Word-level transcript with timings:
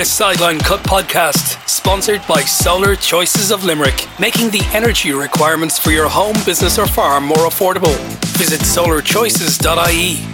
The 0.00 0.06
Sideline 0.06 0.60
Cut 0.60 0.80
Podcast, 0.80 1.68
sponsored 1.68 2.22
by 2.26 2.40
Solar 2.40 2.96
Choices 2.96 3.50
of 3.50 3.64
Limerick, 3.64 4.08
making 4.18 4.48
the 4.48 4.66
energy 4.72 5.12
requirements 5.12 5.78
for 5.78 5.90
your 5.90 6.08
home, 6.08 6.36
business, 6.46 6.78
or 6.78 6.86
farm 6.86 7.24
more 7.24 7.50
affordable. 7.50 7.94
Visit 8.38 8.60
solarchoices.ie. 8.60 10.29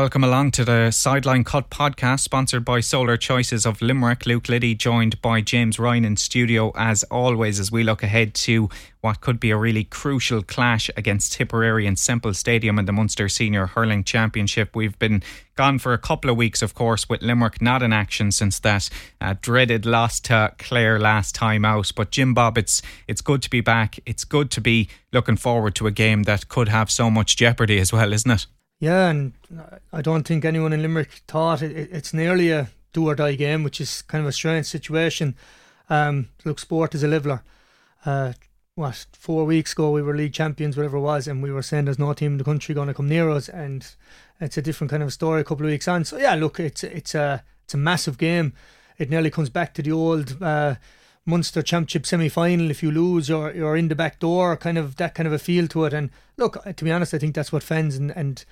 Welcome 0.00 0.24
along 0.24 0.52
to 0.52 0.64
the 0.64 0.90
Sideline 0.92 1.44
Cut 1.44 1.68
podcast, 1.68 2.20
sponsored 2.20 2.64
by 2.64 2.80
Solar 2.80 3.18
Choices 3.18 3.66
of 3.66 3.82
Limerick. 3.82 4.24
Luke 4.24 4.48
Liddy, 4.48 4.74
joined 4.74 5.20
by 5.20 5.42
James 5.42 5.78
Ryan 5.78 6.06
in 6.06 6.16
studio, 6.16 6.72
as 6.74 7.02
always, 7.10 7.60
as 7.60 7.70
we 7.70 7.82
look 7.82 8.02
ahead 8.02 8.32
to 8.36 8.70
what 9.02 9.20
could 9.20 9.38
be 9.38 9.50
a 9.50 9.58
really 9.58 9.84
crucial 9.84 10.42
clash 10.42 10.88
against 10.96 11.34
Tipperary 11.34 11.86
and 11.86 11.98
Semple 11.98 12.32
Stadium 12.32 12.78
in 12.78 12.86
the 12.86 12.92
Munster 12.92 13.28
Senior 13.28 13.66
Hurling 13.66 14.02
Championship. 14.02 14.74
We've 14.74 14.98
been 14.98 15.22
gone 15.54 15.78
for 15.78 15.92
a 15.92 15.98
couple 15.98 16.30
of 16.30 16.36
weeks, 16.38 16.62
of 16.62 16.74
course, 16.74 17.06
with 17.06 17.20
Limerick 17.20 17.60
not 17.60 17.82
in 17.82 17.92
action 17.92 18.32
since 18.32 18.58
that 18.60 18.88
uh, 19.20 19.34
dreaded 19.42 19.84
loss 19.84 20.18
to 20.20 20.54
Clare 20.56 20.98
last 20.98 21.34
time 21.34 21.66
out. 21.66 21.92
But 21.94 22.10
Jim 22.10 22.32
Bob, 22.32 22.56
it's 22.56 22.80
it's 23.06 23.20
good 23.20 23.42
to 23.42 23.50
be 23.50 23.60
back. 23.60 23.98
It's 24.06 24.24
good 24.24 24.50
to 24.52 24.62
be 24.62 24.88
looking 25.12 25.36
forward 25.36 25.74
to 25.74 25.86
a 25.86 25.90
game 25.90 26.22
that 26.22 26.48
could 26.48 26.68
have 26.68 26.90
so 26.90 27.10
much 27.10 27.36
jeopardy 27.36 27.78
as 27.78 27.92
well, 27.92 28.14
isn't 28.14 28.30
it? 28.30 28.46
Yeah, 28.80 29.10
and 29.10 29.34
I 29.92 30.00
don't 30.00 30.26
think 30.26 30.44
anyone 30.44 30.72
in 30.72 30.80
Limerick 30.80 31.22
thought 31.28 31.60
it, 31.60 31.90
it's 31.92 32.14
nearly 32.14 32.50
a 32.50 32.70
do 32.94 33.06
or 33.06 33.14
die 33.14 33.34
game, 33.34 33.62
which 33.62 33.80
is 33.80 34.02
kind 34.02 34.22
of 34.22 34.28
a 34.28 34.32
strange 34.32 34.66
situation. 34.66 35.36
Um, 35.90 36.28
look, 36.44 36.58
sport 36.58 36.94
is 36.94 37.02
a 37.02 37.08
leveler. 37.08 37.42
Uh, 38.06 38.32
what 38.74 39.04
four 39.12 39.44
weeks 39.44 39.72
ago 39.72 39.90
we 39.90 40.00
were 40.00 40.16
league 40.16 40.32
champions, 40.32 40.78
whatever 40.78 40.96
it 40.96 41.02
was, 41.02 41.28
and 41.28 41.42
we 41.42 41.52
were 41.52 41.60
saying 41.60 41.84
there's 41.84 41.98
no 41.98 42.14
team 42.14 42.32
in 42.32 42.38
the 42.38 42.44
country 42.44 42.74
going 42.74 42.88
to 42.88 42.94
come 42.94 43.08
near 43.08 43.28
us, 43.28 43.50
and 43.50 43.94
it's 44.40 44.56
a 44.56 44.62
different 44.62 44.90
kind 44.90 45.02
of 45.02 45.12
story 45.12 45.42
a 45.42 45.44
couple 45.44 45.66
of 45.66 45.70
weeks 45.70 45.86
on. 45.86 46.04
So 46.04 46.16
yeah, 46.16 46.34
look, 46.34 46.58
it's 46.58 46.82
it's 46.82 47.14
a 47.14 47.44
it's 47.64 47.74
a 47.74 47.78
massive 47.78 48.16
game. 48.16 48.54
It 48.96 49.10
nearly 49.10 49.30
comes 49.30 49.50
back 49.50 49.74
to 49.74 49.82
the 49.82 49.92
old. 49.92 50.42
Uh, 50.42 50.76
Munster 51.26 51.60
Championship 51.60 52.06
semi 52.06 52.30
final. 52.30 52.70
If 52.70 52.82
you 52.82 52.90
lose, 52.90 53.28
you're 53.28 53.52
you're 53.52 53.76
in 53.76 53.88
the 53.88 53.94
back 53.94 54.18
door. 54.18 54.56
Kind 54.56 54.78
of 54.78 54.96
that 54.96 55.14
kind 55.14 55.26
of 55.26 55.34
a 55.34 55.38
feel 55.38 55.68
to 55.68 55.84
it. 55.84 55.92
And 55.92 56.10
look, 56.38 56.64
to 56.64 56.84
be 56.84 56.90
honest, 56.90 57.12
I 57.12 57.18
think 57.18 57.34
that's 57.34 57.52
what 57.52 57.62
fans 57.62 57.96
and, 57.96 58.10
and 58.16 58.42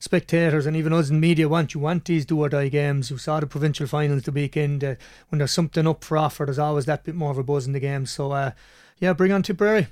spectators 0.00 0.66
and 0.66 0.76
even 0.76 0.92
us 0.92 1.10
in 1.10 1.20
media 1.20 1.48
want. 1.48 1.74
You 1.74 1.80
want 1.80 2.04
these 2.04 2.24
do 2.24 2.40
or 2.40 2.48
die 2.48 2.68
games. 2.68 3.10
You 3.10 3.18
saw 3.18 3.40
the 3.40 3.46
provincial 3.46 3.86
finals 3.86 4.22
the 4.22 4.32
weekend. 4.32 4.84
Uh, 4.84 4.94
when 5.28 5.38
there's 5.38 5.52
something 5.52 5.86
up 5.86 6.04
for 6.04 6.16
offer, 6.16 6.44
there's 6.44 6.58
always 6.58 6.86
that 6.86 7.04
bit 7.04 7.14
more 7.14 7.30
of 7.30 7.38
a 7.38 7.42
buzz 7.42 7.66
in 7.66 7.72
the 7.72 7.80
game. 7.80 8.06
So, 8.06 8.32
uh, 8.32 8.52
yeah, 9.00 9.12
bring 9.12 9.32
on 9.32 9.42
Tipperary. 9.42 9.86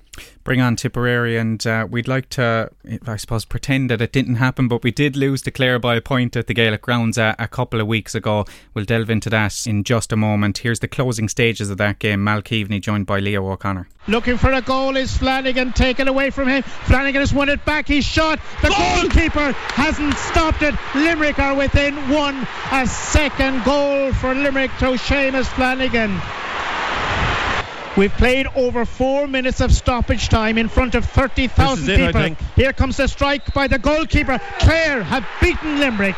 Bring 0.44 0.60
on 0.60 0.76
Tipperary, 0.76 1.36
and 1.36 1.64
uh, 1.66 1.86
we'd 1.90 2.08
like 2.08 2.28
to, 2.30 2.70
I 3.06 3.16
suppose, 3.16 3.44
pretend 3.44 3.90
that 3.90 4.00
it 4.00 4.12
didn't 4.12 4.36
happen, 4.36 4.66
but 4.66 4.82
we 4.82 4.90
did 4.90 5.16
lose 5.16 5.42
to 5.42 5.50
Clare 5.50 5.78
by 5.78 5.96
a 5.96 6.00
point 6.00 6.36
at 6.36 6.46
the 6.46 6.54
Gaelic 6.54 6.82
grounds 6.82 7.18
a, 7.18 7.34
a, 7.38 7.48
couple 7.48 7.80
of 7.80 7.86
weeks 7.86 8.14
ago. 8.14 8.44
We'll 8.72 8.84
delve 8.84 9.10
into 9.10 9.28
that 9.30 9.66
in 9.66 9.84
just 9.84 10.12
a 10.12 10.16
moment. 10.16 10.58
Here's 10.58 10.80
the 10.80 10.88
closing 10.88 11.28
stages 11.28 11.68
of 11.70 11.78
that 11.78 11.98
game. 11.98 12.24
Mal 12.24 12.42
Keaveney 12.42 12.80
joined 12.80 13.06
by 13.06 13.18
Leo 13.18 13.50
O'Connor. 13.50 13.88
Looking 14.08 14.38
for 14.38 14.52
a 14.52 14.62
goal 14.62 14.96
is 14.96 15.16
Flanagan, 15.16 15.72
taken 15.72 16.08
away 16.08 16.30
from 16.30 16.48
him. 16.48 16.62
Flanagan 16.62 17.20
has 17.20 17.34
won 17.34 17.48
it 17.48 17.64
back. 17.64 17.88
He's 17.88 18.04
shot. 18.04 18.40
The 18.62 18.68
goal! 18.68 19.02
goalkeeper 19.02 19.52
hasn't 19.52 20.14
stopped 20.14 20.62
it. 20.62 20.74
Limerick 20.94 21.38
are 21.38 21.54
within 21.54 21.94
one. 22.08 22.46
A 22.72 22.86
second 22.86 23.64
goal 23.64 24.12
for 24.12 24.34
Limerick 24.34 24.70
to 24.78 24.96
Seamus 24.96 25.46
Flanagan. 25.46 26.20
We've 27.96 28.12
played 28.12 28.46
over 28.54 28.84
four 28.84 29.26
minutes 29.26 29.62
of 29.62 29.72
stoppage 29.72 30.28
time 30.28 30.58
in 30.58 30.68
front 30.68 30.94
of 30.94 31.06
30,000 31.06 31.96
people. 31.96 32.46
Here 32.54 32.74
comes 32.74 32.98
the 32.98 33.06
strike 33.08 33.54
by 33.54 33.68
the 33.68 33.78
goalkeeper. 33.78 34.38
Clare 34.58 35.02
have 35.02 35.26
beaten 35.40 35.78
Limerick. 35.80 36.16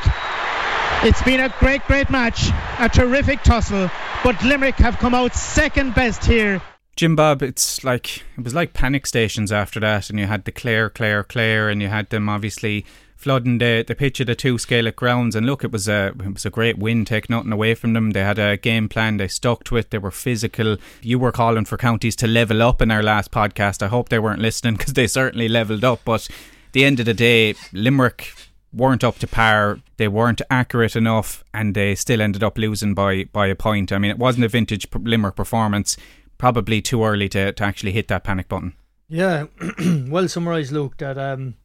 It's 1.05 1.23
been 1.23 1.39
a 1.39 1.55
great, 1.61 1.83
great 1.85 2.11
match, 2.11 2.51
a 2.81 2.89
terrific 2.89 3.45
tussle, 3.45 3.89
but 4.25 4.43
Limerick 4.43 4.75
have 4.77 4.99
come 4.99 5.15
out 5.15 5.37
second 5.37 5.95
best 5.95 6.25
here. 6.25 6.61
Jim 6.97 7.15
Bob, 7.15 7.45
it's 7.45 7.85
like 7.85 8.25
it 8.37 8.43
was 8.43 8.55
like 8.57 8.73
panic 8.73 9.07
stations 9.07 9.53
after 9.53 9.79
that, 9.79 10.11
and 10.11 10.19
you 10.19 10.27
had 10.27 10.47
the 10.47 10.51
Clare, 10.51 10.91
Clare, 10.91 11.23
Clare, 11.23 11.69
and 11.69 11.81
you 11.81 11.87
had 11.87 12.11
them 12.11 12.29
obviously 12.29 12.85
flooding 13.19 13.59
the, 13.59 13.85
the 13.87 13.97
pitch 13.97 14.21
of 14.21 14.29
the 14.29 14.35
two 14.37 14.57
Gaelic 14.59 14.97
grounds. 14.97 15.35
And 15.35 15.45
look, 15.45 15.65
it 15.65 15.73
was 15.73 15.89
a 15.89 16.15
it 16.25 16.33
was 16.33 16.47
a 16.47 16.51
great 16.51 16.79
win. 16.79 17.05
Take 17.05 17.29
nothing 17.29 17.53
away 17.53 17.75
from 17.75 17.93
them. 17.93 18.13
They 18.13 18.23
had 18.23 18.39
a 18.39 18.57
game 18.57 18.89
plan. 18.89 19.17
They 19.17 19.29
stuck 19.29 19.65
to 19.65 19.77
it. 19.77 19.91
They 19.91 19.99
were 19.99 20.13
physical. 20.13 20.79
You 21.03 21.19
were 21.19 21.33
calling 21.33 21.65
for 21.65 21.77
counties 21.77 22.17
to 22.17 22.27
level 22.27 22.63
up 22.63 22.81
in 22.81 22.91
our 22.91 23.03
last 23.03 23.31
podcast. 23.31 23.83
I 23.83 23.89
hope 23.89 24.09
they 24.09 24.21
weren't 24.21 24.41
listening 24.41 24.77
because 24.77 24.95
they 24.95 25.09
certainly 25.09 25.49
leveled 25.49 25.85
up. 25.85 26.01
But 26.05 26.29
the 26.73 26.85
end 26.85 27.01
of 27.01 27.07
the 27.07 27.15
day, 27.15 27.55
Limerick 27.73 28.33
weren't 28.73 29.03
up 29.05 29.19
to 29.19 29.27
par. 29.27 29.81
They 29.97 30.09
weren't 30.09 30.43
accurate 30.49 30.95
enough, 30.95 31.43
and 31.53 31.75
they 31.75 31.97
still 31.97 32.23
ended 32.23 32.45
up 32.45 32.57
losing 32.57 32.95
by 32.95 33.25
by 33.25 33.49
a 33.49 33.57
point. 33.57 33.93
I 33.93 33.99
mean, 33.99 34.13
it 34.13 34.19
wasn't 34.19 34.45
a 34.45 34.49
vintage 34.49 34.87
Limerick 34.95 35.37
performance. 35.37 35.97
Probably 36.39 36.81
too 36.81 37.03
early 37.05 37.29
to, 37.31 37.53
to 37.53 37.65
actually 37.65 37.91
hit 37.91 38.07
that 38.09 38.23
panic 38.23 38.49
button. 38.49 38.75
Yeah, 39.09 39.47
well 40.07 40.29
summarised, 40.29 40.71
Luke. 40.71 40.99
That 40.99 41.19
um, 41.19 41.57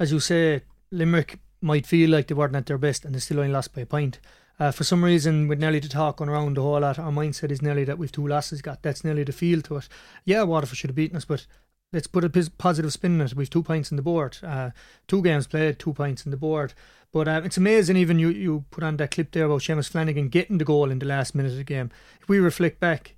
as 0.00 0.10
you 0.10 0.18
say, 0.18 0.62
Limerick 0.90 1.38
might 1.60 1.86
feel 1.86 2.10
like 2.10 2.28
they 2.28 2.34
weren't 2.34 2.56
at 2.56 2.66
their 2.66 2.78
best 2.78 3.04
and 3.04 3.14
they 3.14 3.18
still 3.18 3.40
only 3.40 3.52
lost 3.52 3.74
by 3.74 3.82
a 3.82 3.86
point. 3.86 4.18
Uh, 4.60 4.72
for 4.72 4.84
some 4.84 5.04
reason, 5.04 5.46
with 5.46 5.60
nearly 5.60 5.78
the 5.78 5.88
talk 5.88 6.16
going 6.16 6.30
around 6.30 6.56
the 6.56 6.62
whole 6.62 6.80
lot, 6.80 6.98
our 6.98 7.12
mindset 7.12 7.50
is 7.50 7.62
nearly 7.62 7.84
that 7.84 7.98
we've 7.98 8.10
two 8.10 8.26
losses 8.26 8.60
got. 8.60 8.82
That's 8.82 9.04
nearly 9.04 9.22
the 9.22 9.32
feel 9.32 9.62
to 9.62 9.76
it. 9.76 9.88
Yeah, 10.24 10.42
Waterford 10.42 10.78
should 10.78 10.90
have 10.90 10.96
beaten 10.96 11.16
us, 11.16 11.24
but 11.24 11.46
let's 11.92 12.08
put 12.08 12.24
a 12.24 12.50
positive 12.58 12.92
spin 12.92 13.20
on 13.20 13.26
it. 13.26 13.34
We've 13.34 13.48
two 13.48 13.62
points 13.62 13.92
in 13.92 13.96
the 13.96 14.02
board. 14.02 14.38
Uh, 14.42 14.70
two 15.06 15.22
games 15.22 15.46
played, 15.46 15.78
two 15.78 15.92
points 15.92 16.24
in 16.24 16.32
the 16.32 16.36
board. 16.36 16.74
But 17.12 17.28
uh, 17.28 17.42
it's 17.44 17.56
amazing, 17.56 17.96
even 17.96 18.18
you, 18.18 18.30
you 18.30 18.64
put 18.70 18.82
on 18.82 18.96
that 18.96 19.12
clip 19.12 19.30
there 19.30 19.46
about 19.46 19.60
Seamus 19.60 19.88
Flanagan 19.88 20.28
getting 20.28 20.58
the 20.58 20.64
goal 20.64 20.90
in 20.90 20.98
the 20.98 21.06
last 21.06 21.34
minute 21.34 21.52
of 21.52 21.58
the 21.58 21.64
game. 21.64 21.90
If 22.20 22.28
we 22.28 22.40
reflect 22.40 22.80
back, 22.80 23.14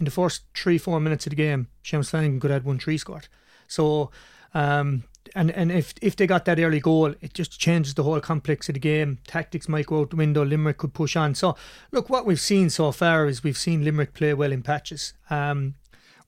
in 0.00 0.06
the 0.06 0.10
first 0.10 0.42
three, 0.56 0.78
four 0.78 0.98
minutes 0.98 1.26
of 1.26 1.30
the 1.30 1.36
game, 1.36 1.68
Seamus 1.84 2.10
Flanagan 2.10 2.40
could 2.40 2.50
have 2.50 2.62
had 2.62 2.66
one 2.66 2.78
three 2.78 2.98
scored. 2.98 3.28
So 3.68 4.10
um, 4.54 5.04
and 5.34 5.50
and 5.50 5.70
if 5.70 5.94
if 6.02 6.16
they 6.16 6.26
got 6.26 6.44
that 6.44 6.58
early 6.58 6.80
goal, 6.80 7.14
it 7.20 7.34
just 7.34 7.58
changes 7.58 7.94
the 7.94 8.02
whole 8.02 8.20
complex 8.20 8.68
of 8.68 8.74
the 8.74 8.80
game. 8.80 9.18
Tactics 9.26 9.68
might 9.68 9.86
go 9.86 10.00
out 10.00 10.10
the 10.10 10.16
window. 10.16 10.44
Limerick 10.44 10.78
could 10.78 10.94
push 10.94 11.16
on. 11.16 11.34
So 11.34 11.56
look, 11.92 12.10
what 12.10 12.26
we've 12.26 12.40
seen 12.40 12.70
so 12.70 12.92
far 12.92 13.26
is 13.26 13.44
we've 13.44 13.58
seen 13.58 13.84
Limerick 13.84 14.14
play 14.14 14.34
well 14.34 14.52
in 14.52 14.62
patches. 14.62 15.14
Um, 15.28 15.74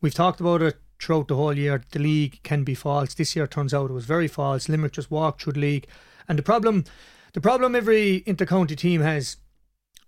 we've 0.01 0.15
talked 0.15 0.41
about 0.41 0.63
it 0.63 0.77
throughout 1.01 1.29
the 1.29 1.37
whole 1.37 1.57
year. 1.57 1.83
The 1.91 1.99
league 1.99 2.41
can 2.43 2.65
be 2.65 2.75
false. 2.75 3.15
This 3.15 3.35
year 3.35 3.47
turns 3.47 3.75
out 3.75 3.91
it 3.91 3.95
was 3.95 4.05
very 4.05 4.29
false. 4.29 4.69
Limerick 4.69 4.93
just 4.93 5.11
walked 5.11 5.43
through 5.43 5.55
the 5.55 5.61
league, 5.61 5.87
and 6.29 6.39
the 6.39 6.43
problem, 6.43 6.85
the 7.33 7.41
problem 7.41 7.75
every 7.75 8.23
intercounty 8.27 8.77
team 8.77 9.01
has. 9.01 9.37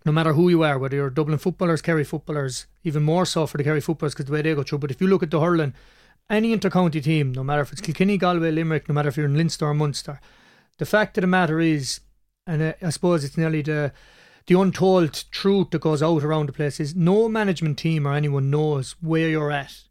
No 0.07 0.13
matter 0.13 0.35
who 0.35 0.51
you 0.51 0.63
are, 0.63 0.79
whether 0.79 0.97
you're 0.97 1.09
Dublin 1.09 1.39
footballers, 1.39 1.81
Kerry 1.81 2.05
footballers, 2.05 2.67
even 2.83 3.03
more 3.03 3.25
so 3.25 3.47
for 3.47 3.57
the 3.57 3.65
Kerry 3.65 3.81
footballers 3.81 4.13
because 4.13 4.27
the 4.27 4.33
way 4.33 4.43
they 4.43 4.55
go 4.55 4.63
through. 4.63 4.81
But 4.81 4.91
if 4.91 5.01
you 5.01 5.07
look 5.07 5.23
at 5.23 5.31
the 5.31 5.41
hurling, 5.41 5.73
any 6.31 6.57
intercounty 6.57 7.03
team, 7.03 7.33
no 7.33 7.45
matter 7.45 7.63
if 7.63 7.73
it's 7.73 7.81
Kilkenny, 7.81 8.17
Galway, 8.17 8.51
Limerick, 8.51 8.89
no 8.89 8.95
matter 8.95 9.09
if 9.09 9.17
you're 9.17 9.27
in 9.27 9.37
Leinster 9.37 9.67
or 9.67 9.75
Munster, 9.75 10.21
the 10.79 10.87
fact 10.87 11.19
of 11.19 11.23
the 11.23 11.29
matter 11.29 11.61
is, 11.61 12.01
and 12.47 12.63
I, 12.63 12.75
I 12.83 12.91
suppose 12.91 13.25
it's 13.25 13.37
nearly 13.37 13.63
the 13.63 13.93
the 14.47 14.61
untold 14.61 15.25
truth 15.31 15.71
that 15.71 15.81
goes 15.81 16.03
out 16.03 16.23
around 16.23 16.51
the 16.51 16.53
place 16.53 16.79
is 16.79 16.95
no 16.95 17.31
management 17.31 17.79
team 17.79 18.07
or 18.07 18.13
anyone 18.13 18.51
knows 18.51 18.95
where 19.01 19.29
you're 19.29 19.51
at 19.51 19.85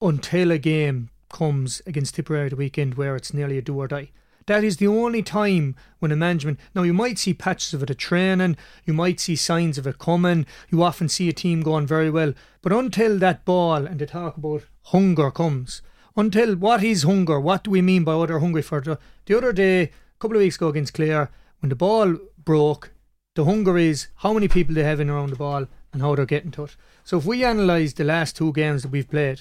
until 0.00 0.50
a 0.50 0.56
game 0.56 1.10
comes 1.28 1.82
against 1.86 2.14
Tipperary 2.14 2.48
the 2.48 2.56
weekend 2.56 2.94
where 2.94 3.16
it's 3.16 3.34
nearly 3.34 3.58
a 3.58 3.62
do 3.62 3.76
or 3.76 3.88
die. 3.88 4.10
That 4.46 4.64
is 4.64 4.78
the 4.78 4.88
only 4.88 5.22
time 5.22 5.76
when 5.98 6.10
a 6.10 6.16
management. 6.16 6.58
Now, 6.74 6.82
you 6.82 6.92
might 6.92 7.18
see 7.18 7.34
patches 7.34 7.74
of 7.74 7.82
it 7.82 7.90
at 7.90 7.98
training, 7.98 8.56
you 8.84 8.92
might 8.92 9.20
see 9.20 9.36
signs 9.36 9.78
of 9.78 9.86
it 9.86 9.98
coming, 9.98 10.46
you 10.70 10.82
often 10.82 11.08
see 11.08 11.28
a 11.28 11.32
team 11.32 11.62
going 11.62 11.86
very 11.86 12.10
well. 12.10 12.32
But 12.60 12.72
until 12.72 13.18
that 13.18 13.44
ball, 13.44 13.86
and 13.86 14.00
they 14.00 14.06
talk 14.06 14.36
about 14.36 14.64
hunger 14.84 15.30
comes, 15.30 15.82
until 16.16 16.56
what 16.56 16.82
is 16.82 17.04
hunger? 17.04 17.40
What 17.40 17.64
do 17.64 17.70
we 17.70 17.82
mean 17.82 18.04
by 18.04 18.14
what 18.14 18.28
they're 18.28 18.38
hungry 18.38 18.62
for? 18.62 18.80
The, 18.80 18.98
the 19.26 19.36
other 19.36 19.52
day, 19.52 19.82
a 19.82 19.90
couple 20.18 20.36
of 20.36 20.42
weeks 20.42 20.56
ago 20.56 20.68
against 20.68 20.94
Clare, 20.94 21.30
when 21.60 21.70
the 21.70 21.76
ball 21.76 22.16
broke, 22.44 22.92
the 23.34 23.44
hunger 23.44 23.78
is 23.78 24.08
how 24.16 24.32
many 24.32 24.48
people 24.48 24.74
they 24.74 24.84
have 24.84 25.00
in 25.00 25.08
around 25.08 25.30
the 25.30 25.36
ball 25.36 25.66
and 25.92 26.02
how 26.02 26.14
they're 26.14 26.26
getting 26.26 26.50
to 26.52 26.64
it. 26.64 26.76
So 27.04 27.18
if 27.18 27.24
we 27.24 27.44
analyse 27.44 27.94
the 27.94 28.04
last 28.04 28.36
two 28.36 28.52
games 28.52 28.82
that 28.82 28.90
we've 28.90 29.08
played, 29.08 29.40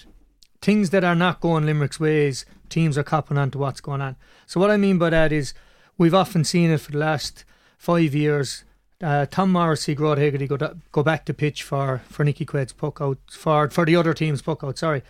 things 0.62 0.92
that 0.92 1.04
are 1.04 1.16
not 1.16 1.42
going 1.42 1.66
Limerick's 1.66 2.00
ways, 2.00 2.46
teams 2.70 2.98
are 2.98 3.04
copping 3.04 3.38
on 3.38 3.52
to 3.52 3.58
what's 3.58 3.82
going 3.82 4.02
on. 4.02 4.16
So 4.46 4.60
what 4.60 4.72
I 4.72 4.78
mean 4.78 4.98
by 4.98 5.10
that 5.10 5.32
is 5.32 5.54
we've 5.98 6.14
often 6.14 6.44
seen 6.44 6.70
it 6.70 6.80
for 6.80 6.92
the 6.92 6.98
last 6.98 7.44
five 7.78 8.14
years. 8.16 8.64
Uh, 9.02 9.26
Tom 9.26 9.52
Morrissey, 9.52 9.96
Gearóid 9.96 10.20
Hegarty 10.20 10.48
go, 10.48 10.76
go 10.92 11.04
back 11.04 11.26
to 11.26 11.34
pitch 11.34 11.64
for, 11.64 12.02
for 12.08 12.24
Nicky 12.24 12.46
Quaid's 12.46 12.74
puck 12.74 13.02
out, 13.02 13.18
for, 13.32 13.70
for 13.70 13.86
the 13.86 13.96
other 13.96 14.14
team's 14.14 14.42
puck 14.42 14.64
out, 14.64 14.78
sorry. 14.78 15.02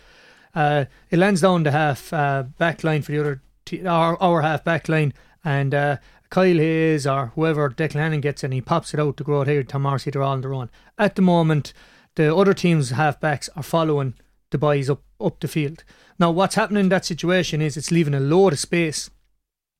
Uh, 0.54 0.84
it 1.10 1.18
lands 1.18 1.40
down 1.40 1.62
the 1.62 1.70
half 1.70 2.12
uh, 2.12 2.44
back 2.58 2.84
line 2.84 3.02
for 3.02 3.12
the 3.12 3.20
other, 3.20 3.42
t- 3.64 3.86
our, 3.86 4.20
our 4.20 4.42
half 4.42 4.64
back 4.64 4.88
line, 4.88 5.14
and 5.44 5.74
uh, 5.74 5.96
Kyle 6.30 6.56
Hayes 6.56 7.06
or 7.06 7.26
whoever 7.34 7.70
Declan 7.70 8.00
Hannon 8.00 8.20
gets 8.20 8.44
in, 8.44 8.52
he 8.52 8.60
pops 8.60 8.94
it 8.94 9.00
out 9.00 9.16
to 9.16 9.24
Gearóid 9.24 9.46
Hegarty, 9.46 9.68
Tom 9.68 9.82
Morrissey, 9.82 10.10
they're 10.10 10.22
all 10.22 10.32
on 10.32 10.40
their 10.40 10.54
own. 10.54 10.70
At 10.98 11.16
the 11.16 11.22
moment, 11.22 11.72
the 12.14 12.34
other 12.34 12.54
team's 12.54 12.90
half 12.90 13.18
backs 13.20 13.48
are 13.56 13.62
following 13.62 14.14
the 14.50 14.58
boys 14.58 14.90
up, 14.90 15.02
up 15.20 15.40
the 15.40 15.48
field. 15.48 15.84
Now, 16.18 16.30
what's 16.30 16.54
happening 16.54 16.84
in 16.84 16.88
that 16.90 17.04
situation 17.04 17.60
is 17.62 17.76
it's 17.76 17.90
leaving 17.90 18.14
a 18.14 18.20
load 18.20 18.52
of 18.52 18.58
space 18.58 19.10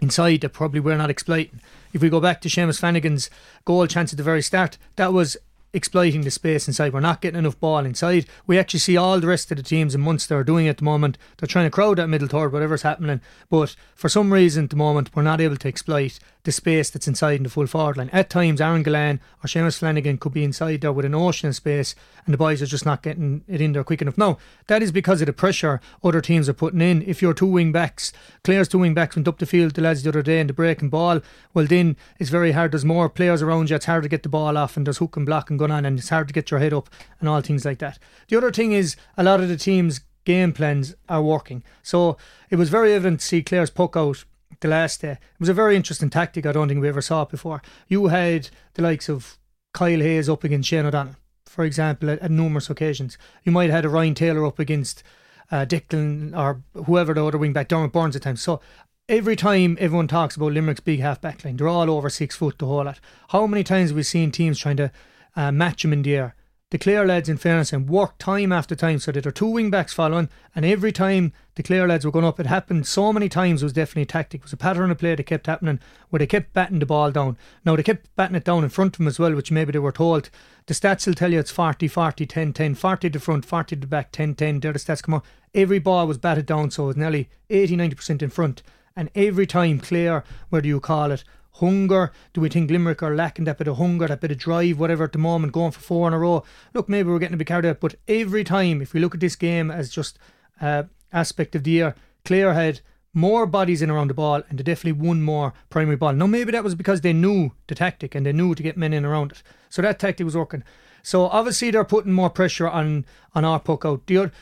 inside 0.00 0.40
that 0.40 0.50
probably 0.50 0.80
we're 0.80 0.96
not 0.96 1.10
exploiting. 1.10 1.60
If 1.92 2.02
we 2.02 2.08
go 2.08 2.20
back 2.20 2.40
to 2.40 2.48
Seamus 2.48 2.80
Flanagan's 2.80 3.30
goal 3.64 3.86
chance 3.86 4.12
at 4.12 4.16
the 4.16 4.22
very 4.22 4.42
start, 4.42 4.78
that 4.96 5.12
was 5.12 5.36
exploiting 5.72 6.22
the 6.22 6.30
space 6.30 6.68
inside. 6.68 6.92
We're 6.92 7.00
not 7.00 7.20
getting 7.20 7.38
enough 7.38 7.58
ball 7.58 7.84
inside. 7.84 8.26
We 8.46 8.58
actually 8.58 8.80
see 8.80 8.96
all 8.96 9.18
the 9.20 9.26
rest 9.26 9.50
of 9.50 9.56
the 9.56 9.62
teams 9.62 9.94
in 9.94 10.00
Munster 10.00 10.36
are 10.36 10.44
doing 10.44 10.68
at 10.68 10.78
the 10.78 10.84
moment. 10.84 11.18
They're 11.38 11.46
trying 11.46 11.66
to 11.66 11.70
crowd 11.70 11.98
that 11.98 12.08
middle 12.08 12.28
third, 12.28 12.52
whatever's 12.52 12.82
happening. 12.82 13.20
But 13.50 13.74
for 13.94 14.08
some 14.08 14.32
reason 14.32 14.64
at 14.64 14.70
the 14.70 14.76
moment, 14.76 15.10
we're 15.14 15.22
not 15.22 15.40
able 15.40 15.56
to 15.56 15.68
exploit 15.68 16.18
the 16.44 16.52
space 16.52 16.90
that's 16.90 17.06
inside 17.06 17.36
in 17.36 17.42
the 17.44 17.48
full 17.48 17.66
forward 17.66 17.96
line. 17.96 18.10
At 18.12 18.30
times, 18.30 18.60
Aaron 18.60 18.82
Gillane 18.82 19.20
or 19.42 19.46
Seamus 19.46 19.78
Flanagan 19.78 20.18
could 20.18 20.32
be 20.32 20.44
inside 20.44 20.80
there 20.80 20.92
with 20.92 21.04
an 21.04 21.14
ocean 21.14 21.48
of 21.48 21.56
space, 21.56 21.94
and 22.24 22.32
the 22.32 22.38
boys 22.38 22.60
are 22.60 22.66
just 22.66 22.84
not 22.84 23.02
getting 23.02 23.44
it 23.46 23.60
in 23.60 23.72
there 23.72 23.84
quick 23.84 24.02
enough. 24.02 24.18
Now, 24.18 24.38
that 24.66 24.82
is 24.82 24.92
because 24.92 25.20
of 25.20 25.26
the 25.26 25.32
pressure 25.32 25.80
other 26.02 26.20
teams 26.20 26.48
are 26.48 26.54
putting 26.54 26.80
in. 26.80 27.02
If 27.02 27.22
your 27.22 27.34
two 27.34 27.46
wing 27.46 27.72
backs, 27.72 28.12
Clare's 28.42 28.68
two 28.68 28.80
wing 28.80 28.94
backs 28.94 29.16
went 29.16 29.28
up 29.28 29.38
the 29.38 29.46
field, 29.46 29.74
the 29.74 29.82
lads 29.82 30.02
the 30.02 30.08
other 30.08 30.22
day 30.22 30.40
in 30.40 30.48
the 30.48 30.52
breaking 30.52 30.90
ball, 30.90 31.20
well, 31.54 31.66
then 31.66 31.96
it's 32.18 32.30
very 32.30 32.52
hard. 32.52 32.72
There's 32.72 32.84
more 32.84 33.08
players 33.08 33.42
around 33.42 33.70
you, 33.70 33.76
it's 33.76 33.86
hard 33.86 34.02
to 34.02 34.08
get 34.08 34.22
the 34.22 34.28
ball 34.28 34.56
off, 34.56 34.76
and 34.76 34.86
there's 34.86 34.98
hook 34.98 35.16
and 35.16 35.26
block 35.26 35.50
and 35.50 35.58
going 35.58 35.70
on, 35.70 35.84
and 35.84 35.98
it's 35.98 36.08
hard 36.08 36.28
to 36.28 36.34
get 36.34 36.50
your 36.50 36.60
head 36.60 36.72
up 36.72 36.90
and 37.20 37.28
all 37.28 37.40
things 37.40 37.64
like 37.64 37.78
that. 37.78 37.98
The 38.28 38.36
other 38.36 38.50
thing 38.50 38.72
is, 38.72 38.96
a 39.16 39.22
lot 39.22 39.40
of 39.40 39.48
the 39.48 39.56
teams' 39.56 40.00
game 40.24 40.52
plans 40.52 40.94
are 41.08 41.22
working. 41.22 41.62
So 41.82 42.16
it 42.50 42.56
was 42.56 42.68
very 42.68 42.92
evident 42.94 43.20
to 43.20 43.26
see 43.26 43.42
Clare's 43.42 43.70
puck 43.70 43.96
out 43.96 44.24
the 44.60 44.68
last 44.68 45.00
day. 45.00 45.12
It 45.12 45.40
was 45.40 45.48
a 45.48 45.54
very 45.54 45.76
interesting 45.76 46.10
tactic. 46.10 46.46
I 46.46 46.52
don't 46.52 46.68
think 46.68 46.80
we 46.80 46.88
ever 46.88 47.02
saw 47.02 47.22
it 47.22 47.30
before. 47.30 47.62
You 47.88 48.08
had 48.08 48.50
the 48.74 48.82
likes 48.82 49.08
of 49.08 49.38
Kyle 49.72 50.00
Hayes 50.00 50.28
up 50.28 50.44
against 50.44 50.68
Shane 50.68 50.86
O'Donnell, 50.86 51.16
for 51.46 51.64
example, 51.64 52.10
at, 52.10 52.20
at 52.20 52.30
numerous 52.30 52.70
occasions. 52.70 53.18
You 53.44 53.52
might 53.52 53.70
have 53.70 53.76
had 53.76 53.84
a 53.84 53.88
Ryan 53.88 54.14
Taylor 54.14 54.46
up 54.46 54.58
against 54.58 55.02
uh, 55.50 55.66
Declan 55.66 56.36
or 56.36 56.62
whoever 56.84 57.14
the 57.14 57.24
other 57.24 57.38
wing 57.38 57.52
back, 57.52 57.68
Diarmaid 57.68 57.92
Byrnes 57.92 58.16
at 58.16 58.22
times. 58.22 58.42
So 58.42 58.60
every 59.08 59.36
time 59.36 59.76
everyone 59.80 60.08
talks 60.08 60.36
about 60.36 60.52
Limerick's 60.52 60.80
big 60.80 61.00
half 61.00 61.20
back 61.20 61.44
line, 61.44 61.56
they're 61.56 61.68
all 61.68 61.90
over 61.90 62.08
six 62.08 62.36
foot 62.36 62.58
the 62.58 62.66
whole 62.66 62.84
lot. 62.84 63.00
How 63.28 63.46
many 63.46 63.64
times 63.64 63.90
have 63.90 63.96
we 63.96 64.02
seen 64.02 64.30
teams 64.30 64.58
trying 64.58 64.78
to 64.78 64.90
uh, 65.36 65.52
match 65.52 65.82
them 65.82 65.92
in 65.92 66.02
the 66.02 66.16
air? 66.16 66.34
The 66.72 66.78
Clare 66.78 67.06
lads, 67.06 67.28
in 67.28 67.36
fairness, 67.36 67.70
and 67.74 67.86
worked 67.86 68.18
time 68.18 68.50
after 68.50 68.74
time 68.74 68.98
so 68.98 69.12
that 69.12 69.24
there 69.24 69.28
are 69.28 69.32
two 69.32 69.46
wing 69.46 69.68
backs 69.68 69.92
following, 69.92 70.30
and 70.54 70.64
every 70.64 70.90
time 70.90 71.34
the 71.54 71.62
Clare 71.62 71.86
lads 71.86 72.06
were 72.06 72.10
going 72.10 72.24
up, 72.24 72.40
it 72.40 72.46
happened 72.46 72.86
so 72.86 73.12
many 73.12 73.28
times. 73.28 73.60
It 73.60 73.66
was 73.66 73.74
definitely 73.74 74.04
a 74.04 74.06
tactic. 74.06 74.40
It 74.40 74.44
was 74.44 74.54
a 74.54 74.56
pattern 74.56 74.90
of 74.90 74.96
play 74.96 75.14
that 75.14 75.22
kept 75.24 75.48
happening 75.48 75.80
where 76.08 76.18
they 76.18 76.26
kept 76.26 76.54
batting 76.54 76.78
the 76.78 76.86
ball 76.86 77.10
down. 77.10 77.36
Now 77.66 77.76
they 77.76 77.82
kept 77.82 78.16
batting 78.16 78.36
it 78.36 78.44
down 78.44 78.64
in 78.64 78.70
front 78.70 78.94
of 78.94 78.98
them 78.98 79.06
as 79.06 79.18
well, 79.18 79.34
which 79.34 79.52
maybe 79.52 79.72
they 79.72 79.80
were 79.80 79.92
told. 79.92 80.30
The 80.64 80.72
stats 80.72 81.06
will 81.06 81.12
tell 81.12 81.30
you 81.30 81.40
it's 81.40 81.50
40, 81.50 81.88
40, 81.88 82.24
10, 82.24 82.54
10, 82.54 82.74
40 82.74 83.10
to 83.10 83.18
the 83.18 83.22
front, 83.22 83.44
40 83.44 83.76
to 83.76 83.80
the 83.82 83.86
back, 83.86 84.10
10, 84.10 84.34
10. 84.34 84.60
There 84.60 84.72
the 84.72 84.78
stats 84.78 85.02
come 85.02 85.12
on. 85.12 85.22
Every 85.54 85.78
ball 85.78 86.06
was 86.06 86.16
batted 86.16 86.46
down, 86.46 86.70
so 86.70 86.84
it 86.84 86.86
was 86.86 86.96
nearly 86.96 87.28
80, 87.50 87.76
90% 87.76 88.22
in 88.22 88.30
front. 88.30 88.62
And 88.96 89.10
every 89.14 89.46
time 89.46 89.78
Clare, 89.78 90.24
do 90.50 90.66
you 90.66 90.80
call 90.80 91.10
it, 91.10 91.22
hunger? 91.54 92.12
Do 92.32 92.40
we 92.40 92.48
think 92.48 92.70
Limerick 92.70 93.02
are 93.02 93.14
lacking 93.14 93.44
that 93.44 93.58
bit 93.58 93.68
of 93.68 93.76
hunger, 93.76 94.08
that 94.08 94.20
bit 94.20 94.30
of 94.30 94.38
drive, 94.38 94.78
whatever 94.78 95.04
at 95.04 95.12
the 95.12 95.18
moment, 95.18 95.52
going 95.52 95.72
for 95.72 95.80
four 95.80 96.08
in 96.08 96.14
a 96.14 96.18
row? 96.18 96.44
Look, 96.74 96.88
maybe 96.88 97.10
we're 97.10 97.18
getting 97.18 97.34
a 97.34 97.38
bit 97.38 97.46
carried 97.46 97.66
out, 97.66 97.80
but 97.80 97.94
every 98.08 98.44
time, 98.44 98.80
if 98.80 98.94
we 98.94 99.00
look 99.00 99.14
at 99.14 99.20
this 99.20 99.36
game 99.36 99.70
as 99.70 99.90
just 99.90 100.18
uh, 100.60 100.84
aspect 101.12 101.54
of 101.54 101.64
the 101.64 101.70
year, 101.70 101.94
Clare 102.24 102.54
had 102.54 102.80
more 103.14 103.46
bodies 103.46 103.82
in 103.82 103.90
around 103.90 104.08
the 104.08 104.14
ball 104.14 104.42
and 104.48 104.58
they 104.58 104.62
definitely 104.62 105.06
won 105.06 105.22
more 105.22 105.52
primary 105.68 105.96
ball. 105.96 106.14
Now, 106.14 106.26
maybe 106.26 106.52
that 106.52 106.64
was 106.64 106.74
because 106.74 107.02
they 107.02 107.12
knew 107.12 107.52
the 107.66 107.74
tactic 107.74 108.14
and 108.14 108.24
they 108.24 108.32
knew 108.32 108.54
to 108.54 108.62
get 108.62 108.76
men 108.76 108.94
in 108.94 109.04
around 109.04 109.32
it. 109.32 109.42
So 109.68 109.82
that 109.82 109.98
tactic 109.98 110.24
was 110.24 110.36
working. 110.36 110.64
So 111.02 111.26
obviously 111.26 111.70
they're 111.70 111.84
putting 111.84 112.12
more 112.12 112.30
pressure 112.30 112.68
on, 112.68 113.04
on 113.34 113.44
our 113.44 113.60
puck 113.60 113.84
out. 113.84 114.06
The 114.06 114.16
other, 114.16 114.32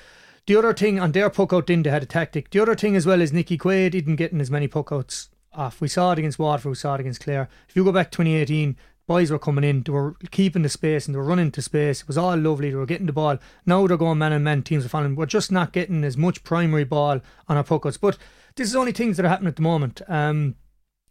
the 0.46 0.56
other 0.56 0.74
thing 0.74 1.00
on 1.00 1.12
their 1.12 1.30
puck 1.30 1.52
out, 1.52 1.66
then 1.66 1.82
they 1.82 1.90
had 1.90 2.02
a 2.04 2.06
tactic. 2.06 2.50
The 2.50 2.60
other 2.60 2.76
thing 2.76 2.94
as 2.94 3.06
well 3.06 3.20
is 3.20 3.32
Nicky 3.32 3.58
Quaid 3.58 3.92
didn't 3.92 4.16
getting 4.16 4.40
as 4.40 4.50
many 4.50 4.68
puck 4.68 4.92
outs 4.92 5.29
off. 5.52 5.80
We 5.80 5.88
saw 5.88 6.12
it 6.12 6.18
against 6.18 6.38
Waterford, 6.38 6.70
we 6.70 6.76
saw 6.76 6.94
it 6.94 7.00
against 7.00 7.22
Clare. 7.22 7.48
If 7.68 7.76
you 7.76 7.84
go 7.84 7.92
back 7.92 8.10
2018, 8.10 8.76
boys 9.06 9.30
were 9.30 9.38
coming 9.38 9.64
in, 9.64 9.82
they 9.82 9.92
were 9.92 10.14
keeping 10.30 10.62
the 10.62 10.68
space 10.68 11.06
and 11.06 11.14
they 11.14 11.18
were 11.18 11.24
running 11.24 11.50
to 11.52 11.62
space. 11.62 12.02
It 12.02 12.06
was 12.06 12.18
all 12.18 12.36
lovely, 12.36 12.70
they 12.70 12.76
were 12.76 12.86
getting 12.86 13.06
the 13.06 13.12
ball. 13.12 13.38
Now 13.66 13.86
they're 13.86 13.96
going 13.96 14.18
man 14.18 14.32
and 14.32 14.44
man, 14.44 14.62
teams 14.62 14.84
are 14.84 14.88
falling. 14.88 15.16
We're 15.16 15.26
just 15.26 15.50
not 15.50 15.72
getting 15.72 16.04
as 16.04 16.16
much 16.16 16.44
primary 16.44 16.84
ball 16.84 17.20
on 17.48 17.56
our 17.56 17.64
puckouts. 17.64 17.98
But 18.00 18.16
this 18.56 18.68
is 18.68 18.76
only 18.76 18.92
things 18.92 19.16
that 19.16 19.26
are 19.26 19.30
happening 19.30 19.48
at 19.48 19.56
the 19.56 19.62
moment. 19.62 20.02
Um, 20.08 20.54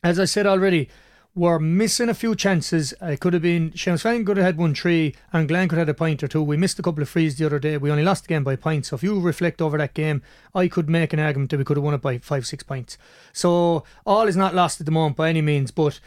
as 0.04 0.20
I 0.20 0.26
said 0.26 0.48
already, 0.48 0.90
we're 1.36 1.60
missing 1.60 2.10
a 2.10 2.14
few 2.14 2.36
chances. 2.36 2.94
It 3.02 3.20
could 3.20 3.34
have 3.34 3.42
been 3.42 3.72
Seamus 3.72 4.02
Flanagan 4.02 4.26
could 4.26 4.38
have 4.38 4.46
had 4.46 4.58
one 4.58 4.76
three, 4.76 5.16
and 5.32 5.48
Glenn 5.48 5.70
could 5.70 5.78
have 5.78 5.88
had 5.88 5.96
a 5.96 5.98
point 5.98 6.24
or 6.24 6.28
two. 6.28 6.42
We 6.42 6.58
missed 6.58 6.80
a 6.80 6.82
couple 6.82 7.02
of 7.02 7.10
frees 7.10 7.38
the 7.38 7.46
other 7.46 7.60
day. 7.60 7.78
We 7.78 7.92
only 7.92 8.04
lost 8.04 8.24
the 8.24 8.30
game 8.30 8.44
by 8.44 8.56
points. 8.56 8.90
So 8.90 8.96
if 8.96 9.04
you 9.04 9.20
reflect 9.20 9.62
over 9.62 9.78
that 9.78 9.94
game, 9.94 10.22
I 10.54 10.68
could 10.68 10.90
make 10.90 11.14
an 11.14 11.20
argument 11.20 11.52
that 11.52 11.58
we 11.58 11.64
could 11.64 11.78
have 11.78 11.84
won 11.84 11.94
it 11.94 12.02
by 12.02 12.18
five, 12.18 12.46
six 12.46 12.64
points. 12.64 12.98
So 13.32 13.84
all 14.06 14.28
is 14.28 14.36
not 14.36 14.56
lost 14.56 14.82
at 14.82 14.86
the 14.86 14.92
moment 14.92 15.18
by 15.18 15.30
any 15.30 15.42
means. 15.42 15.72
But 15.72 16.00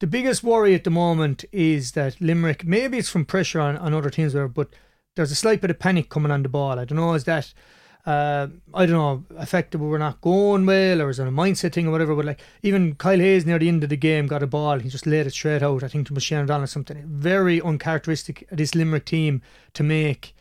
the 0.00 0.06
biggest 0.06 0.42
worry 0.42 0.74
at 0.74 0.84
the 0.84 0.90
moment 0.90 1.44
is 1.52 1.92
that 1.92 2.20
Limerick, 2.20 2.64
maybe 2.64 2.98
it's 2.98 3.10
from 3.10 3.24
pressure 3.24 3.60
on, 3.60 3.76
on 3.76 3.94
other 3.94 4.10
teams, 4.10 4.34
but 4.34 4.70
there's 5.14 5.30
a 5.30 5.36
slight 5.36 5.60
bit 5.60 5.70
of 5.70 5.78
panic 5.78 6.08
coming 6.08 6.32
on 6.32 6.42
the 6.42 6.48
ball. 6.48 6.78
I 6.78 6.84
don't 6.84 6.98
know, 6.98 7.14
is 7.14 7.24
that 7.24 7.54
uh, 8.06 8.48
I 8.74 8.84
don't 8.86 8.96
know, 9.30 9.38
effective 9.40 9.80
we're 9.80 9.96
not 9.98 10.20
going 10.20 10.66
well, 10.66 11.00
or 11.00 11.08
is 11.08 11.18
it 11.18 11.26
a 11.26 11.30
mindset 11.30 11.72
thing 11.72 11.86
or 11.86 11.90
whatever. 11.90 12.14
But 12.14 12.26
like 12.26 12.40
even 12.62 12.94
Kyle 12.96 13.18
Hayes 13.18 13.46
near 13.46 13.58
the 13.58 13.68
end 13.68 13.82
of 13.82 13.90
the 13.90 13.96
game 13.96 14.26
got 14.26 14.42
a 14.42 14.46
ball, 14.46 14.78
he 14.78 14.90
just 14.90 15.06
laid 15.06 15.26
it 15.26 15.32
straight 15.32 15.62
out. 15.62 15.82
I 15.82 15.88
think 15.88 16.08
to 16.08 16.20
Shane 16.20 16.40
O'Donnell 16.40 16.64
or 16.64 16.66
something 16.66 17.02
very 17.06 17.62
uncharacteristic 17.62 18.46
of 18.50 18.58
this 18.58 18.74
Limerick 18.74 19.06
team 19.06 19.40
to 19.72 19.82
make 19.82 20.34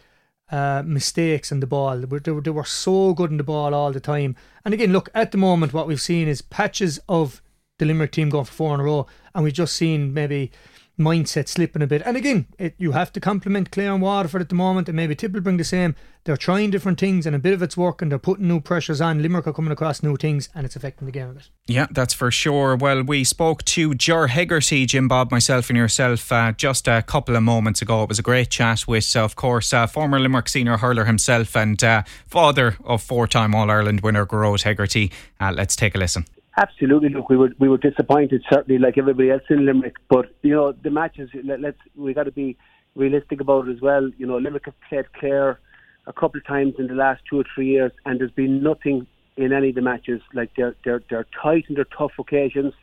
uh, 0.52 0.84
mistakes 0.86 1.52
in 1.52 1.62
the 1.62 1.68
ball. 1.68 1.98
They 2.00 2.06
were, 2.06 2.20
they, 2.20 2.32
were, 2.32 2.42
they 2.42 2.52
were 2.52 2.66
so 2.66 3.14
good 3.14 3.32
in 3.32 3.38
the 3.38 3.44
ball 3.44 3.74
all 3.74 3.92
the 3.92 4.00
time. 4.02 4.36
And 4.66 4.74
again, 4.74 4.92
look 4.92 5.10
at 5.16 5.32
the 5.32 5.38
moment, 5.38 5.74
what 5.74 5.88
we've 5.88 6.02
seen 6.02 6.28
is 6.28 6.42
patches 6.42 7.00
of 7.08 7.42
the 7.80 7.86
Limerick 7.86 8.12
team 8.12 8.30
going 8.30 8.46
for 8.46 8.54
four 8.54 8.74
in 8.74 8.80
a 8.80 8.84
row, 8.84 9.08
and 9.34 9.44
we've 9.44 9.54
just 9.54 9.76
seen 9.76 10.14
maybe 10.14 10.52
mindset 10.98 11.48
slipping 11.48 11.82
a 11.82 11.88
bit. 11.88 12.02
And 12.06 12.16
again, 12.16 12.48
it, 12.58 12.76
you 12.78 12.92
have 12.92 13.12
to 13.14 13.20
compliment 13.20 13.72
Clare 13.72 13.94
and 13.94 14.02
Waterford 14.02 14.42
at 14.42 14.50
the 14.50 14.56
moment, 14.56 14.88
and 14.88 14.96
maybe 14.96 15.16
Tip 15.16 15.32
will 15.32 15.42
bring 15.42 15.58
the 15.58 15.64
same. 15.64 15.96
They're 16.26 16.38
trying 16.38 16.70
different 16.70 17.00
things, 17.00 17.26
and 17.26 17.36
a 17.36 17.40
bit 17.40 17.54
of 17.54 17.62
it's 17.62 17.76
working. 17.76 18.10
They're 18.10 18.20
putting 18.20 18.48
new 18.48 18.62
pressures 18.62 19.02
on. 19.02 19.22
Limerick 19.22 19.48
are 19.48 19.54
coming 19.54 19.72
across 19.72 20.04
new 20.04 20.16
things, 20.16 20.50
and 20.56 20.66
it's 20.66 20.76
affecting 20.76 21.06
the 21.06 21.12
game 21.12 21.30
a 21.30 21.34
bit. 21.34 21.50
Yeah, 21.68 21.88
that's 21.92 22.14
for 22.14 22.32
sure. 22.32 22.76
Well, 22.76 23.04
we 23.04 23.24
spoke 23.24 23.64
to 23.66 23.94
Ger 23.96 24.28
Hegarty, 24.28 24.86
Jim 24.86 25.08
Bob, 25.08 25.32
myself, 25.32 25.70
and 25.70 25.78
yourself 25.78 26.32
uh, 26.32 26.54
just 26.54 26.88
a 26.88 27.02
couple 27.02 27.36
of 27.36 27.44
moments 27.44 27.82
ago. 27.82 28.04
It 28.04 28.10
was 28.10 28.20
a 28.20 28.24
great 28.24 28.50
chat 28.50 28.88
with, 28.88 29.16
uh, 29.16 29.24
of 29.24 29.36
course, 29.36 29.74
uh, 29.74 29.88
former 29.88 30.20
Limerick 30.20 30.48
senior 30.48 30.78
hurler 30.78 31.06
himself 31.06 31.58
and 31.58 31.84
uh, 31.84 32.04
father 32.28 32.78
of 32.84 33.02
four 33.02 33.28
time 33.28 33.54
All 33.54 33.70
Ireland 33.70 34.02
winner 34.02 34.26
Gearóid 34.26 34.64
Hegarty. 34.64 35.12
Uh, 35.40 35.52
let's 35.54 35.76
take 35.76 35.96
a 35.96 35.98
listen. 35.98 36.26
Absolutely. 36.56 37.10
Look, 37.10 37.30
we 37.30 37.38
were 37.38 37.52
we 37.58 37.68
were 37.68 37.78
disappointed, 37.78 38.44
certainly, 38.52 38.80
like 38.80 38.98
everybody 38.98 39.32
else 39.32 39.42
in 39.50 39.66
Limerick. 39.66 39.96
But 40.08 40.36
you 40.44 40.54
know, 40.54 40.72
the 40.72 40.92
matches. 40.92 41.30
Let, 41.44 41.64
us 41.66 41.74
we 41.96 42.14
got 42.14 42.24
to 42.24 42.32
be 42.32 42.58
realistic 42.96 43.42
about 43.42 43.68
it 43.68 43.76
as 43.76 43.82
well. 43.82 44.10
You 44.18 44.28
know, 44.28 44.38
Limerick 44.38 44.66
have 44.66 44.76
played 44.88 45.12
Clare 45.14 45.60
a 46.06 46.14
couple 46.14 46.40
of 46.40 46.46
times 46.46 46.76
in 46.78 46.88
the 46.88 46.94
last 46.94 47.22
two 47.28 47.40
or 47.40 47.46
three 47.56 47.70
years, 47.70 47.92
and 48.06 48.20
there's 48.20 48.32
been 48.32 48.62
nothing 48.62 49.08
in 49.36 49.52
any 49.52 49.70
of 49.70 49.76
the 49.76 49.82
matches. 49.82 50.22
Like 50.34 50.52
they're 50.56 50.76
they're 50.86 51.02
they're 51.10 51.26
tight 51.42 51.66
and 51.70 51.78
they're 51.78 51.88
tough 51.98 52.12
occasions. 52.20 52.74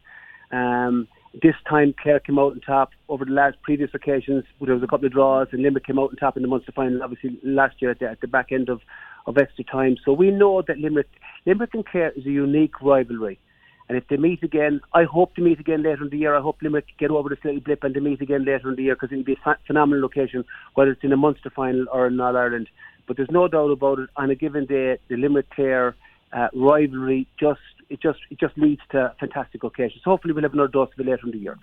Um, 0.51 1.07
this 1.41 1.55
time 1.69 1.95
Clare 2.03 2.19
came 2.19 2.41
out 2.41 2.53
on 2.53 2.61
top. 2.61 2.91
Over 3.09 3.25
the 3.25 3.31
last 3.31 3.57
previous 3.63 3.91
occasions, 3.95 4.43
there 4.61 4.75
was 4.75 4.83
a 4.83 4.89
couple 4.89 5.07
of 5.07 5.13
draws, 5.13 5.47
and 5.53 5.63
Limerick 5.63 5.87
came 5.87 6.01
out 6.01 6.11
on 6.11 6.17
top 6.17 6.37
in 6.37 6.43
the 6.43 6.49
Munster 6.49 6.73
final. 6.73 7.05
Obviously, 7.05 7.39
last 7.45 7.81
year 7.81 7.93
at 7.93 8.01
the, 8.01 8.09
at 8.09 8.21
the 8.21 8.27
back 8.27 8.51
end 8.51 8.69
of 8.69 8.81
of 9.27 9.39
extra 9.39 9.63
time. 9.63 9.97
So 10.05 10.13
we 10.13 10.33
know 10.33 10.63
that 10.67 10.79
Limerick 10.79 11.09
Limerick 11.47 11.75
and 11.75 11.87
Clare 11.87 12.11
is 12.17 12.27
a 12.27 12.31
unique 12.31 12.81
rivalry. 12.83 13.39
And 13.91 13.99
if 13.99 14.07
they 14.07 14.17
meet 14.17 14.45
again, 14.45 14.81
I 14.95 15.03
hope 15.03 15.35
to 15.35 15.43
meet 15.43 15.59
again 15.59 15.83
later 15.83 16.05
in 16.05 16.11
the 16.11 16.17
year. 16.17 16.37
I 16.37 16.41
hope 16.41 16.63
Limerick 16.63 16.87
get 16.97 17.11
over 17.11 17.29
this 17.29 17.41
little 17.43 17.59
blip 17.59 17.83
and 17.83 17.93
they 17.93 17.99
meet 17.99 18.21
again 18.21 18.45
later 18.45 18.71
in 18.71 18.77
the 18.77 18.85
year 18.85 18.95
because 18.95 19.11
it'll 19.11 19.25
be 19.25 19.37
a 19.45 19.57
phenomenal 19.67 20.01
location, 20.01 20.45
whether 20.75 20.93
it's 20.93 21.03
in 21.03 21.13
a 21.13 21.17
Munster 21.17 21.51
final 21.51 21.87
or 21.93 22.07
in 22.07 22.21
All 22.21 22.37
Ireland. 22.37 22.69
But 23.09 23.17
there's 23.17 23.33
no 23.33 23.49
doubt 23.49 23.73
about 23.73 23.99
it. 23.99 24.09
On 24.15 24.31
a 24.31 24.37
given 24.37 24.67
day, 24.67 24.99
the 25.09 25.17
Limerick 25.17 25.51
Clare 25.51 25.97
uh, 26.33 26.47
rivalry 26.55 27.27
just 27.41 27.59
it 27.89 28.01
just 28.01 28.21
it 28.31 28.39
just 28.39 28.57
leads 28.57 28.81
to 28.93 29.13
fantastic 29.19 29.65
occasions. 29.65 30.03
Hopefully 30.05 30.35
we'll 30.35 30.45
have 30.45 30.53
another 30.53 30.69
dose 30.69 30.91
of 30.93 31.01
it 31.01 31.11
later 31.11 31.27
in 31.27 31.33
the 31.33 31.39
year. 31.39 31.59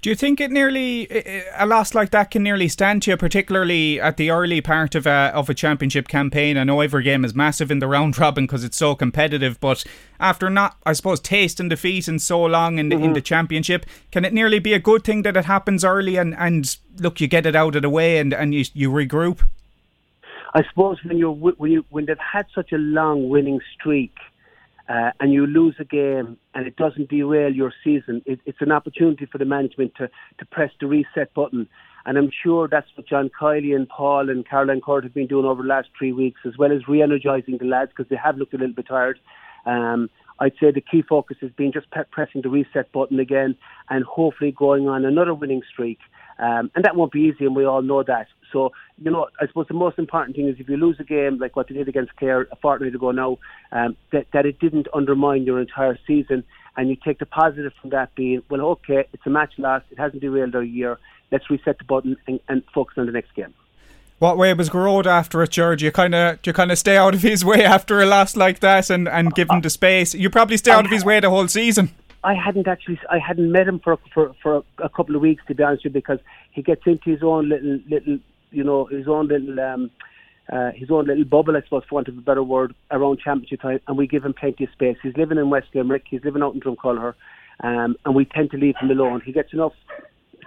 Do 0.00 0.10
you 0.10 0.14
think 0.14 0.40
it 0.40 0.52
nearly 0.52 1.08
a 1.56 1.66
loss 1.66 1.92
like 1.92 2.10
that 2.10 2.30
can 2.30 2.44
nearly 2.44 2.68
stand 2.68 3.02
to 3.02 3.10
you, 3.10 3.16
particularly 3.16 4.00
at 4.00 4.16
the 4.16 4.30
early 4.30 4.60
part 4.60 4.94
of 4.94 5.08
a 5.08 5.32
of 5.34 5.50
a 5.50 5.54
championship 5.54 6.06
campaign? 6.06 6.56
I 6.56 6.62
know 6.62 6.80
every 6.80 7.02
game 7.02 7.24
is 7.24 7.34
massive 7.34 7.72
in 7.72 7.80
the 7.80 7.88
round 7.94 8.16
robin 8.16 8.44
because 8.44 8.62
it's 8.62 8.76
so 8.76 8.94
competitive, 8.94 9.58
but 9.58 9.84
after 10.20 10.48
not, 10.50 10.76
I 10.86 10.92
suppose, 10.92 11.18
tasting 11.18 11.68
defeat 11.68 12.06
in 12.06 12.20
so 12.20 12.44
long 12.44 12.78
in, 12.78 12.90
mm-hmm. 12.90 13.02
in 13.02 13.12
the 13.12 13.20
championship, 13.20 13.86
can 14.12 14.24
it 14.24 14.32
nearly 14.32 14.60
be 14.60 14.72
a 14.72 14.78
good 14.78 15.02
thing 15.02 15.22
that 15.22 15.36
it 15.36 15.46
happens 15.46 15.84
early 15.84 16.16
and, 16.16 16.32
and 16.36 16.76
look, 17.00 17.20
you 17.20 17.26
get 17.26 17.44
it 17.44 17.56
out 17.56 17.74
of 17.74 17.82
the 17.82 17.90
way 17.90 18.18
and, 18.18 18.32
and 18.32 18.54
you 18.54 18.66
you 18.74 18.90
regroup? 18.90 19.40
I 20.54 20.62
suppose 20.70 20.98
when 21.02 21.18
you 21.18 21.32
when 21.32 21.72
you 21.72 21.84
when 21.90 22.06
they've 22.06 22.16
had 22.18 22.46
such 22.54 22.70
a 22.70 22.78
long 22.78 23.28
winning 23.28 23.60
streak 23.74 24.14
uh, 24.88 25.10
and 25.20 25.32
you 25.32 25.46
lose 25.46 25.76
a 25.78 25.84
game 25.84 26.38
and 26.54 26.66
it 26.66 26.76
doesn't 26.76 27.10
derail 27.10 27.52
your 27.52 27.72
season, 27.84 28.22
it, 28.26 28.40
it's 28.46 28.60
an 28.60 28.72
opportunity 28.72 29.26
for 29.26 29.38
the 29.38 29.44
management 29.44 29.92
to, 29.96 30.08
to 30.38 30.46
press 30.46 30.70
the 30.80 30.86
reset 30.86 31.32
button. 31.34 31.68
And 32.06 32.16
I'm 32.16 32.30
sure 32.42 32.68
that's 32.68 32.86
what 32.94 33.06
John 33.06 33.30
Kiely 33.38 33.76
and 33.76 33.86
Paul 33.88 34.30
and 34.30 34.48
Caroline 34.48 34.80
Currid 34.80 35.04
have 35.04 35.12
been 35.12 35.26
doing 35.26 35.44
over 35.44 35.62
the 35.62 35.68
last 35.68 35.88
three 35.98 36.12
weeks, 36.12 36.40
as 36.46 36.56
well 36.56 36.72
as 36.72 36.88
re 36.88 37.02
energising 37.02 37.58
the 37.58 37.66
lads 37.66 37.90
because 37.94 38.08
they 38.08 38.16
have 38.16 38.38
looked 38.38 38.54
a 38.54 38.56
little 38.56 38.74
bit 38.74 38.88
tired. 38.88 39.20
Um, 39.66 40.08
I'd 40.40 40.54
say 40.60 40.70
the 40.70 40.80
key 40.80 41.02
focus 41.06 41.36
has 41.42 41.50
been 41.50 41.72
just 41.72 41.90
pe- 41.90 42.04
pressing 42.10 42.42
the 42.42 42.48
reset 42.48 42.90
button 42.92 43.18
again 43.20 43.56
and 43.90 44.04
hopefully 44.04 44.52
going 44.52 44.88
on 44.88 45.04
another 45.04 45.34
winning 45.34 45.62
streak 45.70 45.98
Um, 46.38 46.70
and 46.74 46.84
that 46.84 46.94
won't 46.94 47.12
be 47.12 47.22
easy, 47.22 47.44
and 47.46 47.56
we 47.56 47.64
all 47.64 47.82
know 47.82 48.02
that. 48.02 48.28
So, 48.52 48.72
you 49.02 49.10
know, 49.10 49.28
I 49.40 49.46
suppose 49.46 49.66
the 49.68 49.74
most 49.74 49.98
important 49.98 50.36
thing 50.36 50.48
is 50.48 50.56
if 50.58 50.68
you 50.68 50.76
lose 50.76 50.96
a 51.00 51.04
game 51.04 51.38
like 51.38 51.56
what 51.56 51.68
they 51.68 51.74
did 51.74 51.88
against 51.88 52.14
Clare 52.16 52.46
a 52.52 52.56
fortnight 52.56 52.94
ago 52.94 53.10
now, 53.10 53.38
um, 53.72 53.96
that, 54.12 54.26
that 54.32 54.46
it 54.46 54.58
didn't 54.58 54.88
undermine 54.94 55.42
your 55.42 55.60
entire 55.60 55.98
season. 56.06 56.44
And 56.76 56.88
you 56.88 56.96
take 56.96 57.18
the 57.18 57.26
positive 57.26 57.72
from 57.80 57.90
that 57.90 58.14
being, 58.14 58.42
well, 58.48 58.60
okay, 58.60 59.04
it's 59.12 59.26
a 59.26 59.30
match 59.30 59.54
lost, 59.58 59.86
it 59.90 59.98
hasn't 59.98 60.22
derailed 60.22 60.54
our 60.54 60.62
year. 60.62 60.98
Let's 61.32 61.50
reset 61.50 61.78
the 61.78 61.84
button 61.84 62.16
and, 62.28 62.38
and 62.48 62.62
focus 62.72 62.96
on 62.98 63.06
the 63.06 63.12
next 63.12 63.34
game. 63.34 63.52
What 64.18 64.36
way 64.36 64.54
was 64.54 64.70
Gearóid 64.70 65.06
after 65.06 65.42
it, 65.42 65.50
George? 65.50 65.82
You 65.82 65.92
kind 65.92 66.14
of 66.14 66.38
you 66.44 66.52
kind 66.52 66.72
of 66.72 66.78
stay 66.78 66.96
out 66.96 67.14
of 67.14 67.22
his 67.22 67.44
way 67.44 67.64
after 67.64 68.00
a 68.00 68.06
loss 68.06 68.36
like 68.36 68.58
that, 68.60 68.90
and, 68.90 69.08
and 69.08 69.32
give 69.32 69.48
him 69.48 69.60
the 69.60 69.70
space. 69.70 70.12
You 70.12 70.28
probably 70.28 70.56
stay 70.56 70.72
out 70.72 70.84
of 70.84 70.90
his 70.90 71.04
way 71.04 71.20
the 71.20 71.30
whole 71.30 71.46
season. 71.46 71.90
I 72.24 72.34
hadn't 72.34 72.66
actually 72.66 72.98
I 73.10 73.18
hadn't 73.18 73.50
met 73.50 73.68
him 73.68 73.78
for 73.80 73.98
for 74.12 74.34
for 74.42 74.64
a 74.78 74.88
couple 74.88 75.14
of 75.14 75.22
weeks 75.22 75.42
to 75.48 75.54
be 75.54 75.62
honest 75.62 75.84
with 75.84 75.94
you 75.94 76.00
because 76.00 76.18
he 76.50 76.62
gets 76.62 76.82
into 76.86 77.10
his 77.10 77.22
own 77.22 77.48
little 77.48 77.78
little 77.88 78.18
you 78.50 78.64
know 78.64 78.86
his 78.86 79.06
own 79.06 79.28
little 79.28 79.58
um, 79.60 79.90
uh, 80.52 80.72
his 80.72 80.90
own 80.90 81.06
little 81.06 81.24
bubble 81.24 81.56
I 81.56 81.62
suppose 81.62 81.84
for 81.88 81.96
want 81.96 82.08
of 82.08 82.18
a 82.18 82.20
better 82.20 82.42
word 82.42 82.74
around 82.90 83.20
championship 83.20 83.60
time 83.60 83.80
and 83.86 83.96
we 83.96 84.06
give 84.06 84.24
him 84.24 84.34
plenty 84.34 84.64
of 84.64 84.70
space. 84.70 84.96
He's 85.02 85.16
living 85.16 85.38
in 85.38 85.50
West 85.50 85.68
Limerick, 85.74 86.04
he's 86.08 86.24
living 86.24 86.42
out 86.42 86.54
in 86.54 86.60
Dromcollogher, 86.60 87.14
um, 87.60 87.96
and 88.04 88.14
we 88.14 88.24
tend 88.24 88.50
to 88.50 88.56
leave 88.56 88.76
him 88.76 88.90
alone. 88.90 89.20
He 89.24 89.32
gets 89.32 89.52
enough 89.52 89.74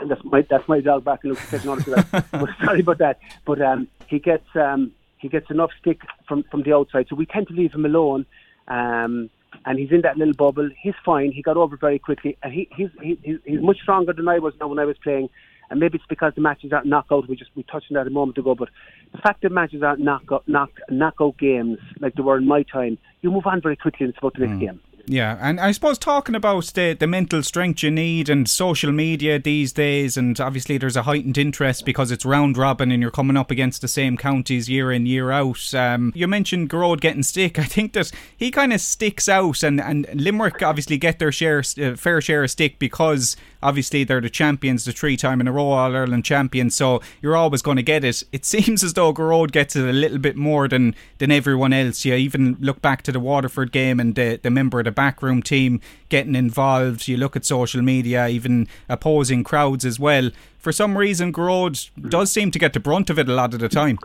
and 0.02 0.10
that's 0.10 0.24
my 0.24 0.42
that's 0.50 0.68
my 0.68 0.82
dog 0.82 1.04
back 1.06 1.24
and 1.24 1.38
to 1.38 1.92
that. 1.92 2.26
but 2.32 2.50
sorry 2.64 2.82
about 2.82 2.98
that. 2.98 3.20
But 3.46 3.62
um, 3.62 3.88
he 4.08 4.20
gets 4.20 4.48
um, 4.56 4.92
he 5.18 5.30
gets 5.30 5.50
enough 5.50 5.72
stick 5.80 6.02
from 6.28 6.44
from 6.44 6.64
the 6.64 6.74
outside, 6.74 7.08
so 7.10 7.16
we 7.16 7.26
tend 7.26 7.48
to 7.48 7.54
leave 7.54 7.74
him 7.74 7.86
alone. 7.86 8.26
Um, 8.68 9.30
and 9.66 9.80
he's 9.80 9.92
in 9.92 10.02
that 10.02 10.18
little 10.18 10.34
bubble. 10.34 10.70
He's 10.82 10.94
fine. 11.06 11.32
He 11.32 11.42
got 11.42 11.58
over 11.58 11.78
very 11.78 12.00
quickly, 12.00 12.38
and 12.44 12.54
he, 12.54 12.68
he's 12.76 12.90
he, 13.02 13.18
he's 13.24 13.62
much 13.62 13.80
stronger 13.82 14.14
than 14.14 14.28
I 14.28 14.40
was 14.40 14.54
now 14.60 14.68
when 14.68 14.80
I 14.80 14.86
was 14.86 14.98
playing. 15.04 15.30
And 15.70 15.80
maybe 15.80 15.98
it's 15.98 16.06
because 16.10 16.34
the 16.36 16.42
matches 16.42 16.74
aren't 16.74 16.88
knockout. 16.88 17.30
We 17.30 17.38
just 17.38 17.52
we 17.56 17.64
touched 17.64 17.92
on 17.92 17.96
that 17.96 18.06
a 18.06 18.10
moment 18.10 18.38
ago, 18.38 18.56
but 18.56 18.68
the 19.14 19.20
fact 19.20 19.42
that 19.42 19.52
matches 19.52 19.84
aren't 19.84 20.02
knockout 20.02 20.46
knock, 20.48 20.72
knockout 20.90 21.38
games 21.38 21.80
like 22.02 22.16
they 22.16 22.22
were 22.22 22.38
in 22.38 22.46
my 22.46 22.64
time, 22.64 22.98
you 23.22 23.32
move 23.32 23.46
on 23.46 23.62
very 23.62 23.78
quickly 23.78 24.06
and 24.06 24.10
it's 24.14 24.18
about 24.18 24.34
the 24.34 24.46
next 24.46 24.58
mm. 24.58 24.60
game. 24.60 24.82
Yeah, 25.08 25.38
and 25.42 25.60
I 25.60 25.72
suppose 25.72 25.98
talking 25.98 26.36
about 26.36 26.66
the, 26.74 26.94
the 26.94 27.08
mental 27.08 27.44
strength 27.44 27.84
you 27.84 27.92
need 27.92 28.30
and 28.30 28.50
social 28.50 28.92
media 28.92 29.40
these 29.40 29.74
days, 29.74 30.18
and 30.18 30.40
obviously 30.40 30.78
there's 30.78 30.96
a 30.96 31.04
heightened 31.04 31.38
interest 31.38 31.86
because 31.86 32.12
it's 32.12 32.26
round 32.26 32.58
robin 32.58 32.92
and 32.92 33.02
you're 33.02 33.12
coming 33.12 33.38
up 33.38 33.52
against 33.52 33.82
the 33.82 33.88
same 33.88 34.18
counties 34.18 34.70
year 34.70 34.92
in, 34.92 35.06
year 35.06 35.32
out. 35.32 35.74
Um, 35.74 36.12
you 36.16 36.28
mentioned 36.28 36.70
Gearóid 36.70 37.02
getting 37.02 37.24
stick. 37.24 37.58
I 37.60 37.64
think 37.64 37.94
that 37.94 38.12
he 38.36 38.52
kind 38.52 38.74
of 38.74 38.82
sticks 38.82 39.28
out, 39.28 39.64
and, 39.64 39.82
and 39.82 40.08
Limerick 40.14 40.62
obviously 40.62 40.98
get 40.98 41.20
their 41.20 41.32
share, 41.32 41.64
uh, 41.82 41.96
fair 41.96 42.22
share 42.22 42.44
of 42.44 42.52
stick 42.52 42.80
because 42.80 43.36
obviously 43.64 44.04
they're 44.04 44.22
the 44.22 44.30
champions, 44.30 44.86
the 44.86 44.92
three 44.92 45.18
time 45.18 45.42
in 45.42 45.48
a 45.48 45.52
row 45.52 45.72
All 45.72 45.96
Ireland 45.96 46.26
champions, 46.26 46.76
so 46.76 47.02
you're 47.22 47.38
always 47.38 47.62
going 47.62 47.78
to 47.78 47.84
get 47.84 48.04
it. 48.04 48.24
It 48.32 48.46
seems 48.52 48.84
as 48.84 48.94
though 48.94 49.14
Gearóid 49.14 49.52
gets 49.52 49.76
it 49.76 49.88
a 49.88 49.94
little 49.94 50.20
bit 50.20 50.36
more 50.36 50.68
than, 50.68 50.96
than 51.18 51.32
everyone 51.32 51.74
else. 51.74 52.06
You 52.06 52.14
even 52.16 52.58
look 52.60 52.82
back 52.82 53.02
to 53.04 53.12
the 53.12 53.20
Waterford 53.20 53.72
game 53.72 54.00
and 54.00 54.16
the, 54.16 54.40
the 54.42 54.50
member 54.50 54.80
of 54.80 54.86
the 54.86 54.91
backroom 54.92 55.42
team 55.42 55.82
getting 56.10 56.36
involved. 56.36 57.08
You 57.08 57.18
look 57.18 57.36
at 57.36 57.46
social 57.46 57.82
media, 57.82 58.28
even 58.28 58.68
opposing 58.90 59.44
crowds 59.44 59.86
as 59.86 60.00
well. 60.00 60.32
For 60.58 60.72
some 60.72 60.98
reason, 60.98 61.34
Gearóid 61.34 61.90
does 62.10 62.32
seem 62.32 62.52
to 62.52 62.60
get 62.60 62.74
the 62.74 62.80
brunt 62.80 63.10
of 63.10 63.18
it 63.18 63.28
a 63.28 63.34
lot 63.34 63.54
of 63.54 63.60
the 63.60 63.70
time. 63.70 63.98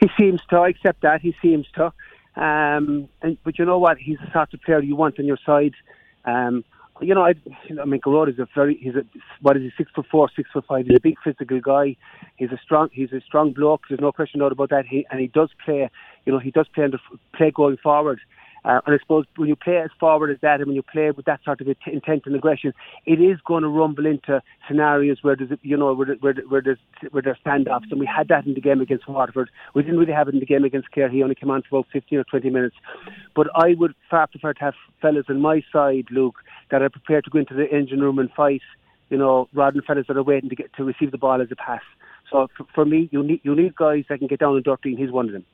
He 0.00 0.08
seems 0.18 0.40
to. 0.50 0.56
I 0.56 0.68
accept 0.68 1.02
that. 1.02 1.20
He 1.20 1.34
seems 1.40 1.66
to. 1.76 1.92
Um, 2.36 3.08
and, 3.22 3.38
but 3.44 3.58
you 3.58 3.64
know 3.64 3.78
what? 3.78 3.98
He's 3.98 4.18
the 4.18 4.30
sort 4.32 4.52
of 4.52 4.60
player 4.62 4.82
you 4.82 4.96
want 4.96 5.18
on 5.18 5.26
your 5.26 5.38
side. 5.46 5.74
Um, 6.24 6.64
you 7.00 7.14
know, 7.14 7.24
I, 7.24 7.34
I 7.80 7.84
mean, 7.84 8.00
Gearóid 8.00 8.30
is 8.30 8.38
a 8.38 8.48
very, 8.54 8.76
he's 8.76 8.94
a, 8.94 9.04
what 9.42 9.56
is 9.56 9.62
he, 9.62 9.72
six 9.76 9.90
foot 9.94 10.06
four, 10.10 10.28
six 10.34 10.50
foot 10.52 10.64
five. 10.66 10.86
He's 10.86 10.96
a 10.96 11.00
big 11.00 11.16
physical 11.22 11.60
guy. 11.60 11.96
He's 12.36 12.52
a 12.52 12.58
strong, 12.62 12.88
he's 12.92 13.12
a 13.12 13.20
strong 13.20 13.52
bloke. 13.52 13.82
There's 13.88 14.00
no 14.00 14.12
question 14.12 14.40
about 14.40 14.70
that. 14.70 14.86
He, 14.86 15.06
and 15.10 15.20
he 15.20 15.28
does 15.28 15.50
play, 15.64 15.90
you 16.24 16.32
know, 16.32 16.38
he 16.38 16.50
does 16.50 16.68
play, 16.68 16.86
the, 16.88 16.98
play 17.34 17.50
going 17.50 17.76
forward. 17.76 18.20
Uh, 18.66 18.80
and 18.84 18.96
I 18.96 18.98
suppose 18.98 19.26
when 19.36 19.48
you 19.48 19.54
play 19.54 19.76
as 19.76 19.90
forward 20.00 20.28
as 20.28 20.38
that, 20.42 20.58
and 20.58 20.66
when 20.66 20.74
you 20.74 20.82
play 20.82 21.12
with 21.12 21.24
that 21.26 21.38
sort 21.44 21.60
of 21.60 21.68
intent 21.86 22.22
and 22.26 22.34
aggression, 22.34 22.74
it 23.06 23.20
is 23.20 23.38
going 23.46 23.62
to 23.62 23.68
rumble 23.68 24.06
into 24.06 24.42
scenarios 24.66 25.18
where 25.22 25.36
there's, 25.36 25.56
you 25.62 25.76
know, 25.76 25.94
where, 25.94 26.16
where, 26.16 26.34
where 26.48 26.62
there's 26.62 26.78
where 27.12 27.22
there's 27.22 27.38
standoffs, 27.46 27.92
and 27.92 28.00
we 28.00 28.06
had 28.06 28.26
that 28.26 28.44
in 28.44 28.54
the 28.54 28.60
game 28.60 28.80
against 28.80 29.06
Waterford. 29.08 29.50
We 29.74 29.82
didn't 29.82 30.00
really 30.00 30.12
have 30.12 30.26
it 30.26 30.34
in 30.34 30.40
the 30.40 30.46
game 30.46 30.64
against 30.64 30.90
Clare. 30.90 31.08
He 31.08 31.22
only 31.22 31.36
came 31.36 31.50
on 31.50 31.62
for 31.62 31.78
about 31.78 31.92
15 31.92 32.18
or 32.18 32.24
20 32.24 32.50
minutes. 32.50 32.74
But 33.36 33.46
I 33.54 33.74
would 33.78 33.94
far 34.10 34.26
prefer 34.26 34.52
to 34.54 34.60
have 34.60 34.74
fellas 35.00 35.26
on 35.28 35.40
my 35.40 35.62
side, 35.72 36.06
Luke, 36.10 36.42
that 36.72 36.82
are 36.82 36.90
prepared 36.90 37.24
to 37.26 37.30
go 37.30 37.38
into 37.38 37.54
the 37.54 37.72
engine 37.72 38.00
room 38.00 38.18
and 38.18 38.32
fight, 38.32 38.62
you 39.10 39.16
know, 39.16 39.48
rather 39.54 39.74
than 39.74 39.82
fellas 39.82 40.06
that 40.08 40.16
are 40.16 40.24
waiting 40.24 40.50
to 40.50 40.56
get 40.56 40.72
to 40.74 40.82
receive 40.82 41.12
the 41.12 41.18
ball 41.18 41.40
as 41.40 41.48
a 41.52 41.56
pass. 41.56 41.82
So 42.32 42.48
for, 42.56 42.66
for 42.74 42.84
me, 42.84 43.08
you 43.12 43.22
need 43.22 43.42
you 43.44 43.54
need 43.54 43.76
guys 43.76 44.06
that 44.08 44.18
can 44.18 44.26
get 44.26 44.40
down 44.40 44.56
and 44.56 44.64
dirty, 44.64 44.90
and 44.90 44.98
he's 44.98 45.12
one 45.12 45.26
of 45.26 45.32
them. 45.32 45.44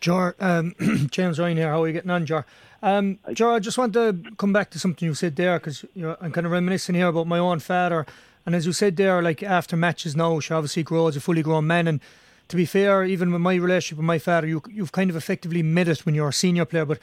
Ger, 0.00 0.34
um, 0.40 0.74
James 1.10 1.38
Ryan 1.38 1.56
here. 1.56 1.70
How 1.70 1.82
are 1.82 1.86
you 1.86 1.92
getting 1.92 2.10
on, 2.10 2.26
Ger? 2.26 2.44
Um, 2.82 3.18
Ger, 3.32 3.52
I 3.52 3.58
just 3.58 3.78
want 3.78 3.92
to 3.94 4.16
come 4.36 4.52
back 4.52 4.70
to 4.70 4.78
something 4.78 5.06
you 5.06 5.14
said 5.14 5.36
there 5.36 5.58
because 5.58 5.84
I'm 6.20 6.32
kind 6.32 6.46
of 6.46 6.52
reminiscing 6.52 6.94
here 6.94 7.08
about 7.08 7.26
my 7.26 7.38
own 7.38 7.60
father. 7.60 8.06
And 8.44 8.54
as 8.54 8.66
you 8.66 8.72
said 8.72 8.96
there, 8.96 9.22
like 9.22 9.42
after 9.42 9.76
matches 9.76 10.14
now, 10.14 10.38
she 10.40 10.54
obviously 10.54 10.82
grows 10.82 11.16
a 11.16 11.20
fully 11.20 11.42
grown 11.42 11.66
man. 11.66 11.88
And 11.88 12.00
to 12.48 12.56
be 12.56 12.64
fair, 12.64 13.04
even 13.04 13.32
with 13.32 13.40
my 13.40 13.56
relationship 13.56 13.98
with 13.98 14.06
my 14.06 14.18
father, 14.18 14.46
you, 14.46 14.62
you've 14.70 14.92
kind 14.92 15.10
of 15.10 15.16
effectively 15.16 15.62
met 15.62 15.88
it 15.88 16.06
when 16.06 16.14
you're 16.14 16.28
a 16.28 16.32
senior 16.32 16.64
player. 16.64 16.84
But 16.84 17.00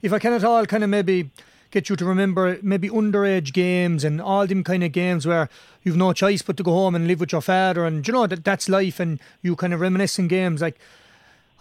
if 0.00 0.12
I 0.12 0.18
can 0.18 0.32
at 0.32 0.44
all 0.44 0.64
kind 0.66 0.84
of 0.84 0.90
maybe 0.90 1.30
get 1.70 1.88
you 1.90 1.96
to 1.96 2.04
remember 2.04 2.58
maybe 2.62 2.88
underage 2.88 3.52
games 3.52 4.04
and 4.04 4.20
all 4.20 4.46
them 4.46 4.64
kind 4.64 4.84
of 4.84 4.92
games 4.92 5.26
where 5.26 5.48
you've 5.82 5.96
no 5.96 6.12
choice 6.12 6.40
but 6.40 6.56
to 6.56 6.62
go 6.62 6.72
home 6.72 6.94
and 6.94 7.06
live 7.06 7.20
with 7.20 7.32
your 7.32 7.40
father 7.40 7.84
and 7.84 8.06
you 8.06 8.14
know 8.14 8.26
that 8.26 8.44
that's 8.44 8.68
life 8.68 9.00
and 9.00 9.20
you 9.42 9.56
kind 9.56 9.74
of 9.74 9.80
reminiscing 9.80 10.28
games 10.28 10.62
like 10.62 10.78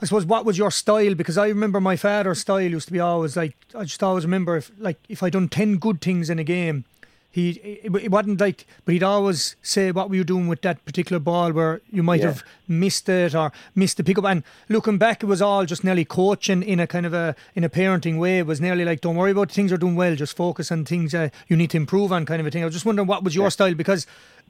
I 0.02 0.06
suppose 0.06 0.26
what 0.26 0.46
was 0.46 0.58
your 0.58 0.72
style? 0.72 1.16
Because 1.16 1.38
I 1.38 1.48
remember 1.48 1.80
my 1.80 1.96
father's 1.96 2.42
style 2.42 2.62
used 2.62 2.88
to 2.88 2.94
be 2.94 3.00
always 3.00 3.38
like 3.38 3.56
I 3.74 3.84
just 3.84 4.04
always 4.04 4.26
remember 4.26 4.58
if 4.58 4.72
like 4.78 5.00
if 5.08 5.24
I 5.24 5.30
done 5.30 5.48
ten 5.48 5.78
good 5.78 6.02
things 6.02 6.30
in 6.30 6.38
a 6.38 6.44
game, 6.44 6.84
he 7.32 7.52
it, 7.52 7.96
it 7.96 8.12
wasn't 8.12 8.42
like 8.42 8.66
but 8.84 8.94
he'd 8.94 9.04
always 9.04 9.56
say 9.62 9.92
what 9.92 10.10
were 10.10 10.16
you 10.16 10.26
doing 10.26 10.48
with 10.50 10.62
that 10.62 10.84
particular 10.86 11.20
ball 11.20 11.54
where 11.54 11.82
you 11.92 12.04
might 12.04 12.20
yeah. 12.20 12.28
have 12.28 12.44
missed 12.68 13.08
it 13.08 13.34
or 13.34 13.54
missed 13.74 13.98
the 13.98 14.04
pickup. 14.04 14.26
And 14.26 14.44
looking 14.68 14.98
back, 14.98 15.24
it 15.24 15.28
was 15.28 15.42
all 15.42 15.66
just 15.66 15.84
nearly 15.84 16.04
coaching 16.04 16.62
in 16.62 16.82
a 16.82 16.88
kind 16.88 17.06
of 17.06 17.14
a 17.14 17.36
in 17.56 17.64
a 17.64 17.70
parenting 17.70 18.20
way. 18.20 18.40
It 18.40 18.48
was 18.48 18.60
nearly 18.60 18.84
like 18.84 19.00
don't 19.00 19.16
worry 19.16 19.32
about 19.32 19.52
things 19.52 19.72
are 19.72 19.78
doing 19.78 19.96
well, 19.96 20.16
just 20.16 20.36
focus 20.36 20.74
on 20.74 20.84
things 20.84 21.16
uh, 21.16 21.30
you 21.48 21.56
need 21.56 21.70
to 21.70 21.78
improve 21.78 22.12
on, 22.12 22.26
kind 22.26 22.42
of 22.42 22.48
a 22.48 22.52
thing. 22.52 22.64
I 22.64 22.66
was 22.66 22.76
just 22.76 22.86
wondering 22.86 23.08
what 23.08 23.24
was 23.24 23.34
your 23.34 23.46
yeah. 23.46 23.50
style 23.50 23.76
because 23.76 24.06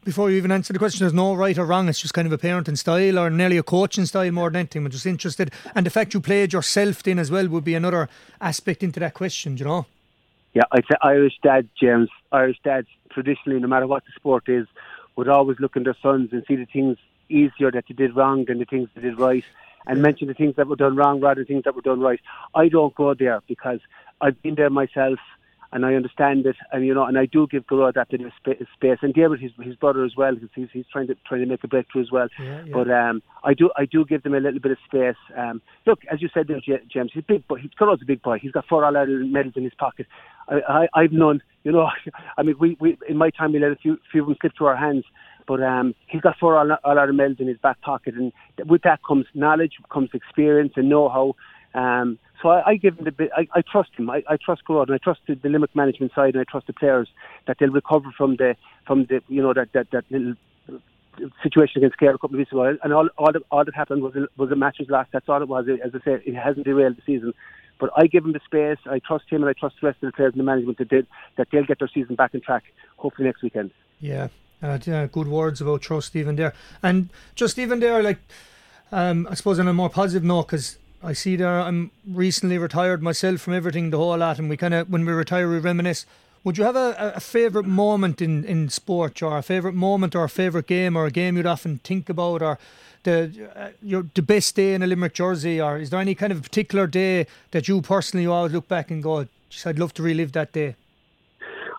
before 0.06 0.30
you 0.30 0.38
even 0.38 0.52
answer 0.52 0.72
the 0.72 0.80
question, 0.80 1.04
there's 1.04 1.14
no 1.14 1.34
right 1.34 1.58
or 1.58 1.66
wrong. 1.66 1.90
It's 1.90 2.00
just 2.00 2.14
kind 2.14 2.28
of 2.28 2.32
a 2.32 2.38
parenting 2.38 2.78
style 2.78 3.20
or 3.20 3.30
nearly 3.30 3.58
a 3.58 3.64
coaching 3.64 4.06
style 4.06 4.32
more 4.32 4.50
than 4.50 4.60
anything. 4.60 4.86
I'm 4.86 4.92
just 4.92 5.06
interested. 5.06 5.52
And 5.74 5.86
the 5.86 5.90
fact 5.90 6.14
you 6.14 6.22
played 6.22 6.54
yourself 6.54 7.04
then 7.04 7.20
as 7.20 7.32
well 7.32 7.48
would 7.50 7.64
be 7.66 7.74
another 7.74 8.08
aspect 8.40 8.84
into 8.84 9.00
that 9.00 9.16
question, 9.16 9.58
you 9.58 9.66
know? 9.66 9.88
Yeah, 10.54 10.64
I'd 10.72 10.86
say 10.90 10.96
Irish 11.02 11.34
dads, 11.44 11.68
James. 11.78 12.10
Irish 12.32 12.60
dads, 12.64 12.88
traditionally, 13.12 13.60
no 13.60 13.68
matter 13.68 13.88
what 13.88 14.06
the 14.06 14.12
sport 14.16 14.48
is, 14.48 14.68
would 15.16 15.28
always 15.28 15.60
look 15.60 15.76
in 15.76 15.84
their 15.84 15.98
sons 16.02 16.30
and 16.32 16.44
see 16.48 16.56
the 16.56 16.66
things 16.66 16.98
easier 17.28 17.72
that 17.72 17.86
they 17.90 17.96
did 17.96 18.16
wrong 18.16 18.46
than 18.46 18.60
the 18.60 18.66
things 18.66 18.88
they 18.96 19.02
did 19.02 19.20
right 19.20 19.44
and 19.88 20.02
mention 20.02 20.28
the 20.28 20.34
things 20.34 20.56
that 20.56 20.68
were 20.68 20.76
done 20.76 20.96
wrong 20.96 21.20
rather 21.20 21.42
than 21.42 21.48
things 21.48 21.64
that 21.64 21.76
were 21.76 21.82
done 21.82 22.00
right. 22.00 22.20
I 22.54 22.70
don't 22.70 22.94
go 22.94 23.14
there 23.16 23.42
because 23.48 23.80
I've 24.22 24.40
been 24.42 24.56
there 24.56 24.70
myself 24.70 25.20
and 25.76 25.86
I 25.86 25.94
understand 25.96 26.46
it, 26.46 26.56
and 26.72 26.86
you 26.86 26.94
know, 26.94 27.04
and 27.04 27.18
I 27.18 27.26
do 27.26 27.48
give 27.52 27.68
Guru 27.68 27.92
that 27.92 28.10
bit 28.10 28.22
of 28.22 28.32
space, 28.40 29.00
and 29.02 29.14
David, 29.14 29.42
his 29.42 29.52
his 29.62 29.76
brother 29.76 30.06
as 30.06 30.14
well, 30.16 30.34
because 30.34 30.48
he's 30.56 30.70
he's 30.72 30.86
trying 30.90 31.08
to 31.08 31.16
trying 31.28 31.42
to 31.42 31.46
make 31.46 31.66
a 31.66 31.68
breakthrough 31.68 32.02
as 32.02 32.12
well. 32.14 32.30
Yeah, 32.40 32.64
yeah. 32.66 32.74
But 32.74 32.90
um, 32.90 33.22
I 33.44 33.54
do 33.54 33.70
I 33.76 33.84
do 33.84 34.06
give 34.06 34.24
them 34.24 34.36
a 34.36 34.40
little 34.40 34.62
bit 34.62 34.72
of 34.72 34.78
space. 34.86 35.18
Um, 35.38 35.62
look, 35.86 36.00
as 36.10 36.22
you 36.22 36.30
said 36.34 36.48
there, 36.48 36.62
James, 36.90 37.12
he's 37.14 37.26
big, 37.28 37.44
but 37.50 37.60
he's 37.60 37.72
a 37.78 38.06
big 38.08 38.22
boy. 38.22 38.40
He's 38.40 38.54
got 38.54 38.66
four 38.70 38.86
All 38.86 38.96
Ireland 38.96 39.34
medals 39.34 39.56
in 39.58 39.66
his 39.66 39.74
pocket. 39.74 40.08
I, 40.48 40.62
I 40.96 41.02
I've 41.02 41.12
none. 41.12 41.42
You 41.66 41.74
know, 41.74 41.90
I 42.38 42.44
mean, 42.44 42.56
we, 42.58 42.78
we 42.80 42.98
in 43.10 43.18
my 43.18 43.30
time 43.30 43.52
we 43.52 43.60
let 43.60 43.74
a 43.74 43.76
few 43.76 43.98
few 44.10 44.22
of 44.22 44.28
them 44.28 44.38
slip 44.40 44.54
through 44.58 44.68
our 44.68 44.78
hands. 44.78 45.04
But 45.46 45.62
um, 45.62 45.94
he's 46.08 46.22
got 46.22 46.38
four 46.40 46.58
All 46.58 46.78
Ireland 46.86 47.18
medals 47.18 47.38
in 47.42 47.50
his 47.50 47.58
back 47.58 47.82
pocket, 47.82 48.14
and 48.16 48.32
with 48.66 48.84
that 48.84 49.02
comes 49.06 49.26
knowledge, 49.34 49.74
comes 49.92 50.10
experience 50.14 50.72
and 50.78 50.88
know-how. 50.88 51.36
Um, 51.76 52.18
so 52.46 52.52
I, 52.52 52.70
I 52.70 52.76
give 52.76 53.00
him 53.00 53.06
the 53.06 53.12
bit. 53.12 53.32
I, 53.36 53.48
I 53.56 53.62
trust 53.64 53.90
him. 53.98 54.08
I, 54.08 54.22
I 54.30 54.38
trust 54.38 54.62
Gearóid, 54.70 54.90
and 54.90 54.94
I 54.94 55.00
trust 55.00 55.22
the, 55.28 55.34
the 55.34 55.50
Limerick 55.50 55.76
management 55.76 56.14
side, 56.14 56.36
and 56.36 56.42
I 56.42 56.44
trust 56.44 56.68
the 56.68 56.74
players 56.74 57.10
that 57.48 57.58
they'll 57.60 57.72
recover 57.72 58.12
from 58.16 58.36
the 58.36 58.56
from 58.86 59.06
the 59.06 59.24
you 59.28 59.42
know 59.42 59.52
that 59.52 59.74
that 59.74 59.90
that 59.90 60.06
little 60.12 60.36
situation 61.42 61.80
against 61.80 61.98
Clare 61.98 62.14
a 62.14 62.20
couple 62.20 62.36
of 62.36 62.38
weeks 62.38 62.52
ago. 62.52 62.78
And 62.84 62.94
all 62.94 63.10
all 63.18 63.32
that, 63.32 63.42
all 63.50 63.66
that 63.66 63.74
happened 63.74 64.04
was 64.04 64.16
a, 64.16 64.28
was 64.38 64.52
a 64.52 64.56
match 64.56 64.78
was 64.78 64.90
lost. 64.90 65.10
That's 65.12 65.28
all 65.28 65.42
it 65.42 65.48
was. 65.48 65.66
As 65.84 65.96
I 65.96 66.00
said, 66.06 66.22
it 66.24 66.36
hasn't 66.36 66.66
derailed 66.66 66.98
the 66.98 67.02
season. 67.04 67.34
But 67.80 67.90
I 67.98 68.06
give 68.06 68.24
him 68.24 68.34
the 68.34 68.42
space. 68.46 68.78
I 68.86 69.00
trust 69.00 69.26
him, 69.28 69.42
and 69.42 69.50
I 69.50 69.54
trust 69.54 69.78
the 69.82 69.88
rest 69.88 70.04
of 70.04 70.12
the 70.12 70.16
players 70.16 70.34
and 70.34 70.40
the 70.40 70.44
management 70.44 70.78
that 70.78 70.90
did 70.90 71.08
that 71.38 71.48
they'll 71.52 71.66
get 71.66 71.80
their 71.80 71.90
season 71.92 72.14
back 72.14 72.36
on 72.36 72.42
track. 72.42 72.66
Hopefully 72.98 73.26
next 73.26 73.42
weekend. 73.42 73.72
Yeah, 74.00 74.28
uh, 74.62 74.78
yeah 74.86 75.08
good 75.08 75.28
words 75.28 75.62
about 75.62 75.82
trust 75.82 76.16
even 76.16 76.36
there, 76.36 76.54
and 76.84 77.10
just 77.34 77.58
even 77.58 77.80
there, 77.80 78.04
like 78.04 78.20
um, 78.92 79.28
I 79.32 79.34
suppose 79.34 79.58
on 79.58 79.68
a 79.68 79.74
more 79.74 79.90
positive 79.90 80.24
note, 80.24 80.44
because 80.44 80.78
I 81.06 81.14
see 81.14 81.36
there 81.36 81.62
I'm 81.62 81.92
recently 82.08 82.58
retired 82.58 83.04
myself 83.04 83.42
from 83.42 83.54
everything, 83.54 83.92
the 83.92 83.98
whole 83.98 84.18
lot, 84.18 84.40
and 84.40 84.50
we 84.50 84.58
kind 84.58 84.74
of 84.74 84.90
when 84.90 85.06
we 85.06 85.14
retire 85.14 85.48
we 85.48 85.60
reminisce. 85.60 86.08
Would 86.44 86.58
you 86.58 86.64
have 86.64 86.76
a, 86.76 87.14
a 87.16 87.20
favourite 87.20 87.68
moment 87.68 88.22
in, 88.22 88.44
in 88.44 88.70
sport, 88.70 89.22
or 89.22 89.38
a 89.38 89.44
favourite 89.44 89.76
moment, 89.76 90.16
or 90.16 90.24
a 90.24 90.30
favourite 90.30 90.66
game, 90.66 90.96
or 90.96 91.06
a 91.06 91.12
game 91.12 91.38
you'd 91.38 91.46
often 91.46 91.78
think 91.84 92.10
about, 92.10 92.42
or 92.42 92.58
the 93.04 93.50
uh, 93.56 93.70
your 93.84 94.08
the 94.16 94.24
best 94.24 94.56
day 94.56 94.74
in 94.74 94.82
a 94.82 94.88
Limerick 94.88 95.14
jersey, 95.14 95.62
or 95.62 95.78
is 95.78 95.92
there 95.92 96.00
any 96.00 96.16
kind 96.16 96.32
of 96.32 96.42
particular 96.42 96.88
day 96.88 97.28
that 97.52 97.68
you 97.68 97.82
personally 97.84 98.26
always 98.26 98.52
look 98.52 98.68
back 98.68 98.90
and 98.90 99.04
go, 99.04 99.28
I'd 99.66 99.80
love 99.80 99.94
to 99.96 100.04
relive 100.04 100.32
that 100.32 100.54
day? 100.54 100.76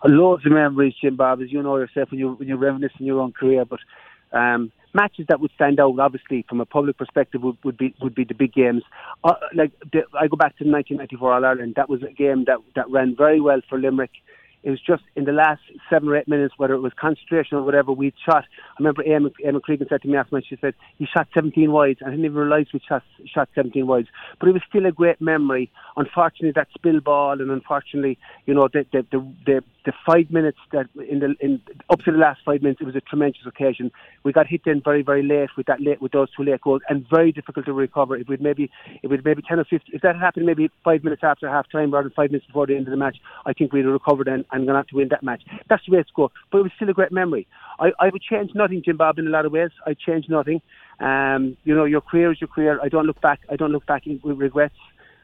Loads 0.05 0.47
of 0.47 0.53
memories, 0.53 0.95
Jim 1.01 1.17
Bob, 1.17 1.43
as 1.43 1.51
you 1.51 1.65
know 1.65 1.79
yourself 1.79 2.13
when 2.13 2.21
you 2.21 2.35
when 2.35 2.47
you 2.47 2.57
reminisce 2.57 2.93
in 3.01 3.07
your 3.07 3.21
own 3.21 3.33
career. 3.33 3.65
But 3.65 3.81
um, 4.33 4.71
matches 4.97 5.27
that 5.29 5.41
would 5.41 5.53
stand 5.55 5.79
out, 5.79 5.99
obviously, 6.01 6.45
from 6.49 6.61
a 6.61 6.67
public 6.67 6.97
perspective, 6.99 7.43
would, 7.43 7.59
would 7.65 7.77
be 7.77 7.95
would 8.01 8.15
be 8.15 8.25
the 8.25 8.35
big 8.35 8.53
games. 8.53 8.83
Uh, 9.23 9.35
like 9.55 9.73
the, 9.93 10.01
I 10.19 10.27
go 10.27 10.37
back 10.37 10.57
to 10.59 10.65
1994 10.65 11.33
All 11.35 11.45
Ireland. 11.45 11.75
That 11.77 11.89
was 11.89 12.03
a 12.03 12.13
game 12.13 12.45
that 12.47 12.59
that 12.75 12.91
ran 12.91 13.15
very 13.17 13.41
well 13.41 13.61
for 13.69 13.79
Limerick. 13.79 14.11
It 14.67 14.71
was 14.71 14.81
just 14.85 15.05
in 15.15 15.27
the 15.27 15.33
last 15.33 15.61
seven 15.89 16.09
or 16.09 16.17
eight 16.17 16.27
minutes, 16.27 16.55
whether 16.57 16.75
it 16.75 16.81
was 16.81 16.93
concentration 17.01 17.57
or 17.57 17.63
whatever, 17.63 17.93
we'd 17.93 18.15
shot. 18.25 18.43
I 18.43 18.83
remember 18.83 19.05
Eamonn 19.05 19.63
Cregan 19.63 19.87
said 19.89 20.03
to 20.03 20.09
me 20.09 20.17
after 20.17 20.43
she 20.43 20.59
said, 20.61 20.75
he 20.99 21.07
shot 21.07 21.29
17 21.35 21.71
wides. 21.71 22.01
I 22.05 22.11
didn't 22.11 22.25
even 22.25 22.37
realise 22.37 22.67
we 22.75 22.81
shot, 22.81 23.05
shot 23.33 23.49
17 23.55 23.87
wides. 23.87 24.09
But 24.41 24.49
it 24.49 24.53
was 24.55 24.63
still 24.69 24.85
a 24.85 24.91
great 24.91 25.21
memory. 25.21 25.71
Unfortunately, 25.97 26.51
that 26.57 26.67
spill 26.77 26.99
ball, 26.99 27.41
and 27.41 27.49
unfortunately, 27.49 28.19
you 28.47 28.55
know, 28.55 28.67
the, 28.67 28.85
the, 28.93 29.07
the, 29.13 29.35
the 29.47 29.63
the 29.87 29.93
five 30.05 30.31
minutes 30.31 30.59
that 30.73 30.87
in 31.09 31.21
the 31.21 31.35
in 31.41 31.63
up 31.91 32.01
to 32.01 32.11
the 32.11 32.19
last 32.19 32.41
five 32.45 32.61
minutes, 32.61 32.81
it 32.81 32.85
was 32.85 32.97
a 32.97 33.01
tremendous 33.01 33.43
occasion. 33.47 33.93
We 34.25 34.33
got 34.33 34.49
hit 34.49 34.63
in 34.67 34.83
very 34.85 35.03
very 35.03 35.23
late 35.23 35.51
with 35.57 35.67
that 35.67 35.81
late 35.81 36.03
with 36.03 36.11
those 36.11 36.29
two 36.37 36.43
late 36.43 36.61
goals, 36.61 36.83
and 36.89 37.07
very 37.09 37.31
difficult 37.31 37.67
to 37.67 37.73
recover. 37.73 38.17
It 38.17 38.29
would 38.29 38.43
maybe 38.43 38.69
it 39.03 39.07
would 39.07 39.25
maybe 39.25 39.43
ten 39.49 39.61
or 39.61 39.65
fifteen. 39.65 39.95
If 39.95 40.03
that 40.03 40.17
happened, 40.17 40.45
maybe 40.45 40.69
five 40.85 41.05
minutes 41.05 41.23
after 41.25 41.49
half 41.49 41.71
time 41.71 41.95
rather 41.95 42.09
than 42.09 42.15
five 42.15 42.31
minutes 42.33 42.49
before 42.49 42.67
the 42.67 42.75
end 42.75 42.89
of 42.89 42.91
the 42.91 42.97
match, 42.97 43.19
I 43.47 43.53
think 43.53 43.73
we'd 43.73 43.85
have 43.85 43.93
recovered 43.93 44.27
and, 44.27 44.45
and 44.63 44.71
out 44.71 44.73
to 44.73 44.77
have 44.77 44.87
to 44.89 44.97
win 44.97 45.09
that 45.09 45.23
match. 45.23 45.43
That's 45.69 45.85
the 45.87 45.93
way 45.93 46.01
it's 46.01 46.11
go. 46.11 46.31
But 46.51 46.59
it 46.59 46.63
was 46.63 46.73
still 46.77 46.91
a 46.91 46.95
great 46.95 47.13
memory. 47.13 47.47
I, 47.79 47.93
I 47.99 48.09
would 48.09 48.23
change 48.23 48.53
nothing, 48.55 48.83
Jim 48.85 48.97
Bob, 48.97 49.19
in 49.19 49.27
a 49.27 49.31
lot 49.31 49.47
of 49.47 49.53
ways. 49.53 49.71
I'd 49.87 49.99
change 49.99 50.29
nothing. 50.29 50.61
Um, 51.01 51.57
you 51.65 51.75
know, 51.75 51.85
your 51.85 52.01
career 52.01 52.33
is 52.33 52.41
your 52.41 52.49
career. 52.49 52.81
I 52.83 52.89
don't 52.89 53.07
look 53.07 53.21
back. 53.21 53.41
I 53.51 53.57
don't 53.57 53.73
look 53.73 53.87
back 53.87 54.05
with 54.07 54.39
regrets. 54.39 54.77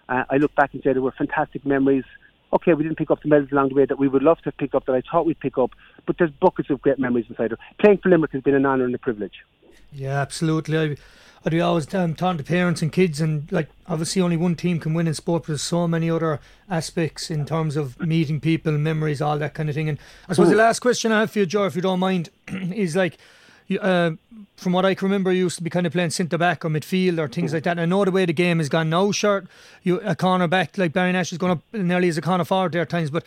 Uh, 0.08 0.24
I 0.28 0.36
look 0.36 0.54
back 0.54 0.74
and 0.74 0.82
say 0.82 0.92
there 0.92 1.02
were 1.02 1.12
fantastic 1.12 1.64
memories 1.64 2.04
okay, 2.52 2.74
we 2.74 2.82
didn't 2.82 2.98
pick 2.98 3.10
up 3.10 3.22
the 3.22 3.28
medals 3.28 3.50
along 3.50 3.70
the 3.70 3.74
way 3.74 3.86
that 3.86 3.98
we 3.98 4.08
would 4.08 4.22
love 4.22 4.38
to 4.42 4.52
pick 4.52 4.74
up, 4.74 4.86
that 4.86 4.92
I 4.92 5.02
thought 5.10 5.26
we'd 5.26 5.40
pick 5.40 5.58
up, 5.58 5.70
but 6.06 6.16
there's 6.18 6.30
buckets 6.30 6.70
of 6.70 6.82
great 6.82 6.98
memories 6.98 7.26
inside. 7.28 7.54
Playing 7.80 7.98
for 7.98 8.10
Limerick 8.10 8.32
has 8.32 8.42
been 8.42 8.54
an 8.54 8.66
honour 8.66 8.84
and 8.84 8.94
a 8.94 8.98
privilege. 8.98 9.44
Yeah, 9.92 10.20
absolutely. 10.20 10.78
I, 10.78 10.96
I 11.44 11.50
do 11.50 11.61
always 11.61 11.92
um, 11.94 12.14
talk 12.14 12.38
to 12.38 12.44
parents 12.44 12.82
and 12.82 12.92
kids, 12.92 13.20
and 13.20 13.50
like 13.50 13.68
obviously 13.88 14.22
only 14.22 14.37
one 14.37 14.54
team 14.54 14.78
can 14.78 14.94
win 14.94 15.08
in 15.08 15.14
sport, 15.14 15.42
but 15.42 15.49
there's 15.49 15.62
so 15.62 15.88
many 15.88 16.08
other 16.08 16.40
aspects 16.70 17.30
in 17.30 17.44
terms 17.44 17.76
of 17.76 17.99
meeting 18.00 18.40
people, 18.40 18.72
memories, 18.72 19.20
all 19.20 19.38
that 19.38 19.54
kind 19.54 19.68
of 19.68 19.75
thing. 19.75 19.88
And 19.88 19.99
I 20.28 20.34
suppose 20.34 20.49
Ooh. 20.49 20.52
the 20.52 20.58
last 20.58 20.80
question 20.80 21.11
I 21.11 21.20
have 21.20 21.32
for 21.32 21.40
you, 21.40 21.46
Joe, 21.46 21.64
if 21.64 21.75
you 21.75 21.82
don't 21.82 21.99
mind, 21.99 22.28
is 22.49 22.94
like 22.94 23.18
uh, 23.80 24.12
from 24.56 24.72
what 24.72 24.84
I 24.84 24.94
can 24.94 25.06
remember, 25.06 25.32
you 25.32 25.44
used 25.44 25.56
to 25.58 25.62
be 25.62 25.70
kind 25.70 25.87
of 25.87 25.92
playing 25.92 26.11
centre 26.11 26.38
back 26.38 26.64
or 26.64 26.68
midfield 26.68 27.18
or 27.18 27.28
things 27.28 27.52
like 27.52 27.64
that. 27.64 27.72
And 27.72 27.80
I 27.80 27.87
know 27.87 28.04
the 28.04 28.11
way 28.11 28.25
the 28.25 28.32
game 28.32 28.58
has 28.58 28.68
gone 28.68 28.90
now, 28.90 29.11
shirt, 29.12 29.46
you 29.82 30.00
a 30.00 30.14
corner 30.14 30.49
back 30.49 30.78
like 30.78 30.92
Barry 30.92 31.12
Nash 31.12 31.32
is 31.32 31.38
going 31.38 31.52
up 31.52 31.62
nearly 31.72 32.08
as 32.08 32.18
a 32.18 32.22
corner 32.22 32.44
forward 32.44 32.72
there 32.72 32.82
at 32.82 32.90
times. 32.90 33.11
But 33.11 33.25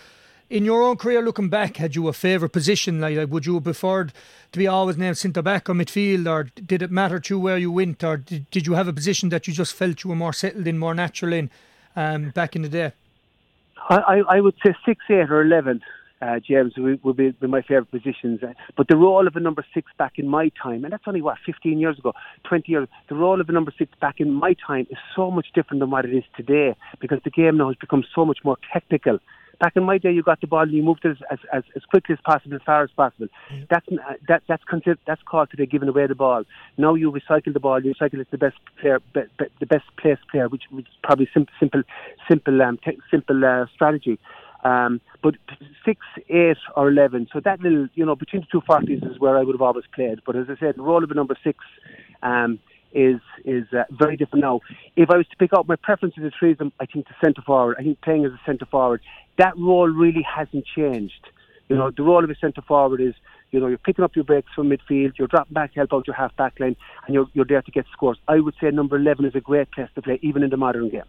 in 0.49 0.65
your 0.65 0.83
own 0.83 0.97
career, 0.97 1.21
looking 1.21 1.49
back, 1.49 1.77
had 1.77 1.95
you 1.95 2.07
a 2.07 2.13
favourite 2.13 2.51
position? 2.51 2.99
Like, 2.99 3.17
like, 3.17 3.29
would 3.29 3.45
you 3.45 3.55
have 3.55 3.63
preferred 3.63 4.13
to 4.51 4.59
be 4.59 4.67
always 4.67 4.97
named 4.97 5.17
centre 5.17 5.41
back 5.41 5.69
or 5.69 5.73
midfield, 5.73 6.29
or 6.29 6.43
did 6.43 6.81
it 6.81 6.91
matter 6.91 7.19
to 7.19 7.35
you 7.35 7.39
where 7.39 7.57
you 7.57 7.71
went, 7.71 8.03
or 8.03 8.17
did, 8.17 8.49
did 8.51 8.67
you 8.67 8.73
have 8.73 8.87
a 8.87 8.93
position 8.93 9.29
that 9.29 9.47
you 9.47 9.53
just 9.53 9.73
felt 9.73 10.03
you 10.03 10.09
were 10.09 10.15
more 10.15 10.33
settled 10.33 10.67
in, 10.67 10.77
more 10.77 10.93
natural 10.93 11.33
in, 11.33 11.49
um, 11.95 12.29
back 12.29 12.55
in 12.55 12.61
the 12.61 12.69
day? 12.69 12.91
I, 13.89 14.21
I 14.27 14.41
would 14.41 14.55
say 14.65 14.73
six, 14.85 15.03
eight, 15.09 15.29
or 15.29 15.41
eleven 15.41 15.81
uh, 16.21 16.39
James 16.39 16.73
would 16.77 17.17
be, 17.17 17.35
my 17.41 17.61
favourite 17.61 17.91
positions. 17.91 18.41
Uh, 18.41 18.53
but 18.77 18.87
the 18.87 18.95
role 18.95 19.27
of 19.27 19.35
a 19.35 19.39
number 19.39 19.65
six 19.73 19.91
back 19.97 20.13
in 20.17 20.27
my 20.27 20.49
time, 20.61 20.83
and 20.83 20.93
that's 20.93 21.03
only 21.07 21.21
what 21.21 21.37
15 21.45 21.77
years 21.77 21.99
ago, 21.99 22.13
20 22.45 22.71
years. 22.71 22.87
The 23.09 23.15
role 23.15 23.41
of 23.41 23.49
a 23.49 23.51
number 23.51 23.73
six 23.77 23.91
back 23.99 24.19
in 24.19 24.31
my 24.31 24.55
time 24.65 24.87
is 24.89 24.97
so 25.15 25.29
much 25.29 25.47
different 25.53 25.81
than 25.81 25.91
what 25.91 26.05
it 26.05 26.13
is 26.13 26.23
today 26.35 26.75
because 26.99 27.19
the 27.23 27.29
game 27.29 27.57
now 27.57 27.67
has 27.67 27.77
become 27.77 28.03
so 28.13 28.25
much 28.25 28.39
more 28.43 28.57
technical. 28.71 29.19
Back 29.59 29.75
in 29.75 29.83
my 29.83 29.97
day, 29.97 30.11
you 30.11 30.23
got 30.23 30.41
the 30.41 30.47
ball 30.47 30.63
and 30.63 30.71
you 30.71 30.83
moved 30.83 31.05
it 31.05 31.17
as, 31.31 31.39
as, 31.51 31.63
as 31.75 31.83
quickly 31.83 32.13
as 32.13 32.19
possible, 32.25 32.55
as 32.55 32.61
far 32.65 32.83
as 32.83 32.89
possible. 32.91 33.27
Mm. 33.51 33.67
That's 33.69 33.87
uh, 33.87 34.13
that, 34.27 34.43
that's 34.47 34.63
considered, 34.63 34.99
that's 35.07 35.21
called 35.23 35.49
today 35.49 35.65
giving 35.65 35.89
away 35.89 36.07
the 36.07 36.15
ball. 36.15 36.43
Now 36.77 36.93
you 36.95 37.11
recycle 37.11 37.53
the 37.53 37.59
ball. 37.59 37.83
You 37.83 37.93
recycle 37.93 38.19
it 38.19 38.25
to 38.25 38.31
the 38.31 38.37
best 38.37 38.57
player, 38.79 38.99
be, 39.13 39.21
be, 39.39 39.45
the 39.59 39.65
best 39.65 39.85
placed 39.97 40.27
player, 40.29 40.47
which, 40.49 40.63
which 40.71 40.87
is 40.87 40.93
probably 41.03 41.29
simple, 41.33 41.53
simple, 41.59 41.83
simple, 42.29 42.61
um, 42.61 42.77
te- 42.83 42.99
simple 43.09 43.43
uh, 43.45 43.65
strategy. 43.73 44.19
Um, 44.63 44.99
but 45.21 45.35
six, 45.85 46.01
eight, 46.29 46.57
or 46.75 46.89
eleven. 46.89 47.27
So 47.31 47.39
that 47.39 47.59
little, 47.61 47.87
you 47.93 48.05
know, 48.05 48.15
between 48.15 48.41
the 48.41 48.47
two 48.51 48.61
forties 48.65 49.03
is 49.03 49.19
where 49.19 49.37
I 49.37 49.43
would 49.43 49.53
have 49.53 49.61
always 49.61 49.85
played. 49.93 50.21
But 50.25 50.35
as 50.35 50.47
I 50.49 50.55
said, 50.59 50.77
the 50.77 50.81
role 50.81 51.03
of 51.03 51.11
a 51.11 51.13
number 51.13 51.37
six 51.43 51.59
um, 52.23 52.59
is 52.95 53.19
is 53.43 53.65
uh, 53.73 53.83
very 53.91 54.17
different 54.17 54.43
now. 54.43 54.61
If 54.95 55.09
I 55.11 55.17
was 55.17 55.27
to 55.27 55.35
pick 55.37 55.51
out 55.55 55.67
my 55.67 55.75
preference 55.75 56.15
three 56.39 56.53
them, 56.53 56.71
I 56.79 56.85
think 56.85 57.07
the 57.07 57.13
centre 57.23 57.41
forward. 57.41 57.75
I 57.77 57.83
think 57.83 58.01
playing 58.01 58.25
as 58.25 58.31
a 58.31 58.39
centre 58.45 58.65
forward, 58.65 59.01
that 59.37 59.55
role 59.57 59.89
really 59.89 60.23
hasn't 60.23 60.65
changed. 60.65 61.27
You 61.67 61.75
know, 61.75 61.91
the 61.91 62.03
role 62.03 62.23
of 62.23 62.29
a 62.29 62.35
centre 62.35 62.61
forward 62.61 63.01
is, 63.01 63.13
you 63.51 63.59
know, 63.59 63.67
you're 63.67 63.77
picking 63.77 64.05
up 64.05 64.15
your 64.15 64.23
breaks 64.23 64.51
from 64.55 64.69
midfield, 64.69 65.17
you're 65.17 65.27
dropping 65.27 65.53
back 65.53 65.73
to 65.73 65.79
help 65.79 65.93
out 65.93 66.07
your 66.07 66.15
half 66.15 66.35
back 66.37 66.59
line, 66.59 66.75
and 67.05 67.13
you're, 67.13 67.27
you're 67.33 67.45
there 67.45 67.61
to 67.61 67.71
get 67.71 67.85
scores. 67.91 68.17
I 68.27 68.39
would 68.39 68.53
say 68.61 68.69
number 68.69 68.97
11 68.97 69.25
is 69.25 69.35
a 69.35 69.41
great 69.41 69.71
place 69.71 69.89
to 69.95 70.01
play, 70.01 70.19
even 70.21 70.43
in 70.43 70.51
the 70.51 70.57
modern 70.57 70.89
game. 70.89 71.03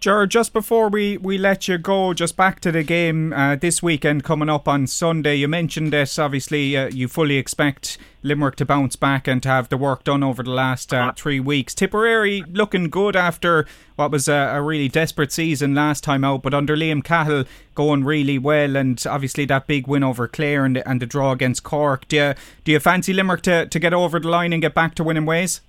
George, 0.00 0.32
just 0.32 0.54
before 0.54 0.88
we, 0.88 1.18
we 1.18 1.36
let 1.36 1.68
you 1.68 1.76
go, 1.76 2.14
just 2.14 2.34
back 2.34 2.58
to 2.60 2.72
the 2.72 2.82
game 2.82 3.34
uh, 3.34 3.54
this 3.56 3.82
weekend 3.82 4.24
coming 4.24 4.48
up 4.48 4.66
on 4.66 4.86
Sunday. 4.86 5.34
You 5.34 5.46
mentioned 5.46 5.92
this, 5.92 6.18
obviously, 6.18 6.74
uh, 6.74 6.88
you 6.88 7.06
fully 7.06 7.36
expect 7.36 7.98
Limerick 8.22 8.56
to 8.56 8.64
bounce 8.64 8.96
back 8.96 9.28
and 9.28 9.42
to 9.42 9.50
have 9.50 9.68
the 9.68 9.76
work 9.76 10.04
done 10.04 10.22
over 10.22 10.42
the 10.42 10.52
last 10.52 10.94
uh, 10.94 11.12
three 11.12 11.38
weeks. 11.38 11.74
Tipperary 11.74 12.42
looking 12.48 12.88
good 12.88 13.14
after 13.14 13.66
what 13.96 14.10
was 14.10 14.26
a, 14.26 14.32
a, 14.32 14.62
really 14.62 14.88
desperate 14.88 15.32
season 15.32 15.74
last 15.74 16.02
time 16.02 16.24
out, 16.24 16.42
but 16.42 16.54
under 16.54 16.74
Liam 16.74 17.04
Cahill 17.04 17.44
going 17.74 18.02
really 18.02 18.38
well, 18.38 18.76
and 18.76 19.04
obviously 19.06 19.44
that 19.44 19.66
big 19.66 19.86
win 19.86 20.02
over 20.02 20.26
Clare 20.26 20.64
and, 20.64 20.78
and 20.78 21.02
the 21.02 21.06
draw 21.06 21.32
against 21.32 21.62
Cork. 21.62 22.08
Do 22.08 22.16
you, 22.16 22.34
do 22.64 22.72
you 22.72 22.80
fancy 22.80 23.12
Limerick 23.12 23.42
to, 23.42 23.66
to 23.66 23.78
get 23.78 23.92
over 23.92 24.18
the 24.18 24.30
line 24.30 24.54
and 24.54 24.62
get 24.62 24.72
back 24.72 24.94
to 24.94 25.04
winning 25.04 25.26
ways? 25.26 25.60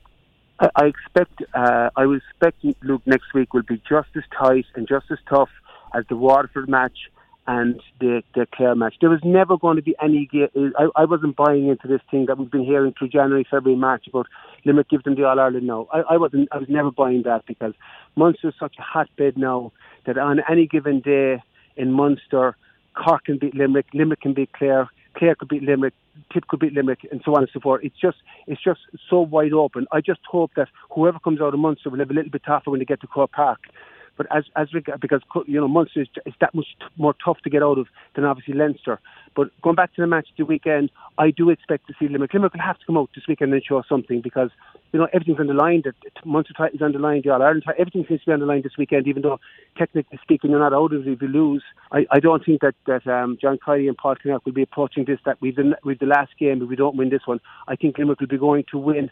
I, 0.75 0.85
expect, 0.85 1.41
uh, 1.53 1.89
I 1.95 2.05
would 2.05 2.21
expect 2.21 2.63
Luke 2.83 3.01
next 3.05 3.33
week 3.33 3.53
will 3.53 3.63
be 3.63 3.81
just 3.87 4.09
as 4.15 4.23
tight 4.37 4.65
and 4.75 4.87
just 4.87 5.09
as 5.11 5.17
tough 5.27 5.49
as 5.93 6.05
the 6.07 6.15
Waterford 6.15 6.69
match 6.69 7.09
and 7.47 7.81
the, 7.99 8.21
the 8.35 8.45
Clare 8.53 8.75
match. 8.75 8.95
There 9.01 9.09
was 9.09 9.21
never 9.23 9.57
going 9.57 9.77
to 9.77 9.81
be 9.81 9.95
any. 10.01 10.29
I, 10.55 10.87
I 10.95 11.05
wasn't 11.05 11.35
buying 11.35 11.67
into 11.67 11.87
this 11.87 12.01
thing 12.11 12.27
that 12.27 12.37
we've 12.37 12.51
been 12.51 12.63
hearing 12.63 12.93
through 12.97 13.09
January, 13.09 13.45
February, 13.49 13.79
March 13.79 14.05
about 14.07 14.27
Limerick 14.63 14.89
give 14.89 15.03
them 15.03 15.15
the 15.15 15.23
All 15.23 15.39
Ireland 15.39 15.65
now. 15.65 15.87
I, 15.91 16.01
I 16.01 16.17
wasn't. 16.17 16.49
I 16.51 16.57
was 16.57 16.69
never 16.69 16.91
buying 16.91 17.23
that 17.23 17.45
because 17.47 17.73
Munster 18.15 18.49
is 18.49 18.53
such 18.59 18.75
a 18.77 18.81
hotbed 18.81 19.37
now 19.37 19.71
that 20.05 20.17
on 20.17 20.41
any 20.49 20.67
given 20.67 20.99
day 20.99 21.41
in 21.75 21.91
Munster, 21.91 22.55
Cork 22.95 23.25
can 23.25 23.37
beat 23.39 23.55
Limerick, 23.55 23.87
Limerick 23.93 24.21
can 24.21 24.33
beat 24.33 24.51
Clare, 24.53 24.89
Clare 25.15 25.35
could 25.35 25.49
beat 25.49 25.63
Limerick, 25.63 25.93
Tip 26.31 26.47
could 26.47 26.59
beat 26.59 26.73
Limerick, 26.73 27.07
and 27.11 27.21
so 27.23 27.35
on 27.35 27.41
and 27.41 27.49
so 27.53 27.59
forth. 27.59 27.83
It's 27.83 27.99
just 27.99 28.17
it's 28.47 28.63
just 28.63 28.81
so 29.09 29.21
wide 29.21 29.53
open. 29.53 29.87
I 29.91 30.01
just 30.01 30.21
hope 30.29 30.51
that 30.55 30.69
whoever 30.89 31.19
comes 31.19 31.41
out 31.41 31.53
of 31.53 31.59
Munster 31.59 31.89
will 31.89 31.99
have 31.99 32.11
a 32.11 32.13
little 32.13 32.31
bit 32.31 32.43
tougher 32.45 32.71
when 32.71 32.79
they 32.79 32.85
get 32.85 33.01
to 33.01 33.07
Croke 33.07 33.31
Park. 33.31 33.59
But 34.21 34.37
as 34.37 34.43
as 34.55 34.67
because 35.01 35.21
you 35.47 35.59
know 35.59 35.67
Munster 35.67 36.03
is, 36.03 36.07
is 36.27 36.35
that 36.41 36.53
much 36.53 36.67
t- 36.79 36.85
more 36.95 37.15
tough 37.25 37.39
to 37.43 37.49
get 37.49 37.63
out 37.63 37.79
of 37.79 37.87
than 38.13 38.23
obviously 38.23 38.53
Leinster. 38.53 38.99
But 39.35 39.49
going 39.63 39.75
back 39.75 39.95
to 39.95 40.01
the 40.01 40.05
match 40.05 40.27
the 40.37 40.45
weekend, 40.45 40.91
I 41.17 41.31
do 41.31 41.49
expect 41.49 41.87
to 41.87 41.95
see 41.99 42.07
Limerick. 42.07 42.31
Limerick 42.31 42.53
will 42.53 42.61
have 42.61 42.77
to 42.77 42.85
come 42.85 42.97
out 42.97 43.09
this 43.15 43.23
weekend 43.27 43.51
and 43.51 43.63
show 43.63 43.81
something 43.89 44.21
because 44.21 44.51
you 44.93 44.99
know 44.99 45.07
everything's 45.11 45.39
on 45.39 45.47
the 45.47 45.55
line. 45.55 45.81
That 45.85 45.95
Munster 46.23 46.53
title's 46.55 46.83
on 46.83 46.91
the 46.91 46.99
line. 46.99 47.23
The 47.23 47.31
All 47.31 47.41
Ireland 47.41 47.63
everything 47.79 48.05
seems 48.07 48.19
to 48.19 48.25
be 48.27 48.31
on 48.33 48.41
the 48.41 48.45
line 48.45 48.61
this 48.61 48.77
weekend. 48.77 49.07
Even 49.07 49.23
though 49.23 49.39
technically 49.75 50.19
speaking, 50.21 50.51
you're 50.51 50.59
not 50.59 50.71
out 50.71 50.93
of 50.93 51.07
it 51.07 51.11
if 51.11 51.19
you 51.19 51.27
lose. 51.27 51.63
I, 51.91 52.05
I 52.11 52.19
don't 52.19 52.45
think 52.45 52.61
that 52.61 52.75
that 52.85 53.07
um, 53.07 53.39
John 53.41 53.57
Kiely 53.57 53.87
and 53.87 53.97
Paul 53.97 54.17
Kinnerk 54.23 54.45
will 54.45 54.53
be 54.53 54.61
approaching 54.61 55.05
this 55.05 55.19
that 55.25 55.41
we've 55.41 55.55
the, 55.55 55.75
we've 55.83 55.97
the 55.97 56.05
last 56.05 56.33
game. 56.37 56.61
If 56.61 56.69
we 56.69 56.75
don't 56.75 56.95
win 56.95 57.09
this 57.09 57.25
one, 57.25 57.39
I 57.67 57.75
think 57.75 57.97
Limerick 57.97 58.19
will 58.19 58.27
be 58.27 58.37
going 58.37 58.65
to 58.69 58.77
win. 58.77 59.09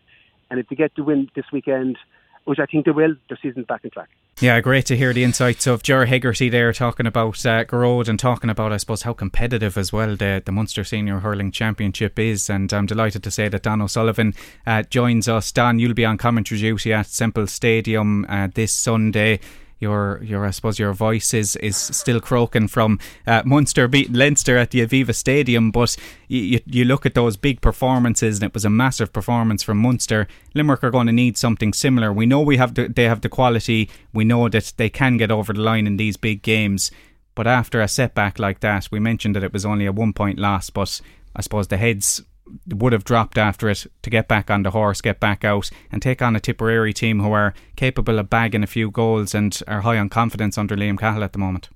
And 0.52 0.60
if 0.60 0.69
they 0.69 0.76
get 0.76 0.95
to 0.98 1.04
win 1.04 1.30
this 1.36 1.45
weekend, 1.52 1.98
which 2.45 2.60
I 2.60 2.65
think 2.65 2.86
they 2.86 2.91
will, 2.91 3.15
their 3.28 3.39
season's 3.41 3.65
back 3.65 3.84
in 3.84 3.89
track. 3.91 4.10
Yeah, 4.41 4.62
great 4.62 4.86
to 4.86 4.95
hear 4.95 5.12
the 5.12 5.25
insights 5.25 5.67
of 5.67 5.84
Ger 5.84 6.06
Hegarty 6.06 6.47
there 6.47 6.71
talking 6.71 7.06
about 7.06 7.45
uh, 7.45 7.65
Gearóid 7.65 8.08
and 8.08 8.17
talking 8.17 8.49
about, 8.49 8.71
I 8.71 8.78
suppose, 8.78 9.02
how 9.02 9.12
competitive 9.12 9.78
as 9.78 9.91
well 9.91 10.15
the, 10.15 10.41
the 10.45 10.54
Munster 10.54 10.86
Senior 10.86 11.19
Hurling 11.19 11.52
Championship 11.52 12.17
is. 12.17 12.49
And 12.49 12.71
I'm 12.71 12.86
delighted 12.86 13.21
to 13.23 13.32
say 13.32 13.49
that 13.49 13.63
Don 13.63 13.82
O'Sullivan 13.82 14.34
uh, 14.65 14.84
joins 14.84 15.28
us. 15.28 15.52
Don, 15.52 15.78
you'll 15.78 15.93
be 15.93 16.06
on 16.06 16.17
commentary 16.17 16.62
duty 16.62 16.93
at 16.93 17.08
Semple 17.08 17.47
Stadium 17.47 18.25
uh, 18.30 18.47
this 18.54 18.71
Sunday 18.71 19.41
your 19.80 20.22
your 20.24 20.46
I 20.46 20.52
suppose 20.52 20.78
your 20.78 20.94
voice 20.94 21.34
is 21.34 21.56
is 21.58 21.78
still 21.78 22.20
croaking 22.20 22.68
from 22.68 23.00
uh, 23.26 23.44
Munster 23.46 23.88
beating 23.88 24.15
Leinster 24.15 24.58
at 24.58 24.72
the 24.72 24.86
Aviva 24.86 25.15
Stadium. 25.15 25.72
But 25.72 25.96
you, 26.28 26.60
you 26.65 26.86
look 26.86 27.06
at 27.06 27.13
those 27.13 27.38
big 27.38 27.62
performances, 27.62 28.38
and 28.38 28.50
it 28.50 28.54
was 28.54 28.65
a 28.65 28.70
massive 28.70 29.13
performance 29.13 29.63
from 29.63 29.78
Munster. 29.78 30.28
Limerick 30.54 30.84
are 30.84 30.92
going 30.92 31.08
to 31.08 31.13
need 31.13 31.38
something 31.38 31.74
similar. 31.74 32.12
We 32.12 32.26
know 32.26 32.42
we 32.42 32.58
have 32.58 32.76
the, 32.76 32.88
they 32.88 33.06
have 33.06 33.22
the 33.22 33.30
quality. 33.30 33.89
We 34.13 34.26
know 34.26 34.50
that 34.50 34.74
they 34.78 34.89
can 34.89 35.18
get 35.18 35.32
over 35.32 35.54
the 35.54 35.62
line 35.62 35.88
in 35.88 35.98
these 35.98 36.18
big 36.18 36.42
games. 36.42 36.92
But 37.36 37.48
after 37.48 37.80
a 37.80 37.88
setback 37.88 38.38
like 38.38 38.60
that, 38.60 38.89
we 38.92 39.00
mentioned 39.00 39.36
that 39.36 39.44
it 39.44 39.54
was 39.54 39.65
only 39.65 39.86
a 39.86 39.94
one 39.94 40.12
point 40.12 40.39
loss, 40.39 40.70
but 40.70 41.00
I 41.36 41.42
suppose 41.42 41.70
the 41.70 41.78
heads 41.78 42.22
would 42.68 42.94
have 42.94 43.04
dropped 43.04 43.38
after 43.38 43.70
it 43.70 43.86
to 44.02 44.10
get 44.10 44.28
back 44.28 44.50
on 44.50 44.64
the 44.64 44.72
horse, 44.72 45.02
get 45.02 45.20
back 45.20 45.44
out, 45.44 45.70
and 45.92 46.02
take 46.02 46.22
on 46.22 46.36
a 46.36 46.40
Tipperary 46.40 46.94
team 46.94 47.20
who 47.20 47.32
are 47.32 47.54
capable 47.76 48.20
of 48.20 48.30
bagging 48.30 48.64
a 48.64 48.68
few 48.68 48.92
goals 48.92 49.36
and 49.36 49.62
are 49.68 49.82
high 49.82 49.98
on 49.98 50.10
confidence 50.10 50.58
under 50.58 50.76
Liam 50.76 51.00
Cahill 51.00 51.24
at 51.24 51.34
the 51.34 51.40
moment. 51.40 51.70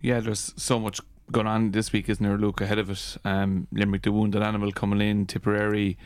Yeah, 0.00 0.20
there's 0.20 0.52
so 0.56 0.78
much 0.78 1.00
going 1.30 1.46
on 1.46 1.70
this 1.70 1.92
week, 1.92 2.08
isn't 2.08 2.24
there, 2.24 2.36
Luke, 2.36 2.60
ahead 2.60 2.78
of 2.78 2.90
it? 2.90 3.16
Um, 3.24 3.66
Limerick, 3.72 4.02
the 4.02 4.12
wounded 4.12 4.42
animal 4.42 4.72
coming 4.72 5.00
in, 5.00 5.26
Tipperary, 5.26 5.96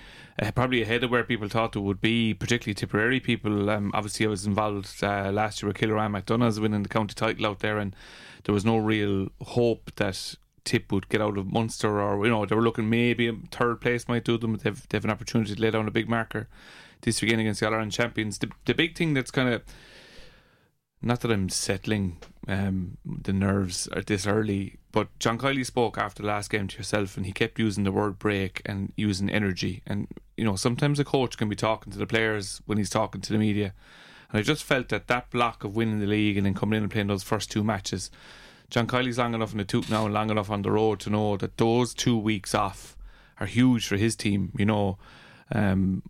uh, 0.41 0.51
probably 0.53 0.83
ahead 0.83 1.03
of 1.03 1.11
where 1.11 1.25
people 1.25 1.49
thought 1.49 1.77
it 1.77 1.81
would 1.81 2.01
be, 2.01 2.35
particularly 2.35 2.75
Tipperary 2.75 3.21
people. 3.21 3.69
Um, 3.69 3.91
obviously, 3.95 4.27
I 4.27 4.29
was 4.29 4.47
involved 4.47 5.03
uh, 5.03 5.31
last 5.33 5.63
year 5.63 5.69
with 5.69 5.79
Kilruane 5.79 6.13
MacDonagh's 6.13 6.61
winning 6.61 6.83
the 6.83 6.89
county 6.89 7.15
title 7.15 7.47
out 7.47 7.61
there, 7.61 7.79
and 7.79 7.95
there 8.45 8.55
was 8.55 8.65
no 8.65 8.77
real 8.77 9.29
hope 9.43 9.91
that 9.97 10.37
Tip 10.67 10.93
would 10.93 11.09
get 11.09 11.23
out 11.23 11.39
of 11.39 11.51
Munster, 11.51 12.03
or 12.03 12.23
you 12.27 12.31
know 12.31 12.45
they 12.45 12.55
were 12.55 12.63
looking 12.63 12.91
maybe 12.91 13.33
third 13.51 13.81
place 13.81 14.09
might 14.09 14.25
do 14.25 14.37
them. 14.37 14.57
They've 14.57 14.89
they've 14.89 15.05
an 15.05 15.11
opportunity 15.11 15.55
to 15.55 15.61
lay 15.61 15.71
down 15.71 15.89
a 15.89 15.93
big 15.93 16.09
marker 16.09 16.49
this 17.01 17.23
weekend 17.23 17.41
against 17.41 17.61
the 17.61 17.67
All 17.67 17.73
Ireland 17.73 17.93
champions. 17.93 18.39
The 18.39 18.51
the 18.67 18.75
big 18.75 18.97
thing 18.97 19.15
that's 19.15 19.31
kind 19.31 19.49
of 19.49 19.63
not 21.01 21.21
that 21.21 21.31
I'm 21.31 21.49
settling 21.49 22.19
um, 22.49 22.99
the 23.05 23.33
nerves 23.33 23.87
at 23.89 24.07
this 24.07 24.27
early, 24.27 24.77
but 24.93 25.09
John 25.21 25.39
Kiely 25.39 25.65
spoke 25.65 25.99
after 25.99 26.23
the 26.23 26.29
last 26.29 26.51
game 26.51 26.67
to 26.69 26.77
yourself, 26.77 27.17
and 27.17 27.25
he 27.25 27.33
kept 27.33 27.59
using 27.59 27.85
the 27.85 27.93
word 27.93 28.19
break 28.19 28.61
and 28.67 28.93
using 28.97 29.31
energy. 29.31 29.83
And 29.87 30.09
you 30.37 30.45
know 30.45 30.57
sometimes 30.57 30.99
a 30.99 31.05
coach 31.05 31.39
can 31.39 31.49
be 31.49 31.57
talking 31.57 31.93
to 31.93 31.99
the 31.99 32.07
players 32.07 32.61
when 32.67 32.77
he's 32.77 32.91
talking 32.91 33.21
to 33.21 33.33
the 33.33 33.39
media. 33.39 33.73
And 34.31 34.41
I 34.41 34.43
just 34.43 34.65
felt 34.65 34.89
that 34.89 35.07
that 35.07 35.31
block 35.31 35.63
of 35.63 35.77
winning 35.77 36.01
the 36.01 36.07
league 36.07 36.37
and 36.37 36.45
then 36.45 36.55
coming 36.55 36.77
in 36.77 36.83
and 36.83 36.93
playing 36.93 37.07
those 37.07 37.23
first 37.23 37.51
two 37.51 37.63
matches 37.63 38.11
John 38.71 38.87
Kiely's 38.87 39.19
long 39.19 39.35
enough 39.35 39.53
in 39.53 39.59
the 39.59 39.65
toot 39.65 39.89
now 39.89 40.05
and 40.05 40.15
long 40.15 40.31
enough 40.31 40.51
on 40.51 40.63
the 40.63 40.73
road 40.73 41.01
to 41.01 41.11
know 41.11 41.37
that 41.37 41.57
those 41.57 41.95
two 41.95 42.19
weeks 42.19 42.55
off 42.55 42.97
are 43.39 43.47
huge 43.47 43.87
for 43.87 43.97
his 43.97 44.17
team. 44.17 44.53
You 44.59 44.67
know, 44.67 44.99
um, 45.53 46.03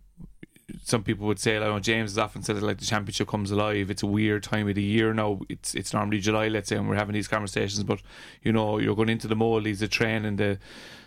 some 0.83 1.03
people 1.03 1.27
would 1.27 1.39
say, 1.39 1.57
I 1.57 1.59
know 1.59 1.79
James 1.79 2.11
has 2.11 2.17
often 2.17 2.43
said 2.43 2.57
it 2.57 2.63
like 2.63 2.79
the 2.79 2.85
championship 2.85 3.27
comes 3.27 3.51
alive. 3.51 3.89
It's 3.89 4.03
a 4.03 4.07
weird 4.07 4.43
time 4.43 4.67
of 4.67 4.75
the 4.75 4.83
year 4.83 5.13
now. 5.13 5.39
It's 5.49 5.75
it's 5.75 5.93
normally 5.93 6.19
July, 6.19 6.47
let's 6.47 6.69
say, 6.69 6.75
and 6.75 6.89
we're 6.89 6.95
having 6.95 7.13
these 7.13 7.27
conversations. 7.27 7.83
But 7.83 8.01
you 8.41 8.51
know, 8.51 8.79
you're 8.79 8.95
going 8.95 9.09
into 9.09 9.27
the 9.27 9.35
Moldies, 9.35 9.79
the 9.79 9.87
train, 9.87 10.25
and 10.25 10.37
the 10.37 10.59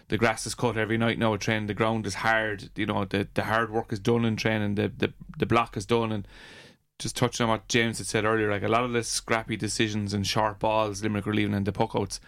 the 0.08 0.18
grass 0.18 0.46
is 0.46 0.54
cut 0.54 0.76
every 0.76 0.98
night 0.98 1.18
now. 1.18 1.34
A 1.34 1.38
train, 1.38 1.66
the 1.66 1.74
ground 1.74 2.06
is 2.06 2.14
hard. 2.14 2.70
You 2.76 2.86
know, 2.86 3.04
the 3.04 3.28
the 3.34 3.44
hard 3.44 3.70
work 3.70 3.92
is 3.92 3.98
done 3.98 4.24
in 4.24 4.36
training. 4.36 4.76
The 4.76 4.88
the 4.88 5.12
the 5.38 5.46
block 5.46 5.76
is 5.76 5.86
done, 5.86 6.12
and 6.12 6.26
just 7.00 7.16
touching 7.16 7.44
on 7.44 7.50
what 7.50 7.68
James 7.68 7.98
had 7.98 8.06
said 8.06 8.24
earlier, 8.24 8.50
like 8.50 8.62
a 8.62 8.68
lot 8.68 8.84
of 8.84 8.92
the 8.92 9.02
scrappy 9.02 9.56
decisions 9.56 10.14
and 10.14 10.26
sharp 10.26 10.60
balls 10.60 11.02
Limerick 11.02 11.26
were 11.26 11.34
leaving 11.34 11.54
and 11.54 11.66
the 11.66 11.72
puckouts 11.72 12.20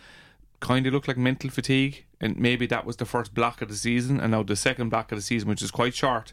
kind 0.61 0.87
of 0.87 0.92
look 0.92 1.06
like 1.06 1.18
mental 1.18 1.50
fatigue. 1.50 2.04
And 2.20 2.37
maybe 2.38 2.66
that 2.66 2.87
was 2.87 2.96
the 2.96 3.04
first 3.04 3.35
block 3.35 3.62
of 3.62 3.68
the 3.68 3.74
season, 3.74 4.20
and 4.20 4.30
now 4.30 4.42
the 4.44 4.56
second 4.56 4.90
block 4.90 5.11
of 5.11 5.18
the 5.18 5.22
season, 5.22 5.48
which 5.48 5.61
is 5.61 5.72
quite 5.72 5.94
short, 5.94 6.32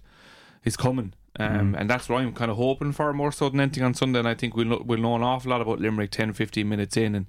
is 0.63 0.78
coming. 0.78 1.13
Um, 1.39 1.73
mm. 1.73 1.80
And 1.80 1.89
that's 1.89 2.08
what 2.08 2.21
I'm 2.21 2.34
kind 2.34 2.52
of 2.52 2.58
hoping 2.58 2.91
for 2.91 3.12
more 3.13 3.32
so 3.32 3.49
than 3.49 3.60
anything 3.60 3.84
on 3.84 3.93
Sunday. 3.93 4.19
And 4.19 4.28
I 4.28 4.36
think 4.36 4.56
we'll, 4.56 4.84
we'll 4.84 4.99
know 4.99 5.15
an 5.15 5.23
awful 5.23 5.49
lot 5.52 5.62
about 5.62 5.80
Limerick 5.80 6.12
10, 6.12 6.34
15 6.34 6.67
minutes 6.67 6.95
in. 6.95 7.15
And, 7.15 7.25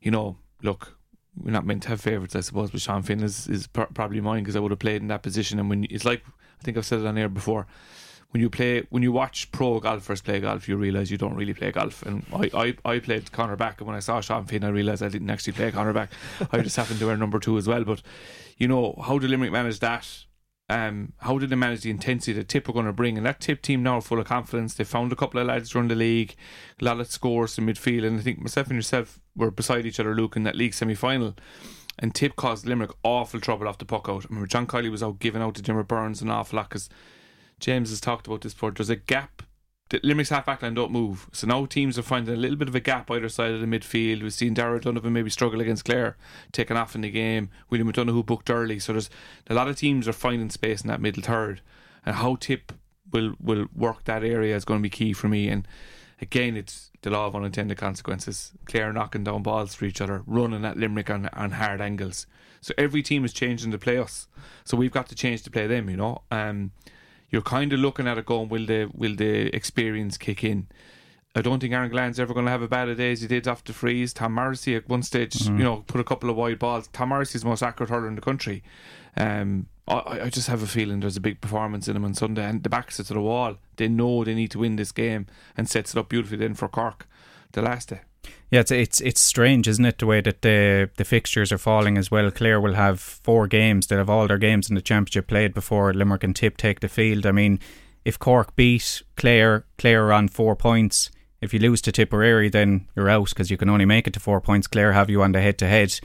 you 0.00 0.10
know, 0.10 0.36
look, 0.62 0.96
we're 1.36 1.50
not 1.50 1.66
meant 1.66 1.82
to 1.84 1.88
have 1.90 2.00
favourites, 2.00 2.36
I 2.36 2.40
suppose, 2.40 2.70
but 2.70 2.80
Sean 2.80 3.02
Finn 3.02 3.22
is, 3.22 3.46
is 3.46 3.66
pr- 3.66 3.82
probably 3.94 4.20
mine 4.20 4.42
because 4.42 4.56
I 4.56 4.60
would 4.60 4.70
have 4.72 4.78
played 4.78 5.02
in 5.02 5.08
that 5.08 5.22
position. 5.22 5.58
And 5.58 5.68
when 5.68 5.84
it's 5.90 6.04
like, 6.04 6.22
I 6.26 6.64
think 6.64 6.76
I've 6.76 6.86
said 6.86 7.00
it 7.00 7.06
on 7.06 7.18
air 7.18 7.28
before, 7.28 7.66
when 8.30 8.40
you 8.40 8.48
play 8.48 8.86
when 8.90 9.02
you 9.02 9.12
watch 9.12 9.50
pro 9.50 9.80
golfers 9.80 10.20
play 10.20 10.40
golf, 10.40 10.68
you 10.68 10.76
realise 10.76 11.10
you 11.10 11.18
don't 11.18 11.34
really 11.34 11.54
play 11.54 11.72
golf. 11.72 12.02
And 12.02 12.24
I, 12.32 12.76
I, 12.84 12.92
I 12.92 12.98
played 13.00 13.32
corner 13.32 13.56
back, 13.56 13.80
and 13.80 13.88
when 13.88 13.96
I 13.96 14.00
saw 14.00 14.20
Sean 14.20 14.44
Finn, 14.46 14.64
I 14.64 14.68
realised 14.68 15.02
I 15.02 15.08
didn't 15.08 15.30
actually 15.30 15.54
play 15.54 15.70
corner 15.72 15.92
back. 15.92 16.12
I 16.52 16.60
just 16.60 16.76
happened 16.76 17.00
to 17.00 17.06
wear 17.06 17.16
number 17.16 17.40
two 17.40 17.58
as 17.58 17.66
well. 17.66 17.84
But 17.84 18.02
you 18.56 18.68
know, 18.68 18.94
how 19.04 19.18
did 19.18 19.30
Limerick 19.30 19.52
manage 19.52 19.80
that? 19.80 20.06
Um, 20.68 21.14
how 21.18 21.36
did 21.38 21.50
they 21.50 21.56
manage 21.56 21.80
the 21.80 21.90
intensity 21.90 22.32
that 22.34 22.48
Tip 22.48 22.68
were 22.68 22.74
going 22.74 22.86
to 22.86 22.92
bring? 22.92 23.16
And 23.16 23.26
that 23.26 23.40
Tip 23.40 23.60
team 23.60 23.82
now 23.82 23.96
are 23.96 24.00
full 24.00 24.20
of 24.20 24.26
confidence. 24.26 24.74
They 24.74 24.84
found 24.84 25.10
a 25.10 25.16
couple 25.16 25.40
of 25.40 25.48
lads 25.48 25.70
during 25.70 25.88
the 25.88 25.96
league, 25.96 26.36
a 26.80 26.84
lot 26.84 27.00
of 27.00 27.10
scores 27.10 27.58
in 27.58 27.66
midfield, 27.66 28.06
and 28.06 28.20
I 28.20 28.22
think 28.22 28.38
myself 28.38 28.68
and 28.68 28.76
yourself 28.76 29.18
were 29.34 29.50
beside 29.50 29.84
each 29.84 29.98
other, 29.98 30.14
Luke, 30.14 30.36
in 30.36 30.44
that 30.44 30.54
league 30.54 30.74
semi 30.74 30.94
final. 30.94 31.34
And 31.98 32.14
Tip 32.14 32.36
caused 32.36 32.66
Limerick 32.66 32.92
awful 33.02 33.40
trouble 33.40 33.66
off 33.66 33.78
the 33.78 33.84
puck 33.84 34.08
out. 34.08 34.24
I 34.24 34.28
remember 34.28 34.46
John 34.46 34.68
Kiely 34.68 34.92
was 34.92 35.02
out 35.02 35.18
giving 35.18 35.42
out 35.42 35.56
to 35.56 35.62
Jimmer 35.62 35.86
Burns 35.86 36.22
an 36.22 36.30
awful 36.30 36.58
lot 36.58 36.68
because 36.68 36.88
James 37.60 37.90
has 37.90 38.00
talked 38.00 38.26
about 38.26 38.40
this 38.40 38.54
before. 38.54 38.72
There's 38.72 38.90
a 38.90 38.96
gap. 38.96 39.42
Limerick's 40.04 40.30
half 40.30 40.46
back 40.46 40.62
line 40.62 40.74
don't 40.74 40.92
move. 40.92 41.28
So 41.32 41.46
now 41.46 41.66
teams 41.66 41.98
are 41.98 42.02
finding 42.02 42.34
a 42.34 42.38
little 42.38 42.56
bit 42.56 42.68
of 42.68 42.74
a 42.76 42.80
gap 42.80 43.10
either 43.10 43.28
side 43.28 43.50
of 43.50 43.60
the 43.60 43.66
midfield. 43.66 44.22
We've 44.22 44.32
seen 44.32 44.54
Darragh 44.54 44.82
Donovan 44.82 45.12
maybe 45.12 45.30
struggle 45.30 45.60
against 45.60 45.84
Clare, 45.84 46.16
taken 46.52 46.76
off 46.76 46.94
in 46.94 47.00
the 47.00 47.10
game. 47.10 47.50
William 47.70 47.92
McDonagh 47.92 48.24
booked 48.24 48.50
early. 48.50 48.78
So 48.78 48.92
there's 48.92 49.10
a 49.48 49.54
lot 49.54 49.68
of 49.68 49.76
teams 49.76 50.06
are 50.06 50.12
finding 50.12 50.50
space 50.50 50.82
in 50.82 50.88
that 50.88 51.00
middle 51.00 51.22
third. 51.22 51.60
And 52.06 52.16
how 52.16 52.36
Tip 52.36 52.72
will 53.12 53.34
will 53.40 53.66
work 53.74 54.04
that 54.04 54.22
area 54.22 54.54
is 54.54 54.64
going 54.64 54.78
to 54.78 54.82
be 54.82 54.90
key 54.90 55.12
for 55.12 55.28
me. 55.28 55.48
And 55.48 55.66
again, 56.20 56.56
it's 56.56 56.90
the 57.02 57.10
law 57.10 57.26
of 57.26 57.34
unintended 57.34 57.78
consequences. 57.78 58.52
Clare 58.66 58.92
knocking 58.92 59.24
down 59.24 59.42
balls 59.42 59.74
for 59.74 59.86
each 59.86 60.00
other, 60.00 60.22
running 60.26 60.64
at 60.64 60.76
Limerick 60.76 61.10
on, 61.10 61.28
on 61.32 61.52
hard 61.52 61.80
angles. 61.80 62.26
So 62.60 62.74
every 62.76 63.02
team 63.02 63.24
is 63.24 63.32
changing 63.32 63.72
to 63.72 63.78
play 63.78 63.98
us. 63.98 64.28
So 64.64 64.76
we've 64.76 64.92
got 64.92 65.08
to 65.08 65.14
change 65.14 65.42
to 65.42 65.50
play 65.50 65.66
them, 65.66 65.88
you 65.88 65.96
know. 65.96 66.22
Um, 66.30 66.72
you're 67.30 67.42
kind 67.42 67.72
of 67.72 67.80
looking 67.80 68.06
at 68.06 68.18
it 68.18 68.26
going, 68.26 68.48
will 68.48 68.66
the 68.66 68.90
will 68.94 69.14
the 69.14 69.54
experience 69.54 70.18
kick 70.18 70.44
in? 70.44 70.66
I 71.34 71.42
don't 71.42 71.60
think 71.60 71.72
Aaron 71.72 71.90
Gillane's 71.90 72.18
ever 72.18 72.34
going 72.34 72.46
to 72.46 72.50
have 72.50 72.62
a 72.62 72.68
bad 72.68 72.88
a 72.88 72.94
day 72.96 73.12
as 73.12 73.20
he 73.20 73.28
did 73.28 73.46
after 73.46 73.72
freeze. 73.72 74.12
Tom 74.12 74.34
Morrissey 74.34 74.74
at 74.74 74.88
one 74.88 75.04
stage, 75.04 75.34
mm-hmm. 75.34 75.58
you 75.58 75.64
know, 75.64 75.84
put 75.86 76.00
a 76.00 76.04
couple 76.04 76.28
of 76.28 76.34
wide 76.34 76.58
balls. 76.58 76.88
Tom 76.88 77.10
Morrissey's 77.10 77.42
the 77.42 77.48
most 77.48 77.62
accurate 77.62 77.90
hurler 77.90 78.08
in 78.08 78.16
the 78.16 78.20
country. 78.20 78.64
Um, 79.16 79.68
I, 79.86 80.22
I, 80.22 80.28
just 80.28 80.48
have 80.48 80.62
a 80.62 80.66
feeling 80.66 81.00
there's 81.00 81.16
a 81.16 81.20
big 81.20 81.40
performance 81.40 81.86
in 81.86 81.96
him 81.96 82.04
on 82.04 82.14
Sunday, 82.14 82.44
and 82.44 82.62
the 82.62 82.68
backs 82.68 82.98
it 82.98 83.04
to 83.04 83.14
the 83.14 83.20
wall. 83.20 83.56
They 83.76 83.88
know 83.88 84.24
they 84.24 84.34
need 84.34 84.50
to 84.52 84.58
win 84.58 84.76
this 84.76 84.90
game, 84.90 85.26
and 85.56 85.68
sets 85.68 85.94
it 85.94 85.98
up 85.98 86.08
beautifully 86.08 86.38
then 86.38 86.54
for 86.54 86.68
Cork 86.68 87.08
the 87.52 87.62
last 87.62 87.90
day. 87.90 88.00
Yeah, 88.50 88.60
it's 88.60 88.70
it's 88.72 89.00
it's 89.00 89.20
strange, 89.20 89.68
isn't 89.68 89.84
it, 89.84 89.98
the 89.98 90.06
way 90.06 90.20
that 90.20 90.42
the 90.42 90.90
the 90.96 91.04
fixtures 91.04 91.52
are 91.52 91.58
falling 91.58 91.96
as 91.96 92.10
well. 92.10 92.30
Clare 92.30 92.60
will 92.60 92.74
have 92.74 93.00
four 93.00 93.46
games. 93.46 93.86
They'll 93.86 93.98
have 93.98 94.10
all 94.10 94.26
their 94.26 94.38
games 94.38 94.68
in 94.68 94.74
the 94.74 94.82
championship 94.82 95.28
played 95.28 95.54
before 95.54 95.94
Limerick 95.94 96.24
and 96.24 96.34
Tip 96.34 96.56
take 96.56 96.80
the 96.80 96.88
field. 96.88 97.26
I 97.26 97.32
mean, 97.32 97.60
if 98.04 98.18
Cork 98.18 98.56
beat 98.56 99.02
Clare, 99.16 99.64
Clare 99.78 100.06
are 100.06 100.12
on 100.12 100.28
four 100.28 100.56
points. 100.56 101.10
If 101.40 101.54
you 101.54 101.60
lose 101.60 101.80
to 101.82 101.92
Tipperary, 101.92 102.50
then 102.50 102.86
you're 102.94 103.08
out 103.08 103.30
because 103.30 103.50
you 103.50 103.56
can 103.56 103.70
only 103.70 103.86
make 103.86 104.06
it 104.06 104.12
to 104.14 104.20
four 104.20 104.40
points. 104.40 104.66
Clare 104.66 104.92
have 104.92 105.08
you 105.08 105.22
on 105.22 105.32
the 105.32 105.40
head 105.40 105.56
to 105.58 105.66
head. 105.66 105.98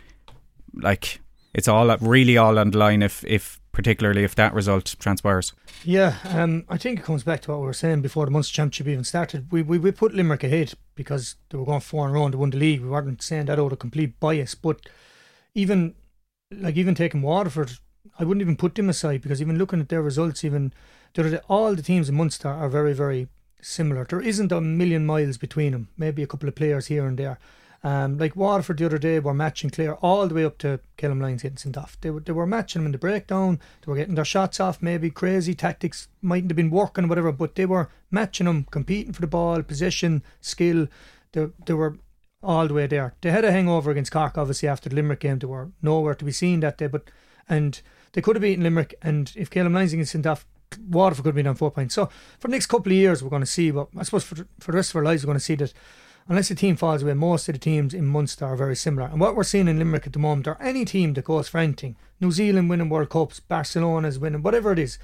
Like 0.74 1.20
it's 1.54 1.68
all 1.68 1.96
really 1.98 2.38
all 2.38 2.60
on 2.60 2.72
the 2.72 2.78
line 2.78 3.02
if 3.02 3.24
if 3.26 3.60
particularly 3.76 4.24
if 4.24 4.34
that 4.36 4.54
result 4.54 4.96
transpires. 5.00 5.52
Yeah, 5.84 6.16
um, 6.30 6.64
I 6.70 6.78
think 6.78 6.98
it 6.98 7.04
comes 7.04 7.24
back 7.24 7.42
to 7.42 7.52
what 7.52 7.60
we 7.60 7.66
were 7.66 7.74
saying 7.74 8.02
before 8.02 8.24
the 8.24 8.32
Munster 8.32 8.54
Championship 8.54 8.88
even 8.88 9.04
started. 9.04 9.52
We, 9.52 9.62
we 9.62 9.78
we 9.78 9.92
put 9.92 10.14
Limerick 10.14 10.46
ahead 10.46 10.74
because 10.96 11.36
they 11.50 11.58
were 11.58 11.66
going 11.66 11.82
four 11.82 12.06
in 12.06 12.12
a 12.12 12.14
row 12.14 12.26
and 12.26 12.34
won 12.36 12.52
the 12.52 12.58
league. 12.58 12.82
We 12.82 12.88
weren't 12.88 13.22
saying 13.22 13.48
that 13.48 13.60
out 13.60 13.74
of 13.74 13.80
complete 13.80 14.18
bias, 14.20 14.56
but 14.56 14.80
even 15.54 15.94
like 16.52 16.78
even 16.78 16.96
taking 16.96 17.22
Waterford, 17.22 17.74
I 18.18 18.24
wouldn't 18.24 18.42
even 18.42 18.56
put 18.56 18.76
them 18.76 18.90
aside 18.90 19.22
because 19.22 19.42
even 19.42 19.58
looking 19.58 19.82
at 19.82 19.90
their 19.90 20.02
results, 20.02 20.46
even 20.46 20.72
all 21.50 21.76
the 21.76 21.82
teams 21.82 22.08
in 22.08 22.16
Munster 22.16 22.48
are 22.48 22.70
very 22.70 22.94
very 22.94 23.28
similar. 23.62 24.06
There 24.06 24.22
isn't 24.22 24.54
a 24.54 24.62
million 24.62 25.06
miles 25.06 25.38
between 25.38 25.74
them. 25.74 25.90
Maybe 25.98 26.24
a 26.24 26.28
couple 26.28 26.48
of 26.48 26.56
players 26.56 26.88
here 26.88 27.06
and 27.06 27.20
there. 27.20 27.40
Um, 27.86 28.18
like 28.18 28.36
Waterford 28.36 28.80
the 28.80 28.88
other 28.88 28.98
day 28.98 29.20
were 29.20 29.32
matching 29.32 29.70
Clare 29.70 29.94
all 29.98 30.28
the 30.28 30.34
way 30.34 30.44
up 30.44 30.58
to 30.58 30.80
Calum 30.98 31.22
Lyons 31.22 31.44
getting 31.44 31.58
sent 31.58 31.78
off. 31.78 32.00
They 32.02 32.10
were, 32.10 32.20
they 32.20 32.32
were 32.32 32.48
matching 32.48 32.80
them 32.80 32.88
in 32.88 32.92
the 32.94 32.98
breakdown. 32.98 33.60
They 33.82 33.92
were 33.92 33.96
getting 33.96 34.16
their 34.16 34.26
shots 34.26 34.60
off. 34.60 34.82
Maybe 34.82 35.12
crazy 35.12 35.54
tactics 35.54 36.08
mightn't 36.20 36.50
have 36.50 36.56
been 36.56 36.72
working, 36.72 37.08
whatever. 37.08 37.32
But 37.32 37.54
they 37.54 37.68
were 37.68 37.92
matching 38.10 38.48
them, 38.48 38.66
competing 38.72 39.14
for 39.14 39.22
the 39.22 39.28
ball, 39.28 39.62
position, 39.62 40.24
skill. 40.42 40.88
They, 41.34 41.46
they 41.68 41.76
were 41.76 42.00
all 42.42 42.68
the 42.68 42.74
way 42.74 42.88
there. 42.88 43.14
They 43.22 43.30
had 43.30 43.46
a 43.46 43.52
hangover 43.52 43.92
against 43.92 44.12
Cork, 44.12 44.36
obviously 44.36 44.68
after 44.68 44.90
the 44.90 44.96
Limerick 44.96 45.20
game. 45.20 45.38
They 45.38 45.46
were 45.46 45.70
nowhere 45.84 46.16
to 46.16 46.26
be 46.26 46.32
seen 46.32 46.62
that 46.62 46.80
day. 46.80 46.88
But 46.88 47.12
and 47.48 47.80
they 48.14 48.22
could 48.22 48.36
have 48.36 48.42
beaten 48.42 48.64
Limerick. 48.64 48.96
And 49.04 49.32
if 49.36 49.52
Calum 49.52 49.74
Lyons 49.74 49.94
gets 49.94 50.10
sent 50.10 50.26
off, 50.26 50.48
Waterford 50.90 51.24
could 51.24 51.30
have 51.30 51.36
been 51.36 51.46
on 51.46 51.54
four 51.54 51.70
points. 51.70 51.94
So 51.94 52.10
for 52.40 52.48
the 52.48 52.54
next 52.54 52.66
couple 52.66 52.92
of 52.92 52.98
years, 52.98 53.22
we're 53.22 53.30
going 53.30 53.44
to 53.44 53.46
see. 53.46 53.70
But 53.70 53.90
I 53.96 54.02
suppose 54.02 54.24
for 54.24 54.48
for 54.60 54.72
the 54.72 54.78
rest 54.78 54.90
of 54.90 54.96
our 54.96 55.04
lives, 55.04 55.24
we're 55.24 55.28
going 55.28 55.38
to 55.38 55.46
see 55.46 55.54
that 55.54 55.72
unless 56.28 56.50
the 56.50 56.56
team 56.56 56.76
falls 56.76 57.04
away, 57.04 57.14
most 57.14 57.48
of 57.48 57.54
the 57.54 57.60
teams 57.60 57.94
in 57.94 58.06
Munster 58.06 58.46
are 58.46 58.56
very 58.56 58.76
similar. 58.76 59.08
And 59.08 59.20
what 59.20 59.36
we're 59.36 59.44
seeing 59.44 59.68
in 59.68 59.78
Limerick 59.78 60.08
at 60.08 60.14
the 60.14 60.20
moment, 60.20 60.48
or 60.48 60.58
any 60.62 60.86
team 60.86 61.14
that 61.14 61.26
goes 61.26 61.48
for 61.48 61.60
anything, 61.60 61.96
New 62.20 62.32
Zealand 62.32 62.70
winning 62.70 62.90
World 62.90 63.10
Cups, 63.10 63.40
Barcelona's 63.40 64.20
winning, 64.20 64.42
whatever 64.42 64.72
it 64.72 64.80
is, 64.80 64.98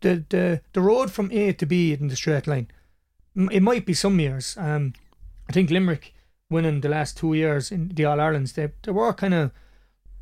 the 0.00 0.24
the 0.28 0.60
the 0.72 0.80
road 0.80 1.10
from 1.10 1.30
A 1.32 1.52
to 1.52 1.66
B 1.66 1.92
in 1.92 2.08
the 2.08 2.16
straight 2.16 2.46
line. 2.46 2.68
It 3.50 3.62
might 3.62 3.86
be 3.86 3.94
some 3.94 4.18
years. 4.18 4.56
Um, 4.58 4.94
I 5.48 5.52
think 5.52 5.70
Limerick 5.70 6.14
winning 6.50 6.80
the 6.80 6.88
last 6.88 7.16
two 7.16 7.34
years 7.34 7.70
in 7.70 7.88
the 7.88 8.04
All 8.04 8.20
Irelands, 8.20 8.52
they 8.54 8.72
they 8.82 8.92
were 8.92 9.12
kind 9.12 9.34
of 9.34 9.52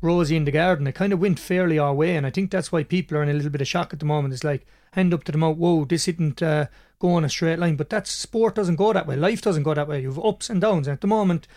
rosy 0.01 0.37
in 0.37 0.45
the 0.45 0.51
garden. 0.51 0.87
It 0.87 0.95
kind 0.95 1.11
of 1.11 1.19
went 1.19 1.39
fairly 1.39 1.79
our 1.79 1.93
way, 1.93 2.15
and 2.15 2.25
I 2.25 2.29
think 2.29 2.51
that's 2.51 2.71
why 2.71 2.83
people 2.83 3.17
are 3.17 3.23
in 3.23 3.29
a 3.29 3.33
little 3.33 3.49
bit 3.49 3.61
of 3.61 3.67
shock 3.67 3.93
at 3.93 3.99
the 3.99 4.05
moment. 4.05 4.33
It's 4.33 4.43
like 4.43 4.65
hand 4.91 5.13
up 5.13 5.23
to 5.25 5.31
the 5.31 5.37
mouth, 5.37 5.57
whoa, 5.57 5.85
this 5.85 6.07
isn't 6.07 6.41
uh, 6.41 6.67
going 6.99 7.23
a 7.23 7.29
straight 7.29 7.59
line. 7.59 7.75
But 7.75 7.89
that 7.89 8.07
sport 8.07 8.55
doesn't 8.55 8.75
go 8.75 8.93
that 8.93 9.07
way. 9.07 9.15
Life 9.15 9.41
doesn't 9.41 9.63
go 9.63 9.73
that 9.73 9.87
way. 9.87 10.01
You've 10.01 10.23
ups 10.23 10.49
and 10.49 10.61
downs. 10.61 10.87
And 10.87 10.93
at 10.93 11.01
the 11.01 11.07
moment, 11.07 11.47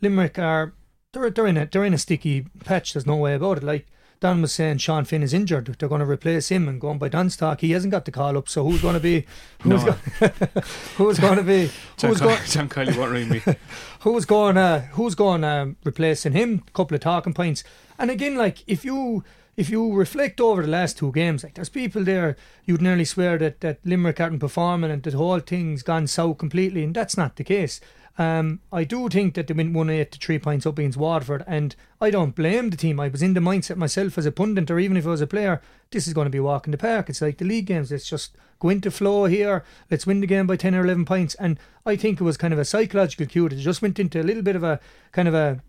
Limerick 0.00 0.38
are 0.38 0.72
they're 1.12 1.30
they're 1.30 1.46
in 1.46 1.56
a 1.56 1.66
they're 1.66 1.84
in 1.84 1.94
a 1.94 1.98
sticky 1.98 2.46
patch. 2.64 2.92
There's 2.92 3.06
no 3.06 3.16
way 3.16 3.34
about 3.34 3.58
it. 3.58 3.64
Like 3.64 3.86
Don 4.20 4.40
was 4.40 4.52
saying, 4.52 4.78
Sean 4.78 5.04
Finn 5.04 5.22
is 5.22 5.34
injured. 5.34 5.66
They're 5.78 5.88
going 5.88 6.00
to 6.00 6.06
replace 6.06 6.48
him 6.48 6.68
and 6.68 6.80
going 6.80 6.98
by 6.98 7.08
Don's 7.10 7.36
talk. 7.36 7.60
He 7.60 7.72
hasn't 7.72 7.90
got 7.90 8.06
the 8.06 8.10
call 8.10 8.38
up. 8.38 8.48
So 8.48 8.64
who's 8.64 8.80
going 8.80 8.94
to 8.94 9.00
be? 9.00 9.26
Who's, 9.60 9.84
No. 9.84 9.92
go, 10.20 10.26
who's 10.96 11.18
going 11.18 11.36
to 11.36 11.42
be? 11.42 11.70
Who's 12.00 12.20
going? 12.20 12.38
John 12.46 12.68
Kiely 12.68 12.96
won't 12.96 13.12
ring 13.12 13.28
me. 13.28 13.42
who's 14.00 14.24
going 14.24 14.56
uh, 14.56 14.80
who's 14.92 15.14
going 15.14 15.44
um, 15.44 15.76
replacing 15.84 16.32
him 16.32 16.62
a 16.66 16.70
couple 16.72 16.94
of 16.94 17.00
talking 17.00 17.34
points 17.34 17.64
and 17.98 18.10
again 18.10 18.36
like 18.36 18.62
if 18.66 18.84
you 18.84 19.24
if 19.56 19.70
you 19.70 19.92
reflect 19.92 20.40
over 20.40 20.62
the 20.62 20.68
last 20.68 20.98
two 20.98 21.10
games 21.12 21.42
like 21.42 21.54
there's 21.54 21.68
people 21.68 22.04
there 22.04 22.36
you'd 22.64 22.82
nearly 22.82 23.04
swear 23.04 23.38
that, 23.38 23.60
that 23.60 23.78
Limerick 23.84 24.20
aren't 24.20 24.40
performing 24.40 24.90
and 24.90 25.02
that 25.02 25.10
the 25.10 25.16
whole 25.16 25.40
thing's 25.40 25.82
gone 25.82 26.06
south 26.06 26.38
completely 26.38 26.84
and 26.84 26.94
that's 26.94 27.16
not 27.16 27.36
the 27.36 27.44
case. 27.44 27.80
Um, 28.18 28.60
I 28.72 28.84
do 28.84 29.10
think 29.10 29.34
that 29.34 29.46
they 29.46 29.52
went 29.52 29.74
1 29.74 29.90
8 29.90 30.12
to 30.12 30.18
3 30.18 30.38
points 30.38 30.66
up 30.66 30.78
against 30.78 30.96
Waterford 30.96 31.44
and 31.46 31.76
I 32.00 32.10
don't 32.10 32.34
blame 32.34 32.70
the 32.70 32.76
team. 32.76 32.98
I 32.98 33.08
was 33.08 33.22
in 33.22 33.34
the 33.34 33.40
mindset 33.40 33.76
myself 33.76 34.16
as 34.16 34.24
a 34.24 34.32
pundit 34.32 34.70
or 34.70 34.78
even 34.78 34.96
if 34.96 35.06
I 35.06 35.10
was 35.10 35.20
a 35.20 35.26
player 35.26 35.60
this 35.90 36.06
is 36.06 36.14
going 36.14 36.24
to 36.24 36.30
be 36.30 36.40
walking 36.40 36.70
the 36.70 36.78
park. 36.78 37.10
It's 37.10 37.20
like 37.20 37.38
the 37.38 37.44
league 37.44 37.66
games 37.66 37.90
let's 37.90 38.08
just 38.08 38.36
go 38.58 38.70
into 38.70 38.90
flow 38.90 39.26
here 39.26 39.64
let's 39.90 40.06
win 40.06 40.20
the 40.20 40.26
game 40.26 40.46
by 40.46 40.56
10 40.56 40.74
or 40.74 40.84
11 40.84 41.04
points 41.04 41.34
and 41.34 41.58
I 41.84 41.96
think 41.96 42.20
it 42.20 42.24
was 42.24 42.38
kind 42.38 42.54
of 42.54 42.58
a 42.58 42.64
psychological 42.64 43.26
cue 43.26 43.48
that 43.48 43.56
just 43.56 43.82
went 43.82 43.98
into 43.98 44.20
a 44.20 44.24
little 44.24 44.42
bit 44.42 44.56
of 44.56 44.64
a 44.64 44.80
kind 45.12 45.28
of 45.28 45.34
a 45.34 45.62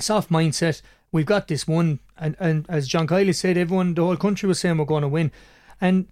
soft 0.00 0.30
mindset 0.30 0.80
we've 1.12 1.26
got 1.26 1.46
this 1.46 1.68
one 1.68 2.00
and, 2.18 2.34
and 2.40 2.66
as 2.68 2.88
John 2.88 3.06
Kiely 3.06 3.34
said 3.34 3.56
everyone 3.56 3.94
the 3.94 4.02
whole 4.02 4.16
country 4.16 4.48
was 4.48 4.58
saying 4.58 4.78
we're 4.78 4.84
going 4.84 5.02
to 5.02 5.08
win 5.08 5.30
and 5.80 6.08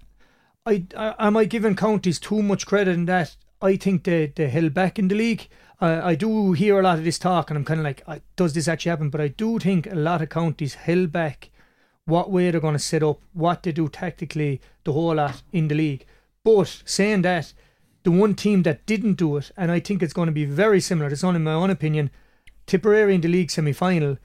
I, 0.67 0.85
I 0.97 1.27
am 1.27 1.37
I 1.37 1.45
giving 1.47 1.75
counties 1.75 2.21
too 2.21 2.43
much 2.43 2.67
credit 2.67 2.95
in 2.95 3.07
that 3.07 3.37
I 3.63 3.77
think 3.77 4.05
they, 4.05 4.27
they 4.27 4.49
held 4.49 4.75
back 4.75 4.99
in 4.99 5.09
the 5.09 5.15
league. 5.15 5.49
I 5.81 6.11
I 6.11 6.15
do 6.15 6.53
hear 6.53 6.79
a 6.79 6.83
lot 6.83 6.99
of 6.99 7.05
this 7.05 7.19
talk, 7.19 7.51
and 7.51 7.59
I'm 7.59 7.65
kind 7.65 7.81
of 7.81 7.85
like, 7.85 8.23
does 8.37 8.53
this 8.53 8.69
actually 8.69 8.91
happen? 8.91 9.11
But 9.11 9.21
I 9.21 9.29
do 9.29 9.59
think 9.59 9.87
a 9.87 9.95
lot 9.95 10.23
of 10.23 10.29
counties 10.29 10.75
held 10.75 11.13
back 11.13 11.51
what 12.07 12.31
way 12.31 12.51
they're 12.51 12.61
going 12.61 12.75
to 12.75 12.79
set 12.79 13.03
up, 13.03 13.21
what 13.33 13.63
they 13.63 13.73
do 13.73 13.89
tactically, 13.89 14.61
the 14.85 14.93
whole 14.93 15.15
lot 15.15 15.43
in 15.53 15.69
the 15.69 15.75
league. 15.75 16.07
But 16.43 16.83
saying 16.85 17.23
that, 17.23 17.53
the 18.03 18.11
one 18.11 18.35
team 18.35 18.63
that 18.63 18.87
didn't 18.87 19.15
do 19.15 19.37
it, 19.37 19.51
and 19.57 19.71
I 19.71 19.81
think 19.81 20.03
it's 20.03 20.13
going 20.13 20.27
to 20.27 20.33
be 20.33 20.47
very 20.47 20.81
similar, 20.81 21.11
it's 21.11 21.25
only 21.25 21.41
my 21.41 21.53
own 21.53 21.71
opinion, 21.71 22.11
Tipperary 22.67 23.15
in 23.15 23.21
the 23.21 23.29
league 23.29 23.51
semi 23.51 23.73
final. 23.73 24.17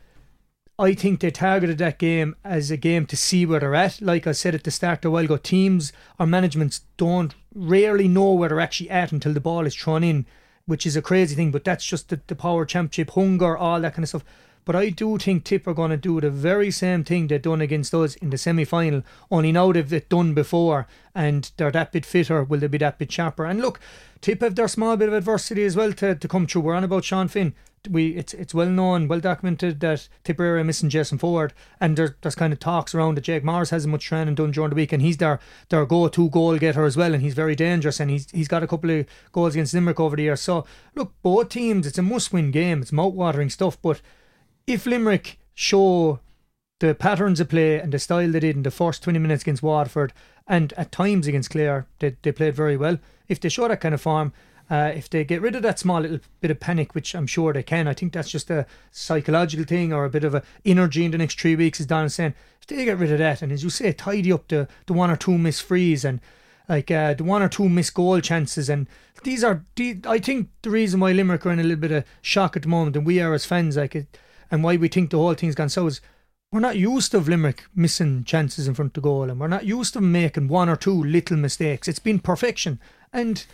I 0.77 0.93
think 0.93 1.21
they 1.21 1.31
targeted 1.31 1.77
that 1.77 1.99
game 1.99 2.35
as 2.43 2.69
a 2.69 2.75
game 2.75 3.05
to 3.05 3.15
see 3.15 3.45
where 3.45 3.61
they're 3.61 3.75
at. 3.75 4.01
Like 4.01 4.27
I 4.27 4.33
said 4.33 4.53
at 4.53 4.65
the 4.65 4.71
start 4.71 5.05
a 5.05 5.11
while 5.11 5.23
ago, 5.23 5.37
teams 5.37 5.93
or 6.19 6.27
managements 6.27 6.81
don't 6.97 7.33
rarely 7.53 8.09
know 8.09 8.33
where 8.33 8.49
they're 8.49 8.59
actually 8.59 8.89
at 8.89 9.13
until 9.13 9.31
the 9.31 9.39
ball 9.39 9.65
is 9.65 9.73
thrown 9.73 10.03
in, 10.03 10.25
which 10.65 10.85
is 10.85 10.97
a 10.97 11.01
crazy 11.01 11.33
thing. 11.33 11.51
But 11.51 11.63
that's 11.63 11.85
just 11.85 12.09
the, 12.09 12.19
the 12.27 12.35
power 12.35 12.65
championship, 12.65 13.11
hunger, 13.11 13.57
all 13.57 13.79
that 13.79 13.93
kind 13.93 14.03
of 14.03 14.09
stuff. 14.09 14.25
But 14.65 14.75
I 14.75 14.89
do 14.89 15.17
think 15.17 15.45
Tip 15.45 15.65
are 15.65 15.73
going 15.73 15.91
to 15.91 15.97
do 15.97 16.19
the 16.19 16.31
very 16.31 16.71
same 16.71 17.05
thing 17.05 17.27
they've 17.27 17.41
done 17.41 17.61
against 17.61 17.93
us 17.93 18.15
in 18.15 18.31
the 18.31 18.37
semi 18.37 18.65
final, 18.65 19.03
only 19.31 19.53
now 19.53 19.71
they've 19.71 20.09
done 20.09 20.33
before 20.33 20.87
and 21.13 21.51
they're 21.55 21.71
that 21.71 21.91
bit 21.93 22.05
fitter, 22.05 22.43
will 22.43 22.59
they 22.59 22.67
be 22.67 22.79
that 22.79 22.97
bit 22.97 23.11
sharper? 23.11 23.45
And 23.45 23.61
look, 23.61 23.79
Tip 24.19 24.41
have 24.41 24.55
their 24.55 24.67
small 24.67 24.97
bit 24.97 25.07
of 25.07 25.13
adversity 25.13 25.63
as 25.63 25.77
well 25.77 25.93
to, 25.93 26.15
to 26.15 26.27
come 26.27 26.47
through. 26.47 26.63
We're 26.63 26.73
on 26.73 26.83
about 26.83 27.05
Sean 27.05 27.27
Finn. 27.29 27.53
We 27.87 28.09
it's 28.15 28.33
it's 28.33 28.53
well 28.53 28.69
known, 28.69 29.07
well 29.07 29.19
documented 29.19 29.79
that 29.79 30.07
Tipperary 30.23 30.61
are 30.61 30.63
missing 30.63 30.89
Jason 30.89 31.17
Forde, 31.17 31.53
and 31.79 31.97
there, 31.97 32.15
there's 32.21 32.35
kind 32.35 32.53
of 32.53 32.59
talks 32.59 32.93
around 32.93 33.15
that 33.15 33.21
Jake 33.21 33.43
Morris 33.43 33.69
hasn't 33.69 33.91
much 33.91 34.05
training 34.05 34.35
done 34.35 34.51
during 34.51 34.69
the 34.69 34.75
week, 34.75 34.91
and 34.91 35.01
he's 35.01 35.17
their 35.17 35.39
their 35.69 35.85
go 35.85 36.07
to 36.07 36.29
goal 36.29 36.57
getter 36.57 36.85
as 36.85 36.97
well, 36.97 37.13
and 37.13 37.23
he's 37.23 37.33
very 37.33 37.55
dangerous, 37.55 37.99
and 37.99 38.11
he's 38.11 38.29
he's 38.31 38.47
got 38.47 38.63
a 38.63 38.67
couple 38.67 38.89
of 38.91 39.05
goals 39.31 39.55
against 39.55 39.73
Limerick 39.73 39.99
over 39.99 40.15
the 40.15 40.23
years. 40.23 40.41
So 40.41 40.65
look, 40.95 41.13
both 41.21 41.49
teams, 41.49 41.87
it's 41.87 41.97
a 41.97 42.01
must 42.01 42.33
win 42.33 42.51
game. 42.51 42.81
It's 42.81 42.91
mouth 42.91 43.13
watering 43.13 43.49
stuff, 43.49 43.81
but 43.81 44.01
if 44.67 44.85
Limerick 44.85 45.39
show 45.53 46.19
the 46.79 46.93
patterns 46.93 47.39
of 47.39 47.49
play 47.49 47.79
and 47.79 47.93
the 47.93 47.99
style 47.99 48.31
they 48.31 48.39
did 48.39 48.55
in 48.55 48.63
the 48.63 48.71
first 48.71 49.03
20 49.03 49.19
minutes 49.19 49.43
against 49.43 49.63
Waterford 49.63 50.13
and 50.47 50.73
at 50.73 50.91
times 50.91 51.27
against 51.27 51.49
Clare, 51.49 51.87
they, 51.99 52.17
they 52.21 52.31
played 52.31 52.55
very 52.55 52.77
well. 52.77 52.99
If 53.27 53.39
they 53.39 53.49
show 53.49 53.67
that 53.67 53.81
kind 53.81 53.95
of 53.95 54.01
form, 54.01 54.33
uh, 54.69 54.91
if 54.95 55.09
they 55.09 55.23
get 55.23 55.41
rid 55.41 55.55
of 55.55 55.61
that 55.61 55.79
small 55.79 56.01
little 56.01 56.19
bit 56.41 56.51
of 56.51 56.59
panic, 56.59 56.95
which 56.95 57.13
I'm 57.13 57.27
sure 57.27 57.53
they 57.53 57.63
can, 57.63 57.87
I 57.87 57.93
think 57.93 58.13
that's 58.13 58.29
just 58.29 58.49
a 58.49 58.65
psychological 58.91 59.65
thing 59.65 59.93
or 59.93 60.05
a 60.05 60.09
bit 60.09 60.23
of 60.23 60.33
a 60.33 60.43
energy 60.63 61.05
in 61.05 61.11
the 61.11 61.17
next 61.17 61.39
three 61.39 61.55
weeks, 61.55 61.79
as 61.79 61.85
Don 61.85 62.05
is 62.05 62.15
saying. 62.15 62.33
If 62.61 62.67
they 62.67 62.85
get 62.85 62.97
rid 62.97 63.11
of 63.11 63.19
that 63.19 63.41
and, 63.41 63.51
as 63.51 63.63
you 63.63 63.69
say, 63.69 63.91
tidy 63.93 64.31
up 64.31 64.47
the, 64.47 64.67
the 64.87 64.93
one 64.93 65.11
or 65.11 65.15
two 65.15 65.37
missed 65.37 65.61
frees 65.63 66.03
and 66.03 66.19
like 66.67 66.89
uh, 66.89 67.13
the 67.13 67.23
one 67.23 67.43
or 67.43 67.49
two 67.49 67.69
missed 67.69 67.93
goal 67.93 68.19
chances, 68.21 68.69
and 68.69 68.87
these 69.23 69.43
are, 69.43 69.63
the, 69.75 69.99
I 70.07 70.17
think, 70.17 70.49
the 70.63 70.71
reason 70.71 70.99
why 70.99 71.11
Limerick 71.11 71.45
are 71.45 71.51
in 71.51 71.59
a 71.59 71.63
little 71.63 71.77
bit 71.77 71.91
of 71.91 72.05
shock 72.23 72.55
at 72.55 72.63
the 72.63 72.69
moment, 72.69 72.95
and 72.95 73.05
we 73.05 73.19
are 73.19 73.35
as 73.35 73.45
fans, 73.45 73.77
like 73.77 73.95
it, 73.95 74.17
and 74.49 74.63
why 74.63 74.75
we 74.77 74.87
think 74.87 75.11
the 75.11 75.17
whole 75.17 75.35
thing's 75.35 75.53
gone 75.53 75.69
so 75.69 75.85
is 75.85 76.01
we're 76.51 76.59
not 76.59 76.77
used 76.77 77.11
to 77.11 77.19
Limerick 77.19 77.65
missing 77.75 78.23
chances 78.23 78.67
in 78.67 78.73
front 78.73 78.97
of 78.97 79.03
goal, 79.03 79.29
and 79.29 79.39
we're 79.39 79.47
not 79.47 79.65
used 79.65 79.93
to 79.93 80.01
making 80.01 80.47
one 80.47 80.69
or 80.69 80.75
two 80.75 81.03
little 81.03 81.37
mistakes. 81.37 81.87
It's 81.87 81.99
been 81.99 82.17
perfection, 82.17 82.79
and 83.13 83.45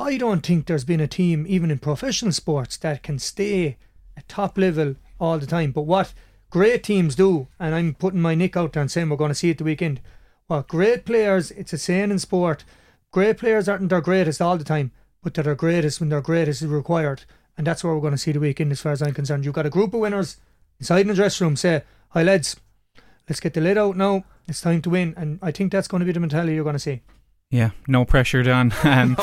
I 0.00 0.16
don't 0.16 0.46
think 0.46 0.66
there's 0.66 0.84
been 0.84 1.00
a 1.00 1.08
team, 1.08 1.44
even 1.48 1.72
in 1.72 1.80
professional 1.80 2.30
sports, 2.30 2.76
that 2.76 3.02
can 3.02 3.18
stay 3.18 3.78
at 4.16 4.28
top 4.28 4.56
level 4.56 4.94
all 5.18 5.40
the 5.40 5.46
time. 5.46 5.72
But 5.72 5.82
what 5.82 6.14
great 6.50 6.84
teams 6.84 7.16
do, 7.16 7.48
and 7.58 7.74
I'm 7.74 7.94
putting 7.94 8.20
my 8.20 8.36
nick 8.36 8.56
out 8.56 8.74
there 8.74 8.80
and 8.80 8.90
saying 8.90 9.08
we're 9.08 9.16
going 9.16 9.30
to 9.30 9.34
see 9.34 9.50
it 9.50 9.58
the 9.58 9.64
weekend. 9.64 10.00
What 10.46 10.68
great 10.68 11.04
players, 11.04 11.50
it's 11.50 11.72
a 11.72 11.78
saying 11.78 12.12
in 12.12 12.20
sport, 12.20 12.64
great 13.10 13.38
players 13.38 13.68
aren't 13.68 13.88
their 13.88 14.00
greatest 14.00 14.40
all 14.40 14.56
the 14.56 14.62
time, 14.62 14.92
but 15.20 15.34
they're 15.34 15.42
their 15.42 15.56
greatest 15.56 15.98
when 15.98 16.10
their 16.10 16.20
greatest 16.20 16.62
is 16.62 16.68
required. 16.68 17.24
And 17.56 17.66
that's 17.66 17.82
what 17.82 17.92
we're 17.92 18.00
going 18.00 18.12
to 18.12 18.18
see 18.18 18.30
the 18.30 18.38
weekend, 18.38 18.70
as 18.70 18.80
far 18.80 18.92
as 18.92 19.02
I'm 19.02 19.14
concerned. 19.14 19.44
You've 19.44 19.54
got 19.54 19.66
a 19.66 19.70
group 19.70 19.92
of 19.94 20.00
winners 20.00 20.36
inside 20.78 21.00
in 21.00 21.08
the 21.08 21.14
dressing 21.14 21.44
room 21.44 21.56
say, 21.56 21.82
Hi, 22.10 22.22
lads, 22.22 22.54
let's 23.28 23.40
get 23.40 23.52
the 23.52 23.60
lid 23.60 23.76
out 23.76 23.96
now. 23.96 24.24
It's 24.46 24.60
time 24.60 24.80
to 24.82 24.90
win. 24.90 25.14
And 25.16 25.40
I 25.42 25.50
think 25.50 25.72
that's 25.72 25.88
going 25.88 26.02
to 26.02 26.06
be 26.06 26.12
the 26.12 26.20
mentality 26.20 26.54
you're 26.54 26.62
going 26.62 26.74
to 26.74 26.78
see. 26.78 27.02
Yeah, 27.50 27.70
no 27.86 28.04
pressure, 28.04 28.42
Don. 28.42 28.72
Um, 28.84 29.16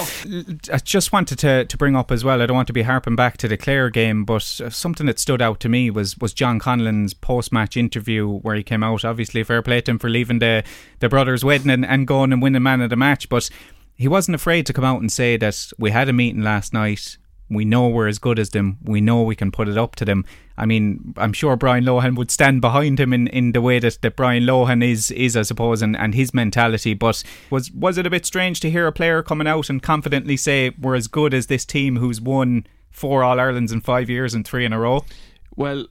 I 0.72 0.78
just 0.78 1.12
wanted 1.12 1.38
to, 1.40 1.66
to 1.66 1.78
bring 1.78 1.96
up 1.96 2.12
as 2.12 2.24
well. 2.24 2.42
I 2.42 2.46
don't 2.46 2.56
want 2.56 2.68
to 2.68 2.74
be 2.74 2.84
harping 2.84 3.16
back 3.16 3.38
to 3.38 3.48
the 3.48 3.58
Clare 3.58 3.90
game, 3.90 4.26
but 4.26 4.62
uh, 4.64 4.70
something 4.70 5.06
that 5.06 5.20
stood 5.20 5.42
out 5.42 5.60
to 5.62 5.70
me 5.70 5.90
was 5.90 6.18
was 6.18 6.34
John 6.34 6.60
Conlon's 6.60 7.14
post 7.14 7.52
match 7.52 7.78
interview 7.78 8.28
where 8.28 8.56
he 8.56 8.64
came 8.64 8.84
out. 8.84 9.06
Obviously, 9.06 9.44
fair 9.44 9.62
play 9.62 9.82
to 9.82 9.92
him 9.92 10.00
for 10.00 10.10
leaving 10.10 10.40
the 10.40 10.64
the 11.00 11.10
brothers' 11.10 11.44
wedding 11.44 11.70
and, 11.70 11.86
and 11.86 12.08
going 12.08 12.32
and 12.32 12.42
winning 12.42 12.64
man 12.64 12.82
of 12.82 12.90
the 12.90 12.96
match, 12.96 13.30
but 13.30 13.50
he 13.96 14.08
wasn't 14.08 14.36
afraid 14.36 14.66
to 14.66 14.74
come 14.74 14.84
out 14.84 15.02
and 15.02 15.12
say 15.12 15.38
that 15.38 15.72
we 15.78 15.92
had 15.92 16.10
a 16.10 16.14
meeting 16.14 16.42
last 16.42 16.74
night. 16.74 17.18
We 17.50 17.64
know 17.66 17.88
we're 17.90 18.08
as 18.08 18.18
good 18.18 18.40
as 18.40 18.50
them. 18.50 18.80
We 18.84 19.02
know 19.02 19.22
we 19.22 19.36
can 19.36 19.52
put 19.52 19.68
it 19.68 19.78
up 19.78 19.96
to 19.98 20.06
them. 20.06 20.26
I 20.58 20.66
mean, 20.66 21.14
I'm 21.18 21.34
sure 21.34 21.56
Brian 21.56 21.84
Lohan 21.84 22.16
would 22.16 22.32
stand 22.32 22.62
behind 22.62 23.00
him 23.00 23.14
in, 23.14 23.28
in 23.28 23.52
the 23.52 23.62
way 23.62 23.78
that, 23.80 24.00
that 24.02 24.16
Brian 24.16 24.44
Lohan 24.44 24.84
is, 24.84 25.12
is 25.12 25.38
I 25.38 25.44
suppose, 25.44 25.82
and, 25.82 25.96
and 25.96 26.16
his 26.16 26.34
mentality. 26.34 26.94
But 26.96 27.24
was 27.50 27.72
was 27.72 27.98
it 27.98 28.08
a 28.08 28.10
bit 28.10 28.26
strange 28.26 28.60
to 28.62 28.72
hear 28.72 28.88
a 28.88 28.92
player 28.92 29.22
coming 29.22 29.48
out 29.48 29.70
and 29.70 29.84
confidently 29.84 30.38
say 30.38 30.72
we're 30.82 30.96
as 30.96 31.08
good 31.08 31.34
as 31.34 31.48
this 31.48 31.66
team 31.66 31.98
who's 31.98 32.20
won 32.20 32.66
four 32.90 33.24
All 33.24 33.40
Irelands 33.40 33.72
in 33.72 33.82
five 33.82 34.10
years 34.10 34.34
and 34.34 34.48
three 34.48 34.66
in 34.66 34.74
a 34.74 34.80
row? 34.80 35.04
Well, 35.56 35.88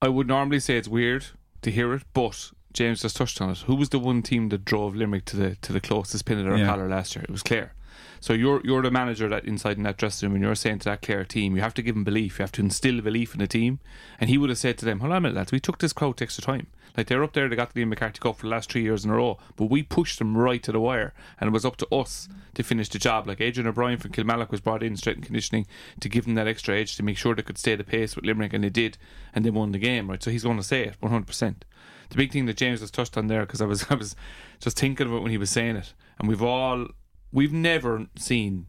I 0.00 0.08
would 0.08 0.28
normally 0.28 0.60
say 0.60 0.76
it's 0.76 0.88
weird 0.88 1.26
to 1.62 1.70
hear 1.70 1.92
it, 1.94 2.02
but 2.14 2.50
James 2.72 3.02
just 3.02 3.16
touched 3.16 3.40
on 3.40 3.50
it. 3.50 3.58
Who 3.58 3.74
was 3.74 3.88
the 3.90 3.98
one 3.98 4.22
team 4.22 4.48
that 4.50 4.64
drove 4.64 4.94
Limerick 4.96 5.24
to 5.26 5.36
the 5.36 5.56
to 5.56 5.72
the 5.72 5.80
closest 5.80 6.24
pin 6.24 6.38
of 6.38 6.44
their 6.44 6.56
Yeah. 6.56 6.66
collar 6.66 6.88
last 6.88 7.14
year? 7.14 7.24
It 7.24 7.30
was 7.30 7.42
Clare. 7.42 7.74
So 8.24 8.32
you're 8.32 8.62
you're 8.64 8.80
the 8.80 8.90
manager 8.90 9.28
that 9.28 9.44
inside 9.44 9.76
in 9.76 9.82
that 9.82 9.98
dressing 9.98 10.26
room, 10.26 10.36
and 10.36 10.42
you're 10.42 10.54
saying 10.54 10.78
to 10.78 10.84
that 10.86 11.02
Clare 11.02 11.26
team, 11.26 11.54
you 11.54 11.60
have 11.60 11.74
to 11.74 11.82
give 11.82 11.94
them 11.94 12.04
belief. 12.04 12.38
You 12.38 12.44
have 12.44 12.52
to 12.52 12.62
instill 12.62 13.02
belief 13.02 13.34
in 13.34 13.40
the 13.40 13.46
team. 13.46 13.80
And 14.18 14.30
he 14.30 14.38
would 14.38 14.48
have 14.48 14.56
said 14.56 14.78
to 14.78 14.86
them, 14.86 15.00
"Hold 15.00 15.12
on 15.12 15.18
a 15.18 15.20
minute, 15.20 15.36
lads. 15.36 15.52
We 15.52 15.60
took 15.60 15.76
this 15.76 15.92
crowd 15.92 16.22
extra 16.22 16.42
time. 16.42 16.68
Like 16.96 17.08
they're 17.08 17.22
up 17.22 17.34
there, 17.34 17.50
they 17.50 17.56
got 17.56 17.74
the 17.74 17.82
Liam 17.82 17.88
McCarthy 17.88 18.20
Cup 18.20 18.36
for 18.36 18.46
the 18.46 18.50
last 18.50 18.72
three 18.72 18.80
years 18.80 19.04
in 19.04 19.10
a 19.10 19.14
row, 19.14 19.36
but 19.56 19.66
we 19.66 19.82
pushed 19.82 20.18
them 20.18 20.38
right 20.38 20.62
to 20.62 20.72
the 20.72 20.80
wire, 20.80 21.12
and 21.38 21.48
it 21.48 21.52
was 21.52 21.66
up 21.66 21.76
to 21.76 21.94
us 21.94 22.26
to 22.54 22.62
finish 22.62 22.88
the 22.88 22.98
job. 22.98 23.26
Like 23.26 23.42
Adrian 23.42 23.66
O'Brien 23.66 23.98
from 23.98 24.12
Kilmallock 24.12 24.50
was 24.50 24.62
brought 24.62 24.82
in 24.82 24.96
straight 24.96 25.16
and 25.16 25.26
conditioning 25.26 25.66
to 26.00 26.08
give 26.08 26.24
them 26.24 26.34
that 26.36 26.48
extra 26.48 26.78
edge 26.78 26.96
to 26.96 27.02
make 27.02 27.18
sure 27.18 27.34
they 27.34 27.42
could 27.42 27.58
stay 27.58 27.76
the 27.76 27.84
pace 27.84 28.16
with 28.16 28.24
Limerick, 28.24 28.54
and 28.54 28.64
they 28.64 28.70
did, 28.70 28.96
and 29.34 29.44
they 29.44 29.50
won 29.50 29.72
the 29.72 29.78
game. 29.78 30.08
Right, 30.08 30.22
so 30.22 30.30
he's 30.30 30.44
going 30.44 30.56
to 30.56 30.62
say 30.62 30.84
it 30.84 30.96
100. 31.00 31.26
percent 31.26 31.66
The 32.08 32.16
big 32.16 32.32
thing 32.32 32.46
that 32.46 32.56
James 32.56 32.80
has 32.80 32.90
touched 32.90 33.18
on 33.18 33.26
there, 33.26 33.44
because 33.44 33.60
I 33.60 33.66
was 33.66 33.84
I 33.90 33.96
was 33.96 34.16
just 34.60 34.78
thinking 34.78 35.08
of 35.08 35.12
it 35.12 35.20
when 35.20 35.30
he 35.30 35.36
was 35.36 35.50
saying 35.50 35.76
it, 35.76 35.92
and 36.18 36.26
we've 36.26 36.42
all 36.42 36.88
we've 37.34 37.52
never 37.52 38.06
seen 38.16 38.66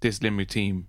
this 0.00 0.20
Limerick 0.20 0.48
team 0.48 0.88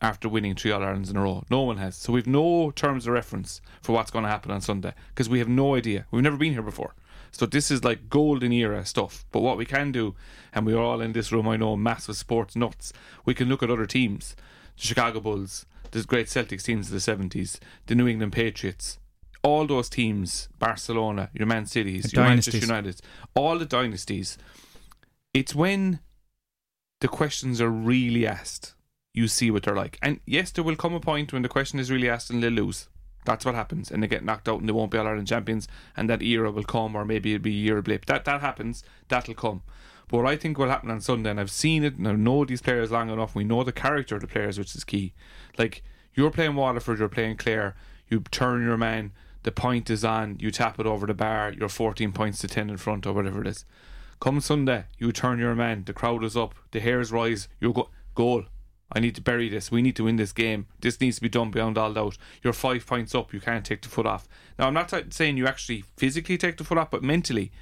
after 0.00 0.28
winning 0.28 0.54
three 0.54 0.70
All 0.70 0.82
Irelands 0.82 1.10
in 1.10 1.16
a 1.16 1.22
row. 1.22 1.44
No 1.50 1.62
one 1.62 1.78
has. 1.78 1.96
So 1.96 2.12
we've 2.12 2.26
no 2.26 2.70
terms 2.70 3.06
of 3.06 3.12
reference 3.12 3.60
for 3.82 3.92
what's 3.92 4.10
going 4.10 4.24
to 4.24 4.30
happen 4.30 4.50
on 4.50 4.60
Sunday 4.60 4.94
because 5.08 5.28
we 5.28 5.40
have 5.40 5.48
no 5.48 5.74
idea. 5.74 6.06
We've 6.10 6.22
never 6.22 6.36
been 6.36 6.52
here 6.52 6.62
before. 6.62 6.94
So 7.32 7.44
this 7.44 7.70
is 7.70 7.82
like 7.82 8.08
golden 8.08 8.52
era 8.52 8.86
stuff. 8.86 9.26
But 9.32 9.40
what 9.40 9.58
we 9.58 9.66
can 9.66 9.90
do, 9.90 10.14
and 10.52 10.64
we're 10.64 10.78
all 10.78 11.00
in 11.00 11.12
this 11.12 11.32
room, 11.32 11.48
I 11.48 11.56
know, 11.56 11.76
massive 11.76 12.16
sports 12.16 12.54
nuts. 12.54 12.92
We 13.24 13.34
can 13.34 13.48
look 13.48 13.62
at 13.62 13.70
other 13.70 13.86
teams, 13.86 14.36
the 14.76 14.86
Chicago 14.86 15.20
Bulls, 15.20 15.66
the 15.90 16.04
great 16.04 16.28
Celtics 16.28 16.62
teams 16.62 16.86
of 16.86 16.92
the 16.92 17.00
seventies, 17.00 17.58
the 17.86 17.96
New 17.96 18.06
England 18.06 18.32
Patriots. 18.32 18.98
All 19.42 19.66
those 19.66 19.88
teams, 19.88 20.48
Barcelona, 20.58 21.30
your 21.34 21.46
Man 21.46 21.66
Cities, 21.66 22.12
your 22.12 22.22
Manchester. 22.22 22.58
United, 22.58 23.00
all 23.34 23.58
the 23.58 23.66
dynasties. 23.66 24.38
It's 25.34 25.54
when 25.54 25.98
the 27.04 27.08
questions 27.08 27.60
are 27.60 27.68
really 27.68 28.26
asked, 28.26 28.72
you 29.12 29.28
see 29.28 29.50
what 29.50 29.64
they're 29.64 29.76
like. 29.76 29.98
And 30.00 30.20
yes, 30.24 30.50
there 30.50 30.64
will 30.64 30.74
come 30.74 30.94
a 30.94 31.00
point 31.00 31.34
when 31.34 31.42
the 31.42 31.50
question 31.50 31.78
is 31.78 31.90
really 31.90 32.08
asked 32.08 32.30
and 32.30 32.42
they 32.42 32.48
lose. 32.48 32.88
That's 33.26 33.44
what 33.44 33.54
happens, 33.54 33.90
and 33.90 34.02
they 34.02 34.06
get 34.06 34.24
knocked 34.24 34.48
out 34.48 34.60
and 34.60 34.66
they 34.66 34.72
won't 34.72 34.90
be 34.90 34.96
All 34.96 35.06
Ireland 35.06 35.28
champions, 35.28 35.68
and 35.98 36.08
that 36.08 36.22
era 36.22 36.50
will 36.50 36.64
come, 36.64 36.96
or 36.96 37.04
maybe 37.04 37.34
it'll 37.34 37.42
be 37.42 37.50
a 37.50 37.52
year 37.52 37.82
blip. 37.82 38.06
That 38.06 38.24
that 38.24 38.40
happens, 38.40 38.82
that'll 39.08 39.34
come. 39.34 39.60
But 40.08 40.16
what 40.16 40.26
I 40.26 40.36
think 40.36 40.56
will 40.56 40.70
happen 40.70 40.90
on 40.90 41.02
Sunday, 41.02 41.28
and 41.28 41.38
I've 41.38 41.50
seen 41.50 41.84
it, 41.84 41.98
and 41.98 42.08
I 42.08 42.12
know 42.12 42.46
these 42.46 42.62
players 42.62 42.90
long 42.90 43.10
enough, 43.10 43.34
we 43.34 43.44
know 43.44 43.64
the 43.64 43.70
character 43.70 44.14
of 44.14 44.22
the 44.22 44.26
players, 44.26 44.58
which 44.58 44.74
is 44.74 44.82
key. 44.82 45.12
Like 45.58 45.82
you're 46.14 46.30
playing 46.30 46.54
Waterford, 46.54 47.00
you're 47.00 47.10
playing 47.10 47.36
Clare, 47.36 47.76
you 48.08 48.20
turn 48.30 48.62
your 48.62 48.78
man, 48.78 49.12
the 49.42 49.52
point 49.52 49.90
is 49.90 50.06
on, 50.06 50.38
you 50.40 50.50
tap 50.50 50.80
it 50.80 50.86
over 50.86 51.06
the 51.06 51.12
bar, 51.12 51.52
you're 51.52 51.68
14 51.68 52.12
points 52.12 52.38
to 52.38 52.48
10 52.48 52.70
in 52.70 52.78
front, 52.78 53.06
or 53.06 53.12
whatever 53.12 53.42
it 53.42 53.46
is. 53.46 53.66
Come 54.24 54.40
Sunday, 54.40 54.84
you 54.96 55.12
turn 55.12 55.38
your 55.38 55.54
man, 55.54 55.84
the 55.84 55.92
crowd 55.92 56.24
is 56.24 56.34
up, 56.34 56.54
the 56.70 56.80
hairs 56.80 57.12
rise, 57.12 57.46
you 57.60 57.74
go 57.74 57.90
goal. 58.14 58.44
I 58.90 58.98
need 58.98 59.14
to 59.16 59.20
bury 59.20 59.50
this. 59.50 59.70
We 59.70 59.82
need 59.82 59.96
to 59.96 60.04
win 60.04 60.16
this 60.16 60.32
game. 60.32 60.66
This 60.80 60.98
needs 60.98 61.16
to 61.16 61.22
be 61.22 61.28
done 61.28 61.50
beyond 61.50 61.76
all 61.76 61.92
doubt. 61.92 62.16
You're 62.42 62.54
five 62.54 62.86
points 62.86 63.14
up. 63.14 63.34
You 63.34 63.40
can't 63.40 63.66
take 63.66 63.82
the 63.82 63.90
foot 63.90 64.06
off. 64.06 64.26
Now, 64.58 64.66
I'm 64.66 64.72
not 64.72 64.88
t- 64.88 65.02
saying 65.10 65.36
you 65.36 65.46
actually 65.46 65.84
physically 65.98 66.38
take 66.38 66.56
the 66.56 66.64
foot 66.64 66.78
off, 66.78 66.90
but 66.90 67.02
mentally, 67.02 67.52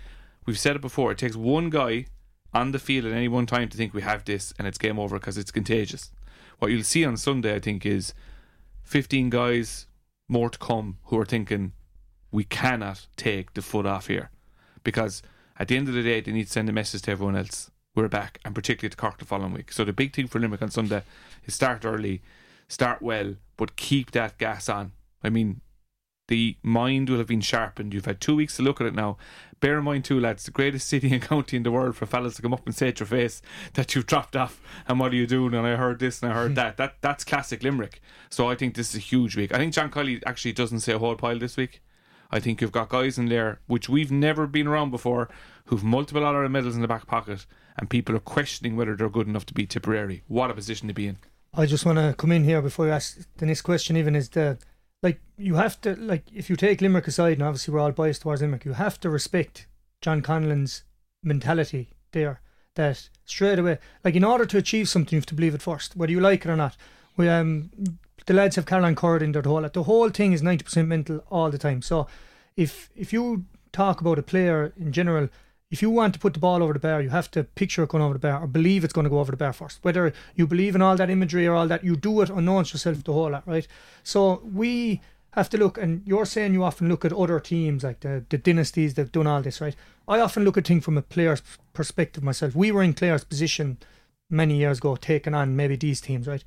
we've 0.46 0.56
said 0.56 0.76
it 0.76 0.82
before. 0.82 1.10
It 1.10 1.18
takes 1.18 1.34
one 1.34 1.68
guy 1.68 2.06
on 2.54 2.70
the 2.70 2.78
field 2.78 3.06
at 3.06 3.12
any 3.12 3.26
one 3.26 3.46
time 3.46 3.68
to 3.68 3.76
think 3.76 3.92
we 3.92 4.02
have 4.02 4.24
this 4.24 4.54
and 4.56 4.68
it's 4.68 4.78
game 4.78 5.00
over 5.00 5.18
because 5.18 5.36
it's 5.36 5.50
contagious. 5.50 6.12
What 6.60 6.70
you'll 6.70 6.84
see 6.84 7.04
on 7.04 7.16
Sunday, 7.16 7.56
I 7.56 7.58
think, 7.58 7.84
is 7.84 8.14
15 8.84 9.30
guys 9.30 9.88
more 10.28 10.48
to 10.48 10.58
come 10.60 10.98
who 11.06 11.18
are 11.18 11.26
thinking 11.26 11.72
we 12.30 12.44
cannot 12.44 13.08
take 13.16 13.54
the 13.54 13.62
foot 13.62 13.84
off 13.84 14.06
here 14.06 14.30
because 14.84 15.22
at 15.62 15.68
the 15.68 15.76
end 15.76 15.86
of 15.86 15.94
the 15.94 16.02
day, 16.02 16.20
they 16.20 16.32
need 16.32 16.46
to 16.46 16.52
send 16.52 16.68
a 16.68 16.72
message 16.72 17.02
to 17.02 17.12
everyone 17.12 17.36
else. 17.36 17.70
We're 17.94 18.08
back, 18.08 18.40
and 18.44 18.52
particularly 18.52 18.90
to 18.90 18.96
Cork 18.96 19.18
the 19.18 19.24
following 19.24 19.52
week. 19.52 19.70
So 19.70 19.84
the 19.84 19.92
big 19.92 20.12
thing 20.12 20.26
for 20.26 20.40
Limerick 20.40 20.60
on 20.60 20.72
Sunday 20.72 21.04
is 21.44 21.54
start 21.54 21.84
early, 21.84 22.20
start 22.66 23.00
well, 23.00 23.36
but 23.56 23.76
keep 23.76 24.10
that 24.10 24.38
gas 24.38 24.68
on. 24.68 24.90
I 25.22 25.30
mean, 25.30 25.60
the 26.26 26.56
mind 26.64 27.08
will 27.08 27.18
have 27.18 27.28
been 27.28 27.40
sharpened. 27.40 27.94
You've 27.94 28.06
had 28.06 28.20
two 28.20 28.34
weeks 28.34 28.56
to 28.56 28.64
look 28.64 28.80
at 28.80 28.88
it 28.88 28.94
now. 28.96 29.18
Bear 29.60 29.78
in 29.78 29.84
mind, 29.84 30.04
too, 30.04 30.18
lads, 30.18 30.46
the 30.46 30.50
greatest 30.50 30.88
city 30.88 31.12
and 31.12 31.22
county 31.28 31.58
in 31.58 31.62
the 31.62 31.70
world 31.70 31.94
for 31.94 32.06
fellas 32.06 32.34
to 32.34 32.42
come 32.42 32.54
up 32.54 32.66
and 32.66 32.74
say 32.74 32.90
to 32.90 32.98
your 32.98 33.06
face 33.06 33.40
that 33.74 33.94
you've 33.94 34.06
dropped 34.06 34.34
off 34.34 34.60
and 34.88 34.98
what 34.98 35.12
are 35.12 35.16
you 35.16 35.28
doing? 35.28 35.54
And 35.54 35.64
I 35.64 35.76
heard 35.76 36.00
this 36.00 36.24
and 36.24 36.32
I 36.32 36.34
heard 36.34 36.54
that. 36.56 36.76
That 36.76 36.96
That's 37.02 37.22
classic 37.22 37.62
Limerick. 37.62 38.00
So 38.30 38.50
I 38.50 38.56
think 38.56 38.74
this 38.74 38.90
is 38.90 38.96
a 38.96 38.98
huge 38.98 39.36
week. 39.36 39.54
I 39.54 39.58
think 39.58 39.74
John 39.74 39.92
Kiely 39.92 40.24
actually 40.26 40.54
doesn't 40.54 40.80
say 40.80 40.92
a 40.92 40.98
whole 40.98 41.14
pile 41.14 41.38
this 41.38 41.56
week. 41.56 41.82
I 42.32 42.40
think 42.40 42.60
you've 42.60 42.72
got 42.72 42.88
guys 42.88 43.18
in 43.18 43.26
there, 43.26 43.60
which 43.66 43.90
we've 43.90 44.10
never 44.10 44.46
been 44.46 44.66
around 44.66 44.90
before, 44.90 45.28
who've 45.66 45.84
multiple 45.84 46.24
All 46.24 46.34
Ireland 46.34 46.52
medals 46.52 46.76
in 46.76 46.82
the 46.82 46.88
back 46.88 47.06
pocket, 47.06 47.46
and 47.78 47.88
people 47.88 48.14
are 48.16 48.20
questioning 48.20 48.76
whether 48.76 48.96
they're 48.96 49.08
good 49.08 49.28
enough 49.28 49.46
to 49.46 49.54
beat 49.54 49.70
Tipperary. 49.70 50.22
What 50.28 50.50
a 50.50 50.54
position 50.54 50.88
to 50.88 50.94
be 50.94 51.06
in. 51.06 51.18
I 51.54 51.66
just 51.66 51.84
want 51.84 51.98
to 51.98 52.14
come 52.16 52.32
in 52.32 52.44
here 52.44 52.62
before 52.62 52.86
you 52.86 52.92
ask 52.92 53.18
the 53.36 53.46
next 53.46 53.62
question. 53.62 53.96
Even 53.96 54.16
is 54.16 54.30
the 54.30 54.58
like 55.02 55.20
you 55.36 55.56
have 55.56 55.80
to 55.82 55.96
like 55.96 56.24
if 56.32 56.48
you 56.48 56.56
take 56.56 56.80
Limerick 56.80 57.06
aside, 57.06 57.34
and 57.34 57.42
obviously 57.42 57.74
we're 57.74 57.80
all 57.80 57.92
biased 57.92 58.22
towards 58.22 58.40
Limerick, 58.40 58.64
you 58.64 58.72
have 58.72 58.98
to 59.00 59.10
respect 59.10 59.66
John 60.00 60.22
Conlon's 60.22 60.84
mentality 61.22 61.90
there. 62.12 62.40
That 62.74 63.10
straight 63.26 63.58
away, 63.58 63.78
like 64.02 64.14
in 64.14 64.24
order 64.24 64.46
to 64.46 64.56
achieve 64.56 64.88
something, 64.88 65.14
you 65.14 65.20
have 65.20 65.26
to 65.26 65.34
believe 65.34 65.54
it 65.54 65.60
first, 65.60 65.94
whether 65.94 66.10
you 66.10 66.20
like 66.20 66.46
it 66.46 66.50
or 66.50 66.56
not. 66.56 66.74
We 67.18 67.28
um 67.28 67.70
the 68.24 68.32
lads 68.32 68.56
have 68.56 68.64
Caroline 68.64 68.94
Currid 68.94 69.20
in 69.20 69.32
their 69.32 69.42
whole 69.42 69.68
the 69.68 69.82
whole 69.82 70.08
thing 70.08 70.32
is 70.32 70.42
ninety 70.42 70.64
percent 70.64 70.88
mental 70.88 71.22
all 71.30 71.50
the 71.50 71.58
time. 71.58 71.82
So 71.82 72.06
if 72.56 72.88
if 72.96 73.12
you 73.12 73.44
talk 73.72 74.00
about 74.00 74.18
a 74.18 74.22
player 74.22 74.72
in 74.78 74.92
general, 74.92 75.28
if 75.72 75.80
you 75.80 75.88
want 75.88 76.12
to 76.12 76.20
put 76.20 76.34
the 76.34 76.38
ball 76.38 76.62
over 76.62 76.74
the 76.74 76.78
bar, 76.78 77.00
you 77.00 77.08
have 77.08 77.30
to 77.30 77.44
picture 77.44 77.82
it 77.82 77.88
going 77.88 78.04
over 78.04 78.12
the 78.12 78.20
bar 78.20 78.42
or 78.42 78.46
believe 78.46 78.84
it's 78.84 78.92
going 78.92 79.06
to 79.06 79.10
go 79.10 79.20
over 79.20 79.30
the 79.30 79.38
bar 79.38 79.54
first. 79.54 79.78
Whether 79.80 80.12
you 80.36 80.46
believe 80.46 80.74
in 80.74 80.82
all 80.82 80.96
that 80.96 81.08
imagery 81.08 81.46
or 81.46 81.54
all 81.54 81.66
that, 81.66 81.82
you 81.82 81.96
do 81.96 82.20
it 82.20 82.28
unknown 82.28 82.64
to 82.64 82.74
yourself 82.74 83.02
the 83.02 83.14
whole 83.14 83.30
lot, 83.30 83.48
right? 83.48 83.66
So 84.02 84.42
we 84.44 85.00
have 85.30 85.48
to 85.48 85.56
look, 85.56 85.78
and 85.78 86.02
you're 86.04 86.26
saying 86.26 86.52
you 86.52 86.62
often 86.62 86.90
look 86.90 87.06
at 87.06 87.12
other 87.14 87.40
teams 87.40 87.84
like 87.84 88.00
the, 88.00 88.22
the 88.28 88.36
dynasties 88.36 88.94
that've 88.94 89.12
done 89.12 89.26
all 89.26 89.40
this, 89.40 89.62
right? 89.62 89.74
I 90.06 90.20
often 90.20 90.44
look 90.44 90.58
at 90.58 90.66
things 90.66 90.84
from 90.84 90.98
a 90.98 91.02
player's 91.02 91.40
perspective 91.72 92.22
myself. 92.22 92.54
We 92.54 92.70
were 92.70 92.82
in 92.82 92.92
Clare's 92.92 93.24
position 93.24 93.78
many 94.28 94.58
years 94.58 94.76
ago, 94.76 94.96
taking 94.96 95.34
on 95.34 95.56
maybe 95.56 95.76
these 95.76 96.02
teams, 96.02 96.26
right? 96.26 96.44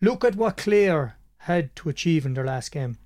Look 0.00 0.24
at 0.24 0.34
what 0.34 0.56
Clare 0.56 1.16
had 1.36 1.76
to 1.76 1.90
achieve 1.90 2.26
in 2.26 2.34
their 2.34 2.44
last 2.44 2.72
game. 2.72 2.98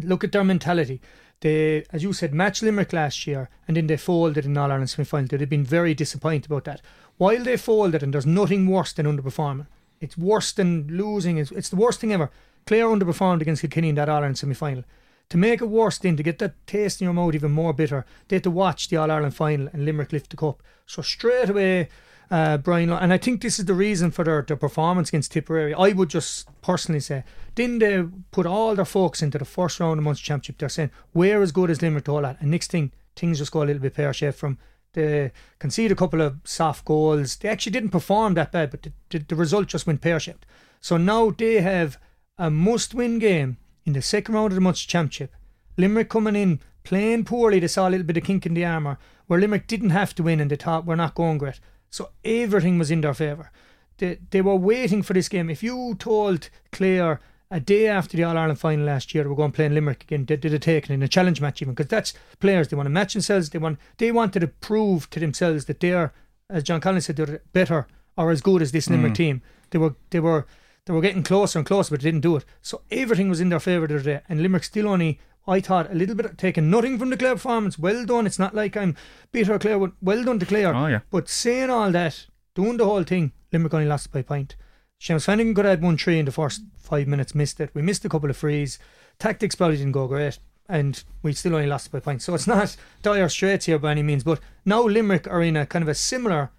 Look 0.00 0.22
at 0.22 0.30
their 0.30 0.44
mentality 0.44 1.00
they, 1.40 1.84
as 1.90 2.02
you 2.02 2.12
said, 2.12 2.34
matched 2.34 2.62
Limerick 2.62 2.92
last 2.92 3.26
year 3.26 3.48
and 3.66 3.76
then 3.76 3.86
they 3.86 3.96
folded 3.96 4.44
in 4.44 4.56
All 4.58 4.70
Ireland 4.70 4.90
semi 4.90 5.04
final. 5.04 5.26
They'd 5.26 5.48
been 5.48 5.64
very 5.64 5.94
disappointed 5.94 6.50
about 6.50 6.64
that. 6.64 6.82
While 7.16 7.42
they 7.42 7.56
folded, 7.56 8.02
and 8.02 8.14
there's 8.14 8.26
nothing 8.26 8.66
worse 8.66 8.92
than 8.92 9.06
underperforming, 9.06 9.66
it's 10.00 10.16
worse 10.16 10.52
than 10.52 10.86
losing, 10.88 11.38
it's, 11.38 11.50
it's 11.50 11.68
the 11.68 11.76
worst 11.76 12.00
thing 12.00 12.12
ever. 12.12 12.30
Clare 12.66 12.86
underperformed 12.86 13.40
against 13.40 13.62
Kilkenny 13.62 13.90
in 13.90 13.94
that 13.96 14.08
All 14.08 14.16
Ireland 14.16 14.38
semi 14.38 14.54
final. 14.54 14.84
To 15.30 15.38
make 15.38 15.62
it 15.62 15.66
worse, 15.66 15.98
then 15.98 16.16
to 16.16 16.22
get 16.22 16.38
that 16.40 16.66
taste 16.66 17.00
in 17.00 17.04
your 17.06 17.14
mouth 17.14 17.34
even 17.34 17.52
more 17.52 17.72
bitter, 17.72 18.04
they 18.28 18.36
had 18.36 18.44
to 18.44 18.50
watch 18.50 18.88
the 18.88 18.96
All 18.96 19.10
Ireland 19.10 19.34
final 19.34 19.68
and 19.72 19.84
Limerick 19.84 20.12
lift 20.12 20.30
the 20.30 20.36
cup. 20.36 20.62
So 20.86 21.02
straight 21.02 21.50
away, 21.50 21.88
uh, 22.30 22.58
Brian, 22.58 22.90
and 22.90 23.12
I 23.12 23.18
think 23.18 23.40
this 23.42 23.58
is 23.58 23.64
the 23.64 23.74
reason 23.74 24.10
for 24.10 24.24
their, 24.24 24.42
their 24.42 24.56
performance 24.56 25.08
against 25.08 25.32
Tipperary. 25.32 25.74
I 25.74 25.90
would 25.90 26.10
just 26.10 26.48
personally 26.62 27.00
say, 27.00 27.24
didn't 27.54 27.80
they 27.80 28.04
put 28.30 28.46
all 28.46 28.74
their 28.74 28.84
focus 28.84 29.22
into 29.22 29.38
the 29.38 29.44
first 29.44 29.80
round 29.80 29.92
of 29.92 29.96
the 29.98 30.02
Munster 30.02 30.26
Championship? 30.26 30.58
They're 30.58 30.68
saying, 30.68 30.90
we're 31.12 31.42
as 31.42 31.50
good 31.52 31.70
as 31.70 31.82
Limerick 31.82 32.08
all 32.08 32.22
that. 32.22 32.40
And 32.40 32.50
next 32.50 32.70
thing, 32.70 32.92
things 33.16 33.38
just 33.38 33.50
go 33.52 33.62
a 33.62 33.64
little 33.64 33.82
bit 33.82 33.94
pear 33.94 34.12
shaped 34.12 34.38
from 34.38 34.58
they 34.92 35.30
conceded 35.58 35.92
a 35.92 35.96
couple 35.96 36.20
of 36.20 36.40
soft 36.44 36.84
goals. 36.84 37.36
They 37.36 37.48
actually 37.48 37.72
didn't 37.72 37.90
perform 37.90 38.34
that 38.34 38.52
bad, 38.52 38.70
but 38.70 38.82
the, 38.82 38.92
the, 39.10 39.18
the 39.20 39.36
result 39.36 39.68
just 39.68 39.86
went 39.86 40.00
pear 40.00 40.18
shaped. 40.18 40.46
So 40.80 40.96
now 40.96 41.30
they 41.30 41.60
have 41.60 41.98
a 42.38 42.50
must 42.50 42.94
win 42.94 43.18
game 43.18 43.58
in 43.84 43.92
the 43.92 44.02
second 44.02 44.34
round 44.34 44.48
of 44.48 44.56
the 44.56 44.60
Munster 44.60 44.88
Championship. 44.88 45.34
Limerick 45.76 46.08
coming 46.08 46.36
in 46.36 46.60
playing 46.82 47.24
poorly, 47.24 47.60
they 47.60 47.68
saw 47.68 47.88
a 47.88 47.90
little 47.90 48.06
bit 48.06 48.16
of 48.16 48.24
kink 48.24 48.46
in 48.46 48.54
the 48.54 48.64
armour, 48.64 48.98
where 49.26 49.38
Limerick 49.38 49.66
didn't 49.66 49.90
have 49.90 50.14
to 50.16 50.22
win 50.22 50.40
and 50.40 50.50
they 50.50 50.56
thought 50.56 50.86
we're 50.86 50.96
not 50.96 51.14
going 51.14 51.38
great. 51.38 51.60
So 51.90 52.10
everything 52.24 52.78
was 52.78 52.90
in 52.90 53.00
their 53.00 53.14
favour. 53.14 53.50
They, 53.98 54.18
they 54.30 54.40
were 54.40 54.56
waiting 54.56 55.02
for 55.02 55.12
this 55.12 55.28
game. 55.28 55.50
If 55.50 55.62
you 55.62 55.94
told 55.98 56.48
Clare 56.72 57.20
a 57.50 57.60
day 57.60 57.88
after 57.88 58.16
the 58.16 58.24
All 58.24 58.38
Ireland 58.38 58.60
final 58.60 58.86
last 58.86 59.12
year, 59.14 59.28
we're 59.28 59.34
going 59.34 59.50
to 59.50 59.56
play 59.56 59.66
in 59.66 59.74
Limerick 59.74 60.04
again, 60.04 60.24
they 60.24 60.36
did 60.36 60.54
a 60.54 60.58
take 60.58 60.88
in 60.88 61.02
a 61.02 61.08
challenge 61.08 61.40
match 61.40 61.60
even, 61.60 61.74
because 61.74 61.88
that's 61.88 62.14
players, 62.38 62.68
they 62.68 62.76
want 62.76 62.86
to 62.86 62.90
match 62.90 63.12
themselves, 63.12 63.50
they 63.50 63.58
want 63.58 63.78
they 63.98 64.12
wanted 64.12 64.40
to 64.40 64.46
prove 64.46 65.10
to 65.10 65.20
themselves 65.20 65.64
that 65.64 65.80
they're, 65.80 66.12
as 66.48 66.62
John 66.62 66.80
Collins 66.80 67.06
said, 67.06 67.16
they're 67.16 67.42
better 67.52 67.88
or 68.16 68.30
as 68.30 68.40
good 68.40 68.62
as 68.62 68.72
this 68.72 68.88
Limerick 68.88 69.14
mm. 69.14 69.16
team. 69.16 69.42
They 69.70 69.78
were 69.78 69.96
they 70.10 70.20
were 70.20 70.46
they 70.86 70.92
were 70.92 71.00
getting 71.00 71.22
closer 71.22 71.58
and 71.58 71.66
closer, 71.66 71.90
but 71.90 72.00
they 72.00 72.08
didn't 72.08 72.22
do 72.22 72.36
it. 72.36 72.44
So 72.62 72.82
everything 72.90 73.28
was 73.28 73.40
in 73.40 73.48
their 73.48 73.60
favour 73.60 73.88
today, 73.88 74.20
and 74.28 74.40
Limerick 74.40 74.64
still 74.64 74.88
only 74.88 75.18
I 75.46 75.60
thought 75.60 75.90
a 75.90 75.94
little 75.94 76.14
bit 76.14 76.26
of 76.26 76.36
taking 76.36 76.70
nothing 76.70 76.98
from 76.98 77.10
the 77.10 77.16
Clare 77.16 77.34
performance. 77.34 77.78
Well 77.78 78.04
done. 78.04 78.26
It's 78.26 78.38
not 78.38 78.54
like 78.54 78.76
I'm 78.76 78.96
bitter 79.32 79.58
Clare, 79.58 79.78
well 79.78 80.24
done 80.24 80.38
to 80.38 80.46
Clare. 80.46 80.74
Oh, 80.74 80.86
yeah. 80.86 81.00
But 81.10 81.28
saying 81.28 81.70
all 81.70 81.90
that, 81.92 82.26
doing 82.54 82.76
the 82.76 82.84
whole 82.84 83.04
thing, 83.04 83.32
Limerick 83.52 83.74
only 83.74 83.86
lost 83.86 84.12
by 84.12 84.20
a 84.20 84.24
point. 84.24 84.56
Seamus 85.00 85.24
Flanagan 85.24 85.54
could 85.54 85.64
have 85.64 85.78
had 85.78 85.82
one 85.82 85.96
three 85.96 86.18
in 86.18 86.26
the 86.26 86.32
first 86.32 86.62
five 86.78 87.08
minutes, 87.08 87.34
missed 87.34 87.60
it. 87.60 87.70
We 87.72 87.82
missed 87.82 88.04
a 88.04 88.08
couple 88.08 88.28
of 88.28 88.36
frees. 88.36 88.78
Tactics 89.18 89.54
probably 89.54 89.78
didn't 89.78 89.92
go 89.92 90.06
great, 90.06 90.38
and 90.68 91.02
we 91.22 91.32
still 91.32 91.54
only 91.54 91.66
lost 91.66 91.90
by 91.90 91.98
a 91.98 92.00
point. 92.02 92.22
So 92.22 92.34
it's 92.34 92.46
not 92.46 92.76
dire 93.02 93.28
straits 93.28 93.66
here 93.66 93.78
by 93.78 93.92
any 93.92 94.02
means. 94.02 94.24
But 94.24 94.40
now 94.64 94.82
Limerick 94.82 95.26
are 95.26 95.42
in 95.42 95.56
a 95.56 95.66
kind 95.66 95.82
of 95.82 95.88
a 95.88 95.94
similar 95.94 96.50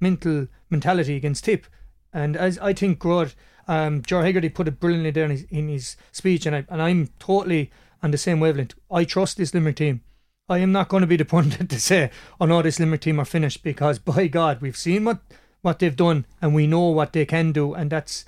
mental 0.00 0.46
mentality 0.70 1.16
against 1.16 1.44
Tip. 1.44 1.66
And 2.12 2.36
as 2.36 2.58
I 2.60 2.72
think 2.72 3.00
Grod, 3.00 3.34
um, 3.66 4.02
Ger 4.02 4.22
Hegarty 4.22 4.48
put 4.48 4.68
it 4.68 4.80
brilliantly 4.80 5.10
there 5.10 5.24
in 5.24 5.30
his, 5.30 5.42
in 5.50 5.68
his 5.68 5.96
speech, 6.12 6.46
and, 6.46 6.56
I, 6.56 6.64
and 6.68 6.80
I'm 6.80 7.10
totally 7.18 7.70
on 8.02 8.10
the 8.10 8.18
same 8.18 8.40
wavelength. 8.40 8.74
I 8.90 9.04
trust 9.04 9.36
this 9.36 9.54
Limerick 9.54 9.76
team. 9.76 10.02
I 10.48 10.58
am 10.58 10.72
not 10.72 10.88
going 10.88 11.02
to 11.02 11.06
be 11.06 11.16
the 11.16 11.24
pundit 11.26 11.68
to 11.68 11.80
say, 11.80 12.10
oh 12.40 12.46
no, 12.46 12.62
this 12.62 12.80
Limerick 12.80 13.02
team 13.02 13.20
are 13.20 13.24
finished 13.24 13.62
because 13.62 13.98
by 13.98 14.28
God, 14.28 14.60
we've 14.60 14.76
seen 14.76 15.04
what, 15.04 15.20
what 15.62 15.78
they've 15.78 15.94
done 15.94 16.26
and 16.40 16.54
we 16.54 16.66
know 16.66 16.88
what 16.88 17.12
they 17.12 17.26
can 17.26 17.52
do, 17.52 17.74
and 17.74 17.90
that's 17.90 18.24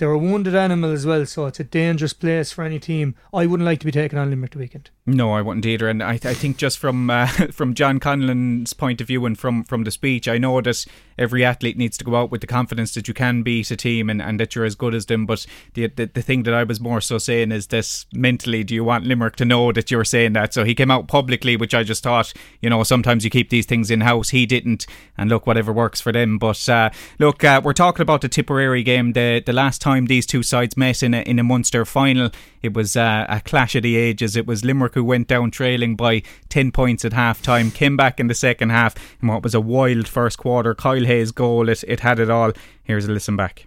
they're 0.00 0.10
a 0.10 0.18
wounded 0.18 0.54
animal 0.54 0.92
as 0.92 1.04
well, 1.04 1.26
so 1.26 1.44
it's 1.44 1.60
a 1.60 1.64
dangerous 1.64 2.14
place 2.14 2.50
for 2.50 2.64
any 2.64 2.78
team. 2.78 3.14
I 3.34 3.44
wouldn't 3.44 3.66
like 3.66 3.80
to 3.80 3.86
be 3.86 3.92
taken 3.92 4.18
on 4.18 4.30
Limerick 4.30 4.52
the 4.52 4.58
weekend. 4.58 4.88
No, 5.04 5.32
I 5.32 5.42
wouldn't 5.42 5.66
either. 5.66 5.90
And 5.90 6.02
I, 6.02 6.12
I 6.12 6.32
think 6.32 6.56
just 6.56 6.78
from 6.78 7.10
uh, 7.10 7.26
from 7.52 7.74
John 7.74 8.00
Conlon's 8.00 8.72
point 8.72 9.02
of 9.02 9.08
view 9.08 9.26
and 9.26 9.38
from, 9.38 9.62
from 9.64 9.84
the 9.84 9.90
speech, 9.90 10.26
I 10.26 10.38
know 10.38 10.58
that 10.62 10.86
every 11.18 11.44
athlete 11.44 11.76
needs 11.76 11.98
to 11.98 12.04
go 12.04 12.16
out 12.16 12.30
with 12.30 12.40
the 12.40 12.46
confidence 12.46 12.94
that 12.94 13.08
you 13.08 13.12
can 13.14 13.42
beat 13.42 13.70
a 13.70 13.76
team 13.76 14.08
and, 14.08 14.22
and 14.22 14.40
that 14.40 14.54
you're 14.54 14.64
as 14.64 14.74
good 14.74 14.94
as 14.94 15.04
them. 15.04 15.26
But 15.26 15.44
the, 15.74 15.86
the 15.88 16.06
the 16.06 16.22
thing 16.22 16.44
that 16.44 16.54
I 16.54 16.64
was 16.64 16.80
more 16.80 17.02
so 17.02 17.18
saying 17.18 17.52
is 17.52 17.66
this 17.66 18.06
mentally, 18.12 18.64
do 18.64 18.74
you 18.74 18.84
want 18.84 19.04
Limerick 19.04 19.36
to 19.36 19.44
know 19.44 19.70
that 19.72 19.90
you're 19.90 20.04
saying 20.04 20.32
that? 20.32 20.54
So 20.54 20.64
he 20.64 20.74
came 20.74 20.90
out 20.90 21.08
publicly, 21.08 21.56
which 21.56 21.74
I 21.74 21.82
just 21.82 22.02
thought, 22.02 22.32
you 22.62 22.70
know, 22.70 22.82
sometimes 22.84 23.22
you 23.22 23.30
keep 23.30 23.50
these 23.50 23.66
things 23.66 23.90
in 23.90 24.00
house. 24.00 24.30
He 24.30 24.46
didn't, 24.46 24.86
and 25.18 25.28
look, 25.28 25.46
whatever 25.46 25.74
works 25.74 26.00
for 26.00 26.10
them. 26.10 26.38
But 26.38 26.66
uh, 26.70 26.88
look, 27.18 27.44
uh, 27.44 27.60
we're 27.62 27.74
talking 27.74 28.02
about 28.02 28.22
the 28.22 28.30
Tipperary 28.30 28.82
game. 28.82 29.12
The 29.12 29.42
the 29.44 29.52
last 29.52 29.82
time 29.82 29.89
these 30.06 30.26
two 30.26 30.42
sides 30.42 30.76
met 30.76 31.02
in 31.02 31.14
a, 31.14 31.20
in 31.22 31.38
a 31.38 31.42
Munster 31.42 31.84
final, 31.84 32.30
it 32.62 32.74
was 32.74 32.96
uh, 32.96 33.26
a 33.28 33.40
clash 33.40 33.74
of 33.74 33.82
the 33.82 33.96
ages. 33.96 34.36
It 34.36 34.46
was 34.46 34.64
Limerick 34.64 34.94
who 34.94 35.04
went 35.04 35.28
down 35.28 35.50
trailing 35.50 35.96
by 35.96 36.22
10 36.48 36.72
points 36.72 37.04
at 37.04 37.12
half 37.12 37.42
time, 37.42 37.70
came 37.70 37.96
back 37.96 38.20
in 38.20 38.26
the 38.26 38.34
second 38.34 38.70
half 38.70 38.94
in 39.20 39.28
what 39.28 39.42
was 39.42 39.54
a 39.54 39.60
wild 39.60 40.08
first 40.08 40.38
quarter. 40.38 40.74
Kyle 40.74 41.04
Hayes' 41.04 41.32
goal, 41.32 41.68
it, 41.68 41.82
it 41.86 42.00
had 42.00 42.18
it 42.18 42.30
all. 42.30 42.52
Here's 42.84 43.06
a 43.06 43.12
listen 43.12 43.36
back. 43.36 43.66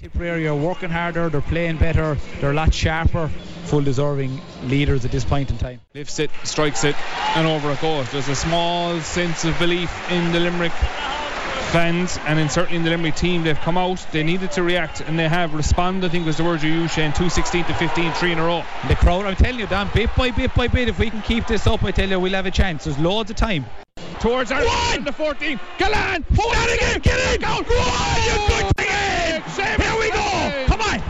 Tipperary 0.00 0.48
are 0.48 0.56
working 0.56 0.90
harder, 0.90 1.28
they're 1.28 1.40
playing 1.40 1.76
better, 1.76 2.16
they're 2.40 2.50
a 2.50 2.54
lot 2.54 2.74
sharper, 2.74 3.28
full 3.66 3.82
deserving 3.82 4.40
leaders 4.64 5.04
at 5.04 5.12
this 5.12 5.24
point 5.24 5.48
in 5.48 5.58
time. 5.58 5.80
Lifts 5.94 6.18
it, 6.18 6.30
strikes 6.42 6.82
it, 6.82 6.96
and 7.36 7.46
over 7.46 7.70
it 7.70 7.80
goes. 7.80 8.10
There's 8.10 8.28
a 8.28 8.34
small 8.34 8.98
sense 9.00 9.44
of 9.44 9.56
belief 9.60 10.10
in 10.10 10.32
the 10.32 10.40
Limerick 10.40 10.72
fans 11.72 12.18
and 12.26 12.38
in 12.38 12.50
certainly 12.50 12.76
in 12.76 12.84
the 12.84 12.90
Limerick 12.90 13.14
team 13.14 13.44
they've 13.44 13.58
come 13.58 13.78
out. 13.78 14.06
They 14.12 14.22
needed 14.22 14.52
to 14.52 14.62
react 14.62 15.00
and 15.00 15.18
they 15.18 15.26
have 15.26 15.54
responded 15.54 16.04
I 16.04 16.10
think 16.10 16.26
was 16.26 16.36
the 16.36 16.44
word 16.44 16.62
you 16.62 16.70
used 16.70 16.94
Shane 16.94 17.12
216 17.12 17.64
to 17.64 17.74
15 17.74 18.12
three 18.12 18.32
in 18.32 18.38
a 18.38 18.44
row. 18.44 18.62
The 18.88 18.96
crowd 18.96 19.24
I'm 19.24 19.36
telling 19.36 19.58
you 19.58 19.66
Dan 19.66 19.88
bit 19.94 20.14
by 20.14 20.30
bit 20.32 20.54
by 20.54 20.68
bit 20.68 20.88
if 20.88 20.98
we 20.98 21.08
can 21.08 21.22
keep 21.22 21.46
this 21.46 21.66
up 21.66 21.82
I 21.82 21.90
tell 21.90 22.06
you 22.06 22.20
we'll 22.20 22.34
have 22.34 22.44
a 22.44 22.50
chance. 22.50 22.84
There's 22.84 22.98
loads 22.98 23.30
of 23.30 23.36
time. 23.36 23.64
Towards 24.20 24.52
our 24.52 24.62
one! 24.62 25.04
the 25.04 25.12
14 25.12 25.58
Gillane 25.78 26.24
hold 26.36 26.52
that 26.52 26.72
again! 26.74 27.00
get 27.00 27.34
in! 27.34 27.40
Go! 27.40 27.48
On 27.48 27.64
you 28.22 28.36
good 28.48 28.76
thing 28.76 29.80
here 29.80 29.98
we 29.98 30.10
go! 30.10 30.66
come 30.66 30.82
on! 30.82 31.00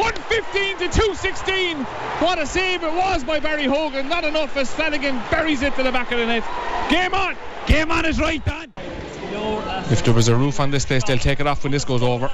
115 0.00 0.78
to 0.78 0.88
216 0.88 1.76
what 2.24 2.38
a 2.38 2.46
save 2.46 2.82
it 2.82 2.94
was 2.94 3.24
by 3.24 3.40
Barry 3.40 3.66
Hogan. 3.66 4.08
Not 4.08 4.24
enough 4.24 4.56
as 4.56 4.72
Flanagan 4.72 5.20
buries 5.30 5.60
it 5.60 5.74
to 5.76 5.82
the 5.82 5.92
back 5.92 6.12
of 6.12 6.18
the 6.18 6.24
net. 6.24 6.44
Game 6.88 7.12
on! 7.12 7.36
Game 7.66 7.92
on 7.92 8.06
is 8.06 8.18
right 8.18 8.42
Dan 8.42 8.72
if 9.90 10.04
there 10.04 10.14
was 10.14 10.28
a 10.28 10.36
roof 10.36 10.60
on 10.60 10.70
this 10.70 10.84
place, 10.84 11.04
they'll 11.04 11.18
take 11.18 11.40
it 11.40 11.46
off 11.46 11.62
when 11.64 11.72
this 11.72 11.84
goes 11.84 12.02
over. 12.02 12.30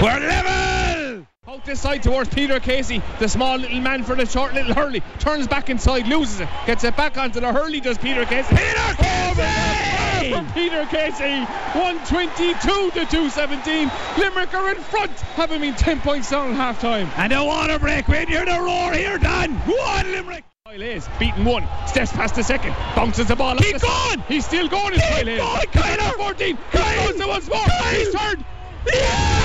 We're 0.00 0.20
level! 0.20 1.26
Out 1.48 1.64
this 1.64 1.80
side 1.80 2.02
towards 2.02 2.28
Peter 2.28 2.60
Casey, 2.60 3.02
the 3.18 3.28
small 3.28 3.56
little 3.56 3.80
man 3.80 4.04
for 4.04 4.14
the 4.14 4.26
short 4.26 4.54
little 4.54 4.74
Hurley. 4.74 5.02
Turns 5.18 5.48
back 5.48 5.70
inside, 5.70 6.06
loses 6.06 6.40
it, 6.40 6.48
gets 6.66 6.84
it 6.84 6.96
back 6.96 7.16
onto 7.16 7.40
the 7.40 7.52
Hurley, 7.52 7.80
does 7.80 7.98
Peter 7.98 8.24
Casey. 8.24 8.54
Peter 8.54 8.94
Casey! 8.96 10.30
From 10.30 10.52
Peter 10.52 10.84
Casey, 10.86 11.40
122 11.72 12.90
to 12.90 13.06
217. 13.06 13.90
Limerick 14.18 14.52
are 14.54 14.70
in 14.70 14.76
front, 14.76 15.10
having 15.36 15.60
been 15.60 15.74
10 15.74 16.00
points 16.00 16.30
down 16.30 16.50
at 16.50 16.56
half 16.56 16.80
time. 16.80 17.08
And 17.16 17.32
a 17.32 17.42
water 17.42 17.78
break, 17.78 18.08
when 18.08 18.28
you're 18.28 18.44
the 18.44 18.60
roar 18.60 18.92
here, 18.92 19.18
Dan. 19.18 19.54
One 19.54 20.12
Limerick! 20.12 20.47
Kyle 20.68 20.80
Hayes 20.80 21.08
beaten 21.18 21.46
one, 21.46 21.66
steps 21.86 22.12
past 22.12 22.34
the 22.34 22.42
second, 22.42 22.76
bounces 22.94 23.26
the 23.26 23.36
ball. 23.36 23.56
Keep 23.56 23.80
going! 23.80 24.20
He's 24.28 24.44
still 24.44 24.68
going. 24.68 24.92
Keep 24.92 25.02
Kyle 25.02 25.24
Hayes. 25.24 25.38
going, 25.38 25.66
Kyle! 25.68 26.12
14. 26.12 26.58
Kyle! 26.70 27.06
He 27.10 27.18
goes 27.18 27.26
once 27.26 27.48
more. 27.48 27.64
Kyle. 27.64 27.94
He's 27.94 28.14
turned. 28.14 28.44
Yeah! 28.92 29.38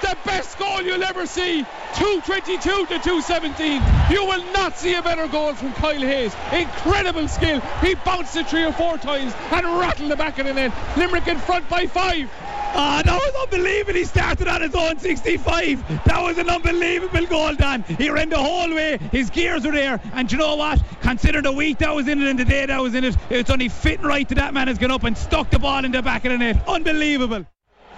The 0.00 0.16
best 0.24 0.58
goal 0.58 0.80
you'll 0.80 1.02
ever 1.02 1.26
see. 1.26 1.64
222 1.96 2.86
to 2.86 2.98
217. 2.98 3.82
You 4.10 4.24
will 4.24 4.42
not 4.52 4.78
see 4.78 4.94
a 4.94 5.02
better 5.02 5.28
goal 5.28 5.52
from 5.52 5.74
Kyle 5.74 6.00
Hayes. 6.00 6.34
Incredible 6.50 7.28
skill. 7.28 7.60
He 7.82 7.94
bounced 7.94 8.34
it 8.36 8.48
three 8.48 8.64
or 8.64 8.72
four 8.72 8.96
times 8.96 9.34
and 9.50 9.66
rattled 9.66 10.10
the 10.10 10.16
back 10.16 10.38
of 10.38 10.46
the 10.46 10.54
net. 10.54 10.72
Limerick 10.96 11.26
in 11.26 11.36
front 11.36 11.68
by 11.68 11.86
five. 11.86 12.30
Ah, 12.74 13.02
that 13.04 13.14
was 13.14 13.42
unbelievable. 13.42 13.98
He 13.98 14.04
started 14.04 14.48
on 14.48 14.62
his 14.62 14.74
own 14.74 14.98
65. 14.98 16.04
That 16.04 16.22
was 16.22 16.38
an 16.38 16.48
unbelievable 16.48 17.26
goal, 17.26 17.54
Dan. 17.54 17.82
He 17.82 18.08
ran 18.08 18.30
the 18.30 18.38
whole 18.38 18.74
way. 18.74 18.98
His 19.10 19.30
gears 19.30 19.64
were 19.64 19.72
there. 19.72 20.00
And 20.14 20.30
you 20.30 20.38
know 20.38 20.56
what? 20.56 20.82
Consider 21.02 21.42
the 21.42 21.52
week 21.52 21.78
that 21.78 21.94
was 21.94 22.08
in 22.08 22.22
it 22.22 22.28
and 22.28 22.38
the 22.38 22.44
day 22.44 22.66
that 22.66 22.80
was 22.80 22.94
in 22.94 23.04
it. 23.04 23.16
It's 23.30 23.50
only 23.50 23.68
fitting 23.68 24.06
right 24.06 24.26
to 24.28 24.34
that 24.36 24.54
man 24.54 24.68
has 24.68 24.78
gone 24.78 24.90
up 24.90 25.04
and 25.04 25.16
stuck 25.16 25.50
the 25.50 25.58
ball 25.58 25.84
in 25.84 25.92
the 25.92 26.02
back 26.02 26.24
of 26.24 26.32
the 26.32 26.38
net. 26.38 26.66
Unbelievable. 26.66 27.46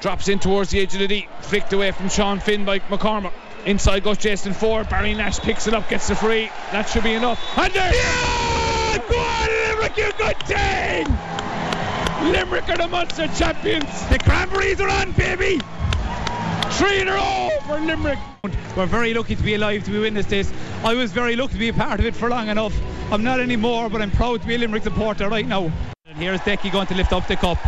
Drops 0.00 0.28
in 0.28 0.38
towards 0.38 0.70
the 0.70 0.80
edge 0.80 0.92
of 0.94 1.00
the 1.00 1.08
D. 1.08 1.28
Flicked 1.40 1.72
away 1.72 1.92
from 1.92 2.08
Sean 2.08 2.40
Finn 2.40 2.64
by 2.64 2.80
McCormack. 2.80 3.32
Inside 3.64 4.02
goes 4.02 4.18
Jason 4.18 4.52
Forde. 4.52 4.90
Barry 4.90 5.14
Nash 5.14 5.38
picks 5.38 5.66
it 5.66 5.74
up, 5.74 5.88
gets 5.88 6.08
the 6.08 6.16
free. 6.16 6.50
That 6.72 6.88
should 6.88 7.04
be 7.04 7.14
enough. 7.14 7.40
And 7.56 7.72
there. 7.72 7.94
Yeah! 7.94 8.98
Go 9.08 9.18
on, 9.18 9.48
Limerick, 9.48 9.96
you 9.96 10.12
good 10.18 10.40
team! 10.46 11.43
Limerick 12.24 12.66
are 12.70 12.78
the 12.78 12.88
Munster 12.88 13.28
champions. 13.28 14.08
The 14.08 14.18
Cranberries 14.18 14.80
are 14.80 14.88
on, 14.88 15.12
baby. 15.12 15.60
Three 16.70 17.02
in 17.02 17.08
a 17.08 17.12
row 17.12 17.50
for 17.66 17.78
Limerick. 17.78 18.18
We're 18.74 18.86
very 18.86 19.12
lucky 19.12 19.36
to 19.36 19.42
be 19.42 19.54
alive 19.54 19.84
to 19.84 19.90
be 19.90 19.98
witness 19.98 20.24
this. 20.24 20.50
I 20.82 20.94
was 20.94 21.12
very 21.12 21.36
lucky 21.36 21.52
to 21.52 21.58
be 21.58 21.68
a 21.68 21.74
part 21.74 22.00
of 22.00 22.06
it 22.06 22.16
for 22.16 22.30
long 22.30 22.48
enough. 22.48 22.74
I'm 23.12 23.22
not 23.22 23.40
anymore, 23.40 23.90
but 23.90 24.00
I'm 24.00 24.10
proud 24.10 24.40
to 24.40 24.46
be 24.46 24.54
a 24.54 24.58
Limerick 24.58 24.84
supporter 24.84 25.28
right 25.28 25.46
now. 25.46 25.70
And 26.06 26.16
here's 26.16 26.40
Decky 26.40 26.72
going 26.72 26.86
to 26.86 26.94
lift 26.94 27.12
up 27.12 27.28
the 27.28 27.36
cup. 27.36 27.58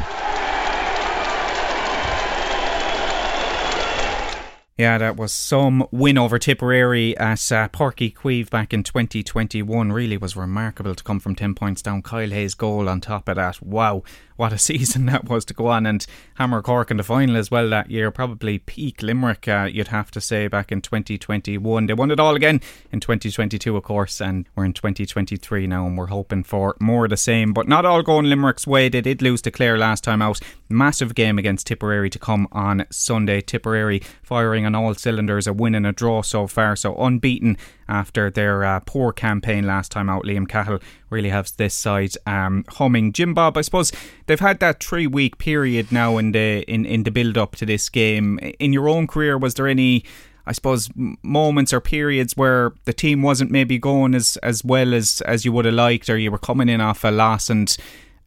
Yeah, 4.79 4.99
that 4.99 5.17
was 5.17 5.33
some 5.33 5.87
win 5.91 6.19
over 6.19 6.39
Tipperary 6.39 7.17
at 7.17 7.41
uh, 7.53 7.69
Páirc 7.69 7.97
Uí 7.97 8.15
Chaoimh 8.15 8.51
back 8.51 8.73
in 8.73 8.83
2021. 8.83 9.93
Really 9.93 10.17
was 10.17 10.35
remarkable 10.35 10.95
to 10.95 11.05
come 11.05 11.21
from 11.21 11.35
10 11.35 11.55
points 11.55 11.83
down. 11.83 12.03
Kyle 12.03 12.29
Hayes' 12.29 12.55
goal 12.55 12.89
on 12.89 13.01
top 13.03 13.29
of 13.29 13.37
that. 13.37 13.61
Wow 13.63 14.03
what 14.37 14.53
a 14.53 14.59
season 14.67 15.07
that 15.07 15.25
was 15.25 15.45
to 15.47 15.55
go 15.55 15.67
on. 15.69 15.87
And 15.87 16.07
Hammer 16.35 16.63
Cork 16.63 16.91
in 16.91 16.97
the 16.97 17.03
final 17.03 17.37
as 17.37 17.51
well 17.51 17.69
that 17.71 17.91
year. 17.91 18.11
Probably 18.11 18.59
peak 18.59 19.03
Limerick, 19.03 19.49
uh, 19.49 19.69
you'd 19.71 19.89
have 19.89 20.11
to 20.13 20.21
say, 20.21 20.49
back 20.49 20.71
in 20.71 20.81
2021. 20.81 21.87
They 21.87 21.95
won 21.95 22.11
it 22.11 22.21
all 22.21 22.37
again 22.37 22.61
in 22.93 23.01
2022, 23.01 23.77
of 23.77 23.83
course, 23.83 24.21
and 24.21 24.49
we're 24.55 24.65
in 24.65 24.73
2023 24.73 25.67
now, 25.67 25.87
and 25.87 25.97
we're 25.99 26.07
hoping 26.07 26.45
for 26.45 26.77
more 26.81 27.05
of 27.05 27.11
the 27.11 27.17
same. 27.17 27.53
But 27.53 27.69
not 27.69 27.85
all 27.85 28.03
going 28.03 28.27
Limerick's 28.27 28.67
way. 28.67 28.89
They 28.89 29.01
did 29.01 29.23
lose 29.23 29.43
to 29.43 29.51
Clare 29.51 29.79
last 29.79 30.05
time 30.05 30.23
out. 30.23 30.41
Massive 30.69 31.15
game 31.15 31.39
against 31.39 31.67
Tipperary 31.67 32.11
to 32.11 32.19
come 32.19 32.49
on 32.53 32.87
Sunday. 32.91 33.41
Tipperary 33.41 34.03
firing 34.23 34.67
on 34.67 34.75
all 34.75 34.95
cylinders, 34.95 35.47
a 35.47 35.53
win 35.53 35.75
and 35.75 35.87
a 35.87 35.93
draw 35.93 36.23
so 36.23 36.47
far, 36.47 36.77
so 36.77 36.95
unbeaten 36.97 37.57
after 37.89 38.31
their 38.31 38.65
uh, 38.65 38.81
poor 38.81 39.13
campaign 39.13 39.67
last 39.67 39.93
time 39.93 40.09
out. 40.09 40.25
Liam 40.25 40.49
Cahill 40.49 40.81
really 41.11 41.29
has 41.29 41.53
this 41.53 41.75
side 41.75 42.13
um, 42.27 42.65
humming. 42.69 43.13
Jim 43.13 43.35
Bob, 43.35 43.57
I 43.57 43.61
suppose 43.63 43.93
they've 44.27 44.41
had 44.41 44.61
that 44.61 44.83
three 44.83 45.07
week 45.07 45.39
period 45.39 45.93
now 45.93 46.19
in 46.19 46.33
the 46.33 46.63
in, 46.71 46.85
in 46.85 47.05
the 47.05 47.11
build 47.11 47.39
up 47.39 47.57
to 47.57 47.67
this 47.67 47.89
game. 47.89 48.39
In 48.59 48.73
your 48.73 48.89
own 48.89 49.07
career, 49.07 49.39
was 49.39 49.55
there 49.55 49.69
any? 49.69 50.05
I 50.49 50.53
suppose 50.53 50.89
moments 51.25 51.73
or 51.73 51.81
periods 51.81 52.37
where 52.37 52.73
the 52.85 52.93
team 52.93 53.21
wasn't 53.21 53.51
maybe 53.51 53.79
going 53.79 54.15
as, 54.15 54.37
as 54.45 54.65
well 54.65 54.95
as, 54.95 55.21
as 55.23 55.45
you 55.45 55.51
would 55.51 55.65
have 55.65 55.75
liked, 55.75 56.09
or 56.09 56.17
you 56.17 56.31
were 56.31 56.39
coming 56.39 56.69
in 56.69 56.81
off 56.81 57.03
a 57.03 57.11
loss 57.11 57.51
and 57.51 57.77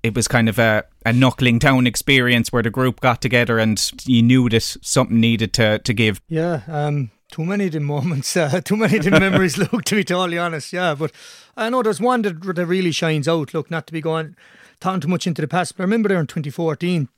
it 0.03 0.15
was 0.15 0.27
kind 0.27 0.49
of 0.49 0.59
a, 0.59 0.83
a 1.05 1.13
knuckling 1.13 1.59
down 1.59 1.87
experience 1.87 2.51
where 2.51 2.63
the 2.63 2.69
group 2.69 2.99
got 2.99 3.21
together 3.21 3.59
and 3.59 3.91
you 4.05 4.21
knew 4.21 4.49
that 4.49 4.63
something 4.81 5.19
needed 5.19 5.53
to, 5.53 5.79
to 5.79 5.93
give. 5.93 6.21
Yeah, 6.27 6.61
um, 6.67 7.11
too 7.31 7.45
many 7.45 7.67
of 7.67 7.73
the 7.73 7.79
moments, 7.79 8.35
uh, 8.35 8.61
too 8.65 8.75
many 8.75 8.97
of 8.97 9.03
the 9.03 9.11
memories, 9.11 9.57
look, 9.71 9.83
to 9.85 9.95
be 9.95 10.03
totally 10.03 10.37
honest. 10.37 10.73
Yeah, 10.73 10.95
but 10.95 11.11
I 11.55 11.69
know 11.69 11.83
there's 11.83 12.01
one 12.01 12.21
that, 12.23 12.41
that 12.55 12.65
really 12.65 12.91
shines 12.91 13.27
out. 13.27 13.53
Look, 13.53 13.69
not 13.69 13.87
to 13.87 13.93
be 13.93 14.01
going 14.01 14.35
talking 14.79 15.01
too 15.01 15.07
much 15.07 15.27
into 15.27 15.41
the 15.41 15.47
past, 15.47 15.75
but 15.75 15.83
I 15.83 15.85
remember 15.85 16.09
there 16.09 16.19
in 16.19 16.27
2014, 16.27 17.09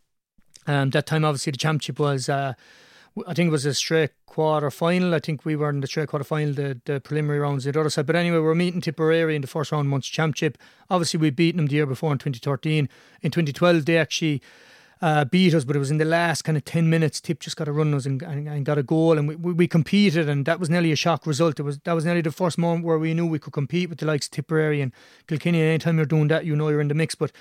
um, 0.68 0.90
that 0.92 1.06
time 1.06 1.24
obviously 1.24 1.52
the 1.52 1.58
championship 1.58 2.00
was, 2.00 2.28
uh, 2.28 2.54
I 3.28 3.34
think 3.34 3.48
it 3.48 3.52
was 3.52 3.66
a 3.66 3.74
straight 3.74 4.12
quarter 4.26 4.72
final. 4.72 5.14
I 5.14 5.20
think 5.20 5.46
we 5.46 5.56
were 5.56 5.70
in 5.70 5.82
the 5.82 5.88
straight 5.88 6.08
quarter 6.08 6.24
final, 6.24 6.54
the, 6.54 6.80
the 6.86 7.00
preliminary 7.02 7.40
rounds 7.40 7.66
the 7.66 7.78
other 7.78 7.90
side. 7.90 8.06
But 8.06 8.16
anyway, 8.16 8.40
we 8.40 8.48
are 8.48 8.56
meeting 8.56 8.82
Tipperary 8.82 9.36
in 9.36 9.42
the 9.42 9.48
first 9.48 9.72
round 9.72 9.86
of 9.86 9.90
Munster 9.90 10.14
Championship. 10.14 10.58
Obviously, 10.90 11.20
we'd 11.20 11.36
beaten 11.36 11.58
them 11.58 11.68
the 11.68 11.76
year 11.76 11.86
before 11.86 12.12
in 12.12 12.18
2013. 12.18 12.88
In 13.22 13.32
2012, 13.32 13.86
they 13.86 13.98
actually 13.98 14.42
uh, 15.02 15.26
beat 15.26 15.54
us, 15.54 15.64
but 15.64 15.76
it 15.76 15.80
was 15.80 15.90
in 15.90 15.98
the 15.98 16.06
last 16.06 16.44
kind 16.44 16.58
of 16.58 16.64
10 16.64 16.90
minutes. 16.90 17.20
Tip 17.20 17.40
just 17.40 17.58
got 17.58 17.68
a 17.68 17.72
run 17.72 17.94
us 17.94 18.06
and, 18.06 18.22
and, 18.22 18.48
and, 18.48 18.66
got 18.66 18.78
a 18.78 18.84
goal, 18.84 19.18
and 19.18 19.28
we, 19.28 19.36
we, 19.36 19.54
we, 19.54 19.68
competed, 19.68 20.30
and 20.30 20.46
that 20.46 20.60
was 20.60 20.70
nearly 20.70 20.92
a 20.92 20.96
shock 20.96 21.26
result. 21.26 21.60
It 21.60 21.64
was 21.64 21.80
That 21.80 21.94
was 21.94 22.06
nearly 22.06 22.22
the 22.22 22.32
first 22.32 22.60
moment 22.60 22.86
where 22.86 23.00
we 23.00 23.16
knew 23.16 23.26
we 23.26 23.40
could 23.40 23.54
compete 23.54 23.90
with 23.90 23.98
the 23.98 24.06
likes 24.06 24.28
of 24.28 24.32
Tipperary 24.32 24.80
and 24.80 24.92
Kilkenny. 25.28 25.60
Anytime 25.62 25.98
you're 25.98 26.06
doing 26.06 26.28
that, 26.28 26.46
you 26.46 26.56
know 26.56 26.70
you're 26.70 26.82
in 26.82 26.88
the 26.88 26.94
mix. 26.94 27.16
But 27.16 27.32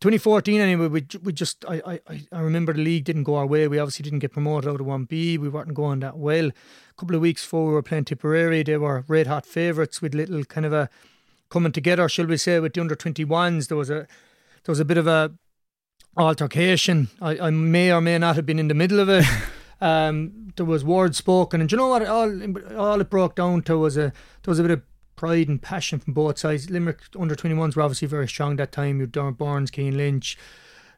2014, 0.00 0.60
anyway, 0.60 0.86
we, 0.86 1.06
we 1.22 1.32
just, 1.32 1.64
I, 1.68 2.00
I, 2.08 2.20
I 2.30 2.40
remember 2.40 2.72
the 2.72 2.80
league 2.80 3.04
didn't 3.04 3.24
go 3.24 3.34
our 3.34 3.46
way. 3.46 3.66
We 3.66 3.80
obviously 3.80 4.04
didn't 4.04 4.20
get 4.20 4.32
promoted 4.32 4.70
out 4.70 4.80
of 4.80 4.86
1B. 4.86 5.38
We 5.38 5.48
weren't 5.48 5.74
going 5.74 6.00
that 6.00 6.16
well. 6.16 6.46
A 6.46 6.52
couple 6.96 7.16
of 7.16 7.22
weeks 7.22 7.42
before 7.44 7.66
we 7.66 7.72
were 7.72 7.82
playing 7.82 8.04
Tipperary, 8.04 8.62
they 8.62 8.76
were 8.76 9.04
red 9.08 9.26
hot 9.26 9.46
favourites 9.46 10.00
with 10.00 10.14
little 10.14 10.44
kind 10.44 10.64
of 10.64 10.72
a 10.72 10.88
coming 11.50 11.72
together, 11.72 12.08
shall 12.08 12.26
we 12.26 12.36
say, 12.36 12.60
with 12.60 12.74
the 12.74 12.80
under 12.80 12.94
21s. 12.94 13.66
There 13.66 13.76
was 13.76 13.90
a, 13.90 14.06
there 14.64 14.68
was 14.68 14.78
a 14.78 14.84
bit 14.84 14.96
of 14.96 15.08
a 15.08 15.32
altercation. 16.16 17.08
I, 17.20 17.38
I 17.38 17.50
may 17.50 17.92
or 17.92 18.00
may 18.00 18.18
not 18.18 18.36
have 18.36 18.46
been 18.46 18.58
in 18.58 18.68
the 18.68 18.74
middle 18.74 19.00
of 19.00 19.08
it. 19.08 19.24
um, 19.80 20.52
there 20.56 20.66
was 20.66 20.84
words 20.84 21.16
spoken, 21.16 21.60
and 21.60 21.70
you 21.70 21.78
know 21.78 21.88
what? 21.88 22.06
All 22.06 22.76
all 22.76 23.00
it 23.00 23.10
broke 23.10 23.36
down 23.36 23.62
to 23.62 23.78
was 23.78 23.96
a 23.96 24.12
there 24.42 24.48
was 24.48 24.58
a 24.58 24.62
bit 24.62 24.72
of 24.72 24.82
pride 25.16 25.48
and 25.48 25.60
passion 25.60 25.98
from 25.98 26.14
both 26.14 26.38
sides. 26.38 26.70
Limerick 26.70 27.00
under 27.18 27.34
21s 27.34 27.76
were 27.76 27.82
obviously 27.82 28.08
very 28.08 28.26
strong 28.26 28.56
that 28.56 28.72
time. 28.72 29.00
You 29.00 29.06
Darren 29.06 29.36
Barnes, 29.36 29.70
Cian 29.70 29.96
Lynch, 29.96 30.38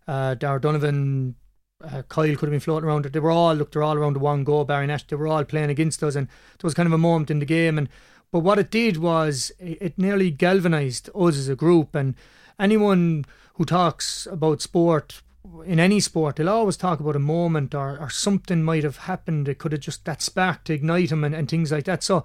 uh, 0.07 0.37
Darragh 0.37 0.63
Donovan, 0.63 1.35
uh, 1.83 2.03
Kyle 2.09 2.37
could 2.37 2.43
have 2.43 2.51
been 2.51 2.61
floating 2.61 2.89
around. 2.89 3.05
They 3.05 3.19
were 3.19 3.31
all 3.31 3.55
looked, 3.55 3.73
they're 3.73 3.83
all 3.83 3.97
around 3.97 4.15
the 4.15 4.21
one 4.21 4.45
goal. 4.45 4.65
Barry 4.65 4.87
Nash, 4.87 5.07
they 5.07 5.17
were 5.17 5.27
all 5.27 5.45
playing 5.45 5.71
against 5.71 6.03
us, 6.03 6.15
and 6.15 6.29
there 6.29 6.65
was 6.65 6.75
kind 6.75 6.87
of 6.87 6.93
a 6.93 6.99
moment 6.99 7.31
in 7.31 7.41
the 7.41 7.47
game. 7.47 7.79
And 7.79 7.89
but 8.31 8.41
what 8.41 8.59
it 8.59 8.71
did 8.71 8.97
was 8.97 9.53
it, 9.59 9.79
it 9.81 9.99
nearly 9.99 10.31
galvanised 10.31 11.11
us 11.15 11.37
as 11.37 11.49
a 11.49 11.57
group, 11.57 11.95
and 11.95 12.15
anyone 12.59 13.25
who 13.55 13.65
talks 13.65 14.27
about 14.31 14.63
sport 14.63 15.23
in 15.65 15.81
any 15.81 16.01
sport, 16.01 16.37
they'll 16.37 16.49
always 16.49 16.77
talk 16.77 17.01
about 17.01 17.17
a 17.17 17.21
moment 17.21 17.75
or, 17.75 17.99
or 17.99 18.11
something 18.11 18.63
might 18.63 18.85
have 18.85 18.99
happened. 18.99 19.49
It 19.49 19.59
could 19.59 19.73
have 19.73 19.81
just 19.81 20.05
that 20.05 20.23
spark 20.23 20.65
to 20.65 20.73
ignite 20.73 21.11
them 21.11 21.25
and, 21.25 21.35
and 21.35 21.49
things 21.49 21.73
like 21.73 21.85
that. 21.85 22.03
So, 22.03 22.25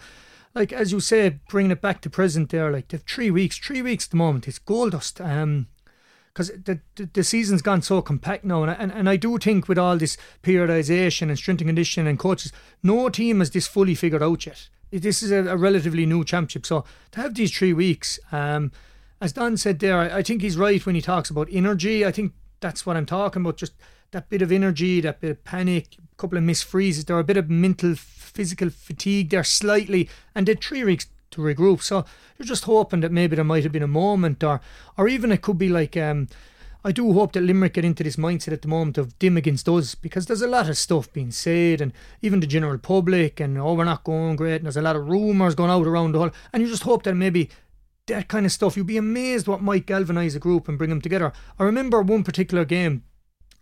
like 0.54 0.72
as 0.72 0.92
you 0.92 1.00
say, 1.00 1.40
bringing 1.50 1.72
it 1.72 1.82
back 1.82 2.02
to 2.02 2.10
present 2.10 2.50
there, 2.50 2.72
like 2.72 2.88
they've 2.88 3.02
three 3.02 3.32
weeks, 3.32 3.58
three 3.58 3.82
weeks 3.82 4.06
at 4.06 4.12
the 4.12 4.18
moment. 4.18 4.48
It's 4.48 4.60
gold 4.60 4.92
dust. 4.92 5.20
Um, 5.22 5.68
because 6.34 6.52
the, 6.66 6.80
the, 6.96 7.10
the 7.14 7.24
season's 7.24 7.64
gone 7.64 7.82
so 7.82 8.00
compact 8.00 8.44
now, 8.44 8.62
and 8.62 8.70
I, 8.70 8.76
and, 8.76 8.92
and 8.92 9.10
I 9.10 9.16
do 9.16 9.40
think 9.40 9.68
with 9.68 9.80
all 9.80 9.98
this 9.98 10.18
periodisation 10.44 11.30
and 11.30 11.38
strength 11.38 11.62
and 11.62 11.70
conditioning 11.70 12.08
and 12.08 12.20
coaches, 12.20 12.54
no 12.84 13.10
team 13.10 13.40
has 13.40 13.50
this 13.50 13.66
fully 13.66 13.96
figured 13.96 14.22
out 14.22 14.46
yet. 14.46 14.70
This 14.92 15.24
is 15.24 15.32
a, 15.32 15.48
a 15.48 15.58
relatively 15.58 16.06
new 16.06 16.24
championship, 16.24 16.68
so 16.68 16.86
to 17.14 17.22
have 17.22 17.34
these 17.34 17.58
three 17.58 17.74
weeks, 17.74 18.20
um, 18.32 18.72
as 19.20 19.34
Don 19.34 19.58
said 19.58 19.80
there, 19.80 19.98
I, 19.98 20.18
I 20.18 20.24
think 20.24 20.42
he's 20.42 20.58
right 20.58 20.86
when 20.86 20.96
he 20.96 21.02
talks 21.02 21.30
about 21.30 21.48
energy. 21.52 22.06
I 22.06 22.12
think 22.12 22.34
that's 22.60 22.86
what 22.86 22.98
I'm 22.98 23.06
talking 23.06 23.42
about. 23.42 23.58
Just 23.58 23.74
that 24.12 24.30
bit 24.30 24.42
of 24.42 24.52
energy, 24.52 25.02
that 25.02 25.22
bit 25.22 25.32
of 25.32 25.44
panic, 25.44 25.98
a 26.00 26.16
couple 26.16 26.38
of 26.38 26.44
missed 26.44 26.66
freezes. 26.66 27.06
There 27.06 27.16
are 27.16 27.22
a 27.22 27.26
bit 27.26 27.38
of 27.38 27.50
mental, 27.50 27.96
physical 27.96 28.70
fatigue 28.70 29.30
there 29.30 29.44
slightly, 29.44 30.10
and 30.36 30.46
did 30.46 30.64
three 30.64 30.84
weeks 30.84 31.08
to 31.32 31.42
regroup. 31.42 31.82
So 31.82 32.06
you're 32.38 32.46
just 32.46 32.66
hoping 32.66 33.02
that 33.02 33.12
maybe 33.12 33.36
there 33.36 33.46
might 33.46 33.64
have 33.64 33.72
been 33.72 33.84
a 33.84 33.88
moment, 33.88 34.44
or 34.44 34.62
or 34.98 35.08
even 35.08 35.32
it 35.32 35.42
could 35.42 35.58
be 35.58 35.70
like. 35.70 35.98
Um, 35.98 36.28
I 36.86 36.92
do 36.94 37.12
hope 37.12 37.34
that 37.34 37.42
Limerick 37.42 37.74
get 37.74 37.84
into 37.84 38.04
this 38.04 38.16
mindset 38.16 38.54
at 38.54 38.62
the 38.62 38.70
moment 38.70 38.98
of 38.98 39.20
dim 39.20 39.36
against 39.36 39.68
us 39.68 39.94
because 39.94 40.28
there's 40.28 40.44
a 40.44 40.48
lot 40.48 40.70
of 40.70 40.78
stuff 40.78 41.12
being 41.12 41.32
said 41.32 41.82
and 41.82 41.92
even 42.22 42.40
the 42.40 42.48
general 42.48 42.78
public 42.78 43.42
and 43.42 43.58
oh 43.58 43.74
we're 43.74 43.84
not 43.84 44.06
going 44.06 44.38
great 44.38 44.58
and 44.58 44.66
there's 44.66 44.78
a 44.78 44.82
lot 44.82 44.96
of 44.96 45.10
rumours 45.10 45.54
going 45.54 45.72
out 45.72 45.86
around 45.86 46.14
the 46.14 46.20
whole 46.20 46.30
and 46.54 46.64
you 46.64 46.70
just 46.70 46.84
hope 46.84 47.04
that 47.04 47.16
maybe 47.16 47.50
that 48.08 48.28
kind 48.28 48.46
of 48.46 48.52
stuff 48.52 48.76
you'd 48.76 48.88
be 48.88 48.98
amazed 48.98 49.48
what 49.48 49.62
might 49.62 49.86
galvanise 49.86 50.36
a 50.36 50.40
group 50.40 50.68
and 50.68 50.78
bring 50.78 50.90
them 50.90 51.02
together. 51.02 51.32
I 51.60 51.64
remember 51.64 52.02
one 52.02 52.24
particular 52.24 52.66
game 52.66 53.04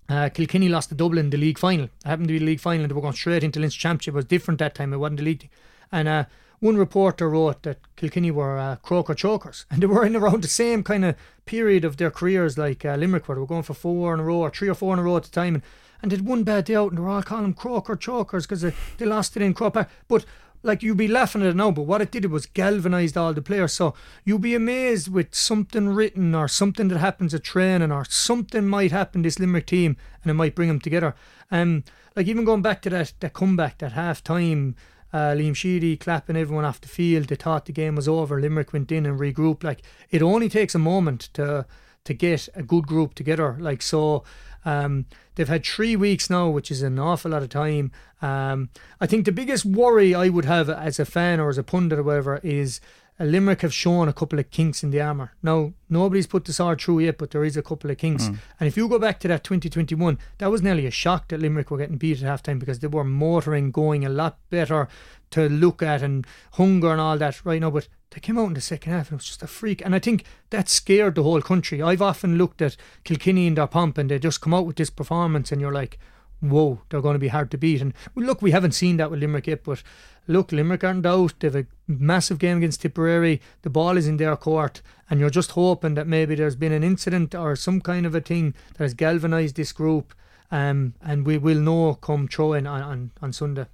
uh, 0.08 0.30
Kilkenny 0.30 0.70
lost 0.70 0.90
to 0.90 0.96
Dublin 0.96 1.32
the 1.32 1.38
league 1.38 1.58
final. 1.58 1.86
It 1.86 1.92
happened 2.06 2.28
to 2.28 2.34
be 2.34 2.40
the 2.40 2.46
league 2.46 2.60
final, 2.60 2.84
and 2.84 2.92
they 2.92 2.96
were 2.96 3.02
going 3.02 3.14
straight 3.14 3.44
into 3.44 3.60
Leinster 3.60 3.80
Championship. 3.80 4.14
It 4.14 4.18
was 4.18 4.26
different 4.26 4.60
that 4.60 4.76
time. 4.76 4.94
It 4.94 4.98
wasn't 4.98 5.18
the 5.18 5.26
league. 5.26 5.50
And 5.92 6.08
uh, 6.08 6.26
one 6.60 6.78
reporter 6.78 7.30
wrote 7.30 7.64
that 7.64 7.80
Kilkenny 7.96 8.32
were 8.32 8.58
uh, 8.58 8.76
croker 8.78 9.16
chokers, 9.16 9.66
and 9.72 9.82
they 9.82 9.88
were 9.88 10.06
in 10.06 10.16
around 10.16 10.44
the 10.44 10.48
same 10.48 10.84
kind 10.84 11.06
of 11.06 11.16
period 11.46 11.84
of 11.84 11.98
their 11.98 12.12
careers 12.12 12.58
like 12.58 12.86
uh, 12.86 12.96
Limerick, 12.96 13.28
where 13.28 13.36
they 13.36 13.42
were 13.42 13.48
going 13.48 13.64
for 13.64 13.74
four 13.74 14.14
in 14.14 14.20
a 14.20 14.24
row 14.24 14.38
or 14.38 14.52
three 14.52 14.70
or 14.70 14.76
four 14.76 14.94
in 14.94 15.00
a 15.00 15.04
row 15.04 15.18
at 15.18 15.24
the 15.24 15.32
time, 15.32 15.56
and, 15.56 15.64
and 16.02 16.12
did 16.12 16.26
one 16.26 16.44
bad 16.44 16.66
day 16.66 16.76
out, 16.76 16.90
and 16.90 17.00
they 17.00 17.02
were 17.02 17.10
all 17.10 17.24
calling 17.24 17.44
them 17.44 17.54
croaker 17.54 17.96
chokers 17.96 18.46
because 18.46 18.62
they, 18.62 18.74
they 18.98 19.06
lost 19.06 19.36
it 19.36 19.42
in 19.42 19.56
Croke 19.56 19.88
But 20.08 20.26
like 20.66 20.82
you'd 20.82 20.98
be 20.98 21.08
laughing 21.08 21.42
at 21.42 21.50
it 21.50 21.56
now, 21.56 21.72
but 21.72 21.84
what 21.84 22.02
it 22.02 22.12
did 22.12 22.26
it 22.26 22.32
was 22.32 22.48
galvanised 22.48 23.16
all 23.16 23.34
the 23.34 23.42
players. 23.42 23.74
So 23.74 23.94
you'd 24.24 24.42
be 24.42 24.56
amazed 24.56 25.08
with 25.08 25.34
something 25.36 25.90
written 25.90 26.34
or 26.34 26.48
something 26.48 26.88
that 26.90 26.98
happens 26.98 27.34
at 27.34 27.44
training 27.44 27.92
or 27.92 28.04
something 28.06 28.68
might 28.68 28.92
happen 28.92 29.22
this 29.22 29.40
Limerick 29.40 29.68
team 29.68 29.96
and 30.24 30.32
it 30.32 30.34
might 30.34 30.56
bring 30.56 30.68
them 30.68 30.80
together. 30.80 31.16
Um, 31.52 31.84
like 32.16 32.28
even 32.28 32.46
going 32.46 32.62
back 32.64 32.82
to 32.82 32.90
that 32.90 33.14
that 33.20 33.34
comeback, 33.34 33.78
that 33.78 33.92
half 33.92 34.24
time, 34.24 34.76
uh, 35.14 35.34
Liam 35.36 35.56
Sheedy 35.56 35.96
clapping 35.96 36.36
everyone 36.36 36.66
off 36.66 36.82
the 36.82 36.88
field. 36.88 37.28
They 37.28 37.36
thought 37.36 37.66
the 37.66 37.72
game 37.72 37.96
was 37.96 38.08
over. 38.08 38.42
Limerick 38.42 38.74
went 38.74 38.92
in 38.92 39.06
and 39.06 39.20
regrouped. 39.20 39.64
Like 39.64 39.82
it 40.10 40.22
only 40.22 40.50
takes 40.50 40.76
a 40.76 40.80
moment 40.80 41.30
to 41.34 41.66
to 42.06 42.14
get 42.14 42.50
a 42.56 42.64
good 42.64 42.88
group 42.88 43.14
together. 43.14 43.56
Like 43.60 43.82
so, 43.82 44.24
um, 44.66 45.06
they've 45.36 45.48
had 45.48 45.66
three 45.66 45.96
weeks 45.96 46.30
now, 46.30 46.50
which 46.50 46.72
is 46.72 46.82
an 46.82 47.00
awful 47.00 47.32
lot 47.32 47.44
of 47.44 47.50
time. 47.50 47.92
Um, 48.22 48.70
I 49.00 49.06
think 49.06 49.26
the 49.26 49.32
biggest 49.32 49.66
worry 49.66 50.16
I 50.16 50.30
would 50.30 50.46
have 50.46 50.70
as 50.70 51.00
a 51.00 51.06
fan 51.06 51.40
or 51.40 51.50
as 51.50 51.58
a 51.58 51.64
pundit 51.64 52.00
or 52.00 52.04
whatever 52.04 52.40
is 52.44 52.82
uh, 53.20 53.24
Limerick 53.24 53.62
have 53.62 53.74
shown 53.74 54.10
a 54.10 54.14
couple 54.14 54.40
of 54.40 54.50
kinks 54.50 54.84
in 54.84 54.92
the 54.92 55.02
armour. 55.02 55.34
Now, 55.42 55.74
nobody's 55.90 56.28
put 56.28 56.46
the 56.46 56.54
sword 56.54 56.82
through 56.82 57.00
yet, 57.00 57.18
but 57.18 57.32
there 57.32 57.46
is 57.46 57.56
a 57.56 57.62
couple 57.62 57.90
of 57.90 57.98
kinks. 57.98 58.26
Mm. 58.26 58.40
And 58.60 58.68
if 58.68 58.76
you 58.76 58.90
go 58.90 59.00
back 59.00 59.20
to 59.22 59.28
that 59.30 59.44
2021, 59.44 60.18
that 60.40 60.52
was 60.52 60.62
nearly 60.62 60.86
a 60.86 60.92
shock 60.92 61.30
that 61.30 61.40
Limerick 61.40 61.72
were 61.72 61.78
getting 61.78 61.98
beat 61.98 62.18
at 62.18 62.28
half 62.28 62.44
time 62.44 62.60
because 62.60 62.80
they 62.80 62.88
were 62.88 63.04
motoring, 63.04 63.72
going 63.72 64.06
a 64.06 64.10
lot 64.10 64.38
better 64.50 64.88
to 65.32 65.48
look 65.48 65.82
at 65.82 66.02
and 66.02 66.26
hunger 66.54 66.92
and 66.92 67.00
all 67.00 67.18
that 67.18 67.46
right 67.46 67.62
now. 67.62 67.70
But 67.70 67.88
they 68.12 68.20
came 68.20 68.38
out 68.38 68.48
in 68.48 68.54
the 68.54 68.62
second 68.62 68.94
half 68.94 69.10
and 69.10 69.14
it 69.14 69.22
was 69.22 69.26
just 69.26 69.44
a 69.44 69.48
freak. 69.48 69.84
And 69.84 69.94
I 69.94 70.00
think 70.00 70.24
that 70.50 70.70
scared 70.70 71.16
the 71.16 71.24
whole 71.24 71.42
country. 71.42 71.82
I've 71.82 72.02
often 72.02 72.38
looked 72.38 72.62
at 72.62 72.78
Kilkenny 73.04 73.48
in 73.48 73.56
their 73.56 73.68
pomp 73.68 73.98
and 73.98 74.10
they 74.10 74.20
just 74.20 74.42
come 74.42 74.54
out 74.54 74.66
with 74.66 74.78
this 74.78 74.90
performance 74.90 75.52
and 75.52 75.60
you're 75.60 75.74
like, 75.74 76.00
whoa, 76.40 76.82
they're 76.90 77.02
going 77.02 77.16
to 77.16 77.20
be 77.20 77.30
hard 77.30 77.52
to 77.52 77.58
beat. 77.58 77.82
And 77.82 77.94
look, 78.16 78.42
we 78.42 78.52
haven't 78.52 78.74
seen 78.74 78.98
that 78.98 79.12
with 79.12 79.20
Limerick 79.20 79.48
yet, 79.48 79.64
but 79.64 79.84
look, 80.28 80.52
Limerick 80.52 80.84
aren't 80.84 81.06
out. 81.06 81.34
They 81.40 81.48
have 81.48 81.56
a 81.56 81.66
massive 81.88 82.40
game 82.40 82.58
against 82.58 82.82
Tipperary. 82.82 83.42
The 83.64 83.70
ball 83.70 83.98
is 83.98 84.08
in 84.08 84.18
their 84.18 84.36
court, 84.36 84.82
and 85.10 85.20
you're 85.20 85.30
just 85.30 85.52
hoping 85.52 85.96
that 85.96 86.08
maybe 86.08 86.36
there's 86.36 86.56
been 86.56 86.72
an 86.72 86.84
incident 86.84 87.36
or 87.36 87.56
some 87.56 87.82
kind 87.82 88.06
of 88.06 88.16
a 88.16 88.22
thing 88.22 88.54
that 88.74 88.84
has 88.84 88.94
galvanised 88.94 89.56
this 89.56 89.72
group. 89.72 90.14
Um, 90.52 90.94
and 91.02 91.26
we 91.26 91.38
will 91.38 91.60
know 91.60 91.96
come 91.96 92.28
throwing 92.28 92.68
on, 92.68 92.82
on, 92.82 93.12
on 93.22 93.34
Sunday 93.34 93.66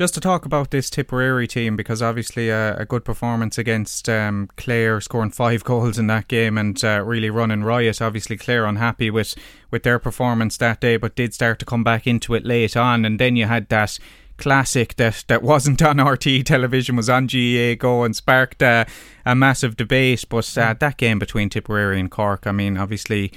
just 0.00 0.14
to 0.14 0.20
talk 0.20 0.46
about 0.46 0.70
this 0.70 0.88
Tipperary 0.88 1.46
team 1.46 1.76
because 1.76 2.00
obviously 2.00 2.48
a, 2.48 2.74
a 2.76 2.86
good 2.86 3.04
performance 3.04 3.58
against 3.58 4.08
um, 4.08 4.48
Clare, 4.56 4.98
scoring 4.98 5.30
five 5.30 5.62
goals 5.70 5.98
in 5.98 6.06
that 6.06 6.26
game 6.26 6.56
and 6.56 6.82
uh, 6.82 7.02
really 7.04 7.28
running 7.28 7.64
riot. 7.64 8.00
Obviously, 8.00 8.38
Clare 8.38 8.64
unhappy 8.64 9.10
with 9.10 9.34
with 9.70 9.82
their 9.82 9.98
performance 9.98 10.56
that 10.56 10.80
day, 10.80 10.96
but 10.96 11.14
did 11.16 11.34
start 11.34 11.58
to 11.58 11.66
come 11.66 11.84
back 11.84 12.06
into 12.06 12.32
it 12.32 12.46
late 12.46 12.78
on, 12.78 13.04
and 13.04 13.20
then 13.20 13.36
you 13.36 13.44
had 13.44 13.68
that 13.68 13.98
classic 14.38 14.96
that, 14.96 15.22
that 15.28 15.42
wasn't 15.42 15.82
on 15.82 15.96
RTÉ 15.98 16.46
television 16.46 16.96
was 16.96 17.10
on 17.10 17.26
GAA 17.26 17.74
Go 17.74 18.02
and 18.02 18.16
sparked 18.16 18.62
uh, 18.62 18.86
a 19.26 19.34
massive 19.34 19.76
debate. 19.76 20.24
But 20.30 20.56
uh, 20.56 20.76
that 20.80 20.96
game 20.96 21.18
between 21.18 21.50
Tipperary 21.50 22.00
and 22.00 22.10
Cork, 22.10 22.46
I 22.46 22.52
mean, 22.52 22.78
obviously 22.78 23.34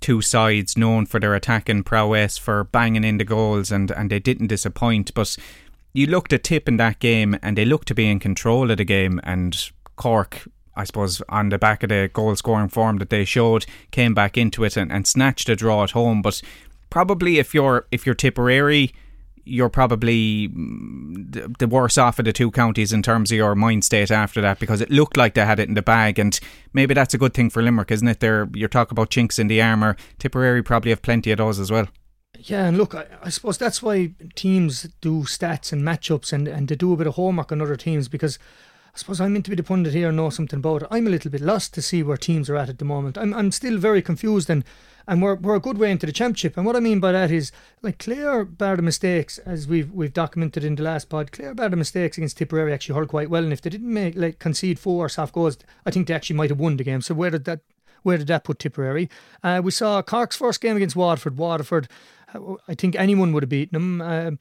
two 0.00 0.22
sides 0.22 0.74
known 0.74 1.04
for 1.04 1.20
their 1.20 1.34
attacking 1.34 1.82
prowess, 1.82 2.38
for 2.38 2.64
banging 2.64 3.04
in 3.04 3.18
the 3.18 3.24
goals, 3.24 3.70
and, 3.70 3.90
and 3.90 4.08
they 4.08 4.20
didn't 4.20 4.46
disappoint. 4.46 5.12
But 5.12 5.36
you 5.92 6.06
looked 6.06 6.32
at 6.32 6.44
Tip 6.44 6.68
in 6.68 6.76
that 6.76 6.98
game 6.98 7.38
and 7.42 7.56
they 7.56 7.64
looked 7.64 7.88
to 7.88 7.94
be 7.94 8.08
in 8.08 8.18
control 8.18 8.70
of 8.70 8.76
the 8.76 8.84
game 8.84 9.20
and 9.24 9.70
Cork 9.96 10.46
I 10.78 10.84
suppose 10.84 11.20
on 11.28 11.48
the 11.48 11.58
back 11.58 11.82
of 11.82 11.88
the 11.88 12.08
goal 12.12 12.34
scoring 12.36 12.68
form 12.68 12.98
that 12.98 13.10
they 13.10 13.24
showed 13.24 13.66
came 13.90 14.14
back 14.14 14.38
into 14.38 14.62
it 14.62 14.76
and, 14.76 14.92
and 14.92 15.06
snatched 15.06 15.48
a 15.48 15.56
draw 15.56 15.82
at 15.82 15.90
home. 15.90 16.22
But 16.22 16.40
probably 16.88 17.38
if 17.38 17.52
you're 17.52 17.86
if 17.90 18.06
you're 18.06 18.14
Tipperary 18.14 18.94
you're 19.44 19.70
probably 19.70 20.48
mm, 20.48 21.56
the 21.58 21.66
worse 21.66 21.96
off 21.96 22.18
of 22.18 22.26
the 22.26 22.32
two 22.32 22.50
counties 22.50 22.92
in 22.92 23.02
terms 23.02 23.32
of 23.32 23.36
your 23.36 23.54
mind 23.54 23.82
state 23.82 24.10
after 24.10 24.42
that 24.42 24.60
because 24.60 24.82
it 24.82 24.90
looked 24.90 25.16
like 25.16 25.32
they 25.32 25.44
had 25.44 25.58
it 25.58 25.68
in 25.68 25.74
the 25.74 25.82
bag. 25.82 26.18
And 26.18 26.38
maybe 26.74 26.92
that's 26.92 27.14
a 27.14 27.18
good 27.18 27.32
thing 27.32 27.48
for 27.48 27.62
Limerick 27.62 27.90
isn't 27.90 28.06
it? 28.06 28.20
There 28.20 28.48
you're 28.54 28.68
talking 28.68 28.92
about 28.92 29.10
chinks 29.10 29.38
in 29.38 29.48
the 29.48 29.60
armour. 29.62 29.96
Tipperary 30.18 30.62
probably 30.62 30.90
have 30.90 31.02
plenty 31.02 31.32
of 31.32 31.38
those 31.38 31.58
as 31.58 31.70
well 31.72 31.88
yeah, 32.36 32.66
and 32.66 32.76
look, 32.76 32.94
I, 32.94 33.06
I, 33.22 33.28
suppose 33.30 33.58
that's 33.58 33.82
why 33.82 34.12
teams 34.34 34.82
do 35.00 35.22
stats 35.22 35.72
and 35.72 35.82
matchups 35.82 36.32
and, 36.32 36.46
and 36.46 36.68
they 36.68 36.76
do 36.76 36.92
a 36.92 36.96
bit 36.96 37.06
of 37.06 37.14
homework 37.14 37.52
on 37.52 37.60
other 37.60 37.76
teams 37.76 38.08
because 38.08 38.38
I 38.94 38.98
suppose 38.98 39.20
I'm 39.20 39.32
meant 39.32 39.44
to 39.46 39.50
be 39.50 39.56
the 39.56 39.62
pundit 39.62 39.92
here 39.94 40.08
and 40.08 40.16
know 40.16 40.30
something 40.30 40.58
about 40.58 40.82
it. 40.82 40.88
I'm 40.90 41.06
a 41.06 41.10
little 41.10 41.30
bit 41.30 41.40
lost 41.40 41.74
to 41.74 41.82
see 41.82 42.02
where 42.02 42.16
teams 42.16 42.48
are 42.48 42.56
at 42.56 42.68
at 42.68 42.78
the 42.78 42.84
moment. 42.84 43.18
I'm, 43.18 43.34
I'm 43.34 43.50
still 43.50 43.78
very 43.78 44.02
confused 44.02 44.50
and, 44.50 44.64
and 45.06 45.22
we're, 45.22 45.36
we're 45.36 45.56
a 45.56 45.60
good 45.60 45.78
way 45.78 45.90
into 45.90 46.06
the 46.06 46.12
championship. 46.12 46.56
And 46.56 46.66
what 46.66 46.76
I 46.76 46.80
mean 46.80 47.00
by 47.00 47.12
that 47.12 47.30
is, 47.30 47.50
like, 47.82 47.98
Clare, 47.98 48.44
bar 48.44 48.76
the 48.76 48.82
mistakes, 48.82 49.38
as 49.38 49.66
we've 49.66 49.90
we've 49.90 50.12
documented 50.12 50.64
in 50.64 50.74
the 50.74 50.82
last 50.82 51.08
pod, 51.08 51.32
Clare, 51.32 51.54
bar 51.54 51.70
the 51.70 51.76
mistakes 51.76 52.18
against 52.18 52.36
Tipperary 52.36 52.72
actually 52.72 52.94
hurled 52.94 53.08
quite 53.08 53.30
well. 53.30 53.42
And 53.42 53.52
if 53.52 53.62
they 53.62 53.70
didn't 53.70 53.92
make 53.92 54.16
like 54.16 54.38
concede 54.38 54.78
four 54.78 55.06
or 55.06 55.08
soft 55.08 55.32
goals, 55.32 55.58
I 55.86 55.90
think 55.90 56.06
they 56.06 56.14
actually 56.14 56.36
might 56.36 56.50
have 56.50 56.60
won 56.60 56.76
the 56.76 56.84
game. 56.84 57.00
So 57.00 57.14
where 57.14 57.30
did 57.30 57.44
that 57.46 57.60
where 58.02 58.18
did 58.18 58.26
that 58.28 58.44
put 58.44 58.58
Tipperary? 58.58 59.08
Uh, 59.42 59.60
we 59.62 59.70
saw 59.70 60.02
Cork's 60.02 60.36
first 60.36 60.60
game 60.60 60.76
against 60.76 60.96
Waterford. 60.96 61.36
Waterford 61.36 61.88
I 62.68 62.74
think 62.74 62.96
anyone 62.96 63.32
would 63.32 63.42
have 63.42 63.50
beaten 63.50 63.74
them. 63.74 64.00
Um, 64.00 64.38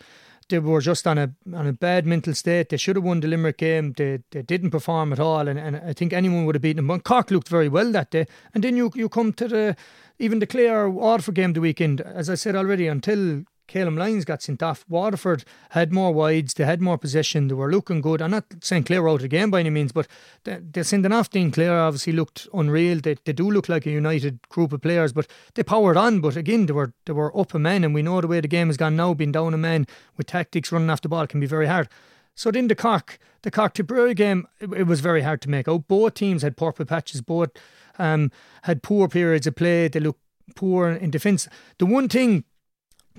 they 0.50 0.60
were 0.60 0.82
just 0.82 1.06
on 1.06 1.18
a 1.18 1.34
on 1.54 1.68
a 1.68 1.74
bad 1.74 2.06
mental 2.06 2.34
state. 2.34 2.70
They 2.70 2.78
should 2.78 2.96
have 2.96 3.04
won 3.04 3.20
the 3.20 3.28
Limerick 3.28 3.58
game. 3.58 3.94
They 3.94 4.20
they 4.32 4.42
didn't 4.42 4.72
perform 4.72 5.12
at 5.12 5.20
all, 5.20 5.48
and, 5.48 5.60
and 5.60 5.76
I 5.78 5.94
think 5.94 6.14
anyone 6.14 6.46
would 6.46 6.56
have 6.56 6.62
beaten 6.62 6.78
them. 6.78 6.88
But 6.88 7.04
Cork 7.04 7.32
looked 7.32 7.50
very 7.50 7.70
well 7.70 7.92
that 7.92 8.12
day. 8.12 8.28
And 8.54 8.64
then 8.64 8.78
you 8.78 8.92
you 8.96 9.10
come 9.10 9.34
to 9.34 9.48
the 9.48 9.76
even 10.20 10.40
the 10.40 10.48
Clare 10.48 10.90
Waterford 10.90 11.36
game 11.36 11.54
the 11.54 11.62
weekend. 11.62 12.02
As 12.02 12.30
I 12.30 12.36
said 12.36 12.56
already, 12.56 12.88
until 12.88 13.44
Calum 13.68 13.98
Lyons 13.98 14.26
got 14.26 14.42
sent 14.42 14.64
off. 14.64 14.86
Waterford 14.88 15.44
had 15.72 15.92
more 15.92 16.14
wides, 16.14 16.54
they 16.54 16.64
had 16.64 16.82
more 16.82 16.98
possession, 16.98 17.48
they 17.48 17.54
were 17.54 17.72
looking 17.72 18.02
good. 18.02 18.22
I'm 18.22 18.32
not 18.32 18.46
saying 18.62 18.86
Clare 18.86 19.08
out 19.08 19.22
again 19.22 19.50
by 19.50 19.60
any 19.60 19.70
means, 19.70 19.92
but 19.92 20.08
they're, 20.44 20.84
sending 20.84 21.12
off 21.12 21.30
Dean 21.30 21.52
Clare 21.52 21.80
obviously 21.80 22.14
looked 22.14 22.48
unreal. 22.54 23.00
They, 23.00 23.16
they 23.26 23.34
do 23.34 23.52
look 23.52 23.68
like 23.68 23.86
a 23.86 23.92
united 23.92 24.40
group 24.50 24.72
of 24.72 24.82
players, 24.82 25.12
but 25.12 25.28
they 25.56 25.64
powered 25.64 25.98
on. 25.98 26.22
But 26.22 26.38
again, 26.38 26.66
they 26.66 26.74
were 26.74 26.94
they 27.06 27.14
were 27.14 27.38
up 27.38 27.54
a 27.54 27.60
man, 27.60 27.84
and 27.84 27.94
we 27.94 28.02
know 28.02 28.22
the 28.22 28.28
way 28.28 28.40
the 28.40 28.48
game 28.48 28.68
has 28.68 28.78
gone 28.78 28.96
now, 28.96 29.14
being 29.14 29.34
down 29.34 29.54
a 29.54 29.58
man 29.58 29.86
with 30.16 30.28
tactics 30.28 30.72
running 30.72 30.90
off 30.90 31.02
the 31.02 31.10
ball 31.10 31.28
can 31.28 31.40
be 31.40 31.46
very 31.46 31.68
hard. 31.68 31.90
So 32.36 32.52
then 32.52 32.68
the 32.68 32.76
Cork, 32.76 33.18
the 33.42 33.52
Cork 33.52 33.74
Tipperary 33.74 34.14
game, 34.14 34.48
it, 34.60 34.72
it, 34.72 34.84
was 34.84 35.00
very 35.00 35.24
hard 35.24 35.42
to 35.42 35.50
make 35.50 35.68
out. 35.68 35.88
Both 35.88 36.14
teams 36.14 36.44
had 36.44 36.56
purple 36.56 36.86
patches, 36.86 37.22
both 37.22 37.50
um, 37.98 38.32
had 38.62 38.84
poor 38.84 39.08
periods 39.08 39.48
of 39.48 39.56
play. 39.56 39.88
They 39.88 40.00
looked 40.00 40.22
poor 40.56 40.90
in 40.92 41.10
defence. 41.10 41.48
The 41.80 41.88
one 41.88 42.08
thing 42.08 42.44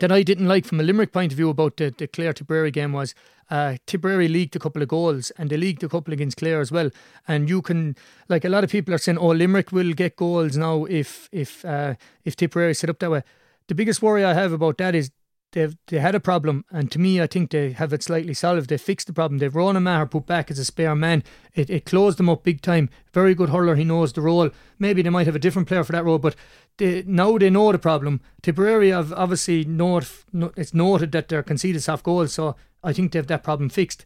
that 0.00 0.12
I 0.12 0.22
didn't 0.22 0.46
like 0.46 0.64
from 0.64 0.80
a 0.80 0.82
Limerick 0.82 1.12
point 1.12 1.32
of 1.32 1.36
view 1.36 1.50
about 1.50 1.76
the, 1.76 1.94
the 1.96 2.06
Clare 2.06 2.32
Tipperary 2.32 2.70
game 2.70 2.92
was 2.92 3.14
uh, 3.50 3.76
Tipperary 3.86 4.28
leaked 4.28 4.56
a 4.56 4.58
couple 4.58 4.82
of 4.82 4.88
goals 4.88 5.30
and 5.38 5.50
they 5.50 5.56
leaked 5.56 5.82
a 5.82 5.88
couple 5.88 6.12
against 6.12 6.36
Clare 6.36 6.60
as 6.60 6.70
well. 6.70 6.90
And 7.26 7.48
you 7.48 7.62
can, 7.62 7.96
like 8.28 8.44
a 8.44 8.48
lot 8.48 8.64
of 8.64 8.70
people 8.70 8.94
are 8.94 8.98
saying, 8.98 9.18
oh, 9.18 9.28
Limerick 9.28 9.72
will 9.72 9.92
get 9.92 10.16
goals 10.16 10.56
now 10.56 10.84
if 10.84 11.28
if 11.32 11.64
uh, 11.64 11.94
if 12.24 12.36
Tipperary 12.36 12.74
set 12.74 12.90
up 12.90 12.98
that 12.98 13.10
way. 13.10 13.22
The 13.68 13.74
biggest 13.74 14.02
worry 14.02 14.24
I 14.24 14.34
have 14.34 14.52
about 14.52 14.78
that 14.78 14.94
is 14.94 15.10
they've 15.52 15.76
they 15.86 15.98
had 15.98 16.14
a 16.14 16.20
problem, 16.20 16.64
and 16.70 16.90
to 16.92 16.98
me, 16.98 17.20
I 17.20 17.26
think 17.26 17.50
they 17.50 17.72
have 17.72 17.92
it 17.92 18.02
slightly 18.02 18.34
solved. 18.34 18.68
They 18.68 18.78
fixed 18.78 19.06
the 19.06 19.12
problem. 19.12 19.38
They've 19.38 19.54
Ronan 19.54 19.84
Maher 19.84 20.06
put 20.06 20.26
back 20.26 20.50
as 20.50 20.58
a 20.58 20.64
spare 20.64 20.94
man. 20.94 21.22
It, 21.54 21.70
it 21.70 21.84
closed 21.84 22.18
them 22.18 22.28
up 22.28 22.44
big 22.44 22.60
time. 22.60 22.90
Very 23.12 23.34
good 23.34 23.50
hurler. 23.50 23.76
He 23.76 23.84
knows 23.84 24.12
the 24.12 24.20
role. 24.20 24.50
Maybe 24.78 25.02
they 25.02 25.10
might 25.10 25.26
have 25.26 25.36
a 25.36 25.40
different 25.40 25.68
player 25.68 25.84
for 25.84 25.92
that 25.92 26.04
role, 26.04 26.18
but 26.18 26.36
they, 26.76 27.02
now 27.06 27.38
they 27.38 27.50
know 27.50 27.72
the 27.72 27.78
problem. 27.78 28.20
Tipperary 28.42 28.90
have 28.90 29.12
obviously 29.12 29.64
noted, 29.64 30.08
it's 30.56 30.74
noted 30.74 31.12
that 31.12 31.28
they're 31.28 31.42
conceded 31.42 31.82
soft 31.82 32.04
goals, 32.04 32.32
so 32.32 32.56
I 32.82 32.92
think 32.92 33.12
they 33.12 33.18
have 33.18 33.26
that 33.28 33.42
problem 33.42 33.68
fixed. 33.68 34.04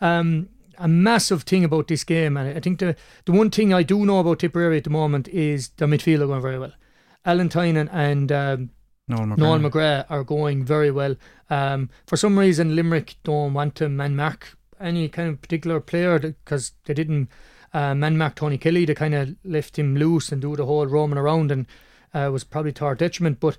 Um, 0.00 0.48
a 0.78 0.88
massive 0.88 1.42
thing 1.42 1.64
about 1.64 1.88
this 1.88 2.04
game, 2.04 2.36
and 2.36 2.56
I 2.56 2.60
think 2.60 2.78
the 2.80 2.96
the 3.24 3.32
one 3.32 3.50
thing 3.50 3.72
I 3.72 3.82
do 3.82 4.04
know 4.04 4.18
about 4.18 4.40
Tipperary 4.40 4.76
at 4.76 4.84
the 4.84 4.90
moment 4.90 5.26
is 5.28 5.70
the 5.70 5.86
midfield 5.86 6.20
are 6.20 6.26
going 6.26 6.42
very 6.42 6.58
well. 6.58 6.72
Alan 7.24 7.48
Tynan 7.48 7.88
and 7.88 8.30
um, 8.30 8.70
Noel 9.08 9.26
McGrath. 9.26 9.38
Noel 9.38 9.58
McGrath 9.58 10.06
are 10.10 10.24
going 10.24 10.64
very 10.64 10.90
well. 10.90 11.16
Um, 11.48 11.90
for 12.06 12.16
some 12.16 12.38
reason, 12.38 12.74
Limerick 12.74 13.16
don't 13.22 13.54
want 13.54 13.74
to 13.76 13.88
man 13.88 14.16
mark 14.16 14.56
any 14.80 15.08
kind 15.08 15.28
of 15.28 15.40
particular 15.40 15.80
player 15.80 16.18
because 16.18 16.72
they 16.84 16.94
didn't 16.94 17.28
uh, 17.72 17.94
man 17.94 18.18
mark 18.18 18.34
Tony 18.34 18.58
Kelly. 18.58 18.84
They 18.84 18.94
kind 18.94 19.14
of 19.14 19.36
left 19.44 19.78
him 19.78 19.96
loose 19.96 20.32
and 20.32 20.42
do 20.42 20.56
the 20.56 20.66
whole 20.66 20.86
roaming 20.86 21.18
around 21.18 21.52
and 21.52 21.66
uh, 22.14 22.30
was 22.32 22.44
probably 22.44 22.72
to 22.72 22.84
our 22.84 22.94
detriment. 22.94 23.38
But 23.38 23.56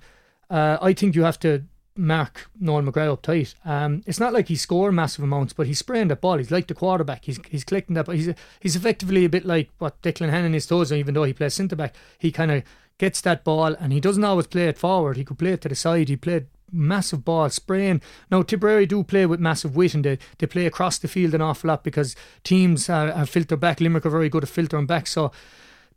uh, 0.50 0.78
I 0.82 0.92
think 0.92 1.14
you 1.14 1.22
have 1.22 1.40
to 1.40 1.64
mark 1.96 2.50
Noel 2.60 2.82
McGrath 2.82 3.12
up 3.12 3.22
tight. 3.22 3.54
Um, 3.64 4.02
it's 4.06 4.20
not 4.20 4.32
like 4.32 4.48
he's 4.48 4.60
scoring 4.60 4.96
massive 4.96 5.24
amounts, 5.24 5.52
but 5.54 5.66
he's 5.66 5.78
spraying 5.78 6.08
that 6.08 6.20
ball. 6.20 6.38
He's 6.38 6.50
like 6.50 6.68
the 6.68 6.74
quarterback. 6.74 7.24
He's 7.24 7.40
he's 7.48 7.64
collecting 7.64 7.94
that. 7.94 8.06
But 8.06 8.16
he's 8.16 8.34
he's 8.60 8.76
effectively 8.76 9.24
a 9.24 9.30
bit 9.30 9.46
like 9.46 9.70
what 9.78 10.00
Declan 10.02 10.30
Hannon 10.30 10.54
is 10.54 10.66
toes. 10.66 10.92
Even 10.92 11.14
though 11.14 11.24
he 11.24 11.32
plays 11.32 11.54
centre 11.54 11.76
back, 11.76 11.94
he 12.18 12.30
kind 12.30 12.50
of 12.50 12.62
gets 12.98 13.20
that 13.22 13.44
ball 13.44 13.74
and 13.74 13.92
he 13.92 14.00
doesn't 14.00 14.24
always 14.24 14.46
play 14.46 14.68
it 14.68 14.78
forward. 14.78 15.16
He 15.16 15.24
could 15.24 15.38
play 15.38 15.52
it 15.52 15.62
to 15.62 15.68
the 15.68 15.74
side. 15.74 16.08
He 16.08 16.16
played 16.16 16.46
massive 16.70 17.24
ball 17.24 17.48
spraying. 17.48 18.02
Now 18.30 18.42
Tipperary 18.42 18.86
do 18.86 19.02
play 19.02 19.24
with 19.26 19.40
massive 19.40 19.74
wit 19.74 19.94
and 19.94 20.04
they, 20.04 20.18
they 20.38 20.46
play 20.46 20.66
across 20.66 20.98
the 20.98 21.08
field 21.08 21.34
an 21.34 21.40
awful 21.40 21.68
lot 21.68 21.84
because 21.84 22.14
teams 22.44 22.90
are, 22.90 23.10
are 23.10 23.26
filter 23.26 23.56
back. 23.56 23.80
Limerick 23.80 24.04
are 24.06 24.10
very 24.10 24.28
good 24.28 24.42
at 24.42 24.50
filtering 24.50 24.86
back. 24.86 25.06
So 25.06 25.32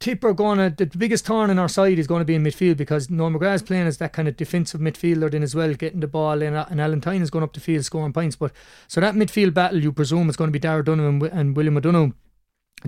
Tip 0.02 0.24
are 0.24 0.34
going 0.34 0.58
to, 0.58 0.86
the 0.86 0.97
biggest 0.97 1.26
thorn 1.26 1.52
in 1.52 1.60
our 1.60 1.70
side 1.70 1.99
is 1.99 2.08
going 2.08 2.22
to 2.22 2.26
be 2.26 2.34
in 2.34 2.43
midfield 2.43 2.76
because 2.76 3.12
Noel 3.12 3.30
McGrath's 3.30 3.62
playing 3.62 3.86
as 3.86 3.99
that 3.99 4.14
kind 4.14 4.28
of 4.28 4.36
defensive 4.36 4.82
midfielder 4.82 5.30
then 5.30 5.43
as 5.43 5.54
well, 5.54 5.76
getting 5.76 5.99
the 5.99 6.08
ball 6.08 6.41
in, 6.41 6.56
and 6.56 6.82
Alan 6.82 7.02
Tynan 7.02 7.22
is 7.22 7.30
going 7.30 7.43
up 7.43 7.54
the 7.54 7.60
field 7.60 7.86
scoring 7.86 8.12
points. 8.12 8.36
But 8.36 8.52
so 8.88 8.99
that 8.99 9.14
midfield 9.14 9.54
battle, 9.54 9.80
you 9.80 9.91
presume, 9.91 10.28
is 10.28 10.36
going 10.36 10.47
to 10.47 10.52
be 10.52 10.60
Darragh 10.60 10.86
Donovan 10.86 11.30
and 11.32 11.56
William 11.56 11.78
O'Donoghue 11.78 12.14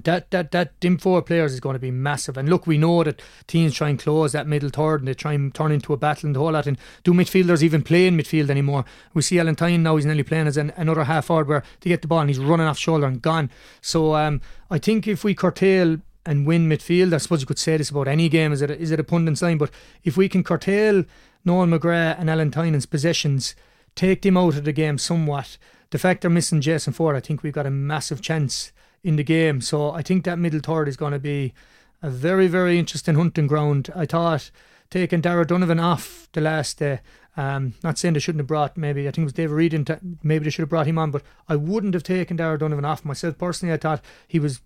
that 0.01 0.31
that 0.31 0.51
that 0.51 0.79
dim 0.79 0.97
four 0.97 1.21
players 1.21 1.53
is 1.53 1.59
going 1.59 1.75
to 1.75 1.79
be 1.79 1.91
massive. 1.91 2.37
And 2.37 2.49
look, 2.49 2.65
we 2.65 2.77
know 2.77 3.03
that 3.03 3.21
teams 3.47 3.73
try 3.73 3.89
and 3.89 3.99
close 3.99 4.31
that 4.31 4.47
middle 4.47 4.69
third 4.69 5.01
and 5.01 5.07
they 5.07 5.13
try 5.13 5.33
and 5.33 5.53
turn 5.53 5.71
into 5.71 5.93
a 5.93 5.97
battle 5.97 6.27
and 6.27 6.35
the 6.35 6.39
whole 6.39 6.51
lot. 6.51 6.67
And 6.67 6.77
do 7.03 7.13
midfielders 7.13 7.61
even 7.61 7.83
play 7.83 8.07
in 8.07 8.17
midfield 8.17 8.49
anymore? 8.49 8.85
We 9.13 9.21
see 9.21 9.39
Alan 9.39 9.55
Tynan 9.55 9.83
now; 9.83 9.95
he's 9.95 10.05
nearly 10.05 10.23
playing 10.23 10.47
as 10.47 10.57
an, 10.57 10.73
another 10.75 11.03
half 11.03 11.25
forward 11.25 11.47
where 11.47 11.63
they 11.81 11.89
get 11.89 12.01
the 12.01 12.07
ball 12.07 12.21
and 12.21 12.29
he's 12.29 12.39
running 12.39 12.67
off 12.67 12.77
shoulder 12.77 13.05
and 13.05 13.21
gone. 13.21 13.49
So 13.81 14.15
um, 14.15 14.41
I 14.69 14.79
think 14.79 15.07
if 15.07 15.23
we 15.23 15.35
curtail 15.35 15.97
and 16.25 16.47
win 16.47 16.69
midfield, 16.69 17.13
I 17.13 17.17
suppose 17.17 17.41
you 17.41 17.47
could 17.47 17.59
say 17.59 17.77
this 17.77 17.89
about 17.89 18.07
any 18.07 18.29
game. 18.29 18.51
Is 18.51 18.61
it 18.61 18.71
a, 18.71 18.79
is 18.79 18.91
it 18.91 18.99
a 18.99 19.03
pundit's 19.03 19.41
line? 19.41 19.57
But 19.57 19.71
if 20.03 20.17
we 20.17 20.29
can 20.29 20.43
curtail 20.43 21.03
Noel 21.45 21.67
McGrath 21.67 22.19
and 22.19 22.29
Alan 22.29 22.51
Tynan's 22.51 22.85
possessions, 22.85 23.55
take 23.95 24.21
them 24.21 24.37
out 24.37 24.55
of 24.55 24.63
the 24.63 24.71
game 24.71 24.97
somewhat. 24.97 25.57
The 25.89 25.99
fact 25.99 26.21
they're 26.21 26.31
missing 26.31 26.61
Jason 26.61 26.93
Forde, 26.93 27.15
I 27.15 27.19
think 27.19 27.43
we've 27.43 27.53
got 27.53 27.67
a 27.67 27.71
massive 27.71 28.21
chance 28.21 28.71
in 29.03 29.15
the 29.17 29.23
game. 29.23 29.61
So 29.61 29.91
I 29.91 30.01
think 30.01 30.23
that 30.23 30.39
middle 30.39 30.59
third 30.59 30.87
is 30.87 30.97
going 30.97 31.13
to 31.13 31.19
be 31.19 31.53
a 32.01 32.09
very, 32.09 32.47
very 32.47 32.79
interesting 32.79 33.15
hunting 33.15 33.47
ground. 33.47 33.89
I 33.95 34.05
thought 34.05 34.51
taking 34.89 35.21
Darragh 35.21 35.47
Donovan 35.47 35.79
off 35.79 36.29
the 36.33 36.41
last 36.41 36.79
day. 36.79 36.99
Um, 37.35 37.73
not 37.83 37.97
saying 37.97 38.13
they 38.13 38.19
shouldn't 38.19 38.41
have 38.41 38.47
brought 38.47 38.77
maybe 38.77 39.07
I 39.07 39.11
think 39.11 39.23
it 39.23 39.23
was 39.23 39.33
David 39.33 39.53
Reid. 39.53 39.99
Maybe 40.21 40.43
they 40.43 40.51
should 40.51 40.61
have 40.61 40.69
brought 40.69 40.85
him 40.85 40.99
on, 40.99 41.09
but 41.09 41.23
I 41.49 41.55
wouldn't 41.55 41.95
have 41.95 42.03
taken 42.03 42.37
Darragh 42.37 42.59
Donovan 42.59 42.85
off 42.85 43.03
myself 43.03 43.37
personally. 43.37 43.73
I 43.73 43.77
thought 43.77 44.03
he 44.27 44.37
was 44.37 44.61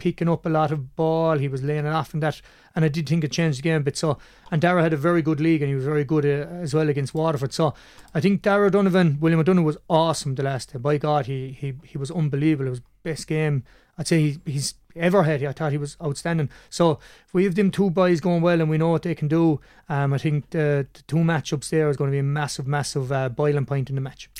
picking 0.00 0.28
up 0.28 0.44
a 0.44 0.48
lot 0.48 0.70
of 0.70 0.96
ball. 0.96 1.38
He 1.38 1.48
was 1.48 1.62
laying 1.62 1.86
it 1.86 1.92
off 1.92 2.12
and 2.12 2.22
that, 2.22 2.42
and 2.74 2.84
I 2.84 2.88
did 2.88 3.08
think 3.08 3.24
it 3.24 3.30
changed 3.30 3.58
the 3.58 3.62
game 3.62 3.76
a 3.76 3.80
bit. 3.80 3.96
So, 3.96 4.18
and 4.50 4.60
Darragh 4.60 4.82
had 4.82 4.92
a 4.92 4.98
very 4.98 5.22
good 5.22 5.40
league, 5.40 5.62
and 5.62 5.68
he 5.68 5.74
was 5.74 5.84
very 5.84 6.04
good 6.04 6.26
uh, 6.26 6.52
as 6.60 6.74
well 6.74 6.88
against 6.88 7.14
Waterford. 7.14 7.52
So, 7.52 7.74
I 8.14 8.20
think 8.20 8.42
Darragh 8.42 8.72
Donovan, 8.72 9.18
William 9.20 9.40
O'Donoghue 9.40 9.64
was 9.64 9.78
awesome 9.88 10.34
the 10.34 10.42
last 10.42 10.72
day. 10.72 10.78
By 10.78 10.98
God, 10.98 11.26
he 11.26 11.52
he 11.52 11.74
he 11.84 11.96
was 11.96 12.10
unbelievable. 12.10 12.66
It 12.66 12.70
was 12.70 12.82
best 13.02 13.26
game 13.26 13.64
I'd 14.00 14.08
say 14.08 14.22
he, 14.22 14.40
he's 14.46 14.74
ever 14.96 15.24
had. 15.24 15.44
I 15.44 15.52
thought 15.52 15.72
he 15.72 15.78
was 15.78 15.98
outstanding. 16.02 16.48
So 16.70 16.92
if 17.26 17.34
we 17.34 17.44
have 17.44 17.54
them 17.54 17.70
two 17.70 17.90
boys 17.90 18.20
going 18.20 18.40
well 18.40 18.58
and 18.58 18.70
we 18.70 18.78
know 18.78 18.88
what 18.88 19.02
they 19.02 19.14
can 19.14 19.28
do, 19.28 19.60
um, 19.90 20.14
I 20.14 20.18
think 20.18 20.48
the, 20.50 20.86
the 20.90 21.02
two 21.02 21.16
matchups 21.16 21.68
there 21.68 21.90
is 21.90 21.98
going 21.98 22.10
to 22.10 22.14
be 22.14 22.18
a 22.18 22.22
massive, 22.22 22.66
massive 22.66 23.12
uh, 23.12 23.28
boiling 23.28 23.66
point 23.66 23.90
in 23.90 23.96
the 23.96 24.00
match. 24.00 24.30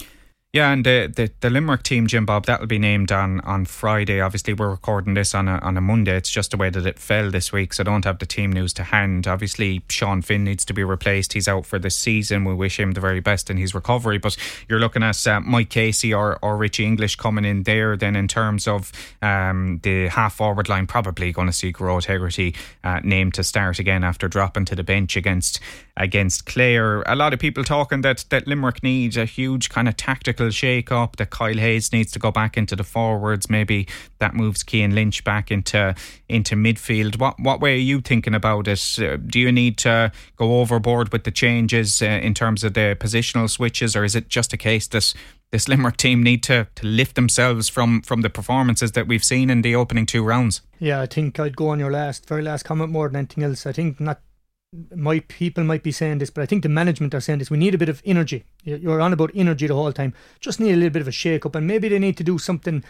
Yeah, 0.52 0.72
and 0.72 0.84
the, 0.84 1.08
the, 1.14 1.30
the 1.42 1.48
Limerick 1.48 1.84
team, 1.84 2.08
Jim 2.08 2.26
Bob, 2.26 2.46
that'll 2.46 2.66
be 2.66 2.80
named 2.80 3.12
on, 3.12 3.38
on 3.42 3.66
Friday. 3.66 4.20
Obviously, 4.20 4.52
we're 4.52 4.70
recording 4.70 5.14
this 5.14 5.32
on 5.32 5.46
a, 5.46 5.58
on 5.58 5.76
a 5.76 5.80
Monday. 5.80 6.16
It's 6.16 6.28
just 6.28 6.50
the 6.50 6.56
way 6.56 6.70
that 6.70 6.84
it 6.84 6.98
fell 6.98 7.30
this 7.30 7.52
week, 7.52 7.72
so 7.72 7.82
I 7.82 7.84
don't 7.84 8.04
have 8.04 8.18
the 8.18 8.26
team 8.26 8.50
news 8.50 8.72
to 8.72 8.82
hand. 8.82 9.28
Obviously, 9.28 9.82
Sean 9.88 10.22
Finn 10.22 10.42
needs 10.42 10.64
to 10.64 10.72
be 10.72 10.82
replaced. 10.82 11.34
He's 11.34 11.46
out 11.46 11.66
for 11.66 11.78
this 11.78 11.94
season. 11.94 12.44
We 12.44 12.52
wish 12.52 12.80
him 12.80 12.92
the 12.92 13.00
very 13.00 13.20
best 13.20 13.48
in 13.48 13.58
his 13.58 13.76
recovery. 13.76 14.18
But 14.18 14.36
you're 14.68 14.80
looking 14.80 15.04
at 15.04 15.24
uh, 15.24 15.38
Mike 15.38 15.70
Casey 15.70 16.12
or, 16.12 16.36
or 16.42 16.56
Richie 16.56 16.84
English 16.84 17.14
coming 17.14 17.44
in 17.44 17.62
there. 17.62 17.96
Then, 17.96 18.16
in 18.16 18.26
terms 18.26 18.66
of 18.66 18.90
um, 19.22 19.78
the 19.84 20.08
half 20.08 20.34
forward 20.34 20.68
line, 20.68 20.88
probably 20.88 21.30
going 21.30 21.46
to 21.46 21.52
see 21.52 21.72
Gearóid 21.72 22.06
Hegarty 22.06 22.56
uh, 22.82 22.98
named 23.04 23.34
to 23.34 23.44
start 23.44 23.78
again 23.78 24.02
after 24.02 24.26
dropping 24.26 24.64
to 24.64 24.74
the 24.74 24.82
bench 24.82 25.16
against 25.16 25.60
against 26.00 26.46
Clare. 26.46 27.02
A 27.02 27.14
lot 27.14 27.34
of 27.34 27.38
people 27.38 27.62
talking 27.62 28.00
that, 28.00 28.24
that 28.30 28.46
Limerick 28.46 28.82
needs 28.82 29.18
a 29.18 29.26
huge 29.26 29.68
kind 29.68 29.86
of 29.86 29.96
tactical 29.96 30.50
shake 30.50 30.90
up, 30.90 31.16
that 31.16 31.28
Kyle 31.30 31.58
Hayes 31.58 31.92
needs 31.92 32.10
to 32.12 32.18
go 32.18 32.30
back 32.32 32.56
into 32.56 32.74
the 32.74 32.84
forwards. 32.84 33.50
Maybe 33.50 33.86
that 34.18 34.34
moves 34.34 34.64
Cian 34.68 34.94
Lynch 34.94 35.22
back 35.24 35.50
into 35.50 35.94
into 36.28 36.56
midfield. 36.56 37.18
What 37.20 37.38
what 37.38 37.60
way 37.60 37.74
are 37.74 37.86
you 37.90 38.00
thinking 38.00 38.34
about 38.34 38.66
it? 38.66 38.98
Uh, 38.98 39.16
do 39.16 39.38
you 39.38 39.52
need 39.52 39.76
to 39.78 40.10
go 40.36 40.60
overboard 40.60 41.12
with 41.12 41.24
the 41.24 41.30
changes 41.30 42.00
uh, 42.00 42.06
in 42.06 42.32
terms 42.32 42.64
of 42.64 42.72
the 42.72 42.96
positional 42.98 43.48
switches, 43.48 43.94
or 43.94 44.02
is 44.02 44.16
it 44.16 44.28
just 44.28 44.52
a 44.54 44.56
case 44.56 44.88
that 44.88 45.12
this 45.50 45.68
Limerick 45.68 45.96
team 45.96 46.22
need 46.22 46.42
to, 46.44 46.68
to 46.76 46.86
lift 46.86 47.16
themselves 47.16 47.68
from, 47.68 48.02
from 48.02 48.20
the 48.20 48.30
performances 48.30 48.92
that 48.92 49.08
we've 49.08 49.24
seen 49.24 49.50
in 49.50 49.62
the 49.62 49.74
opening 49.74 50.06
two 50.06 50.22
rounds? 50.22 50.62
Yeah, 50.78 51.00
I 51.00 51.06
think 51.06 51.40
I'd 51.40 51.56
go 51.56 51.70
on 51.70 51.80
your 51.80 51.90
last, 51.90 52.28
very 52.28 52.42
last 52.42 52.62
comment 52.62 52.92
more 52.92 53.08
than 53.08 53.16
anything 53.16 53.42
else. 53.42 53.66
I 53.66 53.72
think 53.72 53.98
not 53.98 54.20
my 54.94 55.18
people 55.20 55.64
might 55.64 55.82
be 55.82 55.90
saying 55.90 56.18
this, 56.18 56.30
but 56.30 56.42
I 56.42 56.46
think 56.46 56.62
the 56.62 56.68
management 56.68 57.12
are 57.12 57.20
saying 57.20 57.40
this. 57.40 57.50
We 57.50 57.58
need 57.58 57.74
a 57.74 57.78
bit 57.78 57.88
of 57.88 58.00
energy. 58.04 58.44
You're 58.62 59.00
on 59.00 59.12
about 59.12 59.32
energy 59.34 59.66
the 59.66 59.74
whole 59.74 59.92
time. 59.92 60.14
Just 60.38 60.60
need 60.60 60.72
a 60.72 60.76
little 60.76 60.90
bit 60.90 61.02
of 61.02 61.08
a 61.08 61.12
shake 61.12 61.44
up, 61.44 61.56
and 61.56 61.66
maybe 61.66 61.88
they 61.88 61.98
need 61.98 62.16
to 62.18 62.24
do 62.24 62.38
something 62.38 62.84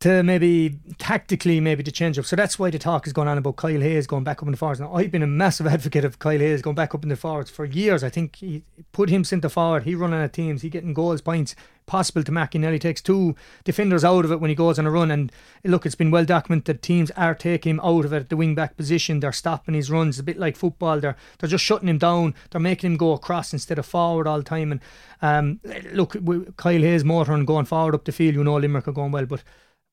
to 0.00 0.22
maybe 0.22 0.78
tactically 0.96 1.60
maybe 1.60 1.82
to 1.82 1.92
change 1.92 2.18
up. 2.18 2.24
So 2.24 2.34
that's 2.34 2.58
why 2.58 2.70
the 2.70 2.78
talk 2.78 3.06
is 3.06 3.12
going 3.12 3.28
on 3.28 3.36
about 3.36 3.56
Kyle 3.56 3.80
Hayes 3.80 4.06
going 4.06 4.24
back 4.24 4.38
up 4.38 4.48
in 4.48 4.52
the 4.52 4.56
forwards. 4.56 4.80
Now 4.80 4.94
I've 4.94 5.10
been 5.10 5.22
a 5.22 5.26
massive 5.26 5.66
advocate 5.66 6.06
of 6.06 6.18
Kyle 6.18 6.38
Hayes 6.38 6.62
going 6.62 6.74
back 6.74 6.94
up 6.94 7.02
in 7.02 7.10
the 7.10 7.16
forwards 7.16 7.50
for 7.50 7.66
years. 7.66 8.02
I 8.02 8.08
think 8.08 8.36
he 8.36 8.62
put 8.92 9.10
him 9.10 9.24
centre 9.24 9.50
forward. 9.50 9.82
He 9.82 9.94
running 9.94 10.20
at 10.20 10.32
teams. 10.32 10.62
He 10.62 10.70
getting 10.70 10.94
goals, 10.94 11.20
points. 11.20 11.54
Possible 11.84 12.22
to 12.22 12.32
Mac. 12.32 12.54
He 12.54 12.58
nearly 12.58 12.78
takes 12.78 13.02
two 13.02 13.34
defenders 13.64 14.04
out 14.04 14.24
of 14.24 14.32
it 14.32 14.40
when 14.40 14.48
he 14.48 14.54
goes 14.54 14.78
on 14.78 14.86
a 14.86 14.90
run. 14.90 15.10
And 15.10 15.30
look, 15.64 15.84
it's 15.84 15.96
been 15.96 16.10
well 16.10 16.24
documented 16.24 16.82
teams 16.82 17.10
are 17.10 17.34
taking 17.34 17.70
him 17.70 17.80
out 17.80 18.04
of 18.06 18.12
it 18.14 18.20
at 18.20 18.28
the 18.30 18.36
wing 18.36 18.54
back 18.54 18.78
position. 18.78 19.20
They're 19.20 19.32
stopping 19.32 19.74
his 19.74 19.90
runs. 19.90 20.18
a 20.18 20.22
bit 20.22 20.38
like 20.38 20.56
football. 20.56 21.00
They're 21.00 21.16
they're 21.38 21.48
just 21.48 21.64
shutting 21.64 21.88
him 21.88 21.98
down. 21.98 22.34
They're 22.50 22.60
making 22.60 22.92
him 22.92 22.96
go 22.96 23.12
across 23.12 23.52
instead 23.52 23.78
of 23.78 23.84
forward 23.84 24.26
all 24.26 24.38
the 24.38 24.44
time. 24.44 24.72
And 24.72 24.80
um, 25.20 25.60
look, 25.92 26.16
Kyle 26.56 26.80
Hayes 26.80 27.04
motoring 27.04 27.44
going 27.44 27.66
forward 27.66 27.96
up 27.96 28.04
the 28.04 28.12
field. 28.12 28.34
You 28.34 28.44
know 28.44 28.56
Limerick 28.56 28.88
are 28.88 28.92
going 28.92 29.12
well, 29.12 29.26
but 29.26 29.42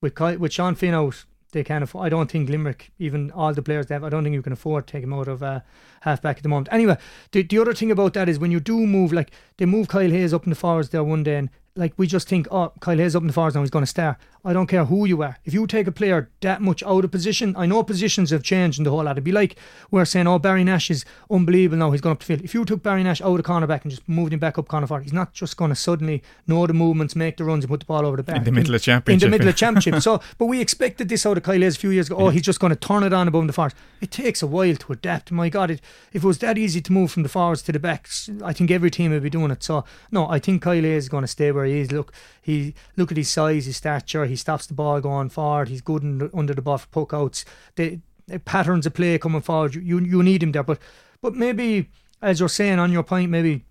with 0.01 0.19
with 0.19 0.53
Sean 0.53 0.75
Finn 0.75 0.93
out, 0.93 1.25
they 1.51 1.63
can't 1.63 1.83
afford. 1.83 2.05
I 2.05 2.09
don't 2.09 2.29
think 2.29 2.49
Limerick, 2.49 2.91
even 2.99 3.31
all 3.31 3.53
the 3.53 3.61
players 3.61 3.87
they 3.87 3.95
have, 3.95 4.03
I 4.03 4.09
don't 4.09 4.23
think 4.23 4.33
you 4.33 4.41
can 4.41 4.53
afford 4.53 4.87
to 4.87 4.91
take 4.91 5.03
him 5.03 5.13
out 5.13 5.27
of 5.27 5.41
uh, 5.41 5.61
half 6.01 6.21
back 6.21 6.37
at 6.37 6.43
the 6.43 6.49
moment. 6.49 6.69
Anyway, 6.71 6.97
the, 7.31 7.43
the 7.43 7.59
other 7.59 7.73
thing 7.73 7.91
about 7.91 8.13
that 8.13 8.29
is 8.29 8.39
when 8.39 8.51
you 8.51 8.59
do 8.59 8.85
move, 8.85 9.13
like 9.13 9.31
they 9.57 9.65
move 9.65 9.87
Kyle 9.87 10.09
Hayes 10.09 10.33
up 10.33 10.43
in 10.43 10.49
the 10.49 10.55
forwards 10.55 10.89
there 10.89 11.03
one 11.03 11.23
day, 11.23 11.37
and 11.37 11.49
like 11.77 11.93
we 11.97 12.07
just 12.07 12.27
think, 12.27 12.47
oh, 12.51 12.73
Kyle 12.79 12.97
Hayes 12.97 13.15
up 13.15 13.21
in 13.23 13.27
the 13.27 13.33
forwards 13.33 13.55
now, 13.55 13.61
he's 13.61 13.69
going 13.69 13.83
to 13.83 13.87
start. 13.89 14.17
I 14.43 14.53
don't 14.53 14.67
care 14.67 14.85
who 14.85 15.05
you 15.05 15.21
are. 15.23 15.37
If 15.43 15.53
you 15.53 15.67
take 15.67 15.87
a 15.87 15.91
player 15.91 16.29
that 16.39 16.61
much 16.61 16.81
out 16.83 17.03
of 17.03 17.11
position, 17.11 17.53
I 17.57 17.65
know 17.65 17.83
positions 17.83 18.29
have 18.29 18.43
changed 18.43 18.77
in 18.77 18.85
the 18.85 18.91
whole 18.91 19.03
lot. 19.03 19.11
It'd 19.11 19.23
be 19.23 19.31
like 19.33 19.57
we're 19.91 20.05
saying, 20.05 20.25
oh, 20.25 20.39
Barry 20.39 20.63
Nash 20.63 20.89
is 20.89 21.03
unbelievable 21.29 21.77
now, 21.77 21.91
he's 21.91 21.99
going 22.01 22.13
up 22.13 22.19
the 22.19 22.25
field. 22.25 22.41
If 22.41 22.53
you 22.53 22.63
took 22.63 22.81
Barry 22.81 23.03
Nash 23.03 23.21
out 23.21 23.39
of 23.39 23.45
cornerback 23.45 23.81
and 23.81 23.91
just 23.91 24.07
moved 24.07 24.31
him 24.31 24.39
back 24.39 24.57
up 24.57 24.69
corner 24.69 24.87
forward, 24.87 25.03
he's 25.03 25.11
not 25.11 25.33
just 25.33 25.57
going 25.57 25.69
to 25.69 25.75
suddenly 25.75 26.23
know 26.47 26.65
the 26.65 26.73
movements, 26.73 27.13
make 27.13 27.35
the 27.35 27.43
runs, 27.43 27.65
and 27.65 27.69
put 27.69 27.81
the 27.81 27.85
ball 27.85 28.05
over 28.05 28.15
the 28.15 28.23
back. 28.23 28.37
In 28.37 28.43
the 28.45 28.51
middle 28.53 28.73
of 28.73 28.81
championship. 28.81 29.25
In 29.25 29.29
the 29.29 29.37
middle 29.37 29.49
of 29.49 29.55
championship. 29.57 30.01
so, 30.01 30.21
but 30.37 30.45
we 30.45 30.61
expected 30.61 31.09
this 31.09 31.25
out 31.25 31.35
of 31.37 31.43
Kyle 31.43 31.59
Hayes 31.59 31.75
a 31.75 31.79
few 31.79 31.89
years 31.89 32.07
ago. 32.07 32.15
Oh, 32.17 32.29
he's 32.29 32.43
just 32.43 32.61
going 32.61 32.71
to 32.71 32.79
turn 32.79 33.03
it 33.03 33.11
on 33.11 33.27
above 33.27 33.47
the 33.47 33.53
forwards. 33.53 33.75
It 33.99 34.11
takes 34.11 34.41
a 34.41 34.47
while 34.47 34.75
to 34.75 34.93
adapt. 34.93 35.29
My 35.31 35.49
God, 35.49 35.71
it, 35.71 35.81
if 36.13 36.23
it 36.23 36.27
was 36.27 36.37
that 36.39 36.57
easy 36.57 36.79
to 36.79 36.93
move 36.93 37.11
from 37.11 37.23
the 37.23 37.29
forwards 37.29 37.61
to 37.63 37.73
the 37.73 37.79
backs, 37.79 38.29
I 38.43 38.53
think 38.53 38.71
every 38.71 38.91
team 38.91 39.11
would 39.11 39.23
be 39.23 39.29
doing 39.29 39.51
it. 39.51 39.61
So, 39.61 39.83
no, 40.09 40.29
I 40.29 40.39
think 40.39 40.61
Kyle 40.61 40.81
Hayes 40.81 41.03
is 41.03 41.09
going 41.09 41.23
to 41.23 41.27
stay 41.27 41.51
where 41.51 41.65
he 41.67 41.79
is. 41.79 41.91
Look, 41.91 42.13
he 42.41 42.73
look 42.95 43.11
at 43.11 43.17
his 43.17 43.29
size, 43.29 43.65
his 43.65 43.77
stature. 43.77 44.25
He 44.25 44.35
stops 44.35 44.65
the 44.67 44.73
ball 44.73 45.01
going 45.01 45.29
forward. 45.29 45.69
He's 45.69 45.81
good 45.81 46.03
in, 46.03 46.29
under 46.33 46.53
the 46.53 46.61
ball 46.61 46.77
for 46.77 46.87
poke 46.87 47.13
outs. 47.13 47.45
The, 47.75 47.99
the, 48.27 48.39
patterns 48.39 48.85
of 48.85 48.93
play 48.93 49.17
coming 49.17 49.41
forward. 49.41 49.75
You, 49.75 49.99
you 49.99 50.23
need 50.23 50.43
him 50.43 50.51
there, 50.51 50.63
but 50.63 50.79
but 51.21 51.33
maybe 51.33 51.89
as 52.21 52.39
you're 52.39 52.49
saying 52.49 52.79
on 52.79 52.91
your 52.91 53.03
point, 53.03 53.31
maybe 53.31 53.65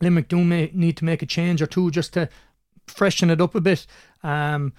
Limerick 0.00 0.28
do 0.28 0.44
may, 0.44 0.70
need 0.72 0.96
to 0.98 1.04
make 1.04 1.22
a 1.22 1.26
change 1.26 1.60
or 1.60 1.66
two 1.66 1.90
just 1.90 2.12
to 2.14 2.28
freshen 2.86 3.30
it 3.30 3.40
up 3.40 3.54
a 3.54 3.60
bit. 3.60 3.86
Um, 4.22 4.72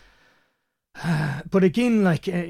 but 1.50 1.64
again, 1.64 2.04
like, 2.04 2.28
uh, 2.28 2.44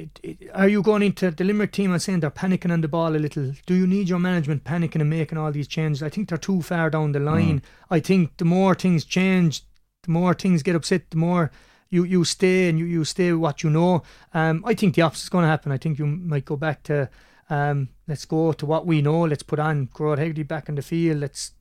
are 0.54 0.68
you 0.68 0.82
going 0.82 1.04
into 1.04 1.32
the 1.32 1.44
Limerick 1.44 1.72
team 1.72 1.92
and 1.92 2.02
saying 2.02 2.22
they're 2.22 2.32
panicking 2.32 2.72
on 2.72 2.82
the 2.82 2.88
ball 2.88 3.16
a 3.16 3.18
little? 3.18 3.54
Do 3.66 3.76
you 3.76 3.88
need 3.88 4.10
your 4.10 4.20
management 4.20 4.64
panicking 4.64 5.02
and 5.02 5.10
making 5.10 5.38
all 5.38 5.52
these 5.52 5.68
changes? 5.68 6.02
I 6.04 6.10
think 6.10 6.30
they're 6.30 6.38
too 6.38 6.62
far 6.62 6.90
down 6.90 7.12
the 7.12 7.20
line. 7.20 7.60
Mm. 7.60 7.64
I 7.90 8.00
think 8.00 8.38
the 8.38 8.46
more 8.46 8.76
things 8.76 9.06
change, 9.06 9.64
the 10.04 10.12
more 10.12 10.34
things 10.34 10.64
get 10.64 10.76
upset, 10.76 11.10
the 11.10 11.18
more 11.18 11.52
you, 11.90 12.04
you 12.04 12.24
stay 12.24 12.70
and 12.70 12.80
you, 12.80 12.86
you 12.86 13.04
stay 13.04 13.32
with 13.32 13.42
what 13.42 13.64
you 13.64 13.70
know. 13.70 14.04
Um, 14.34 14.64
I 14.66 14.74
think 14.74 14.96
the 14.96 15.02
opposite 15.02 15.24
is 15.24 15.30
going 15.30 15.44
to 15.44 15.50
happen. 15.50 15.72
I 15.72 15.78
think 15.78 16.00
you 16.00 16.06
might 16.06 16.46
go 16.46 16.56
back 16.56 16.84
to 16.84 17.10
um, 17.50 17.90
let's 18.08 18.26
go 18.26 18.54
to 18.54 18.66
what 18.66 18.88
we 18.88 19.02
know. 19.02 19.22
Let's 19.22 19.44
put 19.44 19.60
on 19.60 19.88
Gearóid 19.88 20.20
Hegarty 20.20 20.44
back 20.44 20.70
in 20.70 20.76
the 20.76 20.82
field. 20.82 21.20
Let's 21.20 21.52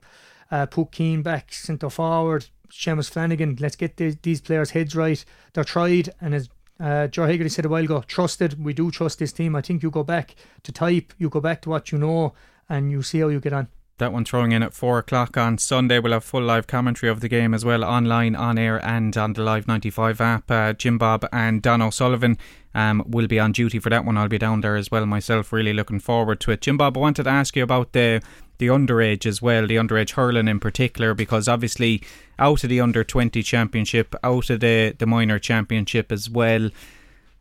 uh, 0.50 0.66
put 0.66 0.94
Cian 0.94 1.22
back 1.22 1.52
centre 1.52 1.90
forward. 1.90 2.46
Seamus 2.70 3.10
Flanagan. 3.10 3.56
Let's 3.58 3.74
get 3.76 3.96
the, 3.96 4.16
these 4.22 4.40
players' 4.40 4.70
heads 4.70 4.94
right. 4.94 5.22
They're 5.52 5.64
tried, 5.64 6.10
and 6.20 6.34
as 6.34 6.48
uh, 6.78 7.08
Ger 7.08 7.26
Hegarty 7.26 7.50
said 7.50 7.64
a 7.64 7.68
while 7.68 7.84
ago, 7.84 8.02
trusted. 8.06 8.64
We 8.64 8.72
do 8.72 8.92
trust 8.92 9.18
this 9.18 9.32
team. 9.32 9.56
I 9.56 9.60
think 9.60 9.82
you 9.82 9.90
go 9.90 10.04
back 10.04 10.36
to 10.62 10.70
type. 10.70 11.12
You 11.18 11.28
go 11.28 11.40
back 11.40 11.62
to 11.62 11.70
what 11.70 11.90
you 11.90 11.98
know, 11.98 12.34
and 12.68 12.90
you 12.92 13.02
see 13.02 13.18
how 13.18 13.28
you 13.28 13.40
get 13.40 13.52
on. 13.52 13.68
That 14.00 14.14
one 14.14 14.24
throwing 14.24 14.52
in 14.52 14.62
at 14.62 14.72
four 14.72 14.98
o'clock 14.98 15.36
on 15.36 15.58
Sunday. 15.58 15.98
We'll 15.98 16.14
have 16.14 16.24
full 16.24 16.40
live 16.40 16.66
commentary 16.66 17.10
of 17.10 17.20
the 17.20 17.28
game 17.28 17.52
as 17.52 17.66
well, 17.66 17.84
online, 17.84 18.34
on 18.34 18.56
air, 18.56 18.82
and 18.82 19.14
on 19.14 19.34
the 19.34 19.42
Live 19.42 19.68
95 19.68 20.22
app. 20.22 20.50
Uh, 20.50 20.72
Jim 20.72 20.96
Bob 20.96 21.28
and 21.30 21.60
Don 21.60 21.82
O'Sullivan 21.82 22.38
um, 22.74 23.04
will 23.06 23.26
be 23.26 23.38
on 23.38 23.52
duty 23.52 23.78
for 23.78 23.90
that 23.90 24.06
one. 24.06 24.16
I'll 24.16 24.26
be 24.26 24.38
down 24.38 24.62
there 24.62 24.76
as 24.76 24.90
well 24.90 25.04
myself. 25.04 25.52
Really 25.52 25.74
looking 25.74 26.00
forward 26.00 26.40
to 26.40 26.50
it. 26.50 26.62
Jim 26.62 26.78
Bob, 26.78 26.96
I 26.96 27.00
wanted 27.00 27.24
to 27.24 27.28
ask 27.28 27.54
you 27.54 27.62
about 27.62 27.92
the 27.92 28.22
the 28.56 28.68
underage 28.68 29.26
as 29.26 29.42
well, 29.42 29.66
the 29.66 29.76
underage 29.76 30.12
hurling 30.12 30.48
in 30.48 30.60
particular, 30.60 31.12
because 31.12 31.46
obviously 31.46 32.02
out 32.38 32.64
of 32.64 32.70
the 32.70 32.80
under 32.80 33.04
20 33.04 33.42
championship, 33.42 34.14
out 34.24 34.48
of 34.48 34.60
the, 34.60 34.96
the 34.98 35.06
minor 35.06 35.38
championship 35.38 36.10
as 36.10 36.30
well. 36.30 36.70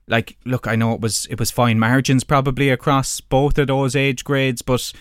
Like, 0.08 0.36
look, 0.44 0.68
I 0.68 0.76
know 0.76 0.94
it 0.94 1.00
was 1.00 1.26
it 1.28 1.40
was 1.40 1.52
fine 1.52 1.80
margins 1.80 2.26
probably 2.26 2.70
across 2.70 3.22
both 3.22 3.58
of 3.58 3.68
those 3.68 3.96
age 3.96 4.26
grades, 4.26 4.62
but 4.62 4.92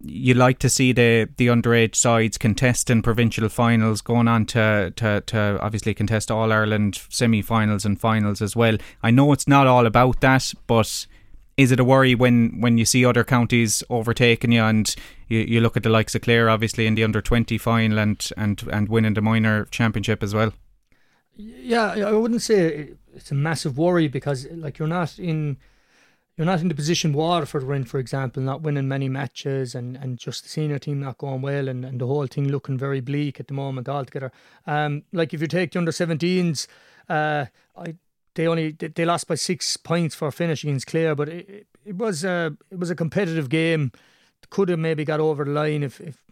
you 0.00 0.34
like 0.34 0.58
to 0.58 0.68
see 0.68 0.92
the 0.92 1.28
the 1.36 1.46
underage 1.46 1.94
sides 1.94 2.38
contesting 2.38 3.02
provincial 3.02 3.48
finals, 3.48 4.00
going 4.00 4.28
on 4.28 4.46
to, 4.46 4.92
to, 4.96 5.22
to 5.22 5.58
obviously 5.60 5.94
contest 5.94 6.30
All 6.30 6.52
Ireland 6.52 7.00
semi 7.08 7.42
finals 7.42 7.84
and 7.84 7.98
finals 7.98 8.42
as 8.42 8.54
well. 8.54 8.76
I 9.02 9.10
know 9.10 9.32
it's 9.32 9.48
not 9.48 9.66
all 9.66 9.86
about 9.86 10.20
that, 10.20 10.52
but 10.66 11.06
is 11.56 11.72
it 11.72 11.80
a 11.80 11.84
worry 11.84 12.14
when, 12.14 12.60
when 12.60 12.76
you 12.76 12.84
see 12.84 13.04
other 13.06 13.24
counties 13.24 13.82
overtaking 13.88 14.52
you 14.52 14.62
and 14.62 14.94
you, 15.28 15.38
you 15.38 15.60
look 15.60 15.76
at 15.76 15.82
the 15.82 15.88
likes 15.88 16.14
of 16.14 16.20
Clare 16.20 16.50
obviously 16.50 16.86
in 16.86 16.94
the 16.94 17.04
under 17.04 17.22
twenty 17.22 17.56
final 17.56 17.98
and, 17.98 18.30
and, 18.36 18.62
and 18.70 18.88
winning 18.88 19.14
the 19.14 19.22
minor 19.22 19.64
championship 19.66 20.22
as 20.22 20.34
well? 20.34 20.52
Yeah, 21.34 21.92
I 22.06 22.12
wouldn't 22.12 22.42
say 22.42 22.90
it's 23.14 23.30
a 23.30 23.34
massive 23.34 23.78
worry 23.78 24.08
because 24.08 24.46
like 24.50 24.78
you're 24.78 24.88
not 24.88 25.18
in 25.18 25.56
you're 26.36 26.46
not 26.46 26.60
in 26.60 26.68
the 26.68 26.74
position 26.74 27.12
Waterford 27.12 27.64
were 27.64 27.74
in, 27.74 27.84
for 27.84 27.98
example, 27.98 28.42
not 28.42 28.60
winning 28.60 28.88
many 28.88 29.08
matches 29.08 29.74
and, 29.74 29.96
and 29.96 30.18
just 30.18 30.42
the 30.42 30.48
senior 30.50 30.78
team 30.78 31.00
not 31.00 31.16
going 31.16 31.40
well 31.40 31.66
and, 31.68 31.84
and 31.84 32.00
the 32.00 32.06
whole 32.06 32.26
thing 32.26 32.48
looking 32.48 32.76
very 32.76 33.00
bleak 33.00 33.40
at 33.40 33.48
the 33.48 33.54
moment 33.54 33.88
altogether. 33.88 34.30
Um, 34.66 35.04
like 35.12 35.32
if 35.32 35.40
you 35.40 35.46
take 35.46 35.72
the 35.72 35.78
under 35.78 35.92
17s, 35.92 36.66
uh, 37.08 37.46
I 37.76 37.94
they 38.34 38.46
only 38.46 38.72
they 38.72 39.04
lost 39.06 39.26
by 39.26 39.34
six 39.34 39.78
points 39.78 40.14
for 40.14 40.30
finish 40.30 40.62
against 40.62 40.86
Clare, 40.86 41.14
but 41.14 41.28
it, 41.30 41.66
it 41.84 41.96
was 41.96 42.22
a 42.22 42.54
it 42.70 42.78
was 42.78 42.90
a 42.90 42.94
competitive 42.94 43.48
game. 43.48 43.92
Could 44.50 44.68
have 44.68 44.78
maybe 44.78 45.04
got 45.04 45.18
over 45.18 45.44
the 45.44 45.50
line 45.50 45.82
if, 45.82 46.00
if 46.00 46.22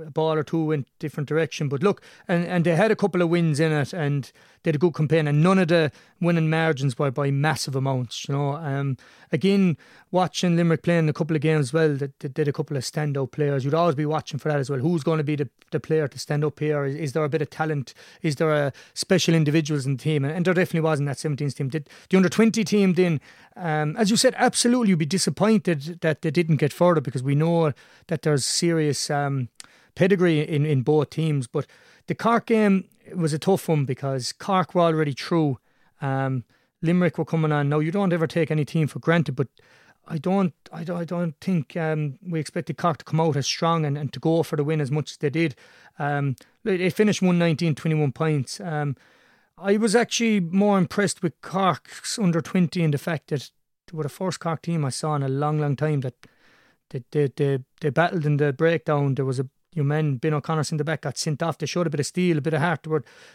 a 0.00 0.10
ball 0.10 0.34
or 0.34 0.42
two 0.42 0.64
went 0.64 0.88
different 0.98 1.28
direction. 1.28 1.68
But 1.68 1.82
look, 1.82 2.02
and, 2.28 2.44
and 2.46 2.64
they 2.64 2.74
had 2.74 2.90
a 2.90 2.96
couple 2.96 3.22
of 3.22 3.28
wins 3.28 3.60
in 3.60 3.72
it, 3.72 3.92
and 3.92 4.30
they 4.62 4.68
had 4.68 4.76
a 4.76 4.78
good 4.78 4.94
campaign, 4.94 5.28
and 5.28 5.42
none 5.42 5.58
of 5.58 5.68
the 5.68 5.92
winning 6.20 6.50
margins 6.50 6.94
by, 6.94 7.10
by 7.10 7.30
massive 7.30 7.76
amounts. 7.76 8.28
You 8.28 8.34
know, 8.34 8.54
um, 8.54 8.96
again, 9.30 9.76
watching 10.10 10.56
Limerick 10.56 10.82
playing 10.82 11.08
a 11.08 11.12
couple 11.12 11.36
of 11.36 11.42
games 11.42 11.72
well, 11.72 11.94
that, 11.96 12.18
that 12.20 12.34
did 12.34 12.48
a 12.48 12.52
couple 12.52 12.76
of 12.76 12.82
standout 12.82 13.32
players. 13.32 13.64
You'd 13.64 13.74
always 13.74 13.94
be 13.94 14.06
watching 14.06 14.38
for 14.38 14.48
that 14.48 14.58
as 14.58 14.70
well. 14.70 14.78
Who's 14.78 15.02
going 15.02 15.18
to 15.18 15.24
be 15.24 15.36
the, 15.36 15.48
the 15.70 15.80
player 15.80 16.08
to 16.08 16.18
stand 16.18 16.44
up 16.44 16.58
here? 16.60 16.84
Is, 16.84 16.96
is 16.96 17.12
there 17.12 17.24
a 17.24 17.28
bit 17.28 17.42
of 17.42 17.50
talent? 17.50 17.94
Is 18.22 18.36
there 18.36 18.52
a 18.52 18.72
special 18.94 19.34
individuals 19.34 19.86
in 19.86 19.96
the 19.96 20.02
team? 20.02 20.24
And, 20.24 20.32
and 20.32 20.44
there 20.44 20.54
definitely 20.54 20.88
was 20.88 20.98
in 20.98 21.06
that 21.06 21.16
17s 21.16 21.54
team. 21.54 21.68
Did 21.68 21.88
the 22.08 22.16
under 22.16 22.28
20 22.28 22.64
team 22.64 22.94
then, 22.94 23.20
um, 23.56 23.96
as 23.96 24.10
you 24.10 24.16
said, 24.16 24.34
absolutely 24.36 24.90
you'd 24.90 24.98
be 24.98 25.06
disappointed 25.06 26.00
that 26.00 26.22
they 26.22 26.30
didn't 26.30 26.56
get 26.56 26.72
further 26.72 27.00
because 27.00 27.22
we 27.22 27.34
know 27.34 27.72
that 28.06 28.22
there's 28.22 28.44
serious 28.44 29.10
um, 29.10 29.48
pedigree 29.94 30.40
in, 30.40 30.66
in 30.66 30.82
both 30.82 31.10
teams. 31.10 31.46
But 31.46 31.66
the 32.06 32.14
Cork 32.14 32.46
game 32.46 32.88
was 33.14 33.32
a 33.32 33.38
tough 33.38 33.68
one 33.68 33.84
because 33.84 34.32
Cork 34.32 34.74
were 34.74 34.82
already 34.82 35.12
through. 35.12 35.58
Um, 36.00 36.44
Limerick 36.82 37.18
were 37.18 37.24
coming 37.24 37.52
on. 37.52 37.68
Now 37.68 37.78
you 37.78 37.90
don't 37.90 38.12
ever 38.12 38.26
take 38.26 38.50
any 38.50 38.64
team 38.64 38.86
for 38.86 38.98
granted, 38.98 39.36
but 39.36 39.48
I 40.06 40.18
don't, 40.18 40.52
I 40.72 40.84
don't, 40.84 41.00
I 41.00 41.04
don't 41.04 41.34
think 41.40 41.76
um, 41.76 42.18
we 42.26 42.38
expected 42.38 42.76
Cork 42.76 42.98
to 42.98 43.04
come 43.04 43.20
out 43.20 43.36
as 43.36 43.46
strong 43.46 43.86
and, 43.86 43.96
and 43.96 44.12
to 44.12 44.20
go 44.20 44.42
for 44.42 44.56
the 44.56 44.64
win 44.64 44.80
as 44.80 44.90
much 44.90 45.12
as 45.12 45.16
they 45.16 45.30
did. 45.30 45.54
Um, 45.98 46.36
they 46.62 46.90
finished 46.90 47.22
119, 47.22 47.74
21 47.74 48.12
points. 48.12 48.60
Um, 48.60 48.96
I 49.56 49.76
was 49.76 49.94
actually 49.94 50.40
more 50.40 50.78
impressed 50.78 51.22
with 51.22 51.40
Cork's 51.40 52.18
under 52.18 52.40
20 52.40 52.82
and 52.82 52.92
the 52.92 52.98
fact 52.98 53.28
that 53.28 53.50
they 53.86 53.96
were 53.96 54.02
the 54.02 54.08
first 54.08 54.40
Cork 54.40 54.62
team 54.62 54.84
I 54.84 54.90
saw 54.90 55.14
in 55.14 55.22
a 55.22 55.28
long, 55.28 55.60
long 55.60 55.76
time 55.76 56.00
that 56.00 56.26
they, 56.90 57.02
they, 57.10 57.32
they, 57.34 57.58
they 57.80 57.90
battled 57.90 58.26
in 58.26 58.36
the 58.36 58.52
breakdown. 58.52 59.14
There 59.14 59.24
was 59.24 59.38
a 59.38 59.48
your 59.74 59.84
men, 59.84 60.16
Ben 60.16 60.34
O'Connor's 60.34 60.70
in 60.70 60.78
the 60.78 60.84
back, 60.84 61.02
got 61.02 61.18
sent 61.18 61.42
off. 61.42 61.58
They 61.58 61.66
showed 61.66 61.86
a 61.86 61.90
bit 61.90 62.00
of 62.00 62.06
steel, 62.06 62.38
a 62.38 62.40
bit 62.40 62.54
of 62.54 62.60
heart. 62.60 62.86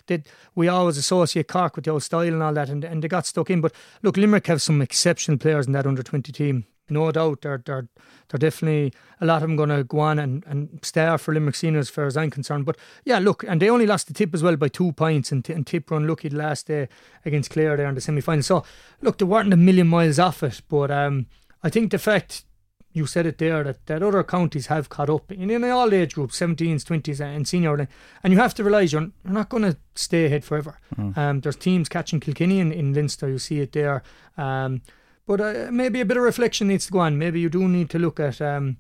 They, 0.08 0.24
we 0.56 0.68
always 0.68 0.98
associate 0.98 1.48
Cork 1.48 1.76
with 1.76 1.86
the 1.86 1.92
old 1.92 2.04
style 2.04 2.28
and 2.28 2.42
all 2.42 2.54
that, 2.54 2.70
and, 2.70 2.84
and 2.84 3.04
they 3.04 3.08
got 3.08 3.26
stuck 3.26 3.50
in. 3.50 3.62
But 3.62 3.74
look, 4.02 4.18
Limerick 4.18 4.48
have 4.48 4.62
some 4.62 4.82
exceptional 4.82 5.38
players 5.38 5.68
in 5.68 5.74
that 5.74 5.86
under 5.86 6.04
20 6.04 6.32
team. 6.32 6.66
No 6.92 7.12
doubt, 7.12 7.42
they're, 7.42 7.62
they're, 7.64 7.88
they're 8.30 8.40
definitely 8.40 8.94
a 9.22 9.26
lot 9.26 9.38
of 9.38 9.42
them 9.42 9.56
going 9.56 9.70
to 9.70 9.84
go 9.84 10.00
on 10.00 10.18
and, 10.18 10.44
and 10.48 10.80
star 10.82 11.18
for 11.18 11.34
Limerick 11.34 11.56
Senior 11.56 11.80
as 11.80 11.90
far 11.90 12.06
as 12.06 12.18
I'm 12.18 12.32
concerned. 12.32 12.66
But 12.66 12.78
yeah, 13.04 13.20
look, 13.20 13.44
and 13.44 13.62
they 13.62 13.70
only 13.70 13.86
lost 13.86 14.08
the 14.08 14.14
tip 14.14 14.34
as 14.34 14.42
well 14.42 14.56
by 14.56 14.70
two 14.70 14.92
points, 14.94 15.32
and, 15.32 15.48
and 15.50 15.68
tip 15.68 15.92
were 15.92 15.98
unlucky 15.98 16.30
the 16.30 16.38
last 16.38 16.68
day 16.68 16.88
against 17.26 17.52
Clare 17.52 17.78
there 17.78 17.88
in 17.88 17.96
the 17.96 18.02
semi 18.02 18.22
final. 18.22 18.44
So 18.44 18.64
look, 19.02 19.18
they 19.18 19.26
weren't 19.26 19.54
a 19.54 19.58
million 19.58 19.88
miles 19.88 20.20
off 20.20 20.42
it, 20.42 20.62
but 20.68 20.90
um, 20.90 21.28
I 21.62 21.70
think 21.70 21.92
the 21.92 22.00
fact 22.00 22.46
you 22.92 23.06
said 23.06 23.26
it 23.26 23.38
there 23.38 23.64
that, 23.64 23.86
that 23.86 24.02
other 24.02 24.24
counties 24.24 24.68
have 24.68 24.90
caught 24.90 25.10
up 25.10 25.32
in, 25.32 25.50
in 25.50 25.64
all 25.66 25.94
age 25.94 26.16
groups, 26.16 26.40
17s, 26.40 26.84
20s, 26.84 27.22
and 27.22 27.48
senior. 27.48 27.88
And 28.24 28.34
you 28.34 28.40
have 28.40 28.56
to 28.56 28.64
realise 28.64 28.92
you're, 28.92 29.12
you're 29.24 29.34
not 29.34 29.50
going 29.50 29.64
to 29.64 29.78
stay 29.96 30.26
ahead 30.26 30.44
forever. 30.44 30.80
Mm. 30.96 31.18
Um, 31.18 31.40
there's 31.42 31.56
teams 31.56 31.88
catching 31.88 32.20
Kilkenny 32.20 32.60
in, 32.60 32.72
in 32.72 32.94
Leinster, 32.94 33.30
you 33.30 33.40
see 33.40 33.60
it 33.60 33.74
there. 33.74 34.02
Um, 34.38 34.82
but 35.28 35.40
uh, 35.40 35.68
maybe 35.72 36.02
a 36.02 36.06
bit 36.06 36.18
of 36.18 36.24
reflection 36.24 36.68
needs 36.68 36.88
to 36.88 36.92
go 36.92 37.00
on. 37.00 37.20
Maybe 37.20 37.40
you 37.40 37.50
do 37.50 37.68
need 37.68 37.92
to 37.92 38.00
look 38.00 38.20
at 38.20 38.42
um, 38.42 38.78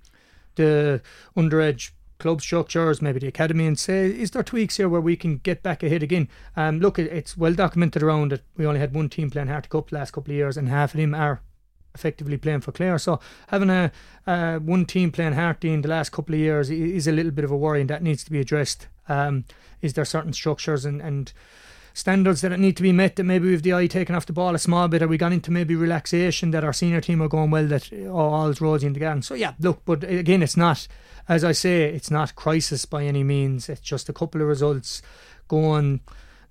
the 0.55 1.01
underage 1.37 1.91
club 2.17 2.41
structures, 2.41 3.01
maybe 3.01 3.19
the 3.19 3.27
academy, 3.27 3.67
and 3.67 3.77
say, 3.77 4.07
is 4.07 4.31
there 4.31 4.43
tweaks 4.43 4.77
here 4.77 4.89
where 4.89 4.99
we 4.99 5.15
can 5.15 5.37
get 5.37 5.61
back 5.61 5.83
ahead 5.83 6.01
again? 6.01 6.27
Um, 6.55 6.79
look, 6.79 6.97
it's 6.97 7.37
well 7.37 7.53
documented 7.53 8.01
around 8.01 8.31
that 8.31 8.41
we 8.57 8.65
only 8.65 8.79
had 8.79 8.93
one 8.93 9.09
team 9.09 9.29
playing 9.29 9.47
Harty 9.47 9.69
Cup 9.69 9.91
last 9.91 10.11
couple 10.11 10.31
of 10.31 10.37
years, 10.37 10.57
and 10.57 10.69
half 10.69 10.95
of 10.95 10.99
them 10.99 11.13
are 11.13 11.41
effectively 11.95 12.37
playing 12.37 12.61
for 12.61 12.71
Clare. 12.71 12.97
So 12.97 13.19
having 13.47 13.69
a 13.69 13.91
uh, 14.27 14.59
one 14.59 14.85
team 14.85 15.11
playing 15.11 15.33
Harty 15.33 15.73
in 15.73 15.81
the 15.81 15.89
last 15.89 16.11
couple 16.11 16.35
of 16.35 16.41
years 16.41 16.69
is 16.69 17.07
a 17.07 17.11
little 17.11 17.31
bit 17.31 17.45
of 17.45 17.51
a 17.51 17.57
worry, 17.57 17.81
and 17.81 17.89
that 17.89 18.03
needs 18.03 18.23
to 18.23 18.31
be 18.31 18.39
addressed. 18.39 18.87
Um, 19.07 19.45
is 19.81 19.93
there 19.93 20.05
certain 20.05 20.33
structures 20.33 20.85
and, 20.85 21.01
and 21.01 21.31
standards 21.93 22.41
that 22.41 22.57
need 22.59 22.77
to 22.77 22.83
be 22.83 22.91
met 22.91 23.15
that 23.15 23.23
maybe 23.23 23.49
with 23.49 23.63
the 23.63 23.73
eye 23.73 23.87
taken 23.87 24.15
off 24.15 24.25
the 24.25 24.33
ball 24.33 24.55
a 24.55 24.59
small 24.59 24.87
bit, 24.87 25.01
are 25.01 25.07
we 25.07 25.17
gone 25.17 25.33
into 25.33 25.51
maybe 25.51 25.75
relaxation 25.75 26.51
that 26.51 26.63
our 26.63 26.73
senior 26.73 27.01
team 27.01 27.21
are 27.21 27.27
going 27.27 27.49
well 27.49 27.67
that 27.67 27.89
oh, 27.91 28.17
all's 28.17 28.61
rosy 28.61 28.87
in 28.87 28.93
the 28.93 28.99
garden. 28.99 29.21
So 29.21 29.33
yeah, 29.33 29.53
look, 29.59 29.81
but 29.85 30.03
again, 30.03 30.43
it's 30.43 30.57
not 30.57 30.87
as 31.29 31.43
I 31.43 31.51
say, 31.51 31.83
it's 31.83 32.09
not 32.09 32.35
crisis 32.35 32.85
by 32.85 33.05
any 33.05 33.23
means. 33.23 33.69
It's 33.69 33.81
just 33.81 34.09
a 34.09 34.13
couple 34.13 34.41
of 34.41 34.47
results 34.47 35.03
going 35.47 36.01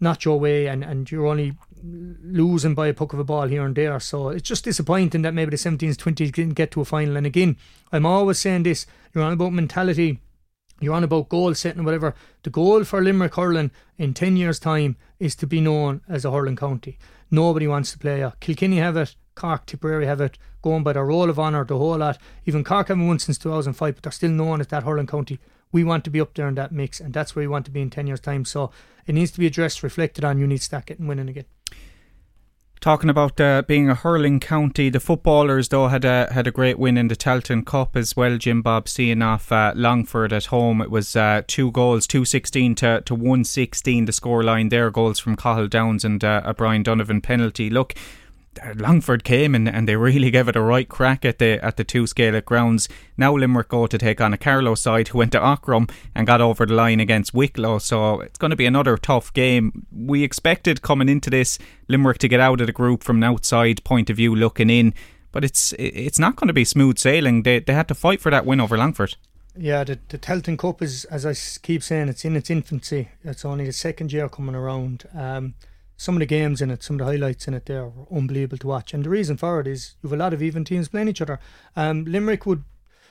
not 0.01 0.25
your 0.25 0.39
way, 0.39 0.69
and, 0.69 0.85
and 0.85 1.11
you're 1.11 1.27
only 1.27 1.57
losing 1.83 2.75
by 2.75 2.89
a 2.89 2.95
puck 2.95 3.13
of 3.13 3.19
a 3.19 3.25
ball 3.25 3.47
here 3.49 3.65
and 3.65 3.75
there. 3.75 3.99
So 4.01 4.29
it's 4.31 4.49
just 4.49 4.65
disappointing 4.65 5.23
that 5.23 5.35
maybe 5.35 5.51
the 5.51 5.57
17s, 5.57 5.97
20s 5.97 6.33
didn't 6.33 6.55
get 6.55 6.71
to 6.73 6.81
a 6.81 6.85
final. 6.85 7.17
And 7.17 7.27
again, 7.27 7.57
I'm 7.93 8.07
always 8.07 8.39
saying 8.39 8.65
this 8.65 8.87
you're 9.15 9.25
on 9.25 9.33
about 9.33 9.53
mentality, 9.53 10.21
you're 10.81 10.95
on 10.95 11.05
about 11.05 11.29
goal 11.29 11.55
setting, 11.55 11.85
whatever. 11.85 12.15
The 12.43 12.51
goal 12.51 12.85
for 12.85 13.03
Limerick 13.03 13.35
hurling 13.35 13.71
in 13.97 14.15
10 14.15 14.37
years' 14.37 14.59
time 14.61 14.97
is 15.19 15.35
to 15.37 15.47
be 15.47 15.61
known 15.61 16.03
as 16.09 16.25
a 16.25 16.31
hurling 16.31 16.57
county. 16.57 16.99
Nobody 17.31 17.67
wants 17.67 17.93
to 17.93 17.99
play 17.99 18.23
it. 18.23 18.33
Kilkenny 18.41 18.77
have 18.77 18.97
it, 18.97 19.17
Cork, 19.35 19.67
Tipperary 19.67 20.07
have 20.07 20.21
it, 20.21 20.39
going 20.63 20.83
by 20.83 20.93
the 20.93 21.03
roll 21.03 21.31
of 21.31 21.39
honour, 21.39 21.65
the 21.65 21.77
whole 21.77 21.99
lot. 21.99 22.19
Even 22.47 22.65
Cork 22.65 22.89
haven't 22.89 23.07
won 23.07 23.19
since 23.19 23.39
2005, 23.39 23.95
but 23.95 24.03
they're 24.03 24.13
still 24.13 24.31
known 24.31 24.61
as 24.61 24.69
that 24.69 24.85
hurling 24.85 25.07
county. 25.07 25.39
We 25.71 25.85
want 25.85 26.05
to 26.05 26.11
be 26.11 26.21
up 26.21 26.35
there 26.35 26.49
in 26.49 26.55
that 26.55 26.73
mix, 26.73 27.01
and 27.01 27.13
that's 27.13 27.37
where 27.37 27.43
we 27.43 27.49
want 27.49 27.65
to 27.67 27.71
be 27.71 27.83
in 27.83 27.91
10 27.91 28.07
years' 28.07 28.21
time. 28.21 28.45
So 28.45 28.71
it 29.07 29.15
needs 29.15 29.31
to 29.33 29.39
be 29.39 29.47
addressed, 29.47 29.83
reflected 29.83 30.25
on. 30.25 30.39
You 30.39 30.47
need 30.47 30.59
to 30.59 30.65
start 30.65 30.87
getting 30.87 31.07
winning 31.07 31.29
again. 31.29 31.45
Talking 32.81 33.11
about 33.11 33.41
uh, 33.41 33.63
being 33.63 33.91
a 33.91 33.95
hurling 33.95 34.39
county, 34.39 34.89
the 34.89 35.01
footballers 35.01 35.69
though 35.69 35.89
had 35.89 36.05
a 36.05 36.33
had 36.33 36.47
a 36.47 36.53
great 36.53 36.79
win 36.79 36.97
in 36.97 37.09
the 37.09 37.17
Tailteann 37.17 37.67
Cup 37.67 37.97
as 37.97 38.17
well. 38.17 38.39
Jim 38.39 38.63
Bob 38.63 38.89
seeing 38.89 39.21
off 39.21 39.51
uh, 39.51 39.73
Longford 39.75 40.33
at 40.33 40.47
home. 40.47 40.81
It 40.81 40.91
was 40.91 41.17
uh, 41.17 41.43
two 41.49 41.73
goals, 41.73 42.07
two 42.07 42.25
sixteen 42.25 42.77
to 42.77 43.01
to 43.01 43.15
one 43.17 43.43
sixteen. 43.45 44.05
The 44.05 44.13
scoreline 44.13 44.71
there, 44.71 44.91
goals 44.93 45.19
from 45.19 45.37
Cahill 45.37 45.67
Downs 45.67 46.05
and 46.05 46.23
uh, 46.23 46.43
a 46.45 46.55
Brian 46.55 46.85
Donovan 46.85 47.21
penalty. 47.21 47.69
Look, 47.69 47.95
Longford 48.77 49.25
came 49.25 49.55
and, 49.55 49.69
and 49.69 49.89
they 49.89 49.97
really 49.97 50.31
gave 50.33 50.49
it 50.49 50.57
a 50.57 50.61
right 50.61 50.89
crack 50.89 51.25
at 51.25 51.39
the 51.39 51.65
at 51.65 51.77
the 51.77 51.85
two 51.85 52.07
Gaelic 52.07 52.47
grounds. 52.47 52.89
Now 53.17 53.35
Limerick 53.35 53.69
go 53.69 53.87
to 53.87 53.99
take 53.99 54.21
on 54.21 54.33
a 54.33 54.39
Carlow 54.39 54.75
side 54.75 55.09
who 55.09 55.19
went 55.19 55.33
to 55.33 55.41
Aughrim 55.41 55.91
and 56.15 56.27
got 56.27 56.41
over 56.41 56.67
the 56.67 56.75
line 56.75 57.01
against 57.01 57.35
Wicklow. 57.35 57.79
So 57.79 58.21
it's 58.21 58.39
going 58.39 58.51
to 58.51 58.57
be 58.57 58.67
another 58.67 58.97
tough 58.97 59.33
game. 59.33 59.87
We 59.93 60.23
expected 60.23 60.83
coming 60.83 61.09
into 61.09 61.31
this 61.31 61.59
Limerick 61.89 62.19
to 62.19 62.29
get 62.29 62.41
out 62.41 62.61
of 62.61 62.67
the 62.67 62.73
group 62.73 63.03
from 63.03 63.19
an 63.19 63.25
outside 63.25 63.85
point 63.85 64.11
of 64.11 64.17
view 64.17 64.35
looking 64.35 64.71
in, 64.71 64.95
but 65.33 65.45
it's 65.45 65.73
it's 65.79 66.19
not 66.19 66.37
going 66.37 66.49
to 66.49 66.55
be 66.55 66.65
smooth 66.65 66.99
sailing. 66.99 67.43
They 67.43 67.61
they 67.61 67.75
had 67.75 67.89
to 67.89 67.95
fight 67.95 68.21
for 68.21 68.31
that 68.31 68.47
win 68.47 68.61
over 68.61 68.77
Longford. 68.77 69.17
Yeah, 69.61 69.83
the, 69.83 69.99
the 70.09 70.19
Tailteann 70.19 70.57
Cup 70.57 70.83
is, 70.83 71.05
as 71.07 71.27
I 71.27 71.35
keep 71.63 71.83
saying, 71.83 72.09
it's 72.09 72.25
in 72.25 72.37
its 72.37 72.49
infancy. 72.49 73.09
It's 73.25 73.45
only 73.45 73.67
the 73.67 73.73
second 73.73 74.13
year 74.13 74.29
coming 74.29 74.55
around. 74.55 75.05
Um, 75.13 75.55
some 75.99 76.15
of 76.15 76.21
the 76.21 76.27
games 76.27 76.63
in 76.63 76.71
it, 76.71 76.83
some 76.83 76.95
of 76.95 76.99
the 77.01 77.13
highlights 77.13 77.49
in 77.49 77.55
it 77.55 77.67
there 77.67 77.87
were 77.89 78.07
unbelievable 78.17 78.57
to 78.57 78.69
watch. 78.69 78.95
And 78.95 79.05
the 79.05 79.11
reason 79.11 79.37
for 79.37 79.61
it 79.61 79.67
is 79.67 79.97
you 80.01 80.09
have 80.09 80.19
a 80.19 80.23
lot 80.23 80.33
of 80.33 80.41
even 80.41 80.65
teams 80.65 80.89
playing 80.89 81.09
each 81.09 81.21
other. 81.21 81.41
Um, 81.75 82.05
Limerick 82.05 82.47
would 82.47 82.63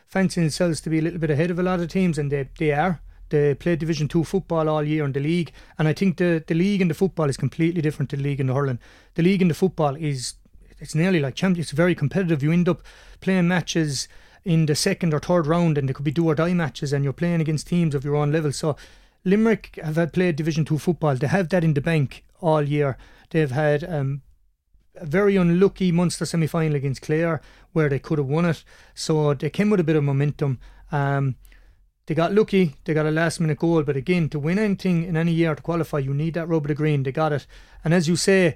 fancy 0.08 0.40
themselves 0.40 0.80
to 0.82 0.90
be 0.90 1.00
a 1.00 1.02
little 1.02 1.20
bit 1.20 1.30
ahead 1.30 1.52
of 1.52 1.60
a 1.60 1.64
lot 1.64 1.82
of 1.82 1.90
teams, 1.90 2.18
and 2.18 2.32
they, 2.32 2.50
they 2.58 2.72
are. 2.72 3.02
They 3.30 3.54
play 3.56 3.76
Division 3.76 4.08
Two 4.08 4.24
football 4.24 4.70
all 4.70 4.84
year 4.84 5.04
in 5.04 5.12
the 5.12 5.20
league, 5.20 5.52
and 5.78 5.86
I 5.86 5.92
think 5.92 6.16
the, 6.16 6.42
the 6.48 6.56
league 6.56 6.82
and 6.82 6.90
the 6.90 6.96
football 6.96 7.30
is 7.30 7.36
completely 7.36 7.82
different 7.82 8.10
to 8.12 8.16
the 8.16 8.24
league 8.24 8.40
in 8.40 8.48
the 8.48 8.54
hurling. 8.54 8.80
The 9.16 9.24
league 9.24 9.42
and 9.42 9.52
the 9.52 9.56
football 9.56 9.96
is 9.98 10.36
it's 10.80 10.96
nearly 10.96 11.20
like 11.20 11.36
champion. 11.36 11.64
It's 11.64 11.72
very 11.72 11.94
competitive. 11.94 12.42
You 12.42 12.54
end 12.54 12.70
up 12.70 12.84
playing 13.20 13.50
matches 13.50 14.08
in 14.46 14.66
the 14.66 14.76
second 14.76 15.14
or 15.14 15.20
third 15.20 15.46
round, 15.46 15.78
and 15.78 15.90
they 15.90 15.94
could 15.94 16.06
be 16.06 16.12
do 16.12 16.26
or 16.26 16.36
die 16.36 16.54
matches, 16.54 16.94
and 16.94 17.04
you're 17.04 17.12
playing 17.12 17.42
against 17.42 17.68
teams 17.68 17.94
of 17.94 18.06
your 18.06 18.16
own 18.16 18.32
level. 18.32 18.54
So 18.54 18.78
Limerick 19.26 19.78
have 19.84 20.14
played 20.14 20.38
Division 20.38 20.64
Two 20.64 20.78
football. 20.78 21.16
They 21.16 21.28
have 21.28 21.50
that 21.50 21.66
in 21.66 21.74
the 21.74 21.82
bank 21.82 22.24
all 22.42 22.62
year. 22.62 22.98
They've 23.30 23.52
had 23.52 23.84
um, 23.84 24.22
a 24.96 25.06
very 25.06 25.36
unlucky 25.36 25.92
Munster 25.92 26.26
semi 26.26 26.48
final 26.48 26.76
against 26.76 27.02
Clare 27.02 27.42
where 27.74 27.90
they 27.90 28.00
could 28.00 28.18
have 28.18 28.28
won 28.28 28.46
it. 28.46 28.64
So 28.96 29.34
they 29.34 29.50
came 29.50 29.70
with 29.70 29.80
a 29.80 29.84
bit 29.84 29.96
of 29.96 30.04
momentum. 30.04 30.60
Um, 30.92 31.36
they 32.06 32.16
got 32.16 32.34
lucky, 32.34 32.76
they 32.86 32.94
got 32.94 33.06
a 33.06 33.12
last 33.12 33.42
minute 33.42 33.60
goal, 33.60 33.84
but 33.84 33.98
again, 33.98 34.30
to 34.30 34.40
win 34.40 34.58
anything 34.58 35.04
in 35.04 35.18
any 35.18 35.34
year 35.34 35.54
to 35.54 35.62
qualify, 35.62 36.00
you 36.00 36.14
need 36.14 36.36
that 36.36 36.48
rub 36.48 36.64
of 36.64 36.70
the 36.70 36.74
green. 36.74 37.04
They 37.04 37.12
got 37.12 37.34
it. 37.34 37.46
And 37.84 37.94
as 37.94 38.08
you 38.08 38.16
say, 38.16 38.56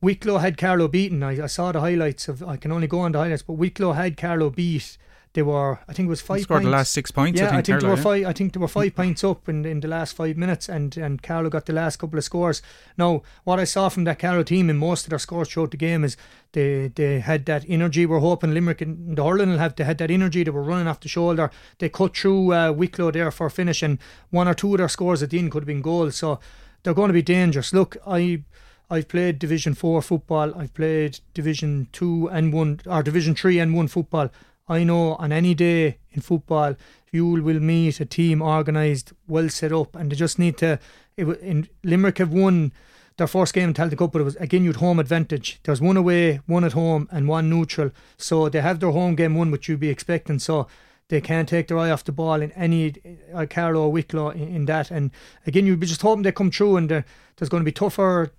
Wicklow 0.00 0.38
had 0.38 0.58
Carlow 0.58 0.88
beaten. 0.88 1.22
I, 1.22 1.44
I 1.44 1.46
saw 1.46 1.70
the 1.70 1.80
highlights 1.80 2.26
of, 2.26 2.42
I 2.42 2.56
can 2.56 2.72
only 2.72 2.88
go 2.88 3.00
on 3.00 3.12
the 3.12 3.20
highlights, 3.20 3.42
but 3.42 3.52
Wicklow 3.52 3.92
had 3.92 4.16
Carlow 4.16 4.50
beat 4.50 4.98
they 5.34 5.42
were, 5.42 5.78
I 5.86 5.92
think 5.92 6.06
it 6.06 6.10
was 6.10 6.20
five. 6.20 6.40
Scored 6.40 6.58
points. 6.58 6.66
the 6.66 6.70
last 6.70 6.92
six 6.92 7.10
points. 7.10 7.38
Yeah, 7.38 7.46
I 7.46 7.50
think, 7.50 7.58
I 7.58 7.62
think 7.62 7.80
they 7.80 7.88
were 7.88 7.96
yeah. 7.96 8.02
five. 8.02 8.26
I 8.26 8.32
think 8.32 8.52
they 8.52 8.60
were 8.60 8.68
five 8.68 8.94
points 8.94 9.22
up 9.22 9.48
in, 9.48 9.64
in 9.66 9.80
the 9.80 9.88
last 9.88 10.16
five 10.16 10.36
minutes, 10.36 10.68
and 10.68 10.96
and 10.96 11.22
Carlow 11.22 11.50
got 11.50 11.66
the 11.66 11.72
last 11.72 11.98
couple 11.98 12.18
of 12.18 12.24
scores. 12.24 12.62
Now, 12.96 13.22
what 13.44 13.60
I 13.60 13.64
saw 13.64 13.88
from 13.88 14.04
that 14.04 14.18
Carlow 14.18 14.42
team 14.42 14.70
in 14.70 14.78
most 14.78 15.04
of 15.04 15.10
their 15.10 15.18
scores 15.18 15.48
throughout 15.48 15.70
the 15.70 15.76
game 15.76 16.02
is 16.02 16.16
they 16.52 16.88
they 16.88 17.20
had 17.20 17.44
that 17.46 17.64
energy. 17.68 18.06
We're 18.06 18.20
hoping 18.20 18.54
Limerick 18.54 18.80
and 18.80 19.16
the 19.16 19.24
hurling 19.24 19.50
will 19.50 19.58
have. 19.58 19.76
They 19.76 19.84
had 19.84 19.98
that 19.98 20.10
energy. 20.10 20.44
They 20.44 20.50
were 20.50 20.62
running 20.62 20.88
off 20.88 21.00
the 21.00 21.08
shoulder. 21.08 21.50
They 21.78 21.88
cut 21.88 22.16
through 22.16 22.54
uh, 22.54 22.72
Wicklow 22.72 23.10
there 23.10 23.30
for 23.30 23.46
a 23.46 23.50
finish, 23.50 23.82
and 23.82 23.98
one 24.30 24.48
or 24.48 24.54
two 24.54 24.72
of 24.72 24.78
their 24.78 24.88
scores 24.88 25.22
at 25.22 25.30
the 25.30 25.38
end 25.38 25.52
could 25.52 25.62
have 25.62 25.66
been 25.66 25.82
goals. 25.82 26.16
So 26.16 26.40
they're 26.82 26.94
going 26.94 27.08
to 27.08 27.14
be 27.14 27.22
dangerous. 27.22 27.72
Look, 27.72 27.96
I. 28.06 28.44
I've 28.90 29.08
played 29.08 29.38
Division 29.38 29.74
Four 29.74 30.00
football. 30.00 30.58
I've 30.58 30.72
played 30.72 31.20
Division 31.34 31.88
Two 31.92 32.26
and 32.32 32.54
One, 32.54 32.80
or 32.86 33.02
Division 33.02 33.34
Three 33.34 33.58
and 33.58 33.74
One 33.74 33.86
football. 33.86 34.30
I 34.68 34.84
know 34.84 35.14
on 35.14 35.32
any 35.32 35.54
day 35.54 35.98
in 36.10 36.20
football, 36.20 36.76
you 37.10 37.26
will 37.26 37.60
meet 37.60 38.00
a 38.00 38.04
team 38.04 38.42
organised, 38.42 39.12
well 39.26 39.48
set 39.48 39.72
up, 39.72 39.96
and 39.96 40.12
they 40.12 40.16
just 40.16 40.38
need 40.38 40.56
to. 40.58 40.78
It, 41.16 41.26
in 41.40 41.68
Limerick 41.82 42.18
have 42.18 42.32
won 42.32 42.72
their 43.16 43.26
first 43.26 43.52
game 43.52 43.68
in 43.68 43.74
Tailteann 43.74 43.98
Cup, 43.98 44.12
but 44.12 44.20
it 44.20 44.24
was 44.24 44.36
again 44.36 44.64
you'd 44.64 44.76
home 44.76 44.98
advantage. 44.98 45.60
There's 45.64 45.80
one 45.80 45.96
away, 45.96 46.40
one 46.46 46.64
at 46.64 46.72
home, 46.72 47.08
and 47.10 47.28
one 47.28 47.50
neutral. 47.50 47.90
So 48.16 48.48
they 48.48 48.60
have 48.60 48.80
their 48.80 48.90
home 48.90 49.14
game 49.14 49.34
won, 49.34 49.50
which 49.50 49.68
you'd 49.68 49.80
be 49.80 49.88
expecting. 49.88 50.38
So 50.38 50.68
they 51.08 51.20
can't 51.20 51.48
take 51.48 51.68
their 51.68 51.78
eye 51.78 51.90
off 51.90 52.04
the 52.04 52.12
ball 52.12 52.40
in 52.40 52.52
any 52.52 52.94
uh, 53.34 53.46
Carlow 53.48 53.82
or 53.82 53.92
Wicklow 53.92 54.30
in, 54.30 54.48
in, 54.48 54.64
that. 54.66 54.90
And 54.90 55.10
again, 55.46 55.66
you'd 55.66 55.80
be 55.80 55.86
just 55.86 56.02
hoping 56.02 56.22
they 56.22 56.32
come 56.32 56.50
through 56.50 56.76
and 56.76 57.04
there's 57.38 57.48
going 57.48 57.62
to 57.62 57.64
be 57.64 57.72
tougher 57.72 58.32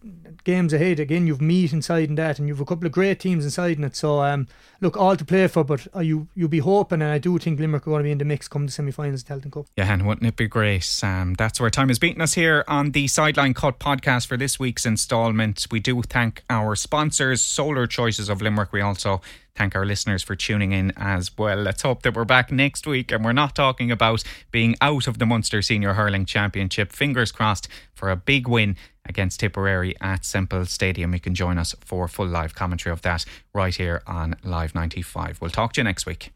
games 0.43 0.73
ahead. 0.73 0.99
Again, 0.99 1.27
you've 1.27 1.41
Meath 1.41 1.73
inside 1.73 2.09
in 2.09 2.15
that, 2.15 2.39
and 2.39 2.47
you've 2.47 2.59
a 2.59 2.65
couple 2.65 2.85
of 2.85 2.91
great 2.91 3.19
teams 3.19 3.43
inside 3.45 3.77
in 3.77 3.83
it. 3.83 3.95
So, 3.95 4.21
um, 4.21 4.47
look, 4.81 4.97
all 4.97 5.15
to 5.15 5.25
play 5.25 5.47
for, 5.47 5.63
but 5.63 5.87
you 6.01 6.27
you'll 6.35 6.49
be 6.49 6.59
hoping, 6.59 7.01
and 7.01 7.11
I 7.11 7.17
do 7.17 7.37
think 7.37 7.59
Limerick 7.59 7.87
are 7.87 7.91
going 7.91 7.99
to 7.99 8.03
be 8.03 8.11
in 8.11 8.17
the 8.17 8.25
mix 8.25 8.47
come 8.47 8.65
the 8.65 8.71
semi-finals 8.71 9.23
of 9.23 9.27
the 9.27 9.33
Tailteann 9.33 9.51
Cup. 9.51 9.65
Yeah, 9.77 9.91
and 9.91 10.05
wouldn't 10.05 10.27
it 10.27 10.35
be 10.35 10.47
great? 10.47 10.99
Um, 11.03 11.33
that's 11.35 11.59
where 11.59 11.69
time 11.69 11.89
is 11.89 11.99
beating 11.99 12.21
us 12.21 12.33
here 12.33 12.63
on 12.67 12.91
the 12.91 13.07
Sideline 13.07 13.53
Cut 13.53 13.79
podcast 13.79 14.27
for 14.27 14.37
this 14.37 14.59
week's 14.59 14.85
instalment. 14.85 15.67
We 15.71 15.79
do 15.79 16.01
thank 16.01 16.43
our 16.49 16.75
sponsors, 16.75 17.41
Solar 17.41 17.87
Choices 17.87 18.29
of 18.29 18.41
Limerick. 18.41 18.73
We 18.73 18.81
also 18.81 19.21
thank 19.59 19.75
our 19.75 19.85
listeners 19.85 20.23
for 20.23 20.37
tuning 20.37 20.71
in 20.71 20.93
as 20.95 21.37
well. 21.37 21.57
Let's 21.57 21.81
hope 21.81 22.03
that 22.03 22.15
we're 22.15 22.23
back 22.23 22.49
next 22.49 22.87
week 22.87 23.11
and 23.11 23.25
we're 23.25 23.33
not 23.33 23.55
talking 23.55 23.91
about 23.91 24.23
being 24.51 24.75
out 24.79 25.05
of 25.05 25.19
the 25.19 25.25
Munster 25.25 25.61
Senior 25.61 25.95
Hurling 25.95 26.25
Championship. 26.25 26.93
Fingers 26.93 27.33
crossed 27.33 27.67
for 27.99 28.09
a 28.09 28.15
big 28.15 28.47
win 28.47 28.75
against 29.05 29.41
Tipperary 29.41 29.95
at 30.01 30.23
Semple 30.23 30.65
Stadium. 30.65 31.13
You 31.13 31.19
can 31.19 31.35
join 31.35 31.57
us 31.57 31.75
for 31.81 32.07
full 32.07 32.27
live 32.27 32.55
commentary 32.55 32.93
of 32.93 33.01
that 33.01 33.25
right 33.53 33.75
here 33.75 34.01
on 34.07 34.35
Live 34.43 34.73
95. 34.73 35.41
We'll 35.41 35.51
talk 35.51 35.73
to 35.73 35.81
you 35.81 35.83
next 35.83 36.05
week. 36.05 36.31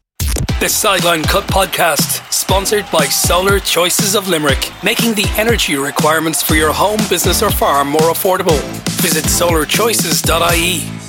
The 0.60 0.68
Sideline 0.68 1.22
Cut 1.22 1.44
podcast, 1.44 2.32
sponsored 2.32 2.86
by 2.92 3.06
Solar 3.06 3.58
Choices 3.60 4.14
of 4.14 4.28
Limerick, 4.28 4.70
making 4.82 5.14
the 5.14 5.26
energy 5.36 5.76
requirements 5.76 6.42
for 6.42 6.54
your 6.54 6.72
home, 6.72 7.00
business, 7.08 7.42
or 7.42 7.50
farm 7.50 7.88
more 7.88 8.12
affordable. 8.12 8.60
Visit 9.00 9.24
solarchoices.ie. 9.24 11.03